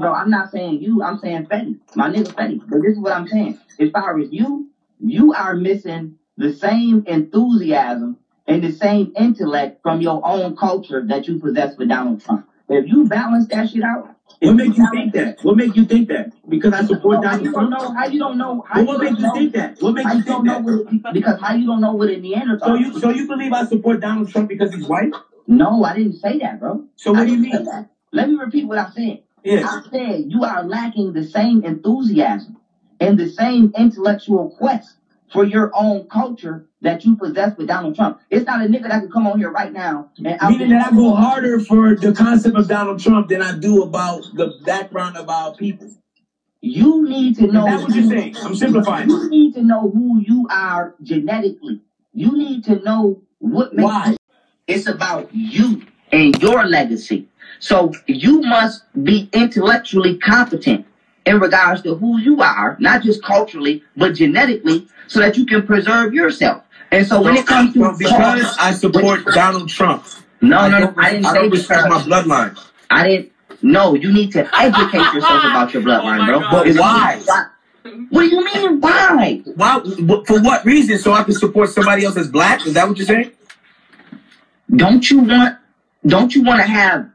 bro. 0.00 0.12
I'm 0.12 0.30
not 0.30 0.48
saying 0.48 0.80
you. 0.82 1.02
I'm 1.02 1.16
saying 1.16 1.44
Fetty. 1.44 1.76
My 1.96 2.08
nigga 2.08 2.32
Fetty. 2.34 2.60
But 2.68 2.82
this 2.82 2.94
is 2.94 3.00
what 3.00 3.14
I'm 3.14 3.26
saying. 3.26 3.54
As 3.80 3.90
far 3.90 4.18
as 4.18 4.32
you, 4.32 4.64
you 5.00 5.32
are 5.32 5.54
missing 5.54 6.12
the 6.38 6.50
same 6.50 7.02
enthusiasm 7.06 8.16
and 8.46 8.62
the 8.62 8.72
same 8.72 9.12
intellect 9.16 9.82
from 9.82 10.00
your 10.00 10.20
own 10.24 10.56
culture 10.56 11.04
that 11.06 11.26
you 11.26 11.38
possess 11.40 11.76
with 11.76 11.88
Donald 11.88 12.20
Trump. 12.20 12.48
If 12.68 12.86
you 12.88 13.06
balance 13.08 13.48
that 13.48 13.70
shit 13.70 13.82
out, 13.82 14.16
What 14.40 14.54
makes 14.56 14.76
you 14.76 14.88
think 14.90 15.12
that? 15.14 15.38
What 15.42 15.56
makes 15.56 15.76
you 15.76 15.84
think 15.84 16.08
that? 16.08 16.32
Because 16.48 16.72
I 16.72 16.84
support 16.84 17.22
Donald 17.22 17.52
Trump. 17.52 17.70
know? 17.70 17.94
How 17.94 18.06
you 18.06 18.18
don't 18.18 18.38
know? 18.38 18.64
How 18.68 18.84
what 18.84 19.00
makes 19.00 19.20
you 19.20 19.32
think 19.32 19.52
that? 19.54 19.80
What 19.80 19.94
makes 19.94 20.12
you 20.12 20.18
you 20.18 20.22
think 20.24 20.46
that? 20.46 20.62
what? 20.62 21.14
Because 21.14 21.40
how 21.40 21.54
you 21.54 21.66
don't 21.66 21.80
know 21.80 21.92
what 21.94 22.10
a 22.10 22.18
Neanderthal? 22.18 22.68
So 22.68 22.74
you 22.74 22.98
so 22.98 23.10
you 23.10 23.26
believe 23.26 23.52
I 23.52 23.64
support 23.64 24.00
Donald 24.00 24.28
Trump 24.30 24.48
because 24.48 24.74
he's 24.74 24.86
white? 24.86 25.14
No, 25.46 25.84
I 25.84 25.96
didn't 25.96 26.14
say 26.14 26.38
that, 26.38 26.58
bro. 26.60 26.84
So 26.96 27.12
what 27.12 27.22
I 27.22 27.26
do 27.26 27.32
you 27.32 27.38
mean? 27.38 27.66
let 28.12 28.28
me 28.28 28.36
repeat 28.36 28.66
what 28.66 28.78
I 28.78 28.90
said. 28.90 29.22
Yeah. 29.44 29.64
I 29.64 29.82
said 29.90 30.24
you 30.26 30.42
are 30.44 30.64
lacking 30.64 31.12
the 31.12 31.22
same 31.22 31.64
enthusiasm 31.64 32.56
and 33.00 33.16
the 33.16 33.28
same 33.28 33.72
intellectual 33.76 34.50
quest 34.50 34.96
for 35.36 35.44
your 35.44 35.70
own 35.74 36.08
culture 36.08 36.66
that 36.80 37.04
you 37.04 37.14
possess 37.14 37.54
with 37.58 37.66
Donald 37.66 37.94
Trump. 37.94 38.20
It's 38.30 38.46
not 38.46 38.64
a 38.64 38.68
nigga 38.68 38.88
that 38.88 39.00
can 39.00 39.10
come 39.10 39.26
on 39.26 39.38
here 39.38 39.50
right 39.50 39.70
now 39.70 40.10
and 40.16 40.38
Meaning 40.48 40.70
that 40.70 40.86
I 40.86 40.96
go 40.96 41.14
harder 41.14 41.60
for 41.60 41.94
the 41.94 42.14
concept 42.14 42.56
of 42.56 42.66
Donald 42.68 43.00
Trump 43.00 43.28
than 43.28 43.42
I 43.42 43.58
do 43.58 43.82
about 43.82 44.22
the 44.32 44.54
background 44.64 45.18
of 45.18 45.28
our 45.28 45.54
people. 45.54 45.90
You 46.62 47.06
need 47.06 47.36
to 47.36 47.48
know. 47.48 47.66
that 47.66 47.82
what 47.82 47.94
you're 47.94 48.08
saying? 48.08 48.36
I'm 48.38 48.54
simplifying. 48.54 49.10
You 49.10 49.28
need 49.28 49.54
to 49.56 49.62
know 49.62 49.90
who 49.90 50.20
you 50.20 50.48
are 50.50 50.94
genetically. 51.02 51.82
You 52.14 52.32
need 52.32 52.64
to 52.64 52.76
know 52.76 53.20
what 53.38 53.74
makes 53.74 53.84
Why? 53.84 54.06
you. 54.12 54.16
It's 54.66 54.86
about 54.86 55.28
you 55.34 55.82
and 56.12 56.40
your 56.42 56.64
legacy. 56.64 57.28
So 57.58 57.92
you 58.06 58.40
must 58.40 58.84
be 59.04 59.28
intellectually 59.34 60.16
competent 60.16 60.86
in 61.26 61.40
regards 61.40 61.82
to 61.82 61.96
who 61.96 62.18
you 62.18 62.40
are, 62.40 62.76
not 62.80 63.02
just 63.02 63.22
culturally, 63.22 63.82
but 63.96 64.14
genetically, 64.14 64.86
so 65.06 65.20
that 65.20 65.36
you 65.36 65.46
can 65.46 65.66
preserve 65.66 66.14
yourself. 66.14 66.62
And 66.90 67.06
so 67.06 67.20
when 67.22 67.36
it 67.36 67.46
comes 67.46 67.74
to 67.74 67.94
because 67.98 68.56
I 68.58 68.72
support 68.72 69.24
Donald 69.26 69.68
Trump. 69.68 70.04
no, 70.40 70.68
no, 70.68 70.78
no, 70.78 70.94
I 70.96 71.12
didn't 71.12 71.26
say 71.26 71.34
don't 71.34 71.50
respect 71.50 71.88
my 71.88 72.00
bloodline. 72.02 72.58
I 72.90 73.08
didn't. 73.08 73.32
No, 73.62 73.94
you 73.94 74.12
need 74.12 74.32
to 74.32 74.48
educate 74.56 75.12
yourself 75.14 75.44
about 75.44 75.72
your 75.74 75.82
oh 75.86 75.86
bloodline, 75.86 76.22
Oh 76.22 76.26
bro. 76.26 76.40
God. 76.40 76.64
But 76.64 76.76
why? 76.76 77.22
What 78.10 78.22
do 78.22 78.26
you 78.28 78.44
mean? 78.44 78.80
Why? 78.80 79.42
Why? 79.54 79.80
For 80.26 80.40
what 80.42 80.64
reason? 80.64 80.98
So 80.98 81.12
I 81.12 81.22
can 81.24 81.34
support 81.34 81.70
somebody 81.70 82.04
else 82.04 82.14
that's 82.16 82.28
black? 82.28 82.66
Is 82.66 82.74
that 82.74 82.88
what 82.88 82.98
you're 82.98 83.06
saying? 83.06 83.32
don't 84.74 85.08
you 85.10 85.20
want 85.20 85.56
don't 86.06 86.34
you 86.34 86.42
want 86.42 86.60
to 86.60 86.66
have 86.66 87.08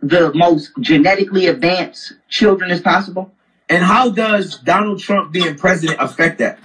the 0.00 0.32
most 0.34 0.70
genetically 0.80 1.46
advanced 1.46 2.14
children 2.28 2.70
as 2.70 2.80
possible? 2.80 3.32
And 3.68 3.82
how 3.82 4.10
does 4.10 4.58
Donald 4.58 5.00
Trump 5.00 5.32
being 5.32 5.56
president 5.56 6.00
affect 6.00 6.38
that? 6.38 6.58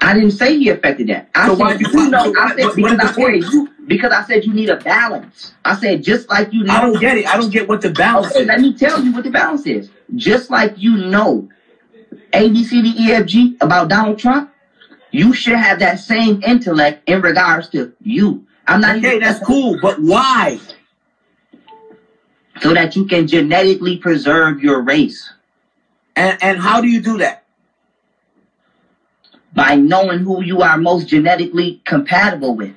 I 0.00 0.14
didn't 0.14 0.30
say 0.32 0.56
he 0.58 0.68
affected 0.68 1.08
that. 1.08 1.28
I 1.34 1.48
So 1.48 1.56
said 1.56 1.62
why- 1.62 1.74
you 1.74 1.88
why- 1.92 2.08
know 2.08 2.32
so 2.32 2.40
I 2.40 2.48
said 2.56 2.76
because 2.76 2.98
I 2.98 3.04
is 3.04 3.10
the 3.10 3.20
point? 3.20 3.44
said 3.44 3.52
you 3.52 3.68
because 3.86 4.12
I 4.12 4.22
said 4.24 4.44
you 4.44 4.52
need 4.52 4.68
a 4.70 4.76
balance. 4.76 5.52
I 5.64 5.74
said 5.76 6.02
just 6.02 6.28
like 6.28 6.52
you 6.52 6.64
know 6.64 6.72
I 6.74 6.80
don't 6.82 7.00
get 7.00 7.18
it. 7.18 7.26
I 7.26 7.36
don't 7.36 7.50
get 7.50 7.68
what 7.68 7.80
the 7.80 7.90
balance 7.90 8.30
Okay, 8.32 8.42
is. 8.42 8.46
let 8.46 8.60
me 8.60 8.74
tell 8.74 9.02
you 9.02 9.12
what 9.12 9.24
the 9.24 9.30
balance 9.30 9.66
is. 9.66 9.90
Just 10.14 10.50
like 10.50 10.74
you 10.76 10.96
know 10.96 11.48
A 12.32 12.48
B 12.48 12.64
C 12.64 12.82
D 12.82 12.94
E 12.98 13.12
F 13.12 13.26
G 13.26 13.56
about 13.60 13.88
Donald 13.88 14.18
Trump, 14.18 14.50
you 15.10 15.32
should 15.32 15.56
have 15.56 15.78
that 15.80 15.98
same 16.00 16.42
intellect 16.44 17.08
in 17.08 17.20
regards 17.20 17.68
to 17.70 17.92
you. 18.02 18.46
I'm 18.66 18.80
not 18.80 18.96
Okay, 18.98 19.18
that's 19.18 19.44
cool, 19.44 19.78
but 19.80 20.00
why? 20.00 20.58
so 22.60 22.74
that 22.74 22.96
you 22.96 23.04
can 23.06 23.26
genetically 23.28 23.96
preserve 23.98 24.60
your 24.62 24.80
race. 24.82 25.32
And 26.16 26.36
and 26.42 26.58
how 26.58 26.80
do 26.80 26.88
you 26.88 27.00
do 27.00 27.18
that? 27.18 27.44
By 29.58 29.74
knowing 29.74 30.20
who 30.20 30.40
you 30.40 30.62
are 30.62 30.78
most 30.78 31.08
genetically 31.08 31.82
compatible 31.84 32.54
with, 32.54 32.74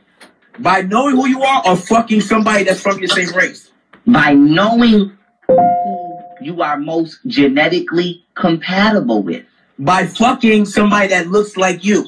By 0.57 0.81
knowing 0.81 1.15
who 1.15 1.27
you 1.27 1.43
are 1.43 1.61
or 1.65 1.75
fucking 1.77 2.21
somebody 2.21 2.63
that's 2.63 2.81
from 2.81 2.97
your 2.97 3.07
same 3.07 3.31
race? 3.35 3.69
by 4.07 4.33
knowing 4.33 5.15
who 5.47 6.19
you 6.41 6.63
are 6.63 6.77
most 6.77 7.19
genetically 7.27 8.25
compatible 8.33 9.21
with. 9.21 9.45
By 9.77 10.07
fucking 10.07 10.65
somebody 10.65 11.09
that 11.09 11.27
looks 11.27 11.55
like 11.55 11.85
you. 11.85 12.07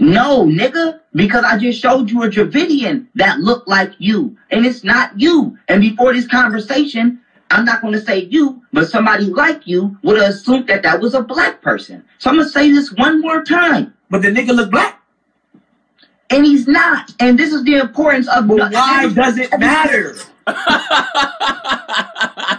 No, 0.00 0.44
nigga, 0.44 1.00
because 1.14 1.44
I 1.44 1.56
just 1.56 1.80
showed 1.80 2.10
you 2.10 2.24
a 2.24 2.28
Dravidian 2.28 3.06
that 3.14 3.38
looked 3.38 3.68
like 3.68 3.92
you, 3.98 4.36
and 4.50 4.66
it's 4.66 4.82
not 4.82 5.18
you. 5.18 5.56
And 5.68 5.80
before 5.80 6.12
this 6.12 6.26
conversation, 6.26 7.20
I'm 7.50 7.64
not 7.64 7.80
going 7.80 7.92
to 7.94 8.00
say 8.00 8.24
you, 8.24 8.62
but 8.72 8.88
somebody 8.88 9.26
like 9.26 9.66
you 9.66 9.96
would 10.02 10.20
have 10.20 10.30
assumed 10.30 10.66
that 10.68 10.82
that 10.82 11.00
was 11.00 11.14
a 11.14 11.22
black 11.22 11.62
person. 11.62 12.04
So 12.18 12.30
I'm 12.30 12.36
going 12.36 12.46
to 12.46 12.52
say 12.52 12.70
this 12.72 12.92
one 12.92 13.20
more 13.20 13.42
time. 13.44 13.94
But 14.10 14.22
the 14.22 14.28
nigga 14.28 14.54
look 14.54 14.70
black. 14.70 15.00
And 16.30 16.44
he's 16.44 16.66
not. 16.66 17.12
And 17.20 17.38
this 17.38 17.52
is 17.52 17.62
the 17.64 17.76
importance 17.76 18.28
of 18.28 18.48
But 18.48 18.72
why 18.72 19.08
does 19.12 19.38
it 19.38 19.50
matter? 19.58 20.16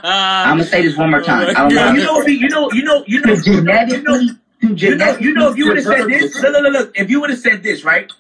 I'm 0.04 0.58
gonna 0.58 0.64
say 0.66 0.82
this 0.82 0.98
one 0.98 1.12
more 1.12 1.22
time. 1.22 1.50
I 1.50 1.54
don't 1.54 1.70
You 1.72 2.04
know, 2.04 2.20
know. 2.20 2.26
you 2.28 2.50
know, 2.50 2.70
you 2.72 2.84
know, 2.84 3.04
you 3.08 3.22
know, 3.22 3.34
you 3.46 4.02
know, 4.02 4.20
You 4.60 4.96
know, 4.96 5.18
you 5.20 5.34
know, 5.34 5.52
if 5.52 5.58
you 5.58 5.68
would 5.68 5.78
have 5.78 5.86
said 5.86 6.08
this, 6.08 6.36
look, 6.36 6.54
look, 6.54 6.74
look, 6.74 6.92
if 6.98 7.10
you 7.10 7.22
would 7.22 7.30
have 7.30 7.40
said 7.40 7.64
this, 7.64 7.84
right? 7.84 8.12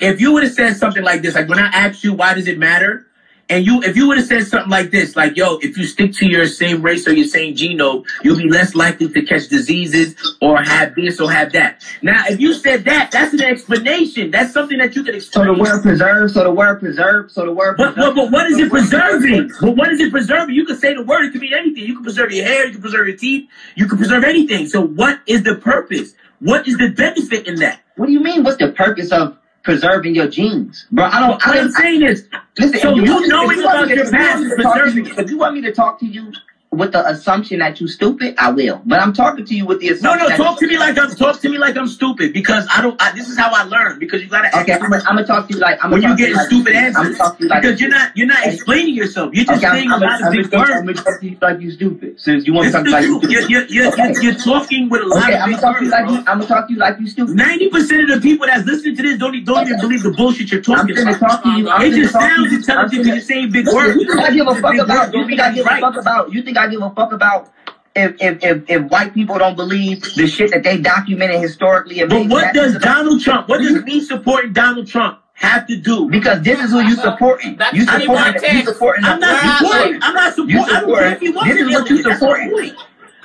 If 0.00 0.20
you 0.20 0.32
would 0.32 0.42
have 0.42 0.52
said 0.52 0.76
something 0.76 1.02
like 1.02 1.22
this, 1.22 1.34
like 1.34 1.48
when 1.48 1.58
I 1.58 1.66
asked 1.68 2.02
you, 2.04 2.12
why 2.14 2.34
does 2.34 2.48
it 2.48 2.58
matter? 2.58 3.06
And 3.50 3.66
you, 3.66 3.82
if 3.82 3.94
you 3.96 4.08
would 4.08 4.16
have 4.16 4.26
said 4.26 4.46
something 4.46 4.70
like 4.70 4.90
this, 4.90 5.16
like, 5.16 5.36
yo, 5.36 5.58
if 5.58 5.76
you 5.76 5.84
stick 5.84 6.12
to 6.14 6.26
your 6.26 6.46
same 6.46 6.80
race 6.80 7.06
or 7.06 7.12
your 7.12 7.26
same 7.26 7.54
genome, 7.54 8.04
you'll 8.22 8.38
be 8.38 8.48
less 8.48 8.74
likely 8.74 9.08
to 9.08 9.22
catch 9.22 9.48
diseases 9.48 10.14
or 10.40 10.62
have 10.62 10.94
this 10.94 11.20
or 11.20 11.30
have 11.30 11.52
that. 11.52 11.84
Now, 12.02 12.24
if 12.26 12.40
you 12.40 12.54
said 12.54 12.84
that, 12.86 13.10
that's 13.10 13.34
an 13.34 13.42
explanation. 13.42 14.30
That's 14.30 14.52
something 14.52 14.78
that 14.78 14.96
you 14.96 15.04
can 15.04 15.12
So 15.12 15.16
explain. 15.18 15.46
the 15.48 15.54
word 15.62 15.82
preserve, 15.82 16.30
so 16.30 16.44
the 16.44 16.50
word 16.50 16.80
preserve, 16.80 17.30
so 17.30 17.44
the 17.44 17.52
word 17.52 17.76
But, 17.76 17.94
preserve. 17.94 18.14
but, 18.14 18.22
but 18.24 18.32
what 18.32 18.46
is 18.50 18.58
it 18.58 18.70
preserving? 18.70 19.50
But 19.60 19.76
what 19.76 19.92
is 19.92 20.00
it 20.00 20.10
preserving? 20.10 20.54
You 20.54 20.64
can 20.64 20.78
say 20.78 20.94
the 20.94 21.02
word, 21.02 21.24
it 21.26 21.32
could 21.32 21.40
mean 21.42 21.52
anything. 21.54 21.84
You 21.84 21.94
can 21.96 22.02
preserve 22.04 22.32
your 22.32 22.44
hair, 22.46 22.66
you 22.66 22.72
can 22.72 22.80
preserve 22.80 23.06
your 23.08 23.16
teeth, 23.16 23.48
you 23.76 23.86
can 23.86 23.98
preserve 23.98 24.24
anything. 24.24 24.66
So 24.68 24.80
what 24.80 25.20
is 25.26 25.42
the 25.42 25.56
purpose? 25.56 26.14
What 26.40 26.66
is 26.66 26.78
the 26.78 26.88
benefit 26.90 27.46
in 27.46 27.56
that? 27.56 27.80
What 27.96 28.06
do 28.06 28.12
you 28.12 28.20
mean? 28.20 28.42
What's 28.42 28.56
the 28.58 28.72
purpose 28.72 29.12
of 29.12 29.36
preserving 29.64 30.14
your 30.14 30.28
genes, 30.28 30.86
bro? 30.92 31.04
I 31.06 31.20
don't. 31.20 31.46
I 31.46 31.50
I'm 31.50 31.56
don't. 31.64 31.72
saying 31.72 32.02
is, 32.02 32.28
Listen, 32.58 32.78
so 32.80 32.94
you 32.94 33.02
me- 33.02 33.28
knowing 33.28 33.60
about 33.60 33.88
your 33.88 34.04
you 34.04 34.10
past 34.10 34.42
is 34.44 34.50
to 34.56 34.62
talk 34.62 34.74
to 34.76 34.80
preserving 34.82 35.06
you- 35.06 35.14
If 35.18 35.30
you 35.30 35.38
want 35.38 35.54
me 35.54 35.60
to 35.62 35.72
talk 35.72 35.98
to 36.00 36.06
you 36.06 36.32
with 36.76 36.92
the 36.92 37.06
assumption 37.08 37.58
that 37.60 37.80
you 37.80 37.88
stupid, 37.88 38.34
I 38.38 38.50
will. 38.50 38.80
But 38.84 39.00
I'm 39.00 39.12
talking 39.12 39.44
to 39.44 39.54
you 39.54 39.66
with 39.66 39.80
the 39.80 39.88
assumption. 39.90 40.18
no, 40.20 40.28
that 40.28 40.36
talk 40.36 40.58
to 40.58 40.66
me 40.66 40.76
like 40.78 40.98
I'm 40.98 41.10
talk 41.14 41.40
to 41.40 41.48
me 41.48 41.58
like 41.58 41.76
I'm 41.76 41.88
stupid 41.88 42.32
because 42.32 42.66
I 42.74 42.82
don't. 42.82 43.00
I, 43.00 43.12
this 43.12 43.28
is 43.28 43.36
how 43.38 43.50
I 43.52 43.64
learn 43.64 43.98
because 43.98 44.22
you 44.22 44.28
gotta. 44.28 44.48
Okay, 44.60 44.72
ask 44.72 44.82
I'm 44.82 44.90
gonna 44.90 45.02
I'm 45.06 45.16
gonna 45.16 45.26
talk 45.26 45.48
to 45.48 45.54
you 45.54 45.60
like 45.60 45.82
I'm 45.84 45.90
when 45.90 46.02
you 46.02 46.16
getting 46.16 46.36
like, 46.36 46.46
stupid 46.46 46.76
I'm 46.76 46.84
answers 46.84 47.02
gonna 47.04 47.16
talk 47.16 47.38
to 47.38 47.44
you 47.44 47.48
like 47.50 47.62
because 47.62 47.80
you're 47.80 47.90
not 47.90 48.16
you're 48.16 48.26
not 48.26 48.46
explaining 48.46 48.94
yourself. 48.94 49.32
You're 49.34 49.44
just 49.44 49.62
Okay, 49.64 49.72
saying 49.72 49.90
I'm, 49.92 50.02
a 50.02 50.06
I'm, 50.06 50.10
lot 50.10 50.20
of 50.20 50.26
I'm, 50.26 50.32
big 50.32 50.44
I'm, 50.54 50.60
gonna 50.86 50.94
talk 50.94 51.20
to 51.20 51.26
you 51.28 51.38
like 51.40 51.60
you 51.60 51.70
stupid. 51.70 52.20
Since 52.20 52.46
you 52.46 52.52
want 52.54 52.66
to 52.66 52.72
talk 52.72 52.86
like 52.86 53.04
you. 53.04 53.20
You're 53.28 53.42
stupid. 53.42 53.50
you're, 53.50 53.64
you're, 53.68 53.92
Okay. 53.92 54.12
you're, 54.12 54.22
you're 54.22 54.34
talking 54.34 54.88
with 54.88 55.02
a 55.02 55.06
lot 55.06 55.24
Okay, 55.24 55.34
of 55.34 55.40
I'm 55.42 55.50
big 55.52 55.60
gonna 55.60 55.72
talk 55.72 55.78
to 55.78 55.84
you 55.84 55.90
words, 55.90 55.92
like 55.92 56.10
you. 56.10 56.18
I'm 56.18 56.38
gonna 56.38 56.46
talk 56.46 56.66
to 56.68 56.72
you 56.72 56.78
like 56.78 56.98
you 57.00 57.06
stupid. 57.08 57.34
Ninety 57.36 57.68
percent 57.68 58.10
of 58.10 58.16
the 58.16 58.20
people 58.20 58.46
that's 58.46 58.64
listening 58.66 58.96
to 58.96 59.02
this 59.02 59.18
don't, 59.18 59.34
e- 59.34 59.40
don't 59.42 59.66
even 59.66 59.80
believe 59.80 60.02
the 60.02 60.10
bullshit 60.12 60.50
you're 60.50 60.58
I'm 60.60 60.64
talking 60.64 60.94
gonna 60.94 61.16
about. 61.16 61.20
talk 61.30 61.42
to 61.44 61.50
you. 61.50 61.68
It 61.70 61.90
just 61.94 62.12
sounds 62.12 62.52
intelligent 62.52 62.68
I'm 62.70 62.88
because 62.90 63.06
gonna- 63.06 63.14
you're 63.16 63.20
saying 63.24 63.50
big 63.50 63.66
words. 63.68 63.96
You 64.00 64.06
think 64.08 64.20
I 64.20 64.30
give 64.32 64.46
a 64.46 64.54
fuck 64.56 64.64
words 64.74 64.80
about? 64.80 65.14
You 65.14 65.26
think 65.26 65.40
I 65.40 65.52
give 65.52 65.66
a 65.66 65.76
fuck 65.80 65.96
about? 65.96 66.32
You 66.32 66.42
think 66.42 66.56
I 66.58 66.63
give 66.68 66.82
a 66.82 66.90
fuck 66.90 67.12
about? 67.12 67.50
If, 67.96 68.16
if, 68.20 68.42
if, 68.42 68.68
if 68.68 68.82
white 68.90 69.14
people 69.14 69.38
don't 69.38 69.54
believe 69.54 70.02
the 70.16 70.26
shit 70.26 70.50
that 70.50 70.64
they 70.64 70.78
documented 70.78 71.40
historically 71.40 72.00
and 72.00 72.10
But 72.10 72.20
made 72.20 72.30
what 72.30 72.52
does 72.52 72.76
Donald 72.78 73.22
Trump? 73.22 73.48
What 73.48 73.58
does 73.58 73.84
me 73.84 74.00
supporting 74.00 74.52
Donald 74.52 74.88
Trump 74.88 75.20
have 75.34 75.66
to 75.68 75.76
do? 75.76 76.08
Because 76.10 76.42
this 76.42 76.58
is 76.58 76.72
who 76.72 76.80
you 76.80 76.96
supporting. 76.96 77.56
That's 77.56 77.76
You 77.76 77.84
supporting. 77.84 78.42
You 78.42 78.64
supporting. 78.64 79.04
I'm 79.04 79.20
not 79.20 79.44
We're 79.44 79.58
supporting. 79.58 80.02
I'm 80.02 80.14
not 80.14 80.34
supporting. 80.34 80.56
I 80.56 80.80
don't 80.80 80.94
care 80.96 81.12
if 81.12 81.20
he 81.20 81.26
supporting. 81.28 81.34
wasn't 81.34 81.56
This 81.56 81.66
is 81.68 81.72
what 81.72 81.90
you 81.90 81.96
illegal. 81.96 82.10
That's 82.10 82.20
the 82.20 82.26
supporting. 82.26 82.76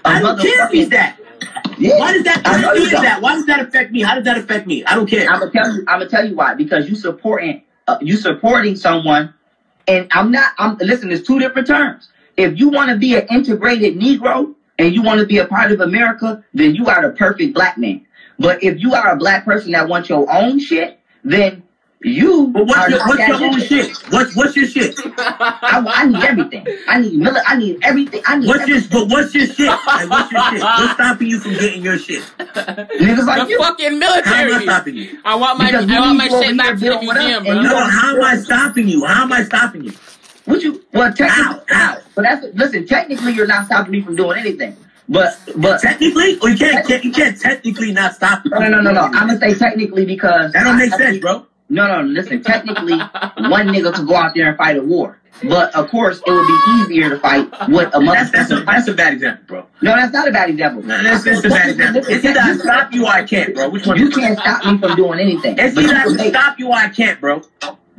I 0.06 0.20
don't 0.22 0.40
care 0.40 0.66
if 0.66 0.72
he's 0.72 0.90
that. 0.90 1.20
Yeah. 1.78 1.98
Why 1.98 2.14
does 2.14 2.24
that? 2.26 2.42
I 2.46 2.52
Why 2.52 2.62
know 2.62 2.74
does 2.76 2.92
you 2.92 3.02
that? 3.02 3.22
Why 3.22 3.34
does 3.36 3.46
that 3.46 3.60
affect 3.62 3.92
me? 3.92 4.02
How 4.02 4.16
does 4.16 4.26
that 4.26 4.38
affect 4.38 4.68
me? 4.68 4.84
I 4.86 4.96
don't 4.96 5.10
care. 5.10 5.30
I'm 5.30 5.40
gonna 5.40 5.52
tell 5.52 5.74
you. 5.74 5.80
I'm 5.88 6.00
gonna 6.00 6.10
tell 6.10 6.28
you 6.28 6.36
why. 6.36 6.54
Because 6.54 6.90
you 6.90 6.96
supporting. 6.96 7.64
Uh, 7.88 7.98
you 8.02 8.18
supporting 8.18 8.76
someone, 8.76 9.34
and 9.88 10.08
I'm 10.12 10.32
not. 10.32 10.52
I'm 10.58 10.78
listen. 10.78 11.10
There's 11.10 11.24
two 11.24 11.40
different 11.40 11.68
terms. 11.68 12.10
If 12.40 12.58
you 12.58 12.70
want 12.70 12.90
to 12.90 12.96
be 12.98 13.16
an 13.16 13.28
integrated 13.30 13.98
Negro 14.00 14.56
and 14.78 14.96
you 14.96 15.02
want 15.02 15.20
to 15.20 15.26
be 15.26 15.40
a 15.40 15.46
part 15.46 15.72
of 15.74 15.82
America, 15.82 16.42
then 16.54 16.74
you 16.74 16.88
are 16.88 17.02
the 17.08 17.16
perfect 17.16 17.54
black 17.54 17.78
man. 17.78 18.06
But 18.40 18.64
if 18.64 18.80
you 18.80 18.94
are 18.94 19.12
a 19.12 19.18
black 19.18 19.44
person 19.44 19.72
that 19.74 19.90
wants 19.90 20.08
your 20.08 20.26
own 20.32 20.58
shit, 20.60 21.00
then 21.26 21.64
you 22.02 22.48
But 22.48 22.66
what's 22.68 22.80
are 22.80 22.90
your, 22.90 23.00
what's 23.06 23.28
your 23.28 23.44
own 23.44 23.60
shit? 23.60 23.98
What's 24.10 24.34
what's 24.38 24.56
your 24.56 24.68
shit? 24.68 24.98
I, 25.18 25.84
I 25.86 26.06
need 26.06 26.24
everything. 26.24 26.66
I 26.88 27.02
need 27.02 27.20
mili- 27.20 27.44
I 27.46 27.58
need 27.58 27.80
everything. 27.84 28.22
I 28.26 28.38
need 28.38 28.48
What's 28.48 28.66
your 28.70 28.78
everything. 28.78 29.08
but 29.10 29.10
what's 29.14 29.36
your 29.36 29.48
shit? 29.48 29.68
Like 29.68 30.10
what's 30.10 30.32
your 30.32 30.42
shit? 30.50 30.62
What's 30.62 30.94
stopping 30.94 31.28
you 31.28 31.40
from 31.42 31.52
getting 31.56 31.82
your 31.84 31.98
shit? 31.98 32.24
niggas 32.40 33.26
like 33.26 33.44
the 33.44 33.50
you. 33.50 33.58
fucking 33.58 33.86
How 33.86 33.92
am 33.92 34.00
military. 34.00 34.54
I 34.54 34.62
stopping 34.64 34.96
you? 34.96 35.20
I 35.26 35.36
want 35.36 35.58
my 35.60 35.66
Because 35.72 35.92
I 35.92 36.00
want 36.00 36.18
my 36.18 36.28
shit 36.30 36.58
back 36.58 36.78
here 36.80 36.94
to 36.94 37.00
the 37.00 37.06
with 37.06 37.18
us, 37.18 37.24
museum, 37.26 37.44
bro. 37.44 37.62
no, 37.64 37.76
how 37.84 38.16
am 38.16 38.24
I 38.24 38.38
stopping 38.38 38.88
you? 38.88 39.04
How 39.04 39.24
am 39.24 39.34
I 39.34 39.44
stopping 39.44 39.84
you? 39.84 39.94
What 40.50 40.64
you? 40.64 40.84
Well, 40.93 41.14
technically, 41.14 41.30
How? 41.68 41.93
How? 41.95 41.97
But 42.16 42.24
that's 42.24 42.45
listen. 42.56 42.88
Technically, 42.88 43.34
you're 43.34 43.45
not 43.47 43.68
stopping 43.68 43.91
me 43.91 44.02
from 44.02 44.16
doing 44.16 44.38
anything. 44.39 44.76
But 45.08 45.38
but 45.56 45.80
Technically, 45.82 46.38
or 46.39 46.50
you 46.50 46.58
can't, 46.58 46.86
can't 46.88 47.04
you 47.04 47.12
can't 47.12 47.39
technically 47.39 47.91
not 47.93 48.16
stop 48.16 48.43
me. 48.45 48.52
no 48.52 48.68
no 48.70 48.82
no 48.82 48.91
no. 48.91 49.02
I'm 49.02 49.28
gonna 49.28 49.39
say 49.39 49.54
technically 49.54 50.06
because 50.06 50.52
That 50.54 50.64
don't 50.64 50.78
make 50.78 50.91
I- 50.93 50.97
sense, 50.97 51.18
bro. 51.20 51.45
No 51.70 51.88
no. 51.88 52.02
Listen, 52.02 52.41
technically, 52.43 52.97
one 53.38 53.68
nigga 53.68 53.93
could 53.93 54.08
go 54.08 54.16
out 54.16 54.34
there 54.36 54.50
and 54.50 54.58
fight 54.58 54.78
a 54.78 54.82
war. 54.84 55.18
But 55.43 55.74
of 55.76 55.89
course, 55.89 56.20
it 56.26 56.32
would 56.32 56.47
be 56.47 56.60
easier 56.95 57.10
to 57.12 57.20
fight 57.20 57.47
with 57.70 57.93
a 57.95 58.00
That's 58.00 58.32
that's 58.32 58.52
a 58.52 58.62
that's 58.62 58.88
a 58.88 58.93
bad 58.93 59.14
example, 59.14 59.45
bro. 59.47 59.66
No, 59.82 59.95
that's 59.95 60.12
not 60.12 60.28
a 60.28 60.32
bad 60.32 60.50
example. 60.50 60.82
No, 60.84 61.02
That's, 61.02 61.24
that's 61.24 61.45
a 61.45 61.50
bad 61.50 61.70
example. 61.70 62.02
It's 62.08 62.26
either 62.26 62.39
I 62.39 62.56
stop 62.58 62.91
you 62.93 63.06
or 63.06 63.10
I 63.10 63.24
can't, 63.24 63.54
bro. 63.56 63.70
Which 63.70 63.86
one? 63.86 63.97
You 63.97 64.10
can't 64.10 64.38
stop 64.39 64.66
me 64.66 64.78
from 64.80 64.95
doing 64.95 65.20
anything. 65.20 65.56
It's 65.60 65.78
either 65.78 65.93
I 65.95 66.28
stop 66.30 66.60
you 66.60 66.68
or 66.70 66.76
I 66.76 66.89
can't, 66.89 67.22
bro. 67.22 67.41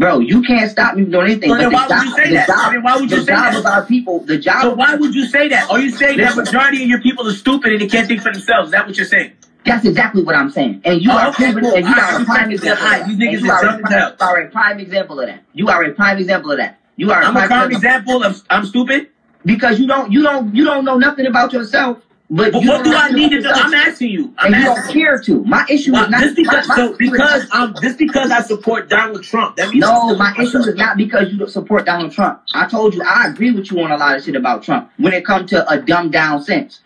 Bro, 0.00 0.20
you 0.20 0.40
can't 0.42 0.70
stop 0.70 0.94
me 0.96 1.02
from 1.02 1.10
doing 1.12 1.26
anything. 1.26 1.50
So 1.50 1.56
then 1.58 1.70
why 1.72 1.86
the 1.86 1.94
would 1.94 2.02
you 2.04 2.08
job- 2.08 2.16
say 2.16 2.28
the 2.30 2.34
that? 2.36 2.46
job- 2.48 2.72
Then 2.72 2.82
why 2.82 2.96
would 2.96 3.10
you 3.10 3.16
the 3.18 3.22
say 3.22 3.32
job 3.32 3.52
that? 3.52 3.56
of 3.56 3.66
our 3.66 3.84
people, 3.84 4.20
the 4.20 4.38
job. 4.38 4.62
So 4.62 4.72
why 4.74 4.94
would 4.94 5.14
you 5.14 5.26
say 5.26 5.48
that? 5.48 5.70
Are 5.70 5.78
you 5.78 5.90
saying 5.90 6.16
that 6.16 6.36
Listen. 6.36 6.44
majority 6.44 6.82
of 6.84 6.88
your 6.88 7.02
people 7.02 7.28
are 7.28 7.32
stupid 7.34 7.72
and 7.72 7.82
they 7.82 7.86
can't 7.86 8.08
think 8.08 8.22
for 8.22 8.32
themselves? 8.32 8.68
Is 8.68 8.72
that 8.72 8.86
what 8.86 8.96
you're 8.96 9.04
saying? 9.04 9.32
That's 9.66 9.84
exactly 9.84 10.22
what 10.22 10.34
I'm 10.36 10.48
saying. 10.50 10.80
And 10.86 11.02
you 11.02 11.10
Oh, 11.12 11.18
are 11.18 11.28
okay, 11.28 11.52
cool. 11.52 11.74
and 11.76 11.86
you 11.86 11.94
are 11.94 12.22
a 12.22 12.24
prime 12.24 12.50
example. 12.50 12.82
high. 12.86 12.96
You 13.06 13.16
that. 13.18 13.34
it's 13.34 13.42
you 13.42 13.50
are 13.50 13.58
a 13.68 13.78
prime- 13.78 14.14
are 14.20 14.40
a 14.40 14.48
prime 14.48 14.80
example 14.80 15.20
of 15.20 15.26
that. 15.26 15.42
You 15.52 15.68
are 15.68 15.84
a 15.84 15.92
prime 15.92 16.16
example 16.16 16.50
of 16.52 16.56
that. 16.56 16.78
You 16.96 17.12
are 17.12 17.20
a 17.20 17.26
I'm 17.26 17.36
a 17.36 17.40
prime 17.40 17.48
prime 17.48 17.70
example 17.72 18.22
example 18.22 18.24
of 18.24 18.42
I'm 18.48 18.64
stupid. 18.64 19.08
because 19.44 19.78
you 19.78 19.86
don't 19.86 20.10
you 20.10 20.22
don't 20.22 20.54
you 20.54 20.64
don't 20.64 20.86
know 20.86 20.96
nothing 20.96 21.26
about 21.26 21.52
yourself. 21.52 21.98
But, 22.32 22.52
But 22.52 22.64
what 22.64 22.84
do 22.84 22.94
I 22.94 23.10
need 23.10 23.30
to 23.30 23.36
yourself, 23.36 23.56
I'm 23.56 23.74
asking 23.74 24.10
you. 24.10 24.32
I'm 24.38 24.54
and 24.54 24.62
you 24.62 24.68
don't 24.68 24.92
care 24.92 25.18
to. 25.18 25.42
My 25.44 25.66
issue 25.68 25.92
Well, 25.92 26.04
is 26.04 26.10
not 26.10 26.20
just 26.22 26.36
because 26.36 26.68
my, 26.68 26.76
my 26.76 26.86
so 26.86 26.96
because 26.96 27.50
um 27.50 27.74
just 27.82 27.98
because 27.98 28.30
I 28.30 28.40
support 28.42 28.88
Donald 28.88 29.24
Trump, 29.24 29.56
that 29.56 29.70
means 29.70 29.80
No, 29.80 30.14
my 30.14 30.32
issue 30.38 30.58
is 30.58 30.76
not 30.76 30.96
because 30.96 31.32
you 31.32 31.44
support 31.48 31.86
Donald 31.86 32.12
Trump. 32.12 32.42
I 32.54 32.68
told 32.68 32.94
you 32.94 33.02
I 33.02 33.26
agree 33.26 33.50
with 33.50 33.72
you 33.72 33.80
on 33.80 33.90
a 33.90 33.96
lot 33.96 34.16
of 34.16 34.22
shit 34.22 34.36
about 34.36 34.62
Trump 34.62 34.92
when 34.98 35.12
it 35.12 35.24
comes 35.26 35.50
to 35.50 35.68
a 35.68 35.82
dumbed 35.82 36.12
down 36.12 36.40
sense. 36.44 36.80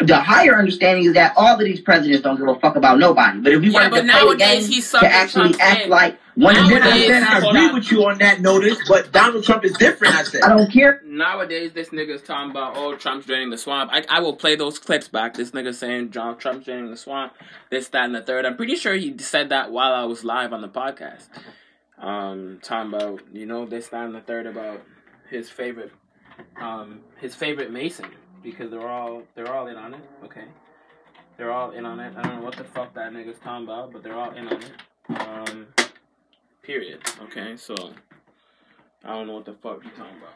The 0.00 0.16
higher 0.20 0.58
understanding 0.58 1.04
is 1.06 1.14
that 1.14 1.34
all 1.36 1.54
of 1.54 1.60
these 1.60 1.80
presidents 1.80 2.20
don't 2.22 2.36
give 2.36 2.48
a 2.48 2.58
fuck 2.58 2.74
about 2.76 2.98
nobody. 2.98 3.38
But 3.40 3.52
if 3.52 3.60
we 3.60 3.68
Yeah, 3.68 3.74
wanted 3.88 3.90
but 3.90 3.96
to 3.96 4.02
play 4.02 4.20
the 4.20 4.24
nowadays 4.26 4.64
game 4.66 4.72
he's 4.74 4.90
to 4.90 5.06
actually 5.06 5.42
Trump's 5.52 5.58
act 5.60 5.78
dick. 5.82 5.88
like 5.88 6.18
one 6.34 6.56
of 6.56 6.64
I 6.64 6.68
the 6.68 6.74
Nowadays- 6.80 7.06
said 7.06 7.22
I 7.22 7.38
agree 7.38 7.66
on. 7.68 7.74
with 7.74 7.92
you 7.92 8.04
on 8.06 8.18
that 8.18 8.40
notice, 8.40 8.78
but 8.88 9.12
Donald 9.12 9.44
Trump 9.44 9.64
is 9.64 9.72
different. 9.74 10.14
I 10.16 10.24
said. 10.24 10.42
I 10.42 10.48
don't 10.56 10.70
care. 10.70 11.00
Nowadays, 11.06 11.72
this 11.74 11.90
nigga's 11.90 12.22
talking 12.22 12.50
about, 12.50 12.76
oh, 12.76 12.96
Trump's 12.96 13.26
draining 13.26 13.50
the 13.50 13.56
swamp. 13.58 13.90
I, 13.92 14.04
I 14.10 14.18
will 14.20 14.34
play 14.34 14.56
those 14.56 14.80
clips 14.80 15.06
back. 15.06 15.34
This 15.34 15.52
nigga 15.52 15.72
saying 15.72 16.10
John 16.10 16.38
Trump's 16.38 16.64
draining 16.64 16.90
the 16.90 16.96
swamp, 16.96 17.34
this, 17.70 17.86
that, 17.88 18.04
and 18.04 18.14
the 18.16 18.20
third. 18.22 18.46
I'm 18.46 18.56
pretty 18.56 18.74
sure 18.74 18.94
he 18.94 19.16
said 19.18 19.50
that 19.50 19.70
while 19.70 19.92
I 19.94 20.04
was 20.04 20.24
live 20.24 20.52
on 20.52 20.60
the 20.60 20.68
podcast. 20.68 21.28
Um, 21.98 22.58
talking 22.62 22.92
about, 22.92 23.20
you 23.32 23.46
know, 23.46 23.64
this, 23.64 23.88
that, 23.88 24.04
and 24.06 24.14
the 24.14 24.20
third 24.20 24.46
about 24.46 24.82
his 25.30 25.48
favorite, 25.48 25.92
um, 26.60 27.00
his 27.20 27.34
favorite 27.36 27.70
Mason 27.70 28.06
because 28.44 28.70
they're 28.70 28.88
all 28.88 29.22
they're 29.34 29.52
all 29.52 29.66
in 29.66 29.76
on 29.76 29.94
it. 29.94 30.00
Okay, 30.22 30.44
they're 31.36 31.50
all 31.50 31.72
in 31.72 31.84
on 31.86 31.98
it. 31.98 32.14
I 32.16 32.22
don't 32.22 32.36
know 32.36 32.44
what 32.44 32.56
the 32.56 32.64
fuck 32.64 32.94
that 32.94 33.12
nigga's 33.12 33.38
talking 33.42 33.64
about, 33.64 33.92
but 33.92 34.04
they're 34.04 34.14
all 34.14 34.32
in 34.32 34.46
on 34.46 34.60
it. 34.62 35.20
Um, 35.20 35.66
period. 36.62 37.00
Okay, 37.22 37.56
so 37.56 37.74
I 39.04 39.14
don't 39.14 39.26
know 39.26 39.32
what 39.34 39.46
the 39.46 39.54
fuck 39.54 39.82
you're 39.82 39.92
talking 39.94 40.18
about. 40.18 40.34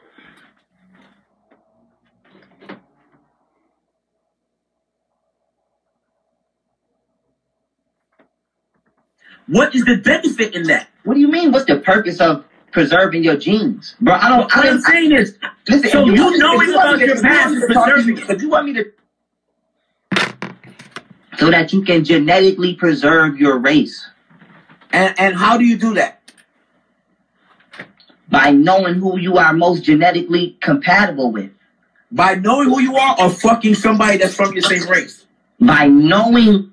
What 9.47 9.75
is 9.75 9.85
the 9.85 9.97
benefit 9.97 10.55
in 10.55 10.65
that? 10.65 10.89
What 11.05 11.15
do 11.15 11.21
you 11.21 11.29
mean? 11.29 11.53
What's 11.53 11.65
the 11.65 11.79
purpose 11.79 12.21
of 12.21 12.45
preserving 12.73 13.25
your 13.25 13.37
genes, 13.37 13.95
bro? 14.01 14.14
I 14.14 14.29
don't. 14.29 14.57
I 14.57 14.61
I'm 14.61 14.66
don't. 14.66 14.81
saying 14.83 15.12
is, 15.12 15.39
Listen, 15.69 15.91
so 15.91 16.05
you 16.07 16.23
want 16.25 16.39
knowing 16.39 16.71
about 16.71 16.99
your 16.99 17.16
you 17.16 17.23
past 17.23 17.55
is 17.55 17.61
to 17.66 17.75
talk 17.75 17.87
to 17.87 17.93
preserving 17.95 18.16
you- 18.16 18.25
it. 18.29 18.41
You 18.43 18.49
want 18.51 18.66
me 18.66 18.73
to, 18.75 18.85
so 21.39 21.51
that 21.51 21.73
you 21.73 21.83
can 21.83 22.05
genetically 22.05 22.75
preserve 22.75 23.39
your 23.39 23.59
race 23.59 24.09
and 24.93 25.14
and 25.19 25.35
how 25.37 25.57
do 25.59 25.64
you 25.64 25.77
do 25.77 25.95
that? 25.95 26.14
by 28.31 28.51
knowing 28.51 28.93
who 28.97 29.19
you 29.19 29.39
are 29.39 29.55
most 29.55 29.83
genetically 29.83 30.59
compatible 30.61 31.33
with, 31.33 31.51
By 32.12 32.35
knowing 32.35 32.69
who 32.69 32.79
you 32.83 32.95
are, 32.95 33.16
or 33.19 33.31
fucking 33.31 33.75
somebody 33.75 34.19
that's 34.19 34.35
from 34.35 34.53
your 34.53 34.61
same 34.61 34.87
race. 34.87 35.25
by 35.59 35.87
knowing 35.89 36.71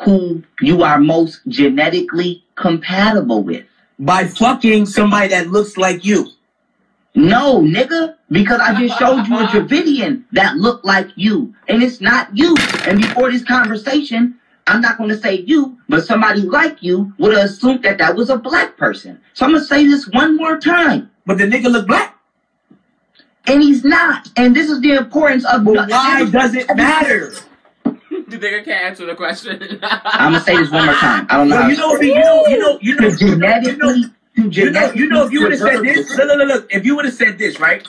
who 0.00 0.42
you 0.62 0.82
are 0.82 0.98
most 0.98 1.40
genetically 1.48 2.44
compatible 2.54 3.42
with. 3.42 3.66
By 3.98 4.26
fucking 4.26 4.86
somebody 4.86 5.28
that 5.28 5.48
looks 5.48 5.76
like 5.76 6.04
you. 6.04 6.30
No, 7.14 7.62
nigga, 7.62 8.16
because 8.30 8.60
I 8.60 8.78
just 8.78 8.98
showed 8.98 9.26
you 9.26 9.38
a 9.38 9.46
Dravidian 9.46 10.24
that 10.32 10.56
looked 10.56 10.84
like 10.84 11.08
you, 11.14 11.54
and 11.66 11.82
it's 11.82 12.02
not 12.02 12.28
you. 12.36 12.54
And 12.86 13.00
before 13.00 13.32
this 13.32 13.42
conversation, 13.42 14.38
I'm 14.66 14.82
not 14.82 14.98
going 14.98 15.08
to 15.08 15.16
say 15.16 15.36
you, 15.36 15.78
but 15.88 16.04
somebody 16.04 16.42
like 16.42 16.82
you 16.82 17.14
would 17.18 17.34
have 17.34 17.46
assumed 17.46 17.84
that 17.84 17.96
that 17.98 18.16
was 18.16 18.28
a 18.28 18.36
black 18.36 18.76
person. 18.76 19.18
So 19.32 19.46
I'm 19.46 19.52
going 19.52 19.62
to 19.62 19.66
say 19.66 19.86
this 19.86 20.06
one 20.08 20.36
more 20.36 20.58
time. 20.58 21.10
But 21.24 21.38
the 21.38 21.44
nigga 21.44 21.70
look 21.70 21.86
black. 21.86 22.18
And 23.46 23.62
he's 23.62 23.82
not. 23.82 24.28
And 24.36 24.54
this 24.54 24.68
is 24.68 24.80
the 24.80 24.92
importance 24.94 25.46
of. 25.46 25.64
But 25.64 25.88
why 25.88 26.28
does 26.28 26.54
it 26.54 26.68
matter? 26.76 27.32
The 28.40 28.46
nigga 28.46 28.64
can't 28.64 28.84
answer 28.86 29.06
the 29.06 29.14
question. 29.14 29.78
I'm 29.82 30.32
going 30.32 30.34
to 30.34 30.40
say 30.46 30.56
this 30.56 30.70
one 30.70 30.86
more 30.86 30.94
time. 30.94 31.26
I 31.30 31.36
don't 31.36 31.48
know. 31.48 31.56
Well, 31.56 31.62
how- 31.64 31.68
you 31.70 31.76
know, 31.76 31.96
you 32.00 32.14
know, 32.14 32.46
you 32.46 32.58
know, 32.58 32.78
you 32.80 32.96
know, 32.96 33.00
you 33.00 33.00
know, 33.00 33.16
genetically, 33.16 34.02
to 34.36 34.48
you 34.50 34.70
know, 34.70 34.92
you 34.92 35.08
know, 35.08 35.24
if 35.26 35.32
you 35.32 35.42
would 35.42 35.52
have 35.52 35.60
said 35.60 35.82
this, 35.82 36.10
look, 36.16 36.28
look, 36.28 36.38
look, 36.38 36.48
look, 36.48 36.66
if 36.70 36.84
you 36.84 36.96
would 36.96 37.04
have 37.06 37.14
said 37.14 37.38
this, 37.38 37.58
right? 37.58 37.86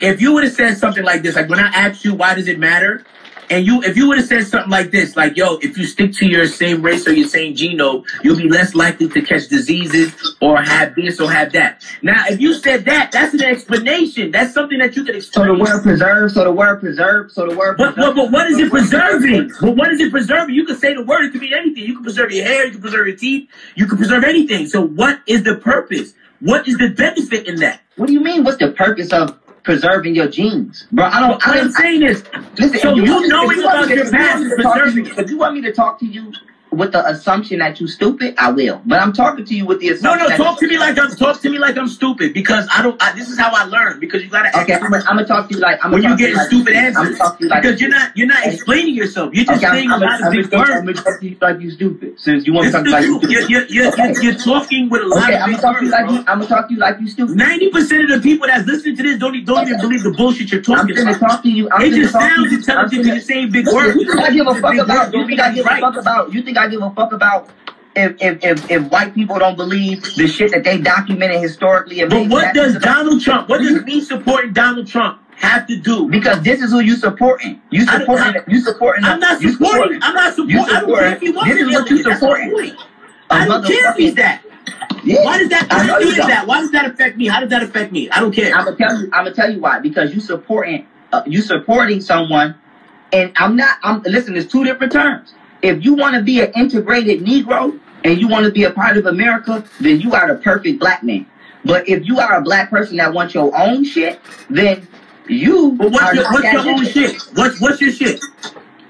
If 0.00 0.20
you 0.20 0.32
would 0.32 0.44
have 0.44 0.52
said 0.52 0.76
something 0.78 1.02
like 1.04 1.22
this, 1.22 1.34
like 1.34 1.48
when 1.48 1.58
I 1.58 1.66
asked 1.68 2.04
you, 2.04 2.14
why 2.14 2.34
does 2.34 2.46
it 2.46 2.58
matter? 2.58 3.04
And 3.50 3.66
you, 3.66 3.82
if 3.82 3.96
you 3.96 4.08
would 4.08 4.18
have 4.18 4.26
said 4.26 4.46
something 4.46 4.70
like 4.70 4.90
this, 4.90 5.16
like, 5.16 5.36
yo, 5.36 5.56
if 5.62 5.78
you 5.78 5.86
stick 5.86 6.12
to 6.14 6.26
your 6.26 6.46
same 6.46 6.82
race 6.82 7.06
or 7.06 7.12
your 7.12 7.28
same 7.28 7.54
genome, 7.54 8.04
you'll 8.22 8.36
be 8.36 8.48
less 8.48 8.74
likely 8.74 9.08
to 9.08 9.22
catch 9.22 9.48
diseases 9.48 10.14
or 10.40 10.60
have 10.62 10.94
this 10.94 11.20
or 11.20 11.30
have 11.30 11.52
that. 11.52 11.84
Now, 12.02 12.24
if 12.28 12.40
you 12.40 12.54
said 12.54 12.84
that, 12.84 13.12
that's 13.12 13.34
an 13.34 13.42
explanation. 13.42 14.30
That's 14.30 14.52
something 14.52 14.78
that 14.78 14.96
you 14.96 15.04
could 15.04 15.16
explain. 15.16 15.46
So 15.46 15.54
the 15.54 15.60
word 15.60 15.82
preserve, 15.82 16.32
so 16.32 16.44
the 16.44 16.52
word 16.52 16.80
preserve, 16.80 17.32
so 17.32 17.48
the 17.48 17.56
word 17.56 17.76
But, 17.78 17.94
preserve. 17.94 18.14
but, 18.14 18.22
but 18.24 18.32
what 18.32 18.46
is 18.50 18.58
it 18.58 18.70
preserving? 18.70 19.52
But 19.60 19.76
what 19.76 19.92
is 19.92 20.00
it 20.00 20.10
preserving? 20.10 20.54
You 20.54 20.66
can 20.66 20.76
say 20.76 20.94
the 20.94 21.02
word, 21.04 21.24
it 21.24 21.32
could 21.32 21.40
mean 21.40 21.54
anything. 21.54 21.84
You 21.84 21.94
can 21.94 22.02
preserve 22.04 22.30
your 22.30 22.44
hair, 22.44 22.66
you 22.66 22.72
can 22.72 22.80
preserve 22.80 23.06
your 23.06 23.16
teeth, 23.16 23.48
you 23.74 23.86
can 23.86 23.96
preserve 23.96 24.24
anything. 24.24 24.66
So 24.66 24.82
what 24.82 25.20
is 25.26 25.42
the 25.42 25.56
purpose? 25.56 26.14
What 26.40 26.68
is 26.68 26.76
the 26.76 26.90
benefit 26.90 27.46
in 27.48 27.56
that? 27.60 27.80
What 27.96 28.06
do 28.06 28.12
you 28.12 28.20
mean? 28.20 28.44
What's 28.44 28.58
the 28.58 28.70
purpose 28.72 29.12
of 29.12 29.38
preserving 29.68 30.14
your 30.14 30.28
genes, 30.28 30.86
bro? 30.90 31.04
I 31.04 31.20
don't. 31.20 31.46
I 31.46 31.50
I'm 31.52 31.56
don't. 31.64 31.72
saying 31.72 32.00
this. 32.00 32.22
Listen, 32.58 32.80
so 32.80 32.94
you 32.94 33.02
me- 33.02 33.28
knowing 33.28 33.58
about 33.60 33.86
your 33.90 34.04
you 34.06 34.10
past 34.10 34.42
is 34.42 34.56
to 34.56 34.62
talk 34.62 34.74
to 34.76 34.80
preserving 34.80 35.04
you- 35.04 35.12
If 35.22 35.28
you 35.30 35.36
want 35.36 35.54
me 35.56 35.60
to 35.60 35.72
talk 35.74 35.98
to 36.00 36.06
you 36.06 36.32
with 36.72 36.92
the 36.92 37.06
assumption 37.06 37.58
that 37.60 37.80
you 37.80 37.86
stupid, 37.86 38.34
I 38.38 38.50
will. 38.50 38.80
But 38.86 39.00
I'm 39.00 39.12
talking 39.12 39.44
to 39.44 39.54
you 39.54 39.66
with 39.66 39.80
the 39.80 39.90
assumption. 39.90 40.18
no, 40.20 40.28
that 40.28 40.36
talk 40.36 40.58
to 40.60 40.68
me 40.68 40.78
like 40.78 40.98
I'm 40.98 41.10
talk 41.16 41.40
to 41.40 41.50
me 41.50 41.58
like 41.58 41.76
I'm 41.76 41.88
stupid 41.88 42.34
because 42.34 42.68
I 42.72 42.82
don't. 42.82 43.00
I, 43.02 43.12
this 43.12 43.28
is 43.28 43.38
how 43.38 43.50
I 43.52 43.64
learn 43.64 44.00
because 44.00 44.22
you 44.22 44.30
gotta. 44.30 44.48
Okay, 44.62 44.74
I'm 44.74 44.90
gonna, 44.90 45.24
talk 45.26 45.48
to 45.48 45.54
you 45.54 45.60
like 45.60 45.84
I'm 45.84 45.90
when 45.92 46.02
you 46.02 46.16
get 46.16 46.34
like 46.34 46.46
stupid 46.48 46.76
I'm 46.76 46.92
gonna 46.94 47.16
talk 47.16 47.38
to 47.38 47.44
you 47.44 47.50
like 47.50 47.62
because 47.62 47.80
you're 47.80 47.90
not 47.90 48.16
you're 48.16 48.26
not 48.26 48.46
explaining 48.46 48.94
yourself. 48.94 49.34
You're 49.34 49.44
just 49.44 49.62
Okay, 49.64 49.72
saying 49.72 49.90
I'm, 49.90 50.02
a 50.02 50.04
I'm, 50.06 50.10
lot 50.10 50.20
I'm, 50.20 50.26
of 50.26 50.32
big 50.32 50.54
I'm, 50.54 50.84
gonna 50.86 50.94
talk 50.94 51.20
to 51.20 51.26
you 51.28 51.36
like 51.40 51.60
you 51.60 51.70
stupid. 51.70 52.20
Since 52.20 52.46
you 52.46 52.52
want 52.52 52.66
to 52.66 52.72
talk 52.72 52.84
to 52.84 52.90
you 52.90 52.94
like 52.96 53.04
you 53.04 53.18
stupid. 53.18 53.30
You're, 53.30 53.42
you're, 53.48 53.66
you're, 53.68 53.88
Okay. 53.92 54.02
you're, 54.12 54.22
you're 54.22 54.34
talking 54.38 54.88
with 54.88 55.02
a 55.02 55.06
lot 55.06 55.24
Okay, 55.24 55.36
of 55.36 55.42
I'm 55.42 55.50
big 55.52 55.60
gonna 55.60 55.72
talk 55.72 55.78
to 55.78 55.84
you 55.84 55.90
words, 55.90 55.92
like 55.92 56.06
bro. 56.06 56.14
you. 56.14 56.18
I'm 56.20 56.38
gonna 56.38 56.46
talk 56.48 56.68
to 56.68 56.74
you 56.74 56.80
like 56.80 57.00
you 57.00 57.08
stupid. 57.08 57.36
Ninety 57.36 57.70
percent 57.70 58.02
of 58.04 58.10
the 58.10 58.20
people 58.20 58.46
that's 58.46 58.66
listening 58.66 58.96
to 58.96 59.02
this 59.02 59.18
don't, 59.18 59.34
e- 59.34 59.44
don't 59.44 59.66
even 59.66 59.80
believe 59.80 60.02
the 60.02 60.10
bullshit 60.12 60.50
you're 60.52 60.60
talking. 60.62 60.80
I'm 60.80 60.88
talking 60.88 61.04
gonna 61.04 61.18
talk 61.18 61.42
to 61.42 61.50
you. 61.50 61.68
I'm 61.70 61.82
It 61.82 61.94
just 61.94 62.12
sounds 62.12 62.52
intelligent 62.52 63.00
I'm 63.06 63.06
you're 63.06 63.20
saying 63.20 63.50
big 63.52 63.66
words. 63.66 63.96
You 63.96 64.06
think 64.06 64.20
I 64.20 64.30
give 64.30 64.46
a 64.46 64.54
fuck 64.54 64.62
words 64.74 64.80
about? 64.80 65.14
You 65.14 65.26
think 65.26 65.40
I 65.40 65.54
give 65.54 65.66
a 65.66 65.76
fuck 65.78 65.96
about? 65.96 66.32
You 66.32 66.42
think 66.42 66.57
I 66.58 66.68
give 66.68 66.82
a 66.82 66.90
fuck 66.90 67.12
about? 67.12 67.50
If, 67.96 68.16
if, 68.20 68.44
if, 68.44 68.70
if 68.70 68.90
white 68.92 69.12
people 69.14 69.38
don't 69.38 69.56
believe 69.56 70.02
the 70.14 70.28
shit 70.28 70.52
that 70.52 70.62
they 70.62 70.78
documented 70.78 71.40
historically 71.40 72.04
But 72.04 72.28
what 72.28 72.54
does 72.54 72.78
Donald 72.78 73.22
Trump? 73.22 73.48
What 73.48 73.58
does 73.58 73.82
me 73.84 74.00
supporting 74.00 74.52
Donald 74.52 74.86
Trump 74.86 75.20
have 75.36 75.66
to 75.66 75.76
do? 75.76 76.08
because 76.08 76.42
this 76.42 76.60
is 76.62 76.70
who 76.70 76.80
you 76.80 76.94
supporting. 76.94 77.60
You 77.70 77.86
supporting. 77.86 78.42
You 78.46 78.60
supporting. 78.60 79.04
I'm 79.04 79.18
not 79.18 79.40
supporting. 79.40 80.00
I'm 80.02 80.14
not 80.14 80.34
supporting. 80.34 80.62
I 80.76 80.80
don't 80.80 80.94
care 80.94 81.14
if 81.14 81.20
he 81.20 81.30
wasn't 81.30 81.54
This 81.54 81.68
is 81.68 81.74
what 81.74 81.90
you. 81.90 82.02
Supporting. 82.02 82.76
I 83.30 83.46
don't 83.46 83.66
care 83.66 83.90
if 83.90 83.96
he's 83.96 84.14
that. 84.14 84.42
Yeah. 85.04 85.24
Why 85.24 85.38
does 85.38 85.48
that? 85.48 85.68
Why 85.70 85.98
you 86.00 86.14
that? 86.16 86.46
Why 86.46 86.60
does 86.60 86.70
that 86.72 86.90
affect 86.90 87.16
me? 87.16 87.26
How 87.26 87.40
does 87.40 87.50
that 87.50 87.62
affect 87.62 87.92
me? 87.92 88.10
I 88.10 88.20
don't 88.20 88.32
care. 88.32 88.54
I'm 88.54 88.64
gonna 88.64 88.76
tell 88.76 89.00
you. 89.00 89.10
I'm 89.12 89.24
gonna 89.24 89.34
tell 89.34 89.52
you 89.52 89.60
why. 89.60 89.80
Because 89.80 90.14
you 90.14 90.20
supporting. 90.20 90.86
Uh, 91.10 91.22
you 91.26 91.40
supporting 91.40 92.02
someone, 92.02 92.54
and 93.12 93.32
I'm 93.36 93.56
not. 93.56 93.78
I'm 93.82 94.02
listen. 94.02 94.34
There's 94.34 94.46
two 94.46 94.64
different 94.64 94.92
terms. 94.92 95.32
If 95.62 95.84
you 95.84 95.94
want 95.94 96.14
to 96.14 96.22
be 96.22 96.40
an 96.40 96.52
integrated 96.52 97.20
Negro 97.20 97.78
and 98.04 98.18
you 98.18 98.28
want 98.28 98.46
to 98.46 98.52
be 98.52 98.64
a 98.64 98.70
part 98.70 98.96
of 98.96 99.06
America, 99.06 99.64
then 99.80 100.00
you 100.00 100.14
are 100.14 100.32
the 100.32 100.40
perfect 100.40 100.78
black 100.78 101.02
man. 101.02 101.26
But 101.64 101.88
if 101.88 102.06
you 102.06 102.20
are 102.20 102.36
a 102.36 102.42
black 102.42 102.70
person 102.70 102.96
that 102.98 103.12
wants 103.12 103.34
your 103.34 103.56
own 103.56 103.84
shit, 103.84 104.20
then 104.48 104.86
you 105.28 105.72
But 105.72 105.90
what's 105.92 106.14
your, 106.14 106.24
what's 106.32 106.52
your 106.52 106.68
own 106.68 106.84
shit? 106.84 107.22
What's 107.34 107.60
what's 107.60 107.80
your 107.80 107.92
shit? 107.92 108.24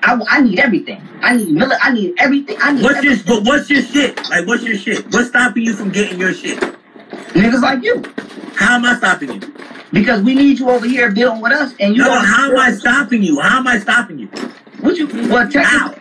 I, 0.03 0.21
I 0.29 0.41
need 0.43 0.61
everything. 0.61 1.03
I 1.21 1.37
need 1.37 1.49
mili- 1.49 1.79
I 1.83 1.93
need 1.93 2.15
everything. 2.19 2.57
I 2.61 2.73
need 2.73 2.85
What's 2.85 3.03
your 3.03 3.17
but 3.27 3.45
what's 3.45 3.69
your 3.69 3.83
shit? 3.83 4.17
Like 4.29 4.47
what's 4.47 4.63
your 4.63 4.77
shit? 4.77 5.07
What's 5.13 5.29
stopping 5.29 5.65
you 5.65 5.75
from 5.75 5.91
getting 5.91 6.21
your 6.21 6.33
shit? 6.33 6.59
niggas 7.33 7.63
like 7.63 7.83
you. 7.83 8.03
How 8.55 8.77
am 8.77 8.85
I 8.85 8.97
stopping 8.97 9.33
you? 9.33 9.55
Because 9.93 10.23
we 10.23 10.35
need 10.35 10.59
you 10.59 10.69
over 10.69 10.87
here 10.87 11.11
building 11.11 11.41
with 11.41 11.53
us, 11.53 11.75
and 11.81 11.97
you 11.97 12.03
No, 12.03 12.11
how 12.11 12.51
am 12.51 12.59
I 12.59 12.73
stopping 12.73 13.23
you? 13.23 13.41
How 13.41 13.59
am 13.59 13.67
I 13.67 13.79
stopping 13.79 14.19
you? 14.19 14.27
What 14.81 14.97
you? 14.97 15.07
Well, 15.29 15.49
technically, 15.49 15.98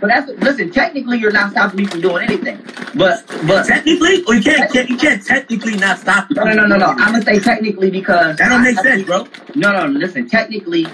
But 0.00 0.08
that's 0.08 0.30
listen. 0.40 0.70
Technically, 0.70 1.18
you're 1.18 1.32
not 1.32 1.50
stopping 1.52 1.78
me 1.78 1.86
from 1.86 2.00
doing 2.00 2.22
anything. 2.24 2.56
But 2.94 3.24
but 3.46 3.66
Technically, 3.66 4.24
or 4.24 4.34
you 4.34 4.42
can't, 4.42 4.70
can't 4.72 4.88
you 4.88 4.96
can't 4.96 5.24
technically 5.24 5.76
not 5.76 5.98
stop 5.98 6.30
me. 6.30 6.34
no 6.36 6.44
no 6.44 6.52
no 6.54 6.66
no 6.66 6.76
no. 6.78 6.86
I'm 6.86 7.12
gonna 7.12 7.22
say 7.22 7.38
technically 7.40 7.90
because 7.90 8.36
That 8.36 8.48
don't 8.50 8.62
make 8.62 8.78
I- 8.78 8.82
sense, 8.82 9.02
bro. 9.04 9.26
No 9.54 9.72
no. 9.72 9.86
Listen. 9.86 10.28
Technically, 10.28 10.84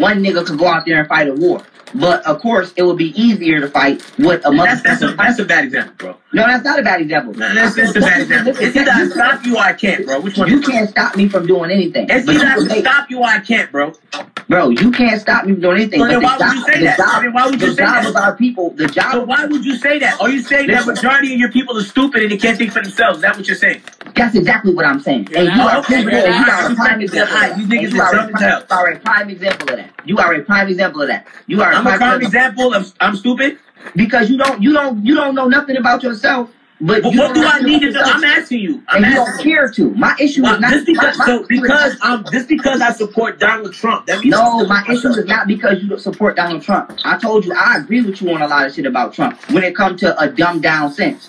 one 0.00 0.22
nigga 0.22 0.46
could 0.46 0.58
go 0.58 0.66
out 0.66 0.86
there 0.86 1.00
and 1.00 1.08
fight 1.08 1.28
a 1.28 1.34
war. 1.34 1.62
But 1.96 2.26
of 2.26 2.40
course, 2.40 2.72
it 2.76 2.82
would 2.82 2.98
be 2.98 3.16
easier 3.20 3.60
to 3.60 3.68
fight 3.68 4.02
with 4.18 4.44
a 4.44 4.50
That's, 4.50 4.82
that's, 4.82 5.02
a, 5.02 5.06
motherfucker. 5.12 5.16
that's 5.16 5.38
a 5.38 5.44
bad 5.44 5.64
example, 5.64 5.94
bro. 5.96 6.16
No, 6.32 6.44
that's 6.44 6.64
not 6.64 6.80
a 6.80 6.82
bad 6.82 7.00
example. 7.00 7.34
No, 7.34 7.54
that's, 7.54 7.76
that's 7.76 7.94
a 7.94 8.00
bad 8.00 8.20
example. 8.22 8.52
Listen, 8.52 8.66
It's 8.66 8.76
either 8.76 8.90
I 8.90 9.06
stop 9.06 9.46
you 9.46 9.56
or 9.56 9.60
I 9.60 9.72
can't, 9.74 10.04
bro. 10.04 10.18
Which 10.18 10.36
one? 10.36 10.48
You 10.50 10.60
can't 10.60 10.90
stop 10.90 11.14
me 11.14 11.28
from 11.28 11.46
doing 11.46 11.70
anything. 11.70 12.06
It's 12.10 12.28
either 12.28 12.32
I 12.32 12.32
you 12.32 12.40
can 12.40 12.58
can 12.58 12.68
make- 12.68 12.84
stop 12.84 13.10
you 13.10 13.20
or 13.20 13.26
I 13.28 13.38
can't, 13.38 13.70
bro. 13.70 13.92
Bro, 14.48 14.70
you 14.70 14.90
can't 14.90 15.20
stop 15.20 15.44
me 15.46 15.52
from 15.52 15.60
doing 15.60 15.76
anything. 15.82 16.00
So 16.00 16.08
then 16.08 16.20
why 16.20 16.36
would 16.36 16.52
you 16.56 16.64
say 16.64 16.82
that? 16.84 17.30
why 17.32 17.46
would 17.46 17.60
you 17.60 17.68
say 17.68 17.74
that? 17.76 18.12
Of 18.16 18.22
our 18.22 18.36
people, 18.36 18.70
the 18.70 18.86
job. 18.86 19.12
So 19.12 19.22
why 19.24 19.46
would 19.46 19.64
you 19.64 19.76
say 19.76 19.98
that? 19.98 20.20
Are 20.20 20.28
you 20.30 20.40
saying 20.40 20.68
that 20.68 20.86
majority 20.86 21.34
of 21.34 21.40
your 21.40 21.50
people 21.50 21.76
are 21.76 21.82
stupid 21.82 22.22
and 22.22 22.32
they 22.32 22.36
can't 22.36 22.56
think 22.56 22.72
for 22.72 22.82
themselves? 22.82 23.18
Is 23.18 23.22
that 23.22 23.36
what 23.36 23.46
you're 23.46 23.56
saying? 23.56 23.82
That's 24.14 24.34
exactly 24.34 24.74
what 24.74 24.84
I'm 24.86 25.00
saying. 25.00 25.28
You're 25.30 25.40
And 25.40 25.56
you 25.56 25.62
are, 25.62 25.78
okay, 25.78 26.02
you 26.02 26.08
are 26.08 26.72
a 26.72 26.74
prime 26.74 27.00
example. 27.00 27.36
of 27.36 27.58
you 27.58 27.66
that. 27.66 27.80
niggas 27.80 27.92
you 27.92 28.00
are 28.00 28.14
a 28.14 28.28
prime- 28.30 28.60
you 28.60 28.76
are 28.76 28.90
a 28.92 28.98
prime 29.00 29.30
example 29.30 29.70
of 29.70 29.76
that. 29.76 29.90
You 30.04 30.18
are 30.18 30.34
a 30.34 30.42
prime 30.42 30.68
example 30.68 31.02
of 31.02 31.08
that. 31.08 31.26
You 31.46 31.62
are 31.62 31.72
a 31.72 31.76
I'm 31.76 31.86
a 31.86 31.96
prime 31.96 32.22
example 32.22 32.72
example 32.72 32.74
of 32.74 32.94
I'm 33.00 33.16
stupid. 33.16 33.58
because 33.96 34.30
you 34.30 34.38
don't 34.38 34.62
you 34.62 34.72
don't 34.72 35.04
you 35.04 35.14
don't 35.14 35.34
know 35.34 35.48
nothing 35.48 35.76
about 35.76 36.02
yourself. 36.02 36.50
But 36.80 37.02
what 37.04 37.34
do 37.34 37.42
I 37.44 37.60
need 37.60 37.80
to 37.82 37.92
do? 37.92 37.98
I'm 37.98 38.24
asking 38.24 38.60
you. 38.60 38.82
I'm 38.88 39.02
and 39.04 39.12
you 39.12 39.18
don't 39.18 39.28
asking 39.28 39.46
you. 39.48 39.56
care 39.56 39.70
to. 39.70 39.90
My 39.94 40.16
issue 40.20 40.42
Well, 40.42 40.54
is 40.56 40.60
not 40.60 40.70
just 40.72 40.86
because 40.86 41.18
my, 41.18 41.26
my 41.26 41.26
so 41.26 41.46
because 41.48 41.96
um 42.02 42.24
just 42.32 42.48
because 42.48 42.80
I 42.80 42.92
support 42.92 43.38
Donald 43.40 43.72
Trump, 43.72 44.06
that 44.06 44.20
means 44.20 44.32
No, 44.32 44.66
my 44.66 44.84
issue 44.90 45.08
is 45.08 45.24
not 45.24 45.46
because 45.46 45.82
you 45.82 45.88
don't 45.88 46.00
support 46.00 46.36
Donald 46.36 46.62
Trump. 46.62 46.92
I 47.04 47.16
told 47.18 47.44
you 47.44 47.54
I 47.54 47.78
agree 47.78 48.02
with 48.02 48.20
you 48.20 48.30
on 48.34 48.42
a 48.42 48.48
lot 48.48 48.66
of 48.66 48.74
shit 48.74 48.86
about 48.86 49.14
Trump 49.14 49.38
when 49.50 49.64
it 49.64 49.74
comes 49.76 50.00
to 50.00 50.18
a 50.20 50.28
dumbed 50.28 50.62
down 50.62 50.92
sense. 50.92 51.28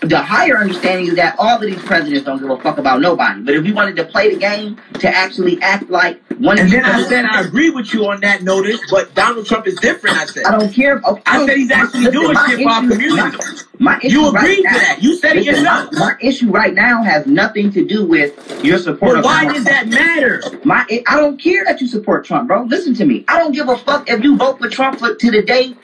The 0.00 0.18
higher 0.18 0.56
understanding 0.56 1.08
is 1.08 1.14
that 1.16 1.36
all 1.38 1.56
of 1.56 1.60
these 1.60 1.78
presidents 1.82 2.24
don't 2.24 2.40
give 2.40 2.48
a 2.48 2.58
fuck 2.58 2.78
about 2.78 3.00
nobody. 3.02 3.42
But 3.42 3.54
if 3.54 3.64
we 3.64 3.72
wanted 3.72 3.96
to 3.96 4.04
play 4.04 4.32
the 4.32 4.40
game 4.40 4.80
to 4.94 5.08
actually 5.08 5.60
act 5.60 5.90
like 5.90 6.22
one 6.38 6.58
of 6.58 6.70
the, 6.70 6.76
And 6.76 6.84
then 6.84 6.84
I 6.86 7.02
said 7.02 7.24
I 7.26 7.42
agree 7.42 7.68
with 7.68 7.92
you 7.92 8.06
on 8.06 8.20
that 8.22 8.42
notice, 8.42 8.80
but 8.90 9.14
Donald 9.14 9.44
Trump 9.46 9.66
is 9.66 9.74
different. 9.76 10.16
I 10.16 10.24
said. 10.24 10.44
I 10.44 10.58
don't 10.58 10.72
care. 10.72 11.02
Okay, 11.06 11.22
I 11.26 11.46
said 11.46 11.56
he's 11.58 11.70
actually 11.70 12.04
listen, 12.04 12.12
doing 12.14 12.32
my 12.32 12.48
shit 12.48 12.62
for 12.62 12.70
our 12.70 12.80
community. 12.80 13.36
My, 13.78 13.96
my 13.96 14.00
You 14.02 14.30
right 14.30 14.42
agreed 14.42 14.56
to 14.56 14.62
that. 14.62 14.98
You 15.02 15.16
said 15.16 15.36
it 15.36 15.44
listen, 15.44 15.64
my, 15.64 15.82
yourself. 15.82 15.92
my 15.92 16.16
issue 16.22 16.50
right 16.50 16.72
now 16.72 17.02
has 17.02 17.26
nothing 17.26 17.70
to 17.72 17.84
do 17.84 18.06
with 18.06 18.64
your 18.64 18.78
support 18.78 19.16
But 19.16 19.24
why 19.24 19.44
Donald 19.44 19.56
does 19.56 19.64
that 19.66 19.88
matter? 19.88 20.42
My, 20.64 20.86
I 21.06 21.16
don't 21.20 21.38
care 21.38 21.62
that 21.66 21.80
you 21.82 21.86
support 21.86 22.24
Trump, 22.24 22.48
bro. 22.48 22.62
Listen 22.62 22.94
to 22.94 23.04
me. 23.04 23.24
I 23.28 23.38
don't 23.38 23.52
give 23.52 23.68
a 23.68 23.76
fuck 23.76 24.08
if 24.08 24.24
you 24.24 24.36
vote 24.38 24.58
for 24.58 24.70
Trump 24.70 24.98
for, 24.98 25.14
to 25.14 25.30
the 25.30 25.42
day, 25.42 25.74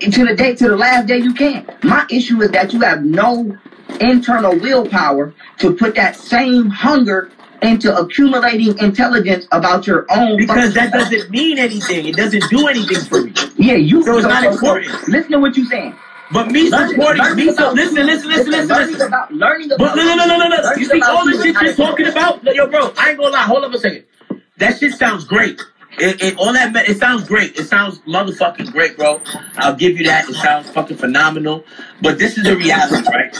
to 0.00 0.24
the 0.26 0.34
day, 0.36 0.54
to 0.56 0.68
the 0.68 0.76
last 0.76 1.06
day 1.06 1.18
you 1.18 1.34
can. 1.34 1.66
My 1.82 2.06
issue 2.10 2.40
is 2.42 2.50
that 2.50 2.72
you 2.72 2.80
have 2.80 3.04
no 3.04 3.56
internal 4.00 4.58
willpower 4.58 5.34
to 5.58 5.74
put 5.74 5.94
that 5.94 6.16
same 6.16 6.68
hunger 6.68 7.30
into 7.62 7.96
accumulating 7.96 8.76
intelligence 8.78 9.46
about 9.52 9.86
your 9.86 10.06
own. 10.10 10.36
Because 10.36 10.74
that 10.74 10.92
doesn't 10.92 11.30
mean 11.30 11.58
anything. 11.58 12.06
It 12.06 12.16
doesn't 12.16 12.50
do 12.50 12.66
anything 12.66 13.00
for 13.00 13.22
me. 13.22 13.32
Yeah, 13.56 13.74
you. 13.74 14.02
So 14.04 14.18
it's 14.18 14.26
not 14.26 14.44
important. 14.44 15.08
Listen 15.08 15.32
to 15.32 15.38
what 15.38 15.56
you're 15.56 15.66
saying. 15.66 15.94
But 16.32 16.50
me 16.50 16.70
Learning- 16.70 16.96
supporting 16.96 17.22
learning 17.22 17.46
me 17.46 17.52
so 17.52 17.72
listen, 17.72 18.06
listen, 18.06 18.28
listen, 18.28 18.50
listen, 18.50 18.68
learning 18.68 18.92
listen. 18.92 19.06
About, 19.06 19.32
learning 19.32 19.72
about. 19.72 19.78
But 19.78 19.94
no, 19.94 20.04
no, 20.04 20.26
no, 20.26 20.26
no, 20.26 20.48
no, 20.48 20.48
no. 20.48 20.74
You 20.74 20.86
see 20.86 21.02
all 21.02 21.24
the 21.26 21.40
shit 21.42 21.54
you're 21.60 21.74
talking 21.74 22.06
about? 22.06 22.42
Yo, 22.42 22.66
bro, 22.66 22.92
I 22.96 23.10
ain't 23.10 23.18
gonna 23.18 23.30
lie. 23.30 23.42
Hold 23.42 23.64
up 23.64 23.74
a 23.74 23.78
second. 23.78 24.04
That 24.56 24.78
shit 24.78 24.94
sounds 24.94 25.24
great. 25.24 25.60
It, 25.98 26.22
it 26.22 26.38
all 26.38 26.52
that 26.52 26.74
it 26.88 26.98
sounds 26.98 27.26
great. 27.28 27.58
It 27.58 27.66
sounds 27.66 27.98
motherfucking 28.00 28.72
great, 28.72 28.96
bro. 28.96 29.20
I'll 29.56 29.76
give 29.76 29.96
you 29.96 30.04
that. 30.04 30.28
It 30.28 30.34
sounds 30.34 30.70
fucking 30.70 30.96
phenomenal. 30.96 31.64
But 32.00 32.18
this 32.18 32.36
is 32.36 32.44
the 32.44 32.56
reality, 32.56 33.08
right? 33.08 33.36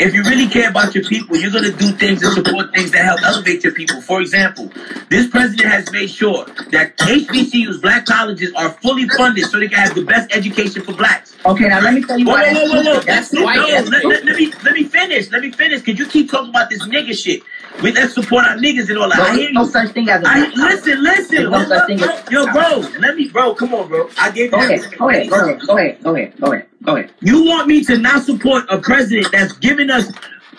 If 0.00 0.12
you 0.12 0.24
really 0.24 0.48
care 0.48 0.68
about 0.70 0.92
your 0.94 1.04
people, 1.04 1.36
you're 1.36 1.52
gonna 1.52 1.70
do 1.70 1.92
things 1.92 2.20
and 2.22 2.32
support 2.34 2.74
things 2.74 2.90
that 2.90 3.04
help 3.04 3.22
elevate 3.22 3.62
your 3.62 3.72
people. 3.72 4.00
For 4.00 4.20
example, 4.20 4.68
this 5.08 5.28
president 5.28 5.70
has 5.70 5.90
made 5.92 6.08
sure 6.10 6.46
that 6.72 6.96
HBCUs, 6.98 7.80
black 7.80 8.04
colleges, 8.04 8.52
are 8.54 8.70
fully 8.70 9.08
funded 9.10 9.44
so 9.46 9.60
they 9.60 9.68
can 9.68 9.78
have 9.78 9.94
the 9.94 10.04
best 10.04 10.34
education 10.34 10.82
for 10.82 10.94
blacks. 10.94 11.36
Okay, 11.46 11.68
now 11.68 11.80
let 11.80 11.94
me 11.94 12.02
tell 12.02 12.18
you 12.18 12.26
Whoa, 12.26 12.32
why. 12.32 12.52
whoa, 12.52 12.64
that's 12.72 12.72
whoa, 12.72 12.82
whoa, 12.82 12.82
whoa. 12.82 13.00
stupid. 13.00 13.06
That's 13.06 13.26
stupid. 13.28 13.54
no, 13.54 13.62
let, 13.62 14.04
let, 14.04 14.24
let 14.24 14.36
me 14.36 14.52
let 14.64 14.74
me 14.74 14.84
finish. 14.94 15.30
Let 15.30 15.42
me 15.42 15.50
finish. 15.50 15.82
Cause 15.82 15.98
you 15.98 16.06
keep 16.06 16.30
talking 16.30 16.50
about 16.50 16.70
this 16.70 16.82
nigga 16.86 17.14
shit. 17.14 17.42
We 17.82 17.90
let's 17.92 18.14
support 18.14 18.44
our 18.46 18.56
niggas 18.56 18.88
and 18.88 18.98
all 18.98 19.08
that. 19.08 19.18
I 19.18 19.34
hear 19.34 19.50
no 19.50 19.62
you. 19.62 19.68
such 19.70 19.90
thing 19.92 20.08
as 20.08 20.22
a. 20.22 20.28
I, 20.28 20.52
listen, 20.54 21.02
listen. 21.02 21.50
No 21.50 21.64
such 21.64 21.86
thing 21.88 22.00
as- 22.00 22.30
Yo, 22.30 22.46
bro, 22.52 22.78
let 23.00 23.16
me, 23.16 23.28
bro. 23.28 23.54
Come 23.54 23.74
on, 23.74 23.88
bro. 23.88 24.08
I 24.18 24.30
gave 24.30 24.44
you 24.46 24.50
Go 24.52 24.58
ahead, 24.58 24.80
go 24.98 25.08
ahead, 25.08 25.28
go 25.28 25.36
ahead, 25.38 25.60
go 25.68 25.76
ahead, 25.76 26.02
go 26.02 26.14
ahead, 26.14 26.40
go 26.40 26.52
ahead, 26.52 26.66
go 26.84 26.96
ahead. 26.96 27.10
You 27.20 27.44
want 27.44 27.66
me 27.66 27.82
to 27.84 27.98
not 27.98 28.22
support 28.22 28.64
a 28.70 28.78
president 28.78 29.32
that's 29.32 29.52
giving 29.54 29.90
us 29.90 30.12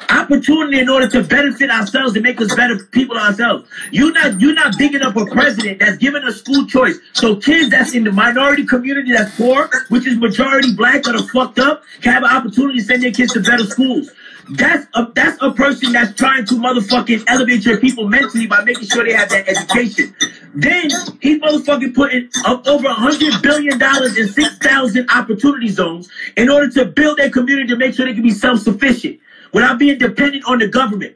opportunity 0.10 0.80
in 0.80 0.90
order 0.90 1.08
to 1.10 1.24
benefit 1.24 1.70
ourselves 1.72 2.16
and 2.16 2.24
make 2.24 2.40
us 2.42 2.54
better 2.56 2.78
people 2.92 3.18
ourselves. 3.18 3.68
You're 3.92 4.12
not 4.12 4.40
you're 4.40 4.54
not 4.54 4.78
digging 4.78 5.02
up 5.02 5.16
a 5.16 5.26
president 5.26 5.80
that's 5.80 5.98
giving 5.98 6.24
us 6.24 6.40
school 6.40 6.66
choice. 6.68 6.98
So 7.14 7.38
kids 7.38 7.70
that's 7.70 7.94
in 7.96 8.04
the 8.04 8.12
minority 8.12 8.66
community 8.66 9.14
that's 9.14 9.36
poor, 9.36 9.70
which 9.90 10.06
is 10.06 10.18
majority 10.18 10.74
black 10.76 11.04
that 11.04 11.16
are 11.16 11.28
fucked 11.30 11.60
up, 11.60 11.84
can 12.02 12.14
have 12.14 12.24
an 12.24 12.30
opportunity 12.30 12.80
to 12.80 12.86
send 12.86 13.04
their 13.04 13.12
kids 13.12 13.34
to 13.34 13.42
better 13.42 13.66
schools. 13.66 14.12
That's 14.50 14.88
a 14.94 15.12
that's 15.16 15.42
a 15.42 15.52
person 15.54 15.92
that's 15.94 16.14
trying 16.14 16.46
to 16.46 16.56
motherfucking 16.56 17.24
elevate 17.28 17.66
your 17.66 17.80
people 17.80 18.08
mentally 18.08 18.46
by 18.46 18.64
making 18.64 18.88
sure 18.88 19.04
they 19.04 19.14
have 19.14 19.30
that 19.30 19.48
education. 19.48 20.16
Then 20.54 20.90
he's 21.20 21.40
motherfucking 21.40 21.96
putting 21.96 22.30
up 22.46 22.68
over 22.68 22.88
a 22.88 22.94
hundred 22.94 23.42
billion 23.42 23.80
dollars 23.80 24.18
in 24.18 24.28
six 24.28 24.58
thousand 24.60 25.10
opportunity 25.10 25.70
zones 25.70 26.10
in 26.38 26.50
order 26.50 26.70
to 26.74 26.86
build 26.86 27.18
their 27.18 27.32
community 27.32 27.70
to 27.70 27.76
make 27.76 27.96
sure 27.96 28.06
they 28.06 28.14
can 28.14 28.24
be 28.24 28.32
self-sufficient 28.32 29.20
without 29.52 29.80
being 29.80 29.98
dependent 29.98 30.46
on 30.46 30.60
the 30.60 30.68
government. 30.68 31.16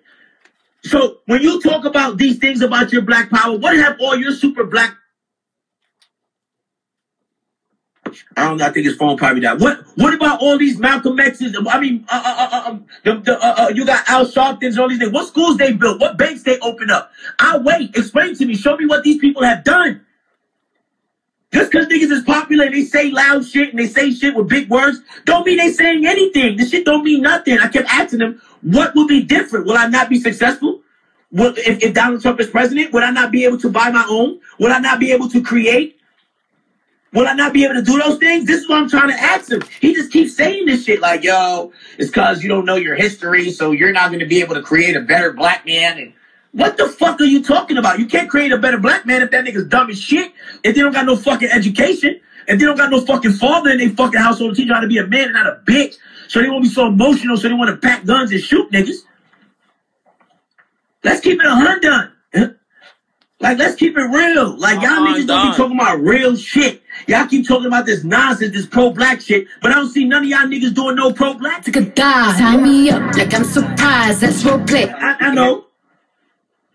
So 0.83 1.19
when 1.25 1.41
you 1.41 1.61
talk 1.61 1.85
about 1.85 2.17
these 2.17 2.37
things 2.37 2.61
about 2.61 2.91
your 2.91 3.01
black 3.03 3.29
power, 3.29 3.57
what 3.57 3.75
have 3.75 3.97
all 3.99 4.15
your 4.15 4.31
super 4.31 4.63
black 4.63 4.95
I 8.37 8.47
don't. 8.47 8.61
I 8.61 8.71
think 8.71 8.85
his 8.85 8.95
phone 8.95 9.17
probably 9.17 9.41
died. 9.41 9.59
What 9.59 9.83
What 9.95 10.13
about 10.13 10.41
all 10.41 10.57
these 10.57 10.77
Malcolm 10.79 11.19
X's? 11.19 11.55
I 11.69 11.79
mean, 11.79 12.05
uh, 12.09 12.21
uh, 12.25 12.49
uh, 12.51 12.69
um, 12.69 12.85
the, 13.03 13.15
the, 13.19 13.37
uh, 13.37 13.55
uh, 13.57 13.69
you 13.69 13.85
got 13.85 14.07
Al 14.09 14.25
Sharptons, 14.25 14.77
all 14.77 14.89
these 14.89 14.99
things. 14.99 15.11
What 15.11 15.27
schools 15.27 15.57
they 15.57 15.73
built? 15.73 15.99
What 15.99 16.17
banks 16.17 16.43
they 16.43 16.59
opened 16.59 16.91
up? 16.91 17.11
I'll 17.39 17.63
wait. 17.63 17.95
Explain 17.95 18.35
to 18.35 18.45
me. 18.45 18.55
Show 18.55 18.77
me 18.77 18.85
what 18.85 19.03
these 19.03 19.17
people 19.19 19.43
have 19.43 19.63
done. 19.63 20.05
Just 21.51 21.71
because 21.71 21.87
niggas 21.87 22.11
is 22.11 22.23
popular 22.23 22.65
and 22.65 22.75
they 22.75 22.83
say 22.83 23.09
loud 23.09 23.43
shit 23.43 23.69
and 23.69 23.79
they 23.79 23.87
say 23.87 24.11
shit 24.11 24.35
with 24.35 24.47
big 24.47 24.69
words, 24.69 24.99
don't 25.25 25.45
mean 25.45 25.57
they 25.57 25.71
saying 25.71 26.05
anything. 26.05 26.57
This 26.57 26.69
shit 26.69 26.85
don't 26.85 27.03
mean 27.03 27.21
nothing. 27.21 27.57
I 27.57 27.67
kept 27.69 27.91
asking 27.91 28.19
them, 28.19 28.41
what 28.61 28.93
will 28.93 29.07
be 29.07 29.23
different? 29.23 29.65
Will 29.65 29.77
I 29.77 29.87
not 29.87 30.09
be 30.09 30.19
successful? 30.19 30.81
Will, 31.31 31.53
if, 31.57 31.83
if 31.83 31.93
Donald 31.93 32.21
Trump 32.21 32.39
is 32.39 32.49
president, 32.49 32.93
would 32.93 33.03
I 33.03 33.09
not 33.09 33.31
be 33.31 33.45
able 33.45 33.57
to 33.59 33.69
buy 33.69 33.89
my 33.89 34.05
own? 34.07 34.39
Would 34.59 34.71
I 34.71 34.79
not 34.79 34.99
be 34.99 35.11
able 35.11 35.29
to 35.29 35.41
create? 35.41 35.98
Will 37.11 37.27
I 37.27 37.33
not 37.33 37.53
be 37.53 37.63
able 37.63 37.73
to 37.75 37.81
do 37.81 37.99
those 37.99 38.19
things? 38.19 38.45
This 38.45 38.61
is 38.61 38.69
what 38.69 38.77
I'm 38.77 38.89
trying 38.89 39.09
to 39.09 39.19
ask 39.19 39.51
him. 39.51 39.63
He 39.81 39.95
just 39.95 40.11
keeps 40.11 40.35
saying 40.35 40.65
this 40.65 40.85
shit 40.85 40.99
like, 40.99 41.23
yo, 41.23 41.71
it's 41.97 42.11
cause 42.11 42.43
you 42.43 42.49
don't 42.49 42.65
know 42.65 42.75
your 42.75 42.95
history, 42.95 43.49
so 43.51 43.71
you're 43.71 43.91
not 43.91 44.11
gonna 44.11 44.27
be 44.27 44.41
able 44.41 44.55
to 44.55 44.61
create 44.61 44.95
a 44.95 45.01
better 45.01 45.33
black 45.33 45.65
man. 45.65 45.97
And 45.97 46.13
what 46.51 46.77
the 46.77 46.87
fuck 46.87 47.19
are 47.19 47.25
you 47.25 47.41
talking 47.43 47.77
about? 47.77 47.97
You 47.97 48.05
can't 48.05 48.29
create 48.29 48.51
a 48.51 48.57
better 48.57 48.77
black 48.77 49.07
man 49.07 49.23
if 49.23 49.31
that 49.31 49.43
nigga's 49.43 49.65
dumb 49.65 49.89
as 49.89 49.99
shit, 49.99 50.31
if 50.63 50.75
they 50.75 50.81
don't 50.81 50.93
got 50.93 51.07
no 51.07 51.15
fucking 51.15 51.49
education, 51.49 52.19
if 52.47 52.59
they 52.59 52.65
don't 52.65 52.77
got 52.77 52.91
no 52.91 53.01
fucking 53.01 53.33
father 53.33 53.71
in 53.71 53.79
their 53.79 53.89
fucking 53.89 54.19
household 54.19 54.51
to 54.51 54.55
teach 54.55 54.67
you 54.67 54.73
how 54.73 54.79
to 54.79 54.87
be 54.87 54.99
a 54.99 55.07
man 55.07 55.25
and 55.25 55.33
not 55.33 55.47
a 55.47 55.61
bitch, 55.65 55.95
so 56.27 56.41
they 56.41 56.49
won't 56.49 56.63
be 56.63 56.69
so 56.69 56.87
emotional, 56.87 57.37
so 57.37 57.47
they 57.47 57.55
want 57.55 57.69
to 57.69 57.77
pack 57.77 58.05
guns 58.05 58.31
and 58.31 58.41
shoot 58.41 58.71
niggas. 58.71 58.97
Let's 61.03 61.21
keep 61.21 61.39
it 61.39 61.45
a 61.45 61.55
hundred. 61.55 62.11
Like, 63.41 63.57
let's 63.57 63.75
keep 63.75 63.97
it 63.97 64.01
real. 64.01 64.57
Like, 64.57 64.81
y'all 64.81 65.07
niggas 65.07 65.25
don't 65.25 65.51
be 65.51 65.57
talking 65.57 65.79
about 65.79 66.01
real 66.01 66.35
shit. 66.35 66.83
Y'all 67.07 67.27
keep 67.27 67.47
talking 67.47 67.67
about 67.67 67.85
this 67.85 68.03
nonsense, 68.03 68.53
this 68.53 68.65
pro-black 68.65 69.21
shit, 69.21 69.47
but 69.61 69.71
I 69.71 69.75
don't 69.75 69.89
see 69.89 70.05
none 70.05 70.23
of 70.23 70.29
y'all 70.29 70.39
niggas 70.39 70.73
doing 70.73 70.95
no 70.95 71.11
pro-black. 71.11 71.63
Take 71.63 71.77
a 71.77 71.81
dive, 71.81 72.37
tie 72.37 72.57
me 72.57 72.89
up 72.89 73.15
like 73.15 73.33
I'm 73.33 73.43
surprised. 73.43 74.21
That's 74.21 74.43
role 74.43 74.63
play. 74.63 74.89
I, 74.89 75.15
I 75.19 75.33
know. 75.33 75.65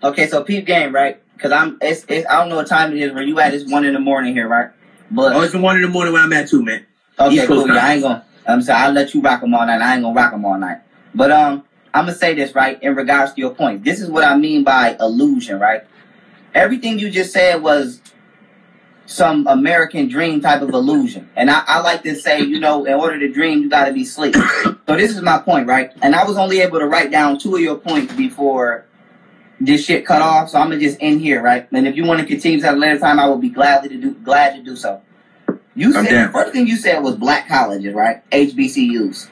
Okay, 0.03 0.27
so 0.27 0.43
peep 0.43 0.67
game, 0.67 0.95
right? 0.95 1.21
Because 1.35 1.53
I'm, 1.53 1.79
it's, 1.81 2.05
it's, 2.09 2.27
I 2.29 2.41
don't 2.41 2.49
know 2.49 2.57
what 2.57 2.67
time 2.67 2.93
it 2.93 2.99
is 3.03 3.13
where 3.13 3.23
you 3.23 3.39
at. 3.41 3.55
It's 3.55 3.71
one 3.71 3.85
in 3.85 3.95
the 3.95 4.01
morning 4.01 4.35
here, 4.35 4.49
right? 4.49 4.71
But 5.11 5.35
Oh, 5.35 5.41
it's 5.43 5.55
one 5.55 5.77
in 5.77 5.83
the 5.83 5.89
morning 5.89 6.13
when 6.13 6.23
I'm 6.23 6.33
at 6.33 6.49
too, 6.49 6.65
man. 6.65 6.85
Okay, 7.19 7.35
East 7.35 7.47
cool. 7.47 7.67
Yeah. 7.69 7.75
I 7.75 7.93
ain't 7.95 8.03
gonna. 8.03 8.25
I'm 8.47 8.63
sorry. 8.63 8.83
I'll 8.83 8.93
let 8.93 9.15
you 9.15 9.21
rock 9.21 9.41
them 9.41 9.55
all 9.55 9.65
night. 9.67 9.81
I 9.81 9.95
ain't 9.95 10.03
gonna 10.03 10.15
rock 10.15 10.33
them 10.33 10.45
all 10.45 10.59
night. 10.59 10.79
But 11.15 11.31
um, 11.31 11.65
I'm 11.93 12.07
gonna 12.07 12.17
say 12.17 12.35
this 12.35 12.55
right 12.55 12.83
in 12.83 12.95
regards 12.95 13.35
to 13.35 13.41
your 13.41 13.55
point. 13.55 13.85
This 13.85 14.01
is 14.01 14.11
what 14.11 14.25
I 14.25 14.37
mean 14.37 14.65
by 14.65 14.97
illusion, 14.99 15.59
right? 15.61 15.85
Everything 16.55 16.99
you 16.99 17.11
just 17.11 17.33
said 17.33 17.63
was 17.63 18.01
some 19.07 19.47
American 19.47 20.09
dream 20.09 20.41
type 20.41 20.63
of 20.63 20.71
illusion, 20.71 21.29
and 21.37 21.51
I, 21.51 21.63
I 21.67 21.81
like 21.81 22.03
to 22.05 22.15
say, 22.15 22.41
you 22.41 22.59
know, 22.59 22.85
in 22.85 22.95
order 22.95 23.19
to 23.19 23.31
dream, 23.31 23.61
you 23.61 23.69
got 23.69 23.87
to 23.87 23.93
be 23.93 24.05
sleep. 24.05 24.35
so 24.35 24.97
this 24.97 25.11
is 25.11 25.23
my 25.23 25.39
point, 25.39 25.67
right? 25.67 25.93
And 26.03 26.15
I 26.15 26.25
was 26.25 26.37
only 26.37 26.61
able 26.61 26.79
to 26.79 26.87
write 26.87 27.11
down 27.11 27.39
two 27.39 27.57
of 27.57 27.61
your 27.61 27.77
points 27.77 28.15
before 28.15 28.87
this 29.61 29.85
shit 29.85 30.07
cut 30.07 30.23
off. 30.23 30.51
So 30.51 30.59
I'm 30.59 30.69
gonna 30.69 30.81
just 30.81 30.99
end 31.01 31.21
here, 31.21 31.43
right? 31.43 31.67
And 31.73 31.87
if 31.87 31.97
you 31.97 32.05
want 32.05 32.21
to 32.21 32.27
continue 32.27 32.65
at 32.65 32.75
a 32.75 32.77
later 32.77 32.99
time, 32.99 33.19
I 33.19 33.27
will 33.27 33.39
be 33.39 33.51
gladly 33.51 33.89
to 33.91 33.97
do 33.97 34.15
glad 34.15 34.57
to 34.57 34.63
do 34.63 34.77
so. 34.77 35.03
You 35.75 35.93
said 35.93 36.29
the 36.29 36.33
first 36.33 36.53
thing 36.53 36.67
you 36.67 36.77
said 36.77 37.01
was 37.01 37.17
black 37.17 37.49
colleges, 37.49 37.95
right? 37.95 38.29
HBCUs. 38.31 39.29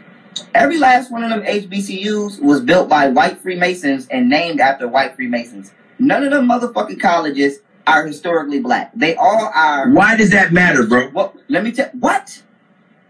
Every 0.54 0.78
last 0.78 1.10
one 1.10 1.22
of 1.22 1.30
them 1.30 1.42
HBCUs 1.42 2.40
was 2.40 2.60
built 2.60 2.88
by 2.88 3.08
white 3.08 3.38
Freemasons 3.38 4.08
and 4.08 4.28
named 4.28 4.60
after 4.60 4.88
white 4.88 5.14
Freemasons. 5.14 5.72
None 5.98 6.24
of 6.24 6.30
them 6.30 6.48
motherfucking 6.48 7.00
colleges 7.00 7.60
are 7.86 8.06
historically 8.06 8.60
black. 8.60 8.92
They 8.94 9.16
all 9.16 9.50
are. 9.54 9.90
Why 9.90 10.16
does 10.16 10.30
that 10.30 10.52
matter, 10.52 10.86
bro? 10.86 11.08
What? 11.08 11.36
Let 11.48 11.64
me 11.64 11.72
tell. 11.72 11.90
What? 11.98 12.42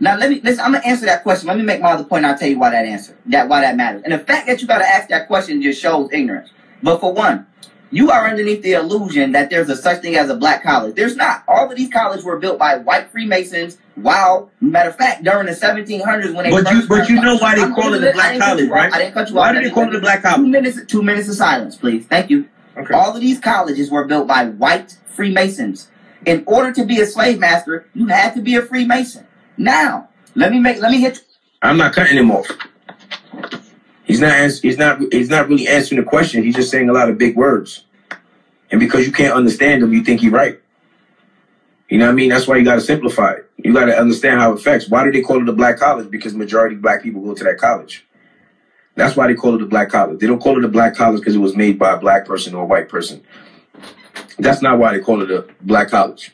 Now 0.01 0.17
let 0.17 0.31
me 0.31 0.41
listen. 0.41 0.65
I'm 0.65 0.73
gonna 0.73 0.87
answer 0.87 1.07
that 1.07 1.23
question. 1.23 1.49
Let 1.49 1.57
me 1.57 1.63
make 1.63 1.81
my 1.81 1.93
other 1.93 2.05
point. 2.05 2.25
And 2.25 2.33
I'll 2.33 2.39
tell 2.39 2.49
you 2.49 2.59
why 2.59 2.71
that 2.71 2.85
answer. 2.85 3.17
That 3.27 3.49
why 3.49 3.61
that 3.61 3.77
matters. 3.77 4.03
And 4.05 4.13
the 4.13 4.19
fact 4.19 4.47
that 4.49 4.61
you 4.61 4.67
gotta 4.67 4.89
ask 4.89 5.09
that 5.09 5.29
question 5.29 5.63
just 5.63 5.81
shows 5.81 6.09
ignorance. 6.13 6.51
But 6.83 7.01
for 7.01 7.13
one, 7.13 7.47
you 7.93 8.11
are 8.11 8.27
underneath 8.27 8.63
the 8.63 8.73
illusion 8.73 9.33
that 9.33 9.51
there's 9.51 9.69
a 9.69 9.77
such 9.77 10.01
thing 10.01 10.17
as 10.17 10.31
a 10.31 10.35
black 10.35 10.63
college. 10.63 10.97
There's 10.97 11.15
not. 11.15 11.45
All 11.47 11.71
of 11.71 11.77
these 11.77 11.91
colleges 11.91 12.25
were 12.25 12.39
built 12.39 12.59
by 12.59 12.79
white 12.79 13.11
Freemasons. 13.13 13.79
Wow. 13.97 14.51
Matter 14.61 14.89
of 14.89 14.97
fact, 14.97 15.23
during 15.23 15.47
the 15.47 15.53
1700s 15.53 16.35
when 16.35 16.45
they 16.45 16.51
But 16.51 16.73
you, 16.73 16.89
but 16.89 17.09
you 17.09 17.21
know 17.21 17.37
why 17.37 17.55
they 17.55 17.71
call 17.73 17.93
it 17.93 18.03
a 18.03 18.13
black 18.13 18.17
I 18.17 18.33
didn't 18.33 18.41
cut 18.41 18.49
college, 18.49 18.71
right? 18.71 18.93
I 18.93 18.99
didn't 18.99 19.15
cut 19.15 19.29
you 19.31 19.39
off. 19.39 19.41
Why 19.41 19.53
do 19.53 19.63
they 19.63 19.71
call 19.71 19.89
it 19.89 19.95
a 19.95 20.01
black 20.01 20.23
college? 20.23 20.39
Two 20.39 20.49
minutes. 20.49 20.81
Two 20.87 21.03
minutes 21.03 21.29
of 21.29 21.35
silence, 21.35 21.77
please. 21.77 22.07
Thank 22.07 22.31
you. 22.31 22.49
Okay. 22.77 22.95
All 22.95 23.15
of 23.15 23.21
these 23.21 23.39
colleges 23.39 23.91
were 23.91 24.05
built 24.07 24.27
by 24.27 24.47
white 24.47 24.97
Freemasons. 25.15 25.89
In 26.25 26.45
order 26.47 26.73
to 26.73 26.85
be 26.85 27.01
a 27.01 27.07
slave 27.07 27.39
master, 27.39 27.87
you 27.95 28.07
had 28.07 28.35
to 28.35 28.41
be 28.41 28.55
a 28.57 28.63
Freemason. 28.63 29.27
Now, 29.57 30.09
let 30.35 30.51
me 30.53 30.61
make 30.61 30.79
let 30.81 30.91
me 30.91 31.01
hit 31.01 31.21
I'm 31.61 31.77
not 31.77 31.93
cutting 31.93 32.17
him 32.17 32.31
off. 32.31 32.47
He's 34.05 34.21
not. 34.21 34.33
ans- 34.33 34.61
He's 34.61 34.79
not. 34.79 35.01
He's 35.13 35.29
not 35.31 35.49
really 35.49 35.69
answering 35.69 36.01
the 36.01 36.07
question. 36.09 36.43
He's 36.43 36.55
just 36.55 36.71
saying 36.71 36.89
a 36.89 36.93
lot 36.93 37.09
of 37.09 37.19
big 37.19 37.37
words, 37.37 37.85
and 38.71 38.81
because 38.81 39.07
you 39.07 39.13
can't 39.13 39.35
understand 39.35 39.83
him, 39.83 39.93
you 39.93 40.03
think 40.03 40.21
he's 40.21 40.33
right. 40.33 40.61
You 41.89 41.99
know 41.99 42.07
what 42.07 42.13
I 42.13 42.15
mean? 42.15 42.31
That's 42.31 42.47
why 42.49 42.57
you 42.57 42.65
got 42.65 42.77
to 42.77 42.81
simplify 42.81 43.33
it. 43.33 43.51
You 43.59 43.73
got 43.75 43.85
to 43.85 43.97
understand 43.99 44.41
how 44.41 44.53
it 44.53 44.61
affects. 44.61 44.89
Why 44.89 45.05
do 45.05 45.13
they 45.13 45.21
call 45.21 45.41
it 45.43 45.49
a 45.49 45.53
black 45.53 45.79
college? 45.79 46.11
Because 46.11 46.35
majority 46.35 46.75
of 46.77 46.83
black 46.83 47.03
people 47.03 47.21
go 47.23 47.35
to 47.35 47.45
that 47.45 47.59
college. 47.59 48.05
That's 48.95 49.17
why 49.17 49.27
they 49.27 49.35
call 49.35 49.55
it 49.55 49.63
a 49.63 49.67
black 49.67 49.89
college. 49.89 50.21
They 50.21 50.27
don't 50.27 50.41
call 50.41 50.59
it 50.59 50.65
a 50.65 50.69
black 50.69 50.95
college 50.95 51.21
because 51.21 51.35
it 51.35 51.39
was 51.39 51.57
made 51.57 51.79
by 51.79 51.93
a 51.93 51.99
black 51.99 52.27
person 52.27 52.55
or 52.55 52.65
a 52.65 52.67
white 52.67 52.89
person. 52.89 53.23
That's 54.39 54.61
not 54.61 54.79
why 54.79 54.93
they 54.93 55.01
call 55.01 55.23
it 55.23 55.31
a 55.31 55.47
black 55.63 55.89
college. 55.89 56.33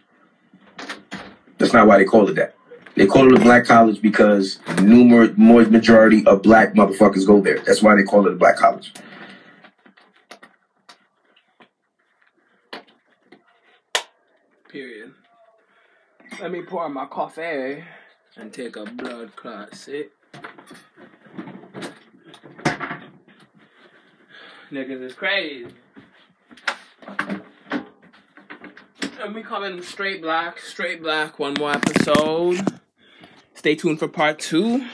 That's 1.58 1.72
not 1.72 1.86
why 1.86 1.98
they 1.98 2.04
call 2.04 2.28
it 2.28 2.34
that. 2.34 2.54
They 2.94 3.06
call 3.06 3.32
it 3.32 3.40
a 3.40 3.42
black 3.42 3.64
college 3.64 4.02
because 4.02 4.58
numerous 4.82 5.30
more 5.36 5.64
majority 5.64 6.26
of 6.26 6.42
black 6.42 6.74
motherfuckers 6.74 7.26
go 7.26 7.40
there. 7.40 7.60
That's 7.60 7.80
why 7.82 7.94
they 7.94 8.02
call 8.02 8.26
it 8.26 8.32
a 8.32 8.36
black 8.36 8.56
college. 8.56 8.92
Period. 14.68 15.14
Let 16.40 16.50
me 16.50 16.62
pour 16.62 16.88
my 16.88 17.06
coffee 17.06 17.84
and 18.36 18.52
take 18.52 18.76
a 18.76 18.84
blood 18.84 19.34
clot 19.36 19.74
sip. 19.74 20.12
Niggas 24.70 25.02
is 25.02 25.14
crazy. 25.14 25.66
And 29.20 29.34
we 29.34 29.42
coming 29.42 29.82
straight 29.82 30.20
black, 30.22 30.60
straight 30.60 31.02
black, 31.02 31.38
one 31.38 31.54
more 31.54 31.72
episode. 31.72 32.60
Stay 33.54 33.74
tuned 33.74 33.98
for 33.98 34.08
part 34.08 34.38
two. 34.38 34.86